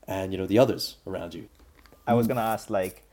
and 0.08 0.32
you 0.32 0.38
know 0.38 0.46
the 0.46 0.60
others 0.60 0.98
around 1.06 1.34
you. 1.34 1.50
I 2.06 2.14
was 2.14 2.28
gonna 2.28 2.42
ask 2.42 2.70
like, 2.70 3.04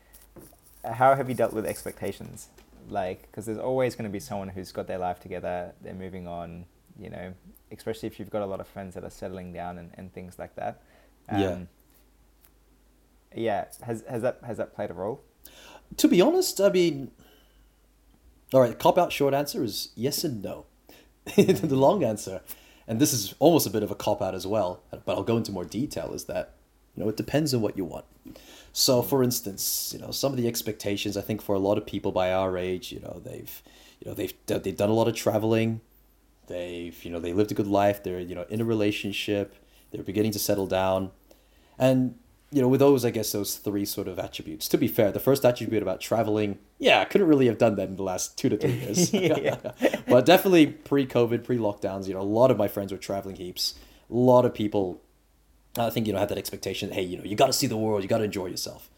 how 0.85 1.15
have 1.15 1.29
you 1.29 1.35
dealt 1.35 1.53
with 1.53 1.67
expectations? 1.67 2.49
Like, 2.89 3.23
because 3.23 3.47
there's 3.47 3.59
always 3.59 3.95
going 3.95 4.05
to 4.05 4.13
be 4.13 4.21
someone 4.21 4.49
who's 4.49 4.73
got 4.73 4.87
their 4.87 4.99
life 4.99 5.21
together, 5.21 5.73
they're 5.81 5.95
moving 5.95 6.29
on, 6.29 6.67
you 6.99 7.11
know, 7.11 7.33
especially 7.73 8.07
if 8.07 8.19
you've 8.19 8.31
got 8.31 8.43
a 8.43 8.47
lot 8.47 8.61
of 8.61 8.69
friends 8.69 8.95
that 8.95 9.05
are 9.05 9.11
settling 9.11 9.53
down 9.53 9.79
and, 9.79 9.91
and 9.95 10.13
things 10.13 10.39
like 10.39 10.55
that. 10.57 10.83
Um, 11.29 11.41
yeah. 11.41 11.59
Yeah. 13.35 13.67
Has 13.83 14.05
has 14.09 14.23
that 14.23 14.39
has 14.47 14.57
that 14.57 14.75
played 14.75 14.91
a 14.91 14.95
role? 14.95 15.23
To 15.99 16.09
be 16.09 16.21
honest, 16.21 16.61
I 16.61 16.71
mean, 16.71 17.11
all 18.53 18.61
right. 18.61 18.79
Cop 18.79 18.99
out 18.99 19.13
short 19.13 19.35
answer 19.35 19.63
is 19.63 19.91
yes 19.95 20.25
and 20.25 20.43
no. 20.43 20.67
the 21.37 21.75
long 21.75 22.05
answer, 22.05 22.43
and 22.87 23.01
this 23.01 23.13
is 23.13 23.35
almost 23.39 23.67
a 23.67 23.71
bit 23.71 23.83
of 23.83 23.91
a 23.91 23.95
cop 23.95 24.21
out 24.21 24.35
as 24.35 24.47
well, 24.47 24.83
but 24.91 25.17
I'll 25.17 25.23
go 25.23 25.39
into 25.39 25.53
more 25.53 25.65
detail. 25.65 26.13
Is 26.13 26.25
that 26.25 26.55
you 26.95 27.03
know, 27.03 27.09
it 27.09 27.17
depends 27.17 27.53
on 27.55 27.61
what 27.61 27.77
you 27.77 27.85
want. 27.85 28.05
So, 28.73 29.03
for 29.03 29.23
instance, 29.23 29.93
you 29.95 30.05
know, 30.05 30.11
some 30.11 30.33
of 30.33 30.37
the 30.37 30.49
expectations 30.49 31.17
I 31.17 31.21
think 31.21 31.43
for 31.43 31.55
a 31.55 31.59
lot 31.59 31.79
of 31.79 31.87
people 31.87 32.13
by 32.13 32.33
our 32.33 32.57
age, 32.57 32.93
you 32.93 33.01
know, 33.01 33.21
they've, 33.25 33.63
you 34.01 34.09
know, 34.11 34.15
they've 34.15 34.35
they've 34.47 34.77
done 34.77 34.91
a 34.91 34.95
lot 34.95 35.09
of 35.09 35.15
traveling, 35.15 35.81
they've, 36.47 37.05
you 37.05 37.11
know, 37.11 37.21
they 37.21 37.33
lived 37.33 37.53
a 37.53 37.55
good 37.55 37.67
life. 37.67 38.03
They're, 38.03 38.21
you 38.21 38.35
know, 38.35 38.47
in 38.49 38.61
a 38.61 38.65
relationship. 38.65 39.55
They're 39.91 40.03
beginning 40.03 40.33
to 40.33 40.39
settle 40.39 40.67
down, 40.67 41.11
and 41.79 42.17
you 42.55 42.63
know, 42.63 42.69
with 42.69 42.81
those, 42.81 43.05
I 43.05 43.11
guess 43.11 43.33
those 43.33 43.57
three 43.57 43.85
sort 43.85 44.07
of 44.07 44.19
attributes. 44.19 44.69
To 44.69 44.79
be 44.79 44.89
fair, 44.89 45.11
the 45.11 45.21
first 45.21 45.45
attribute 45.45 45.83
about 45.83 46.01
traveling, 46.01 46.59
yeah, 46.79 47.01
I 47.01 47.05
couldn't 47.05 47.27
really 47.27 47.47
have 47.47 47.59
done 47.59 47.75
that 47.77 47.89
in 47.89 47.97
the 47.97 48.03
last 48.03 48.39
two 48.39 48.49
to 48.49 48.57
three 48.57 48.73
years. 48.73 49.11
but 50.07 50.25
definitely 50.25 50.67
pre-COVID, 50.67 51.45
pre-lockdowns, 51.45 52.07
you 52.07 52.15
know, 52.15 52.21
a 52.21 52.23
lot 52.23 52.51
of 52.51 52.57
my 52.57 52.69
friends 52.69 52.93
were 52.93 52.99
traveling 52.99 53.37
heaps. 53.37 53.75
A 54.11 54.15
lot 54.15 54.45
of 54.45 54.55
people 54.55 55.01
I 55.79 55.91
think 55.91 56.07
you 56.07 56.13
know 56.13 56.19
had 56.19 56.29
that 56.29 56.39
expectation 56.39 56.89
that 56.89 56.95
hey 56.95 57.03
you 57.03 57.19
know 57.19 57.25
you 57.25 57.35
got 57.35 57.47
to 57.47 57.53
see 57.53 57.67
the 57.67 57.77
world 57.77 58.03
you 58.03 58.09
got 58.09 58.19
to 58.19 58.25
enjoy 58.25 58.47
yourself 58.47 58.89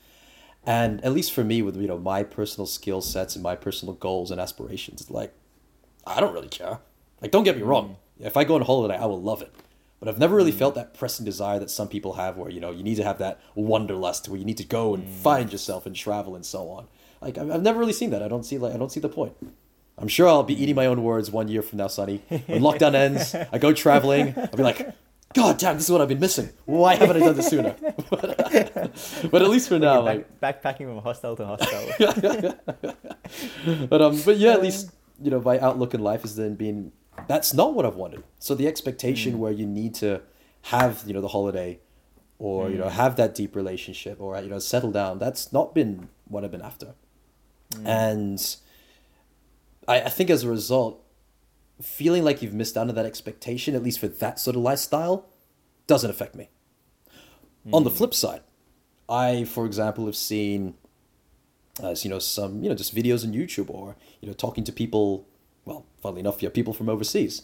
and 0.64 1.02
at 1.04 1.12
least 1.12 1.32
for 1.32 1.44
me 1.44 1.62
with 1.62 1.76
you 1.76 1.88
know 1.88 1.98
my 1.98 2.22
personal 2.22 2.66
skill 2.66 3.00
sets 3.00 3.34
and 3.34 3.42
my 3.42 3.57
personal 3.57 3.94
goals 3.94 4.30
and 4.30 4.40
aspirations 4.40 5.11
like 5.11 5.32
I 6.07 6.20
don't 6.20 6.34
really 6.34 6.48
care 6.48 6.78
like 7.22 7.30
don't 7.30 7.44
get 7.44 7.57
me 7.57 7.62
wrong 7.62 7.96
mm. 8.20 8.26
if 8.26 8.36
I 8.36 8.44
go 8.44 8.57
on 8.57 8.62
holiday 8.62 8.96
I 8.96 9.07
will 9.07 9.20
love 9.20 9.42
it 9.42 9.54
but 10.01 10.09
I've 10.09 10.18
never 10.18 10.36
really 10.36 10.53
mm. 10.53 10.59
felt 10.59 10.74
that 10.74 10.94
pressing 10.94 11.24
desire 11.24 11.59
that 11.59 11.70
some 11.70 11.88
people 11.88 12.14
have 12.14 12.36
where 12.36 12.51
you 12.51 12.61
know 12.61 12.70
you 12.70 12.82
need 12.82 12.97
to 12.97 13.05
have 13.05 13.18
that 13.18 13.40
wanderlust 13.55 14.28
where 14.28 14.38
you 14.38 14.44
need 14.44 14.59
to 14.59 14.64
go 14.66 14.94
and 14.94 15.05
mm. 15.05 15.11
find 15.11 15.53
yourself 15.53 15.86
and 15.86 15.94
travel 15.94 16.34
and 16.34 16.44
so 16.44 16.68
on 16.68 16.86
like 17.20 17.38
I've 17.38 17.62
never 17.62 17.78
really 17.78 17.92
seen 17.92 18.11
that 18.11 18.22
I 18.22 18.28
don't 18.28 18.44
see 18.44 18.59
like 18.59 18.74
I 18.74 18.76
don't 18.76 18.92
see 18.92 19.01
the 19.01 19.09
point 19.09 19.34
I'm 19.99 20.09
sure 20.09 20.28
I'll 20.28 20.42
be 20.42 20.61
eating 20.61 20.74
my 20.74 20.86
own 20.86 21.03
words 21.03 21.30
one 21.30 21.49
year 21.49 21.62
from 21.62 21.78
now, 21.78 21.86
Sonny. 21.86 22.18
When 22.28 22.61
lockdown 22.61 22.94
ends, 23.07 23.34
I 23.34 23.57
go 23.59 23.72
traveling. 23.72 24.34
I'll 24.36 24.49
be 24.49 24.62
like, 24.62 24.94
God 25.34 25.59
damn, 25.59 25.76
this 25.76 25.84
is 25.84 25.90
what 25.90 26.01
I've 26.01 26.09
been 26.09 26.20
missing. 26.20 26.51
Why 26.64 26.94
haven't 26.94 27.16
I 27.16 27.20
done 27.20 27.36
this 27.36 27.49
sooner? 27.49 27.74
but, 28.11 29.42
at 29.42 29.51
least 29.51 29.68
for 29.68 29.78
now, 29.78 30.03
like 30.03 30.40
backpacking 30.40 30.86
from 30.86 30.99
hostel 30.99 31.36
to 31.36 31.47
hostel. 31.47 32.57
but 33.88 34.03
um, 34.03 34.20
but 34.24 34.36
yeah, 34.36 34.53
at 34.53 34.62
least 34.62 34.90
you 35.22 35.30
know 35.30 35.40
my 35.40 35.59
outlook 35.59 35.94
in 35.94 36.01
life 36.01 36.22
has 36.22 36.36
then 36.36 36.55
been 36.55 36.92
that's 37.28 37.54
not 37.54 37.74
what 37.74 37.84
I've 37.86 37.96
wanted. 37.96 38.22
So 38.38 38.54
the 38.54 38.66
expectation 38.66 39.34
mm. 39.34 39.38
where 39.38 39.52
you 39.52 39.66
need 39.66 39.94
to 39.96 40.22
have 40.62 41.04
you 41.06 41.14
know 41.14 41.20
the 41.20 41.28
holiday, 41.28 41.80
or 42.38 42.66
mm. 42.66 42.72
you 42.72 42.78
know 42.78 42.86
mm. 42.86 42.90
have 42.90 43.16
that 43.16 43.34
deep 43.34 43.56
relationship, 43.56 44.20
or 44.20 44.38
you 44.40 44.48
know 44.48 44.58
settle 44.58 44.92
down. 44.92 45.18
That's 45.18 45.52
not 45.52 45.74
been 45.74 46.08
what 46.28 46.44
I've 46.44 46.50
been 46.50 46.62
after, 46.62 46.94
mm. 47.72 47.86
and 47.86 48.56
I, 49.88 50.02
I 50.02 50.08
think 50.08 50.30
as 50.30 50.44
a 50.44 50.48
result, 50.48 51.02
feeling 51.82 52.24
like 52.24 52.42
you've 52.42 52.54
missed 52.54 52.76
out 52.76 52.88
on 52.88 52.94
that 52.94 53.06
expectation, 53.06 53.74
at 53.74 53.82
least 53.82 53.98
for 53.98 54.08
that 54.08 54.38
sort 54.38 54.56
of 54.56 54.62
lifestyle, 54.62 55.26
doesn't 55.86 56.10
affect 56.10 56.34
me. 56.34 56.48
Mm. 57.66 57.74
On 57.74 57.84
the 57.84 57.90
hmm. 57.90 57.96
flip 57.96 58.14
side, 58.14 58.42
I, 59.08 59.44
for 59.44 59.66
example, 59.66 60.06
have 60.06 60.16
seen, 60.16 60.74
as 61.82 62.04
you 62.04 62.10
know, 62.10 62.18
some 62.18 62.62
you 62.62 62.68
know 62.68 62.74
just 62.74 62.94
videos 62.94 63.24
on 63.24 63.32
YouTube 63.32 63.70
or 63.70 63.96
you 64.20 64.28
know 64.28 64.34
talking 64.34 64.64
to 64.64 64.72
people. 64.72 65.26
Funnily 66.07 66.20
enough, 66.20 66.40
yeah, 66.40 66.50
people 66.50 66.72
from 66.72 66.88
overseas, 66.88 67.42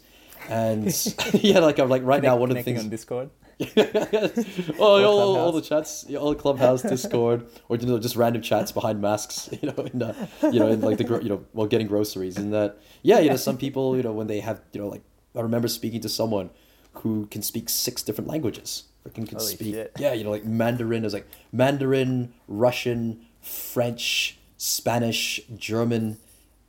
and 0.49 0.87
yeah, 1.35 1.59
like 1.59 1.81
I'm 1.81 1.89
like 1.89 2.05
right 2.05 2.23
now 2.23 2.37
one 2.37 2.49
of 2.53 2.57
the 2.57 2.63
things 2.63 2.79
on 2.79 2.91
Discord. 2.91 3.31
oh, 3.77 4.79
all, 4.79 5.05
all, 5.05 5.37
all, 5.37 5.53
the 5.53 5.61
chats, 5.61 6.05
all 6.15 6.31
the 6.31 6.37
clubhouse, 6.37 6.81
Discord, 6.81 7.45
or 7.69 7.77
you 7.77 7.89
know, 7.89 7.99
just 7.99 8.15
random 8.15 8.41
chats 8.41 8.71
behind 8.71 9.01
masks. 9.01 9.49
You 9.61 9.73
know, 9.73 10.07
uh, 10.07 10.27
you 10.53 10.61
know, 10.61 10.69
in 10.69 10.81
like 10.81 10.99
the 10.99 11.21
you 11.23 11.29
know, 11.29 11.45
while 11.51 11.67
getting 11.67 11.89
groceries, 11.89 12.37
and 12.37 12.53
that 12.53 12.79
yeah, 13.03 13.19
you 13.19 13.31
know, 13.31 13.37
some 13.37 13.57
people, 13.57 13.97
you 13.97 14.05
know, 14.05 14.13
when 14.13 14.29
they 14.29 14.39
have 14.39 14.61
you 14.73 14.81
know, 14.81 14.87
like 14.87 15.03
I 15.35 15.41
remember 15.41 15.67
speaking 15.67 16.01
to 16.03 16.09
someone 16.09 16.51
who 16.95 17.27
can 17.27 17.43
speak 17.43 17.69
six 17.69 18.01
different 18.01 18.31
languages. 18.31 18.85
Freaking 19.05 19.29
can 19.29 19.39
Holy 19.39 19.55
speak, 19.55 19.75
shit. 19.75 19.93
yeah, 19.99 20.13
you 20.13 20.23
know, 20.23 20.31
like 20.31 20.45
Mandarin 20.45 21.05
is 21.05 21.13
like 21.13 21.27
Mandarin, 21.51 22.33
Russian, 22.47 23.27
French, 23.41 24.39
Spanish, 24.57 25.41
German, 25.57 26.19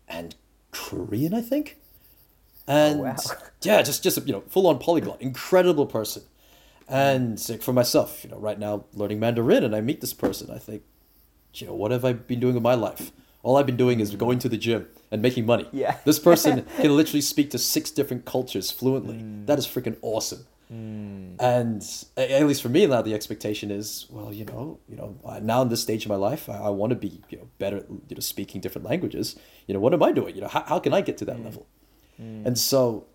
and 0.08 0.36
Korean, 0.72 1.34
I 1.34 1.41
think. 1.41 1.78
And 2.68 3.01
oh, 3.01 3.03
wow. 3.03 3.16
yeah, 3.61 3.82
just 3.82 4.03
just 4.03 4.26
you 4.26 4.34
know, 4.34 4.41
full 4.41 4.68
on 4.68 4.80
polyglot, 4.80 5.22
incredible 5.22 5.86
person 5.86 6.24
and 6.88 7.43
like, 7.49 7.61
for 7.61 7.74
myself, 7.74 8.24
you 8.24 8.30
know, 8.30 8.38
right 8.38 8.59
now 8.59 8.86
learning 8.93 9.20
Mandarin 9.20 9.64
and 9.64 9.76
I 9.76 9.82
meet 9.82 10.01
this 10.01 10.14
person, 10.14 10.51
I 10.51 10.57
think, 10.57 10.84
you 11.55 11.68
know, 11.68 11.74
what 11.74 11.91
have 11.91 12.03
I 12.03 12.14
been 12.14 12.39
doing 12.39 12.55
with 12.55 12.64
my 12.64 12.76
life? 12.76 13.11
All 13.41 13.57
I've 13.57 13.66
been 13.66 13.78
doing 13.78 13.99
is 13.99 14.16
going 14.16 14.39
to 14.39 14.49
the 14.49 14.57
gym 14.57 14.88
and 15.11 15.22
making 15.22 15.45
money. 15.45 15.68
Yeah. 15.72 15.97
This 16.05 16.20
person 16.20 16.66
can 16.78 16.95
literally 16.95 17.22
speak 17.22 17.51
to 17.51 17.57
six 17.57 17.91
different 17.91 18.26
cultures 18.26 18.72
fluently. 18.72 19.16
Mm. 19.16 19.45
That 19.45 19.59
is 19.59 19.68
freaking 19.68 19.97
awesome. 20.01 20.45
Mm. 20.72 21.36
And 21.39 22.05
at 22.18 22.47
least 22.47 22.61
for 22.61 22.70
me 22.70 22.86
now, 22.86 23.01
the 23.01 23.14
expectation 23.14 23.70
is, 23.70 24.07
well, 24.09 24.34
you 24.34 24.45
know, 24.45 24.80
you 24.88 24.95
know, 24.95 25.16
now 25.41 25.61
in 25.61 25.70
this 25.70 25.82
stage 25.82 26.05
of 26.05 26.09
my 26.09 26.16
life, 26.16 26.49
I, 26.49 26.57
I 26.57 26.70
want 26.70 26.91
to 26.91 26.95
be, 26.95 27.22
you 27.30 27.38
know, 27.38 27.47
better, 27.59 27.86
you 28.07 28.16
know, 28.16 28.20
speaking 28.20 28.61
different 28.61 28.88
languages. 28.88 29.36
You 29.68 29.74
know, 29.74 29.80
what 29.80 29.93
am 29.93 30.01
I 30.01 30.11
doing? 30.11 30.36
You 30.36 30.41
know, 30.41 30.47
how, 30.47 30.64
how 30.64 30.80
can 30.80 30.93
I 30.93 31.01
get 31.01 31.18
to 31.18 31.26
that 31.26 31.38
mm. 31.38 31.45
level? 31.45 31.68
Mm. 32.22 32.45
And 32.45 32.57
so 32.57 33.05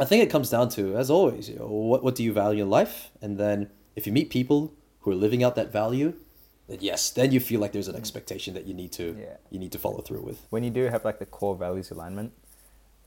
I 0.00 0.04
think 0.04 0.22
it 0.22 0.30
comes 0.30 0.50
down 0.50 0.68
to, 0.70 0.96
as 0.96 1.10
always, 1.10 1.48
you 1.48 1.56
know, 1.56 1.66
what 1.66 2.02
what 2.02 2.14
do 2.14 2.22
you 2.22 2.32
value 2.32 2.62
in 2.62 2.70
life, 2.70 3.10
and 3.20 3.38
then 3.38 3.70
if 3.96 4.06
you 4.06 4.12
meet 4.12 4.30
people 4.30 4.72
who 5.00 5.10
are 5.10 5.16
living 5.16 5.42
out 5.42 5.54
that 5.56 5.72
value, 5.72 6.14
then 6.68 6.78
yes, 6.80 7.10
then 7.10 7.32
you 7.32 7.40
feel 7.40 7.60
like 7.60 7.72
there's 7.72 7.88
an 7.88 7.94
mm. 7.94 7.98
expectation 7.98 8.54
that 8.54 8.66
you 8.66 8.74
need 8.74 8.92
to 8.92 9.16
yeah. 9.18 9.36
you 9.50 9.58
need 9.58 9.72
to 9.72 9.78
follow 9.78 10.00
through 10.00 10.22
with. 10.22 10.46
When 10.50 10.62
you 10.62 10.70
do 10.70 10.84
have 10.84 11.04
like 11.04 11.18
the 11.18 11.26
core 11.26 11.56
values 11.56 11.90
alignment, 11.90 12.32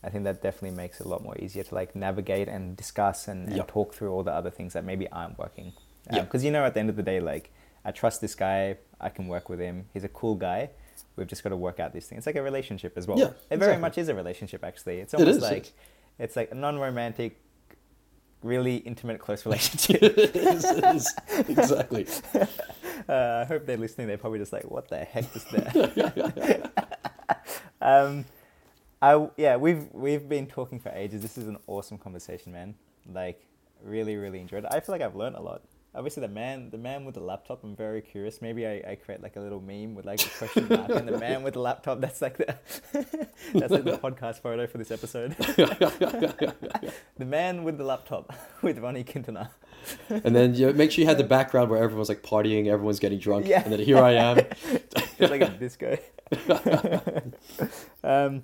I 0.04 0.10
think 0.10 0.24
that 0.26 0.42
definitely 0.42 0.76
makes 0.76 1.00
it 1.00 1.06
a 1.06 1.10
lot 1.10 1.24
more 1.24 1.38
easier 1.40 1.64
to 1.64 1.76
like 1.76 1.96
navigate 1.96 2.48
and 2.48 2.76
discuss 2.76 3.28
and, 3.28 3.48
and 3.48 3.58
yep. 3.58 3.68
talk 3.68 3.94
through 3.94 4.12
all 4.12 4.24
the 4.24 4.34
other 4.34 4.50
things 4.50 4.74
that 4.74 4.84
maybe 4.84 5.08
aren't 5.10 5.38
working. 5.38 5.74
Because 6.10 6.42
um, 6.42 6.46
you 6.46 6.52
know, 6.52 6.66
at 6.66 6.74
the 6.74 6.80
end 6.80 6.90
of 6.90 6.96
the 6.96 7.04
day, 7.04 7.20
like 7.20 7.52
I 7.86 7.92
trust 7.92 8.20
this 8.20 8.36
guy, 8.36 8.78
I 9.00 9.10
can 9.10 9.28
work 9.28 9.48
with 9.48 9.60
him. 9.60 9.86
He's 9.94 10.04
a 10.04 10.10
cool 10.10 10.36
guy. 10.36 10.72
We've 11.16 11.28
just 11.28 11.44
got 11.44 11.50
to 11.50 11.58
work 11.58 11.80
out 11.80 11.94
these 11.94 12.08
things. 12.08 12.20
It's 12.20 12.26
like 12.26 12.36
a 12.36 12.42
relationship 12.42 12.98
as 12.98 13.08
well. 13.08 13.20
Yeah, 13.20 13.32
it 13.50 13.58
very 13.58 13.78
much 13.78 13.98
is 13.98 14.08
a 14.08 14.16
relationship, 14.16 14.64
actually. 14.64 15.00
It's 15.00 15.14
almost 15.14 15.40
it 15.40 15.42
like 15.42 15.74
it's 16.20 16.36
like 16.36 16.52
a 16.52 16.56
non-romantic, 16.56 17.40
really 18.44 18.78
intimate, 18.78 19.20
close 19.20 19.46
relationship. 19.48 20.02
it 20.02 20.36
is, 20.36 20.64
it 20.66 20.84
is. 20.96 21.14
Exactly. 21.50 22.08
uh, 23.10 23.42
I 23.42 23.46
hope 23.46 23.66
they're 23.66 23.78
listening. 23.78 24.08
They're 24.08 24.18
probably 24.18 24.40
just 24.40 24.54
like, 24.54 24.70
"What 24.70 24.90
the 24.90 25.00
heck 25.00 25.36
is 25.36 25.44
that?" 25.46 26.72
um, 27.82 28.26
I 29.02 29.28
yeah, 29.38 29.58
we've 29.58 29.88
we've 29.92 30.28
been 30.30 30.48
talking 30.48 30.80
for 30.80 30.90
ages. 30.90 31.22
This 31.22 31.38
is 31.38 31.48
an 31.48 31.58
awesome 31.68 31.98
conversation, 31.98 32.52
man. 32.52 32.76
Like, 33.12 33.46
really, 33.84 34.16
really 34.16 34.40
enjoyed 34.40 34.64
it. 34.64 34.70
I 34.72 34.80
feel 34.80 34.94
like 34.94 35.02
I've 35.02 35.16
learned 35.16 35.36
a 35.36 35.42
lot. 35.42 35.62
Obviously, 35.94 36.22
the 36.22 36.30
man, 36.30 36.70
the 36.70 36.78
man 36.78 37.04
with 37.04 37.16
the 37.16 37.22
laptop. 37.22 37.66
I'm 37.66 37.76
very 37.76 38.02
curious. 38.02 38.42
Maybe 38.42 38.66
I, 38.66 38.82
I 38.92 38.96
create 38.96 39.22
like 39.22 39.36
a 39.36 39.42
little 39.42 39.60
meme 39.60 39.94
with 39.94 40.06
like 40.06 40.26
a 40.26 40.30
question 40.30 40.68
mark 40.70 40.90
and 40.90 41.06
the 41.06 41.18
man 41.18 41.44
with 41.44 41.54
the 41.56 41.60
laptop. 41.60 42.00
That's 42.00 42.22
like 42.22 42.38
the 42.38 42.46
that's 43.54 43.72
like 43.72 43.84
the 43.84 43.98
podcast 43.98 44.42
photo 44.42 44.68
for 44.68 44.78
this 44.78 44.90
episode. 44.90 45.32
the 47.18 47.26
man 47.26 47.66
with 47.66 47.78
the 47.78 47.84
laptop 47.84 48.34
with 48.62 48.80
Ronnie 48.80 49.04
Quintana. 49.04 49.52
and 50.10 50.34
then 50.34 50.56
you 50.56 50.72
make 50.72 50.92
sure 50.92 51.02
you 51.02 51.08
had 51.08 51.18
the 51.18 51.26
background 51.26 51.70
where 51.70 51.84
everyone's 51.84 52.08
like 52.08 52.24
partying, 52.24 52.68
everyone's 52.68 53.00
getting 53.00 53.20
drunk, 53.20 53.46
Yeah. 53.48 53.62
and 53.64 53.74
then 53.74 53.80
here 53.80 53.98
I 53.98 54.12
am. 54.14 54.38
It's 54.38 55.20
like 55.20 55.42
a 55.42 55.50
disco. 55.50 55.98
um, 58.04 58.44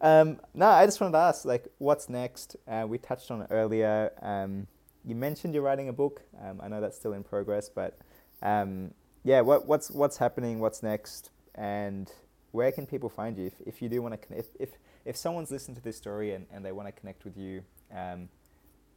um, 0.00 0.40
no, 0.54 0.66
I 0.66 0.86
just 0.86 1.00
wanted 1.00 1.12
to 1.12 1.18
ask, 1.18 1.44
like, 1.44 1.66
what's 1.78 2.08
next? 2.08 2.56
Uh, 2.66 2.86
we 2.88 2.98
touched 2.98 3.30
on 3.30 3.42
it 3.42 3.48
earlier. 3.50 4.12
Um, 4.22 4.66
you 5.08 5.14
mentioned 5.14 5.54
you're 5.54 5.62
writing 5.62 5.88
a 5.88 5.92
book. 5.92 6.20
Um, 6.40 6.60
I 6.62 6.68
know 6.68 6.80
that's 6.80 6.96
still 6.96 7.14
in 7.14 7.24
progress, 7.24 7.70
but 7.70 7.98
um, 8.42 8.92
yeah, 9.24 9.40
what, 9.40 9.66
what's 9.66 9.90
what's 9.90 10.18
happening? 10.18 10.60
What's 10.60 10.82
next? 10.82 11.30
And 11.54 12.12
where 12.52 12.70
can 12.70 12.86
people 12.86 13.08
find 13.08 13.36
you 13.36 13.46
if, 13.46 13.54
if 13.66 13.82
you 13.82 13.88
do 13.88 14.02
want 14.02 14.20
to? 14.20 14.38
If, 14.38 14.46
if 14.60 14.70
if 15.06 15.16
someone's 15.16 15.50
listened 15.50 15.76
to 15.78 15.82
this 15.82 15.96
story 15.96 16.34
and, 16.34 16.46
and 16.52 16.64
they 16.64 16.72
want 16.72 16.88
to 16.88 16.92
connect 16.92 17.24
with 17.24 17.38
you, 17.38 17.62
um, 17.96 18.28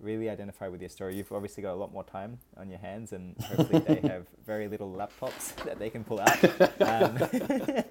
really 0.01 0.29
identify 0.29 0.67
with 0.67 0.81
your 0.81 0.89
story. 0.89 1.15
You've 1.15 1.31
obviously 1.31 1.63
got 1.63 1.73
a 1.73 1.79
lot 1.79 1.93
more 1.93 2.03
time 2.03 2.39
on 2.57 2.69
your 2.69 2.79
hands, 2.79 3.13
and 3.13 3.39
hopefully 3.41 3.79
they 3.79 4.07
have 4.09 4.27
very 4.45 4.67
little 4.67 4.91
laptops 4.91 5.55
that 5.63 5.79
they 5.79 5.89
can 5.89 6.03
pull 6.03 6.19
out. 6.19 6.37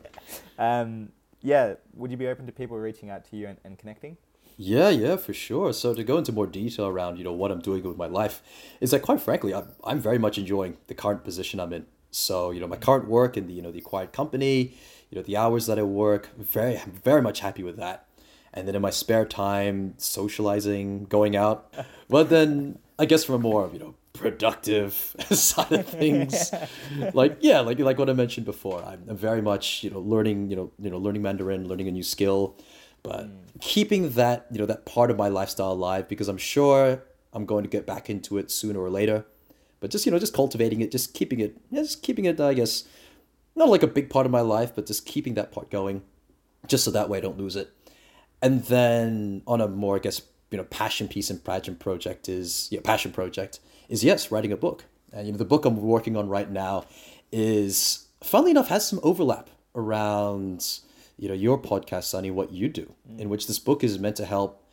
Um, 0.58 0.58
um, 0.58 1.08
yeah, 1.42 1.74
would 1.94 2.10
you 2.10 2.18
be 2.18 2.28
open 2.28 2.44
to 2.46 2.52
people 2.52 2.76
reaching 2.76 3.08
out 3.08 3.24
to 3.30 3.36
you 3.36 3.48
and, 3.48 3.58
and 3.64 3.78
connecting? 3.78 4.18
Yeah, 4.62 4.90
yeah, 4.90 5.16
for 5.16 5.32
sure. 5.32 5.72
So 5.72 5.94
to 5.94 6.04
go 6.04 6.18
into 6.18 6.32
more 6.32 6.46
detail 6.46 6.86
around, 6.86 7.16
you 7.16 7.24
know, 7.24 7.32
what 7.32 7.50
I'm 7.50 7.60
doing 7.62 7.82
with 7.82 7.96
my 7.96 8.06
life, 8.06 8.42
is 8.78 8.90
that 8.90 9.00
quite 9.00 9.18
frankly, 9.22 9.54
I'm, 9.54 9.68
I'm 9.82 10.00
very 10.00 10.18
much 10.18 10.36
enjoying 10.36 10.76
the 10.86 10.92
current 10.92 11.24
position 11.24 11.58
I'm 11.58 11.72
in. 11.72 11.86
So, 12.10 12.50
you 12.50 12.60
know, 12.60 12.66
my 12.66 12.76
current 12.76 13.08
work 13.08 13.38
and 13.38 13.48
the, 13.48 13.54
you 13.54 13.62
know, 13.62 13.72
the 13.72 13.78
acquired 13.78 14.12
company, 14.12 14.74
you 15.08 15.16
know, 15.16 15.22
the 15.22 15.38
hours 15.38 15.64
that 15.64 15.78
I 15.78 15.82
work, 15.82 16.28
very, 16.36 16.76
I'm 16.76 16.92
very 16.92 17.22
much 17.22 17.40
happy 17.40 17.62
with 17.62 17.78
that. 17.78 18.04
And 18.52 18.68
then 18.68 18.74
in 18.74 18.82
my 18.82 18.90
spare 18.90 19.24
time, 19.24 19.94
socializing, 19.96 21.04
going 21.06 21.36
out. 21.36 21.72
But 22.10 22.28
then 22.28 22.80
I 22.98 23.06
guess 23.06 23.24
from 23.24 23.36
a 23.36 23.38
more, 23.38 23.70
you 23.72 23.78
know, 23.78 23.94
productive 24.12 24.92
side 25.30 25.72
of 25.72 25.86
things, 25.86 26.52
like, 27.14 27.38
yeah, 27.40 27.60
like, 27.60 27.78
like 27.78 27.96
what 27.96 28.10
I 28.10 28.12
mentioned 28.12 28.44
before, 28.44 28.84
I'm, 28.84 29.04
I'm 29.08 29.16
very 29.16 29.40
much, 29.40 29.82
you 29.84 29.88
know, 29.88 30.00
learning, 30.00 30.50
you 30.50 30.56
know, 30.56 30.70
you 30.78 30.90
know, 30.90 30.98
learning 30.98 31.22
Mandarin, 31.22 31.66
learning 31.66 31.88
a 31.88 31.92
new 31.92 32.02
skill, 32.02 32.56
but 33.02 33.26
mm. 33.26 33.60
keeping 33.60 34.10
that 34.10 34.46
you 34.50 34.58
know 34.58 34.66
that 34.66 34.84
part 34.86 35.10
of 35.10 35.16
my 35.16 35.28
lifestyle 35.28 35.72
alive 35.72 36.08
because 36.08 36.28
i'm 36.28 36.38
sure 36.38 37.02
i'm 37.32 37.46
going 37.46 37.62
to 37.64 37.70
get 37.70 37.86
back 37.86 38.10
into 38.10 38.38
it 38.38 38.50
sooner 38.50 38.80
or 38.80 38.90
later. 38.90 39.24
But 39.80 39.90
just 39.90 40.04
you 40.04 40.12
know 40.12 40.18
just 40.18 40.34
cultivating 40.34 40.82
it 40.82 40.90
just 40.90 41.14
keeping 41.14 41.40
it 41.40 41.56
yeah, 41.70 41.80
just 41.80 42.02
keeping 42.02 42.26
it 42.26 42.38
i 42.38 42.52
guess 42.52 42.84
not 43.56 43.68
like 43.68 43.82
a 43.82 43.86
big 43.86 44.10
part 44.10 44.26
of 44.26 44.32
my 44.32 44.42
life 44.42 44.74
but 44.74 44.86
just 44.86 45.06
keeping 45.06 45.34
that 45.34 45.52
part 45.52 45.70
going 45.70 46.02
just 46.66 46.84
so 46.84 46.90
that 46.90 47.08
way 47.08 47.18
i 47.18 47.20
don't 47.20 47.38
lose 47.38 47.56
it. 47.56 47.70
And 48.42 48.64
then 48.64 49.42
on 49.46 49.60
a 49.60 49.68
more 49.68 49.96
i 49.96 49.98
guess 49.98 50.20
you 50.50 50.58
know 50.58 50.64
passion 50.64 51.08
piece 51.08 51.30
and 51.30 51.42
passion 51.42 51.76
project 51.76 52.28
is 52.28 52.68
yeah 52.70 52.80
passion 52.84 53.10
project 53.12 53.60
is 53.88 54.04
yes 54.04 54.30
writing 54.30 54.52
a 54.52 54.56
book. 54.56 54.84
And 55.12 55.26
you 55.26 55.32
know 55.32 55.38
the 55.38 55.46
book 55.46 55.64
i'm 55.64 55.80
working 55.80 56.16
on 56.16 56.28
right 56.28 56.50
now 56.50 56.84
is 57.32 58.06
funnily 58.22 58.50
enough 58.50 58.68
has 58.68 58.86
some 58.86 59.00
overlap 59.02 59.48
around 59.74 60.80
you 61.20 61.28
know 61.28 61.34
your 61.34 61.60
podcast 61.60 62.04
sonny 62.04 62.30
what 62.30 62.50
you 62.50 62.68
do 62.68 62.94
in 63.18 63.28
which 63.28 63.46
this 63.46 63.58
book 63.58 63.84
is 63.84 63.98
meant 63.98 64.16
to 64.16 64.24
help 64.24 64.64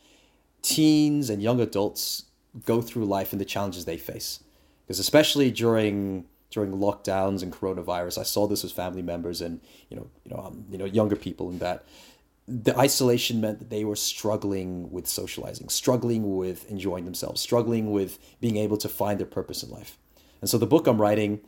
teens 0.62 1.28
and 1.30 1.42
young 1.42 1.60
adults 1.60 2.24
go 2.64 2.80
through 2.80 3.04
life 3.04 3.32
and 3.32 3.40
the 3.40 3.44
challenges 3.44 3.84
they 3.84 3.98
face. 3.98 4.42
Because 4.84 4.98
especially 4.98 5.50
during 5.50 6.24
during 6.50 6.72
lockdowns 6.72 7.42
and 7.42 7.52
coronavirus 7.52 8.16
i 8.16 8.22
saw 8.22 8.46
this 8.46 8.62
with 8.62 8.72
family 8.72 9.02
members 9.02 9.42
and 9.42 9.60
you 9.90 9.96
know 9.98 10.08
you 10.24 10.34
know 10.34 10.42
um, 10.42 10.64
you 10.70 10.78
know 10.78 10.86
younger 10.86 11.14
people 11.14 11.50
and 11.50 11.60
that 11.60 11.84
the 12.46 12.74
isolation 12.78 13.38
meant 13.38 13.58
that 13.58 13.68
they 13.68 13.84
were 13.84 13.94
struggling 13.94 14.90
with 14.90 15.06
socializing 15.06 15.68
struggling 15.68 16.38
with 16.38 16.64
enjoying 16.70 17.04
themselves 17.04 17.38
struggling 17.42 17.90
with 17.90 18.18
being 18.40 18.56
able 18.56 18.78
to 18.78 18.88
find 18.88 19.20
their 19.20 19.26
purpose 19.26 19.62
in 19.62 19.68
life. 19.70 19.98
And 20.40 20.48
so 20.48 20.56
the 20.56 20.66
book 20.66 20.86
i'm 20.86 21.00
writing 21.00 21.40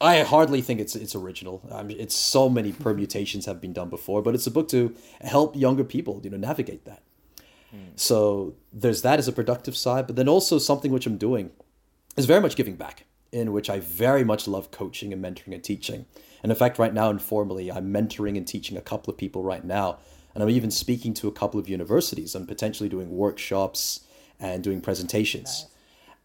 I 0.00 0.22
hardly 0.22 0.62
think 0.62 0.80
it's 0.80 0.96
it's 0.96 1.14
original. 1.14 1.62
I 1.72 1.82
mean, 1.82 2.00
it's 2.00 2.16
so 2.16 2.48
many 2.48 2.72
permutations 2.72 3.46
have 3.46 3.60
been 3.60 3.72
done 3.72 3.90
before, 3.90 4.22
but 4.22 4.34
it's 4.34 4.46
a 4.46 4.50
book 4.50 4.68
to 4.68 4.94
help 5.20 5.54
younger 5.54 5.84
people, 5.84 6.20
you 6.24 6.30
know, 6.30 6.38
navigate 6.38 6.84
that. 6.86 7.02
Hmm. 7.70 7.90
So 7.96 8.54
there's 8.72 9.02
that 9.02 9.18
as 9.18 9.28
a 9.28 9.32
productive 9.32 9.76
side, 9.76 10.06
but 10.06 10.16
then 10.16 10.28
also 10.28 10.58
something 10.58 10.90
which 10.90 11.06
I'm 11.06 11.18
doing 11.18 11.50
is 12.16 12.26
very 12.26 12.40
much 12.40 12.56
giving 12.56 12.76
back, 12.76 13.04
in 13.30 13.52
which 13.52 13.68
I 13.68 13.80
very 13.80 14.24
much 14.24 14.48
love 14.48 14.70
coaching 14.70 15.12
and 15.12 15.22
mentoring 15.22 15.52
and 15.52 15.62
teaching. 15.62 16.06
And 16.42 16.50
in 16.50 16.56
fact, 16.56 16.78
right 16.78 16.94
now, 16.94 17.10
informally, 17.10 17.70
I'm 17.70 17.92
mentoring 17.92 18.38
and 18.38 18.48
teaching 18.48 18.78
a 18.78 18.80
couple 18.80 19.12
of 19.12 19.18
people 19.18 19.42
right 19.42 19.64
now, 19.64 19.98
and 20.34 20.42
I'm 20.42 20.48
even 20.48 20.70
speaking 20.70 21.12
to 21.14 21.28
a 21.28 21.32
couple 21.32 21.60
of 21.60 21.68
universities. 21.68 22.34
I'm 22.34 22.46
potentially 22.46 22.88
doing 22.88 23.10
workshops 23.10 24.00
and 24.38 24.64
doing 24.64 24.80
presentations 24.80 25.66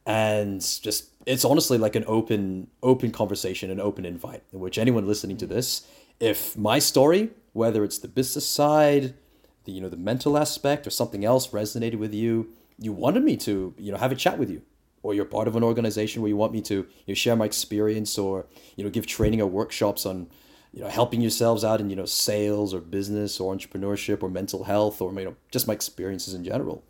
and 0.05 0.61
just 0.61 1.09
it's 1.25 1.45
honestly 1.45 1.77
like 1.77 1.95
an 1.95 2.03
open 2.07 2.67
open 2.83 3.11
conversation 3.11 3.69
an 3.69 3.79
open 3.79 4.05
invite 4.05 4.43
in 4.53 4.59
which 4.59 4.77
anyone 4.77 5.07
listening 5.07 5.37
to 5.37 5.47
this 5.47 5.87
if 6.19 6.57
my 6.57 6.79
story 6.79 7.29
whether 7.53 7.83
it's 7.83 7.99
the 7.99 8.07
business 8.07 8.47
side 8.47 9.13
the 9.65 9.71
you 9.71 9.81
know 9.81 9.89
the 9.89 9.97
mental 9.97 10.37
aspect 10.37 10.85
or 10.85 10.89
something 10.89 11.25
else 11.25 11.47
resonated 11.47 11.97
with 11.97 12.13
you 12.13 12.49
you 12.77 12.91
wanted 12.91 13.23
me 13.23 13.37
to 13.37 13.73
you 13.77 13.91
know 13.91 13.97
have 13.97 14.11
a 14.11 14.15
chat 14.15 14.37
with 14.37 14.49
you. 14.49 14.61
Or 15.03 15.13
you're 15.13 15.25
part 15.25 15.47
of 15.47 15.55
an 15.55 15.63
organization 15.63 16.23
where 16.23 16.29
you 16.29 16.35
want 16.35 16.51
me 16.51 16.61
to 16.61 16.73
you 16.73 16.87
know, 17.07 17.13
share 17.13 17.35
my 17.35 17.45
experience 17.45 18.17
or 18.17 18.47
you 18.75 18.83
know 18.83 18.89
give 18.89 19.05
training 19.05 19.41
or 19.41 19.47
workshops 19.47 20.05
on 20.05 20.27
you 20.73 20.81
know 20.81 20.89
helping 20.89 21.21
yourselves 21.21 21.63
out 21.63 21.79
in 21.79 21.89
you 21.89 21.95
know 21.95 22.05
sales 22.05 22.73
or 22.73 22.79
business 22.79 23.39
or 23.39 23.53
entrepreneurship 23.53 24.23
or 24.23 24.29
mental 24.29 24.63
health 24.63 25.01
or 25.01 25.13
you 25.13 25.25
know 25.25 25.35
just 25.51 25.67
my 25.67 25.73
experiences 25.73 26.33
in 26.33 26.43
general 26.43 26.83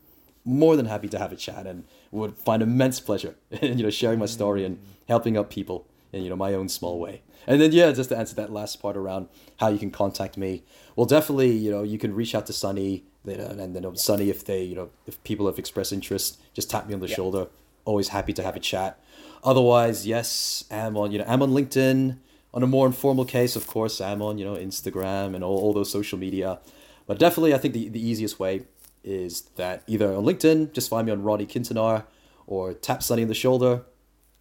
more 0.45 0.75
than 0.77 0.85
happy 0.85 1.09
to 1.09 1.17
have 1.19 1.31
a 1.31 1.35
chat 1.35 1.65
and 1.67 1.83
would 2.11 2.37
find 2.37 2.61
immense 2.63 2.99
pleasure 2.99 3.35
in 3.51 3.77
you 3.77 3.83
know 3.83 3.89
sharing 3.89 4.19
my 4.19 4.27
story 4.27 4.63
and 4.63 4.77
helping 5.07 5.35
out 5.37 5.49
people 5.49 5.87
in 6.13 6.23
you 6.23 6.29
know 6.29 6.35
my 6.35 6.53
own 6.53 6.69
small 6.69 6.99
way. 6.99 7.21
And 7.47 7.59
then 7.61 7.71
yeah, 7.71 7.91
just 7.91 8.09
to 8.09 8.17
answer 8.17 8.35
that 8.35 8.51
last 8.51 8.81
part 8.81 8.95
around 8.97 9.27
how 9.59 9.67
you 9.69 9.77
can 9.77 9.91
contact 9.91 10.37
me. 10.37 10.63
Well, 10.95 11.05
definitely 11.05 11.51
you 11.51 11.71
know 11.71 11.83
you 11.83 11.97
can 11.97 12.13
reach 12.15 12.33
out 12.35 12.45
to 12.47 12.53
Sunny 12.53 13.03
uh, 13.27 13.31
and 13.31 13.75
then 13.75 13.95
Sunny 13.95 14.29
if 14.29 14.45
they 14.45 14.61
you 14.63 14.75
know 14.75 14.89
if 15.07 15.21
people 15.23 15.45
have 15.47 15.57
expressed 15.59 15.91
interest, 15.91 16.39
just 16.53 16.69
tap 16.69 16.87
me 16.87 16.93
on 16.93 16.99
the 16.99 17.07
Yeah. 17.07 17.15
shoulder. 17.15 17.47
Always 17.85 18.09
happy 18.09 18.33
to 18.33 18.43
have 18.43 18.55
a 18.55 18.59
chat. 18.59 18.99
Otherwise, 19.43 20.07
yes, 20.07 20.63
I'm 20.71 20.97
on 20.97 21.11
you 21.11 21.19
know 21.19 21.25
I'm 21.27 21.41
on 21.41 21.51
LinkedIn. 21.51 22.17
On 22.53 22.63
a 22.63 22.67
more 22.67 22.87
informal 22.87 23.25
case, 23.25 23.57
of 23.57 23.67
course, 23.67 23.99
I'm 23.99 24.21
on 24.21 24.37
you 24.37 24.45
know 24.45 24.55
Instagram 24.55 25.35
and 25.35 25.43
all, 25.43 25.57
all 25.57 25.73
those 25.73 25.91
social 25.91 26.17
media. 26.17 26.59
But 27.05 27.19
definitely, 27.19 27.53
I 27.53 27.57
think 27.57 27.73
the, 27.73 27.89
the 27.89 27.99
easiest 27.99 28.39
way 28.39 28.61
is 29.05 29.41
that 29.55 29.83
either 29.87 30.13
on 30.13 30.25
LinkedIn, 30.25 30.73
just 30.73 30.89
find 30.89 31.05
me 31.05 31.11
on 31.11 31.21
Ronnie 31.23 31.45
Quintana, 31.45 32.05
or 32.47 32.73
tap 32.73 33.03
Sunny 33.03 33.21
on 33.21 33.27
the 33.27 33.35
shoulder. 33.35 33.83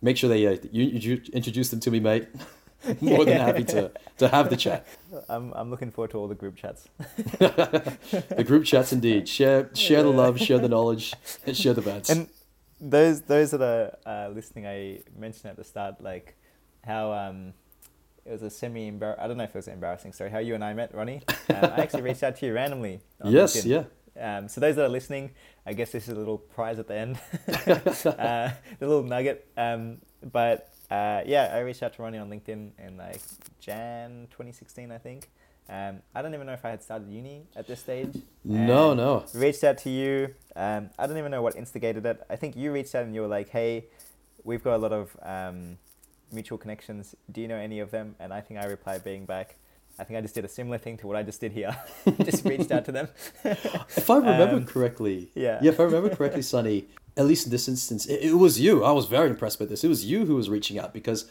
Make 0.03 0.17
sure 0.17 0.29
they 0.29 0.47
uh, 0.47 0.57
you, 0.73 0.85
you 0.85 1.23
introduce 1.33 1.69
them 1.71 1.81
to 1.81 1.91
me, 1.91 2.01
mate. 2.01 2.29
More 3.01 3.25
than 3.25 3.39
happy 3.39 3.65
to, 3.65 3.91
to 4.19 4.29
have 4.29 4.51
the 4.51 4.57
chat. 4.57 4.87
I'm, 5.31 5.53
I'm 5.55 5.71
looking 5.71 5.91
forward 5.91 6.11
to 6.11 6.19
all 6.19 6.29
the 6.29 6.35
group 6.35 6.57
chats. 6.57 6.87
The 7.39 8.45
group 8.47 8.65
chats, 8.65 8.93
indeed. 8.93 9.29
Share 9.29 9.71
share 9.75 10.03
the 10.03 10.11
love, 10.11 10.39
share 10.39 10.59
the 10.59 10.69
knowledge, 10.69 11.15
and 11.47 11.57
share 11.57 11.73
the 11.73 11.81
bets. 11.81 12.11
And 12.11 12.29
those 12.81 13.23
those 13.23 13.53
that 13.53 13.63
are 13.63 13.97
uh, 14.07 14.29
listening, 14.31 14.67
I 14.67 15.01
mentioned 15.17 15.51
at 15.51 15.57
the 15.57 15.65
start, 15.65 16.03
like 16.03 16.37
how 16.85 17.13
um, 17.13 17.55
it 18.27 18.33
was 18.33 18.43
a 18.43 18.51
semi 18.51 18.91
embar. 18.91 19.19
I 19.19 19.27
don't 19.29 19.37
know 19.39 19.45
if 19.45 19.51
it 19.51 19.57
was 19.57 19.69
an 19.69 19.75
embarrassing 19.75 20.13
story. 20.13 20.31
How 20.31 20.39
you 20.39 20.55
and 20.55 20.65
I 20.65 20.75
met, 20.75 20.95
Ronnie. 20.95 21.23
Um, 21.29 21.35
I 21.49 21.81
actually 21.81 22.03
reached 22.03 22.23
out 22.23 22.37
to 22.37 22.47
you 22.47 22.53
randomly. 22.53 23.01
on 23.23 23.33
yes, 23.33 23.57
LinkedIn. 23.57 23.67
yeah. 23.67 23.85
Um, 24.21 24.49
so 24.49 24.61
those 24.61 24.77
that 24.77 24.85
are 24.85 24.89
listening, 24.89 25.33
I 25.67 25.73
guess 25.73 25.91
this 25.91 26.05
is 26.09 26.15
a 26.15 26.19
little 26.19 26.39
prize 26.39 26.79
at 26.79 26.87
the 26.89 26.95
end, 26.95 27.19
uh, 27.49 28.51
the 28.79 28.87
little 28.87 29.03
nugget. 29.03 29.49
Um, 29.57 29.99
but 30.33 30.73
uh, 30.91 31.23
yeah, 31.27 31.51
I 31.53 31.61
reached 31.61 31.83
out 31.83 31.95
to 31.95 32.03
Ronnie 32.03 32.19
on 32.19 32.31
LinkedIn 32.31 32.71
in 32.79 32.97
like 32.97 33.21
Jan 33.61 34.29
2016, 34.31 34.91
I 34.91 34.99
think. 34.99 35.29
Um, 35.69 36.01
I 36.15 36.21
don't 36.21 36.35
even 36.35 36.47
know 36.47 36.53
if 36.53 36.65
I 36.65 36.71
had 36.71 36.83
started 36.83 37.09
uni 37.09 37.47
at 37.57 37.67
this 37.67 37.81
stage. 37.81 38.15
No, 38.45 38.93
no. 38.93 39.25
Reached 39.35 39.65
out 39.65 39.79
to 39.79 39.91
you. 39.91 40.35
Um, 40.55 40.91
I 40.99 41.07
don't 41.07 41.17
even 41.17 41.31
know 41.31 41.41
what 41.43 41.57
instigated 41.57 42.05
it. 42.05 42.23
I 42.29 42.37
think 42.37 42.55
you 42.55 42.71
reached 42.71 42.95
out 42.95 43.05
and 43.05 43.15
you 43.15 43.23
were 43.23 43.29
like, 43.29 43.49
"Hey, 43.49 43.87
we've 44.45 44.63
got 44.63 44.77
a 44.77 44.79
lot 44.79 44.93
of 44.93 45.17
um, 45.23 45.79
mutual 46.31 46.59
connections. 46.59 47.15
Do 47.33 47.41
you 47.41 47.49
know 47.49 47.57
any 47.57 47.81
of 47.81 47.91
them?" 47.91 48.15
And 48.21 48.33
I 48.33 48.43
think 48.43 48.61
I 48.61 48.67
replied, 48.67 49.05
being 49.05 49.25
back. 49.25 49.57
I 49.99 50.05
think 50.05 50.19
I 50.19 50.21
just 50.21 50.35
did 50.35 50.45
a 50.45 50.49
similar 50.49 50.79
thing 50.79 50.97
to 50.99 51.07
what 51.07 51.17
I 51.17 51.23
just 51.23 51.41
did 51.41 51.53
here. 51.53 51.77
just 52.25 52.45
reached 52.45 52.73
out 52.73 52.85
to 52.87 52.93
them. 52.93 53.09
If 53.45 54.11
I 54.11 54.17
remember 54.17 54.57
Um, 54.57 54.65
correctly, 54.67 55.31
yeah. 55.35 55.59
yeah, 55.63 55.71
if 55.71 55.79
I 55.81 55.85
remember 55.85 56.11
correctly, 56.15 56.43
Sonny, 56.43 56.87
at 57.17 57.27
least 57.27 57.47
in 57.47 57.51
this 57.53 57.69
instance, 57.69 58.07
it, 58.07 58.21
it 58.31 58.35
was 58.35 58.61
you. 58.61 58.83
I 58.85 58.91
was 58.93 59.07
very 59.07 59.29
impressed 59.31 59.59
by 59.61 59.67
this. 59.67 59.85
It 59.85 59.89
was 59.89 60.05
you 60.05 60.27
who 60.27 60.35
was 60.35 60.49
reaching 60.51 60.79
out 60.79 60.93
because 60.93 61.27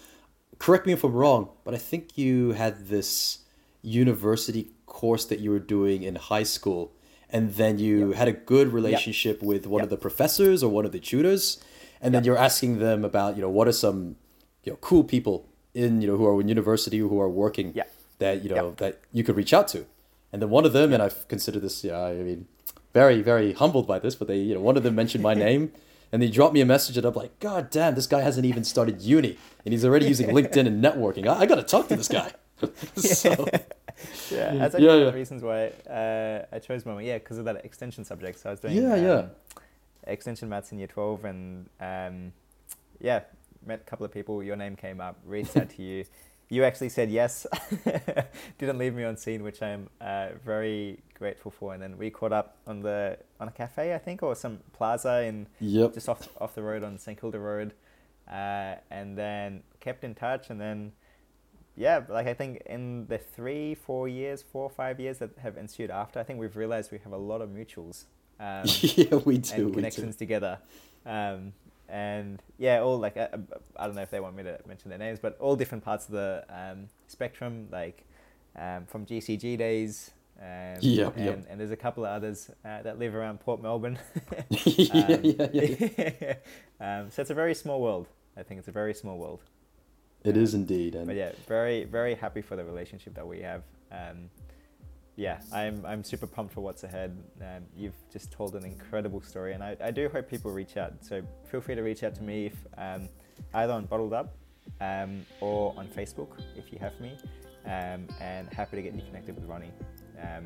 correct 0.59 0.85
me 0.87 0.93
if 0.93 1.03
I'm 1.03 1.13
wrong, 1.13 1.49
but 1.65 1.73
I 1.73 1.77
think 1.77 2.17
you 2.17 2.51
had 2.53 2.87
this 2.87 3.39
university 3.81 4.71
course 4.85 5.25
that 5.25 5.39
you 5.39 5.51
were 5.51 5.59
doing 5.59 6.03
in 6.03 6.15
high 6.15 6.43
school, 6.43 6.91
and 7.29 7.53
then 7.55 7.77
you 7.79 8.09
Yep. 8.09 8.17
had 8.17 8.27
a 8.27 8.33
good 8.53 8.67
relationship 8.71 9.41
with 9.43 9.67
one 9.67 9.81
of 9.83 9.89
the 9.89 9.97
professors 9.97 10.63
or 10.63 10.69
one 10.69 10.85
of 10.85 10.91
the 10.91 10.99
tutors, 10.99 11.61
and 12.01 12.13
then 12.13 12.21
Yep. 12.21 12.25
you're 12.27 12.37
asking 12.49 12.79
them 12.79 13.03
about 13.03 13.35
you 13.35 13.41
know 13.41 13.49
what 13.49 13.67
are 13.67 13.73
some 13.87 14.15
you 14.63 14.71
know 14.71 14.77
cool 14.89 15.03
people 15.03 15.35
in 15.73 16.01
you 16.01 16.07
know 16.07 16.15
who 16.17 16.25
are 16.25 16.39
in 16.39 16.47
university 16.47 16.99
who 16.99 17.19
are 17.19 17.29
working 17.29 17.73
Yeah. 17.75 17.83
That 18.19 18.43
you 18.43 18.49
know 18.49 18.67
Yep. 18.69 18.77
that 18.77 18.99
you 19.11 19.23
could 19.23 19.35
reach 19.35 19.53
out 19.53 19.67
to, 19.69 19.85
and 20.31 20.41
then 20.41 20.49
one 20.49 20.65
of 20.65 20.73
them, 20.73 20.93
and 20.93 21.01
I've 21.03 21.27
considered 21.27 21.61
this 21.61 21.83
yeah 21.83 21.99
I 21.99 22.13
mean 22.15 22.47
very 22.93 23.21
very 23.21 23.53
humbled 23.53 23.87
by 23.87 23.99
this, 23.99 24.15
but 24.15 24.27
they 24.27 24.37
you 24.37 24.53
know 24.55 24.61
one 24.61 24.77
of 24.77 24.83
them 24.83 24.95
mentioned 24.95 25.23
my 25.23 25.33
name. 25.47 25.71
And 26.11 26.21
they 26.21 26.27
dropped 26.29 26.53
me 26.53 26.61
a 26.61 26.65
message, 26.67 26.95
and 26.95 27.07
I'm 27.07 27.13
like, 27.15 27.39
God 27.39 27.71
damn, 27.71 27.95
this 27.95 28.05
guy 28.05 28.21
hasn't 28.21 28.45
even 28.45 28.63
started 28.63 29.01
uni, 29.01 29.35
and 29.65 29.73
he's 29.73 29.83
already 29.83 30.05
using 30.05 30.29
LinkedIn 30.37 30.67
and 30.67 30.83
networking. 30.83 31.25
I, 31.27 31.39
I 31.39 31.45
gotta 31.47 31.63
talk 31.63 31.87
to 31.87 31.95
this 31.95 32.07
guy. 32.07 32.31
so, 32.95 33.29
yeah, 33.31 33.47
that's 33.49 34.29
Yeah, 34.29 34.63
actually 34.65 34.85
one 34.85 34.97
yeah. 34.99 35.05
of 35.07 35.13
the 35.13 35.17
reasons 35.17 35.41
why 35.41 35.71
uh, 35.89 36.45
I 36.55 36.59
chose 36.59 36.83
Momo. 36.83 37.03
Yeah, 37.03 37.17
because 37.17 37.39
of 37.39 37.45
that 37.45 37.65
extension 37.65 38.05
subject. 38.05 38.37
So 38.37 38.49
I 38.49 38.51
was 38.53 38.59
doing 38.59 38.75
Yeah, 38.75 38.93
um, 38.93 39.03
yeah. 39.03 39.25
extension 40.05 40.49
maths 40.49 40.71
in 40.71 40.77
year 40.77 40.87
12 40.87 41.25
and 41.25 41.67
um, 41.81 42.31
yeah, 42.99 43.21
met 43.65 43.79
a 43.81 43.89
couple 43.89 44.05
of 44.05 44.11
people. 44.11 44.43
Your 44.43 44.55
name 44.55 44.75
came 44.75 45.01
up, 45.01 45.17
reached 45.25 45.57
out 45.57 45.71
to 45.71 45.81
you. 45.81 46.05
You 46.49 46.63
actually 46.63 46.89
said 46.89 47.09
yes, 47.09 47.47
didn't 48.57 48.77
leave 48.77 48.93
me 48.93 49.03
on 49.03 49.17
seen, 49.17 49.43
which 49.43 49.61
I'm 49.61 49.89
uh, 49.99 50.29
very 50.45 50.99
grateful 51.15 51.51
for. 51.51 51.73
And 51.73 51.81
then 51.81 51.97
we 51.97 52.09
caught 52.09 52.33
up 52.33 52.57
on 52.67 52.81
the 52.81 53.17
on 53.39 53.47
a 53.47 53.51
cafe, 53.51 53.95
I 53.95 53.97
think, 53.97 54.21
or 54.21 54.35
some 54.35 54.59
plaza 54.71 55.23
in 55.23 55.47
yep. 55.59 55.93
just 55.93 56.09
off 56.09 56.27
off 56.39 56.53
the 56.53 56.61
road 56.61 56.83
on 56.83 56.97
St 56.99 57.19
Kilda 57.19 57.39
Road, 57.39 57.73
uh, 58.29 58.75
and 58.91 59.17
then 59.17 59.63
kept 59.79 60.03
in 60.03 60.13
touch. 60.13 60.49
And 60.49 60.61
then, 60.61 60.91
yeah, 61.75 62.01
like 62.07 62.27
I 62.27 62.33
think 62.33 62.61
in 62.65 63.07
the 63.07 63.17
three, 63.17 63.73
four 63.73 64.07
years, 64.07 64.43
four 64.43 64.63
or 64.63 64.69
five 64.69 64.99
years 64.99 65.17
that 65.19 65.31
have 65.39 65.57
ensued 65.57 65.89
after, 65.89 66.19
I 66.19 66.23
think 66.23 66.39
we've 66.39 66.55
realized 66.55 66.91
we 66.91 66.99
have 66.99 67.13
a 67.13 67.17
lot 67.17 67.41
of 67.41 67.49
mutuals 67.49 68.05
um, 68.39 68.63
yeah, 68.81 69.15
we 69.15 69.37
do. 69.37 69.65
and 69.65 69.73
connections 69.73 70.15
together. 70.15 70.59
Um, 71.05 71.53
and 71.89 72.41
yeah, 72.57 72.81
all 72.81 72.97
like 72.99 73.17
uh, 73.17 73.27
I 73.77 73.85
don't 73.85 73.95
know 73.95 74.01
if 74.01 74.11
they 74.11 74.19
want 74.19 74.35
me 74.35 74.43
to 74.43 74.59
mention 74.67 74.89
their 74.89 74.99
names, 74.99 75.19
but 75.19 75.37
all 75.39 75.55
different 75.55 75.83
parts 75.83 76.05
of 76.05 76.11
the 76.11 76.45
um, 76.49 76.87
spectrum, 77.07 77.67
like 77.71 78.05
um, 78.57 78.85
from 78.85 79.05
GCG 79.05 79.57
days. 79.57 80.11
Um, 80.39 80.77
Yep, 80.81 81.15
and, 81.15 81.25
yep. 81.25 81.45
and 81.49 81.59
there's 81.59 81.71
a 81.71 81.77
couple 81.77 82.03
of 82.05 82.11
others 82.11 82.49
uh, 82.65 82.81
that 82.81 82.97
live 82.97 83.13
around 83.15 83.39
Port 83.39 83.61
Melbourne. 83.61 83.99
do. 84.49 84.59
yeah, 84.65 85.05
Um, 85.05 85.19
yeah, 85.23 85.47
yeah. 85.53 86.33
um, 86.81 87.11
so 87.11 87.21
it's 87.21 87.29
a 87.31 87.35
very 87.35 87.53
small 87.53 87.79
world. 87.81 88.07
I 88.35 88.43
think 88.43 88.57
it's 88.57 88.67
a 88.67 88.71
very 88.71 88.93
small 88.95 89.17
world. 89.19 89.43
It 90.23 90.35
is 90.35 90.53
indeed. 90.53 90.95
And 90.95 91.05
But 91.05 91.15
yeah, 91.15 91.33
very 91.47 91.83
very 91.83 92.15
happy 92.15 92.41
for 92.41 92.55
the 92.55 92.63
relationship 92.65 93.13
that 93.15 93.27
we 93.27 93.41
have. 93.41 93.63
Yeah, 95.15 95.39
I'm 95.51 95.85
I'm 95.85 96.03
super 96.03 96.25
pumped 96.25 96.53
for 96.53 96.61
what's 96.61 96.83
ahead. 96.83 97.15
Um, 97.39 97.63
you've 97.75 97.95
just 98.11 98.31
told 98.31 98.55
an 98.55 98.65
incredible 98.65 99.21
story, 99.21 99.53
and 99.53 99.63
I, 99.63 99.77
I 99.79 99.91
do 99.91 100.09
hope 100.09 100.27
people 100.27 100.51
reach 100.51 100.75
out. 100.75 100.93
So 101.01 101.21
feel 101.49 101.61
free 101.61 101.75
to 101.75 101.83
reach 101.83 102.03
out 102.03 102.15
to 102.15 102.23
me 102.23 102.47
if 102.47 102.55
um, 102.77 103.09
either 103.53 103.73
on 103.73 103.85
Bottled 103.85 104.13
Up 104.13 104.35
um, 104.81 105.23
or 105.39 105.73
on 105.77 105.87
Facebook 105.87 106.29
if 106.57 106.73
you 106.73 106.79
have 106.79 106.99
me, 106.99 107.15
um, 107.65 108.07
and 108.19 108.51
happy 108.51 108.77
to 108.77 108.81
get 108.81 108.95
you 108.95 109.03
connected 109.03 109.35
with 109.35 109.45
Ronnie. 109.45 109.71
Um, 110.19 110.45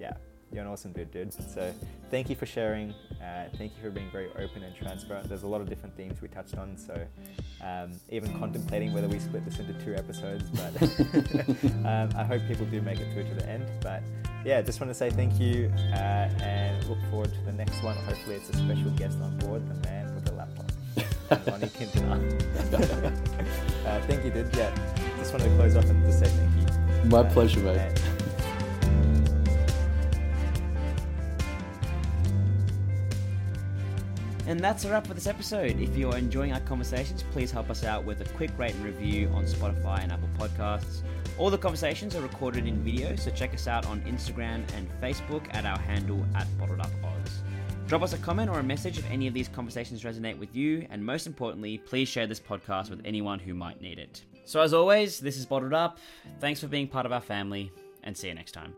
yeah, 0.00 0.12
you're 0.54 0.62
an 0.62 0.68
awesome 0.70 0.92
dude, 0.92 1.10
dude. 1.10 1.32
So 1.32 1.72
thank 2.10 2.30
you 2.30 2.36
for 2.36 2.46
sharing. 2.46 2.90
Uh, 3.20 3.48
thank 3.58 3.72
you 3.76 3.82
for 3.82 3.90
being 3.90 4.08
very 4.12 4.28
open 4.38 4.62
and 4.62 4.74
transparent. 4.76 5.28
There's 5.28 5.42
a 5.42 5.46
lot 5.48 5.60
of 5.60 5.68
different 5.68 5.96
themes 5.96 6.22
we 6.22 6.28
touched 6.28 6.56
on, 6.56 6.76
so 6.76 6.94
um, 7.60 7.90
even 8.08 8.38
contemplating 8.38 8.92
whether 8.92 9.08
we 9.08 9.18
split 9.18 9.44
this 9.44 9.58
into 9.58 9.72
two 9.84 9.94
episodes. 9.96 10.44
But 10.50 10.80
um, 11.84 12.10
I 12.16 12.22
hope 12.24 12.42
people 12.46 12.66
do 12.66 12.80
make 12.82 13.00
it 13.00 13.12
through 13.12 13.24
to 13.24 13.34
the 13.34 13.48
end. 13.48 13.66
But 13.80 14.02
yeah, 14.44 14.62
just 14.62 14.80
want 14.80 14.90
to 14.90 14.94
say 14.94 15.10
thank 15.10 15.40
you 15.40 15.72
uh, 15.92 16.28
and 16.40 16.84
look 16.88 16.98
forward 17.10 17.32
to 17.34 17.40
the 17.40 17.52
next 17.52 17.82
one. 17.82 17.96
Hopefully, 17.96 18.36
it's 18.36 18.50
a 18.50 18.56
special 18.56 18.90
guest 18.92 19.18
on 19.20 19.36
board, 19.38 19.68
the 19.68 19.88
man 19.88 20.14
with 20.14 20.24
the 20.24 20.32
laptop, 20.34 20.70
Ronnie 21.48 21.68
Quintana. 21.70 22.14
uh, 23.86 24.00
thank 24.02 24.24
you, 24.24 24.30
dude. 24.30 24.54
Yeah, 24.54 24.72
just 25.18 25.32
wanted 25.32 25.48
to 25.48 25.56
close 25.56 25.74
off 25.76 25.84
and 25.86 26.04
just 26.04 26.20
say 26.20 26.26
thank 26.26 27.04
you. 27.04 27.10
My 27.10 27.18
Uh, 27.18 27.32
pleasure, 27.32 27.58
mate. 27.60 27.76
and- 27.78 28.13
And 34.46 34.60
that's 34.60 34.84
a 34.84 34.90
wrap 34.90 35.06
for 35.06 35.14
this 35.14 35.26
episode. 35.26 35.80
If 35.80 35.96
you're 35.96 36.16
enjoying 36.18 36.52
our 36.52 36.60
conversations, 36.60 37.24
please 37.32 37.50
help 37.50 37.70
us 37.70 37.82
out 37.82 38.04
with 38.04 38.20
a 38.20 38.24
quick 38.34 38.50
rate 38.58 38.74
and 38.74 38.84
review 38.84 39.28
on 39.28 39.46
Spotify 39.46 40.02
and 40.02 40.12
Apple 40.12 40.28
Podcasts. 40.38 41.00
All 41.38 41.48
the 41.48 41.58
conversations 41.58 42.14
are 42.14 42.20
recorded 42.20 42.66
in 42.66 42.84
video, 42.84 43.16
so 43.16 43.30
check 43.30 43.54
us 43.54 43.66
out 43.66 43.86
on 43.86 44.02
Instagram 44.02 44.62
and 44.76 44.88
Facebook 45.02 45.42
at 45.54 45.64
our 45.64 45.78
handle 45.78 46.24
at 46.34 46.46
Bottled 46.58 46.80
Up 46.80 46.90
Oz. 47.02 47.40
Drop 47.86 48.02
us 48.02 48.12
a 48.12 48.18
comment 48.18 48.50
or 48.50 48.60
a 48.60 48.62
message 48.62 48.98
if 48.98 49.10
any 49.10 49.26
of 49.26 49.34
these 49.34 49.48
conversations 49.48 50.04
resonate 50.04 50.38
with 50.38 50.54
you, 50.54 50.86
and 50.90 51.04
most 51.04 51.26
importantly, 51.26 51.78
please 51.78 52.08
share 52.08 52.26
this 52.26 52.40
podcast 52.40 52.90
with 52.90 53.00
anyone 53.04 53.38
who 53.38 53.54
might 53.54 53.80
need 53.80 53.98
it. 53.98 54.22
So, 54.44 54.60
as 54.60 54.74
always, 54.74 55.20
this 55.20 55.38
is 55.38 55.46
Bottled 55.46 55.72
Up. 55.72 55.98
Thanks 56.38 56.60
for 56.60 56.66
being 56.66 56.86
part 56.86 57.06
of 57.06 57.12
our 57.12 57.20
family, 57.20 57.72
and 58.02 58.16
see 58.16 58.28
you 58.28 58.34
next 58.34 58.52
time. 58.52 58.74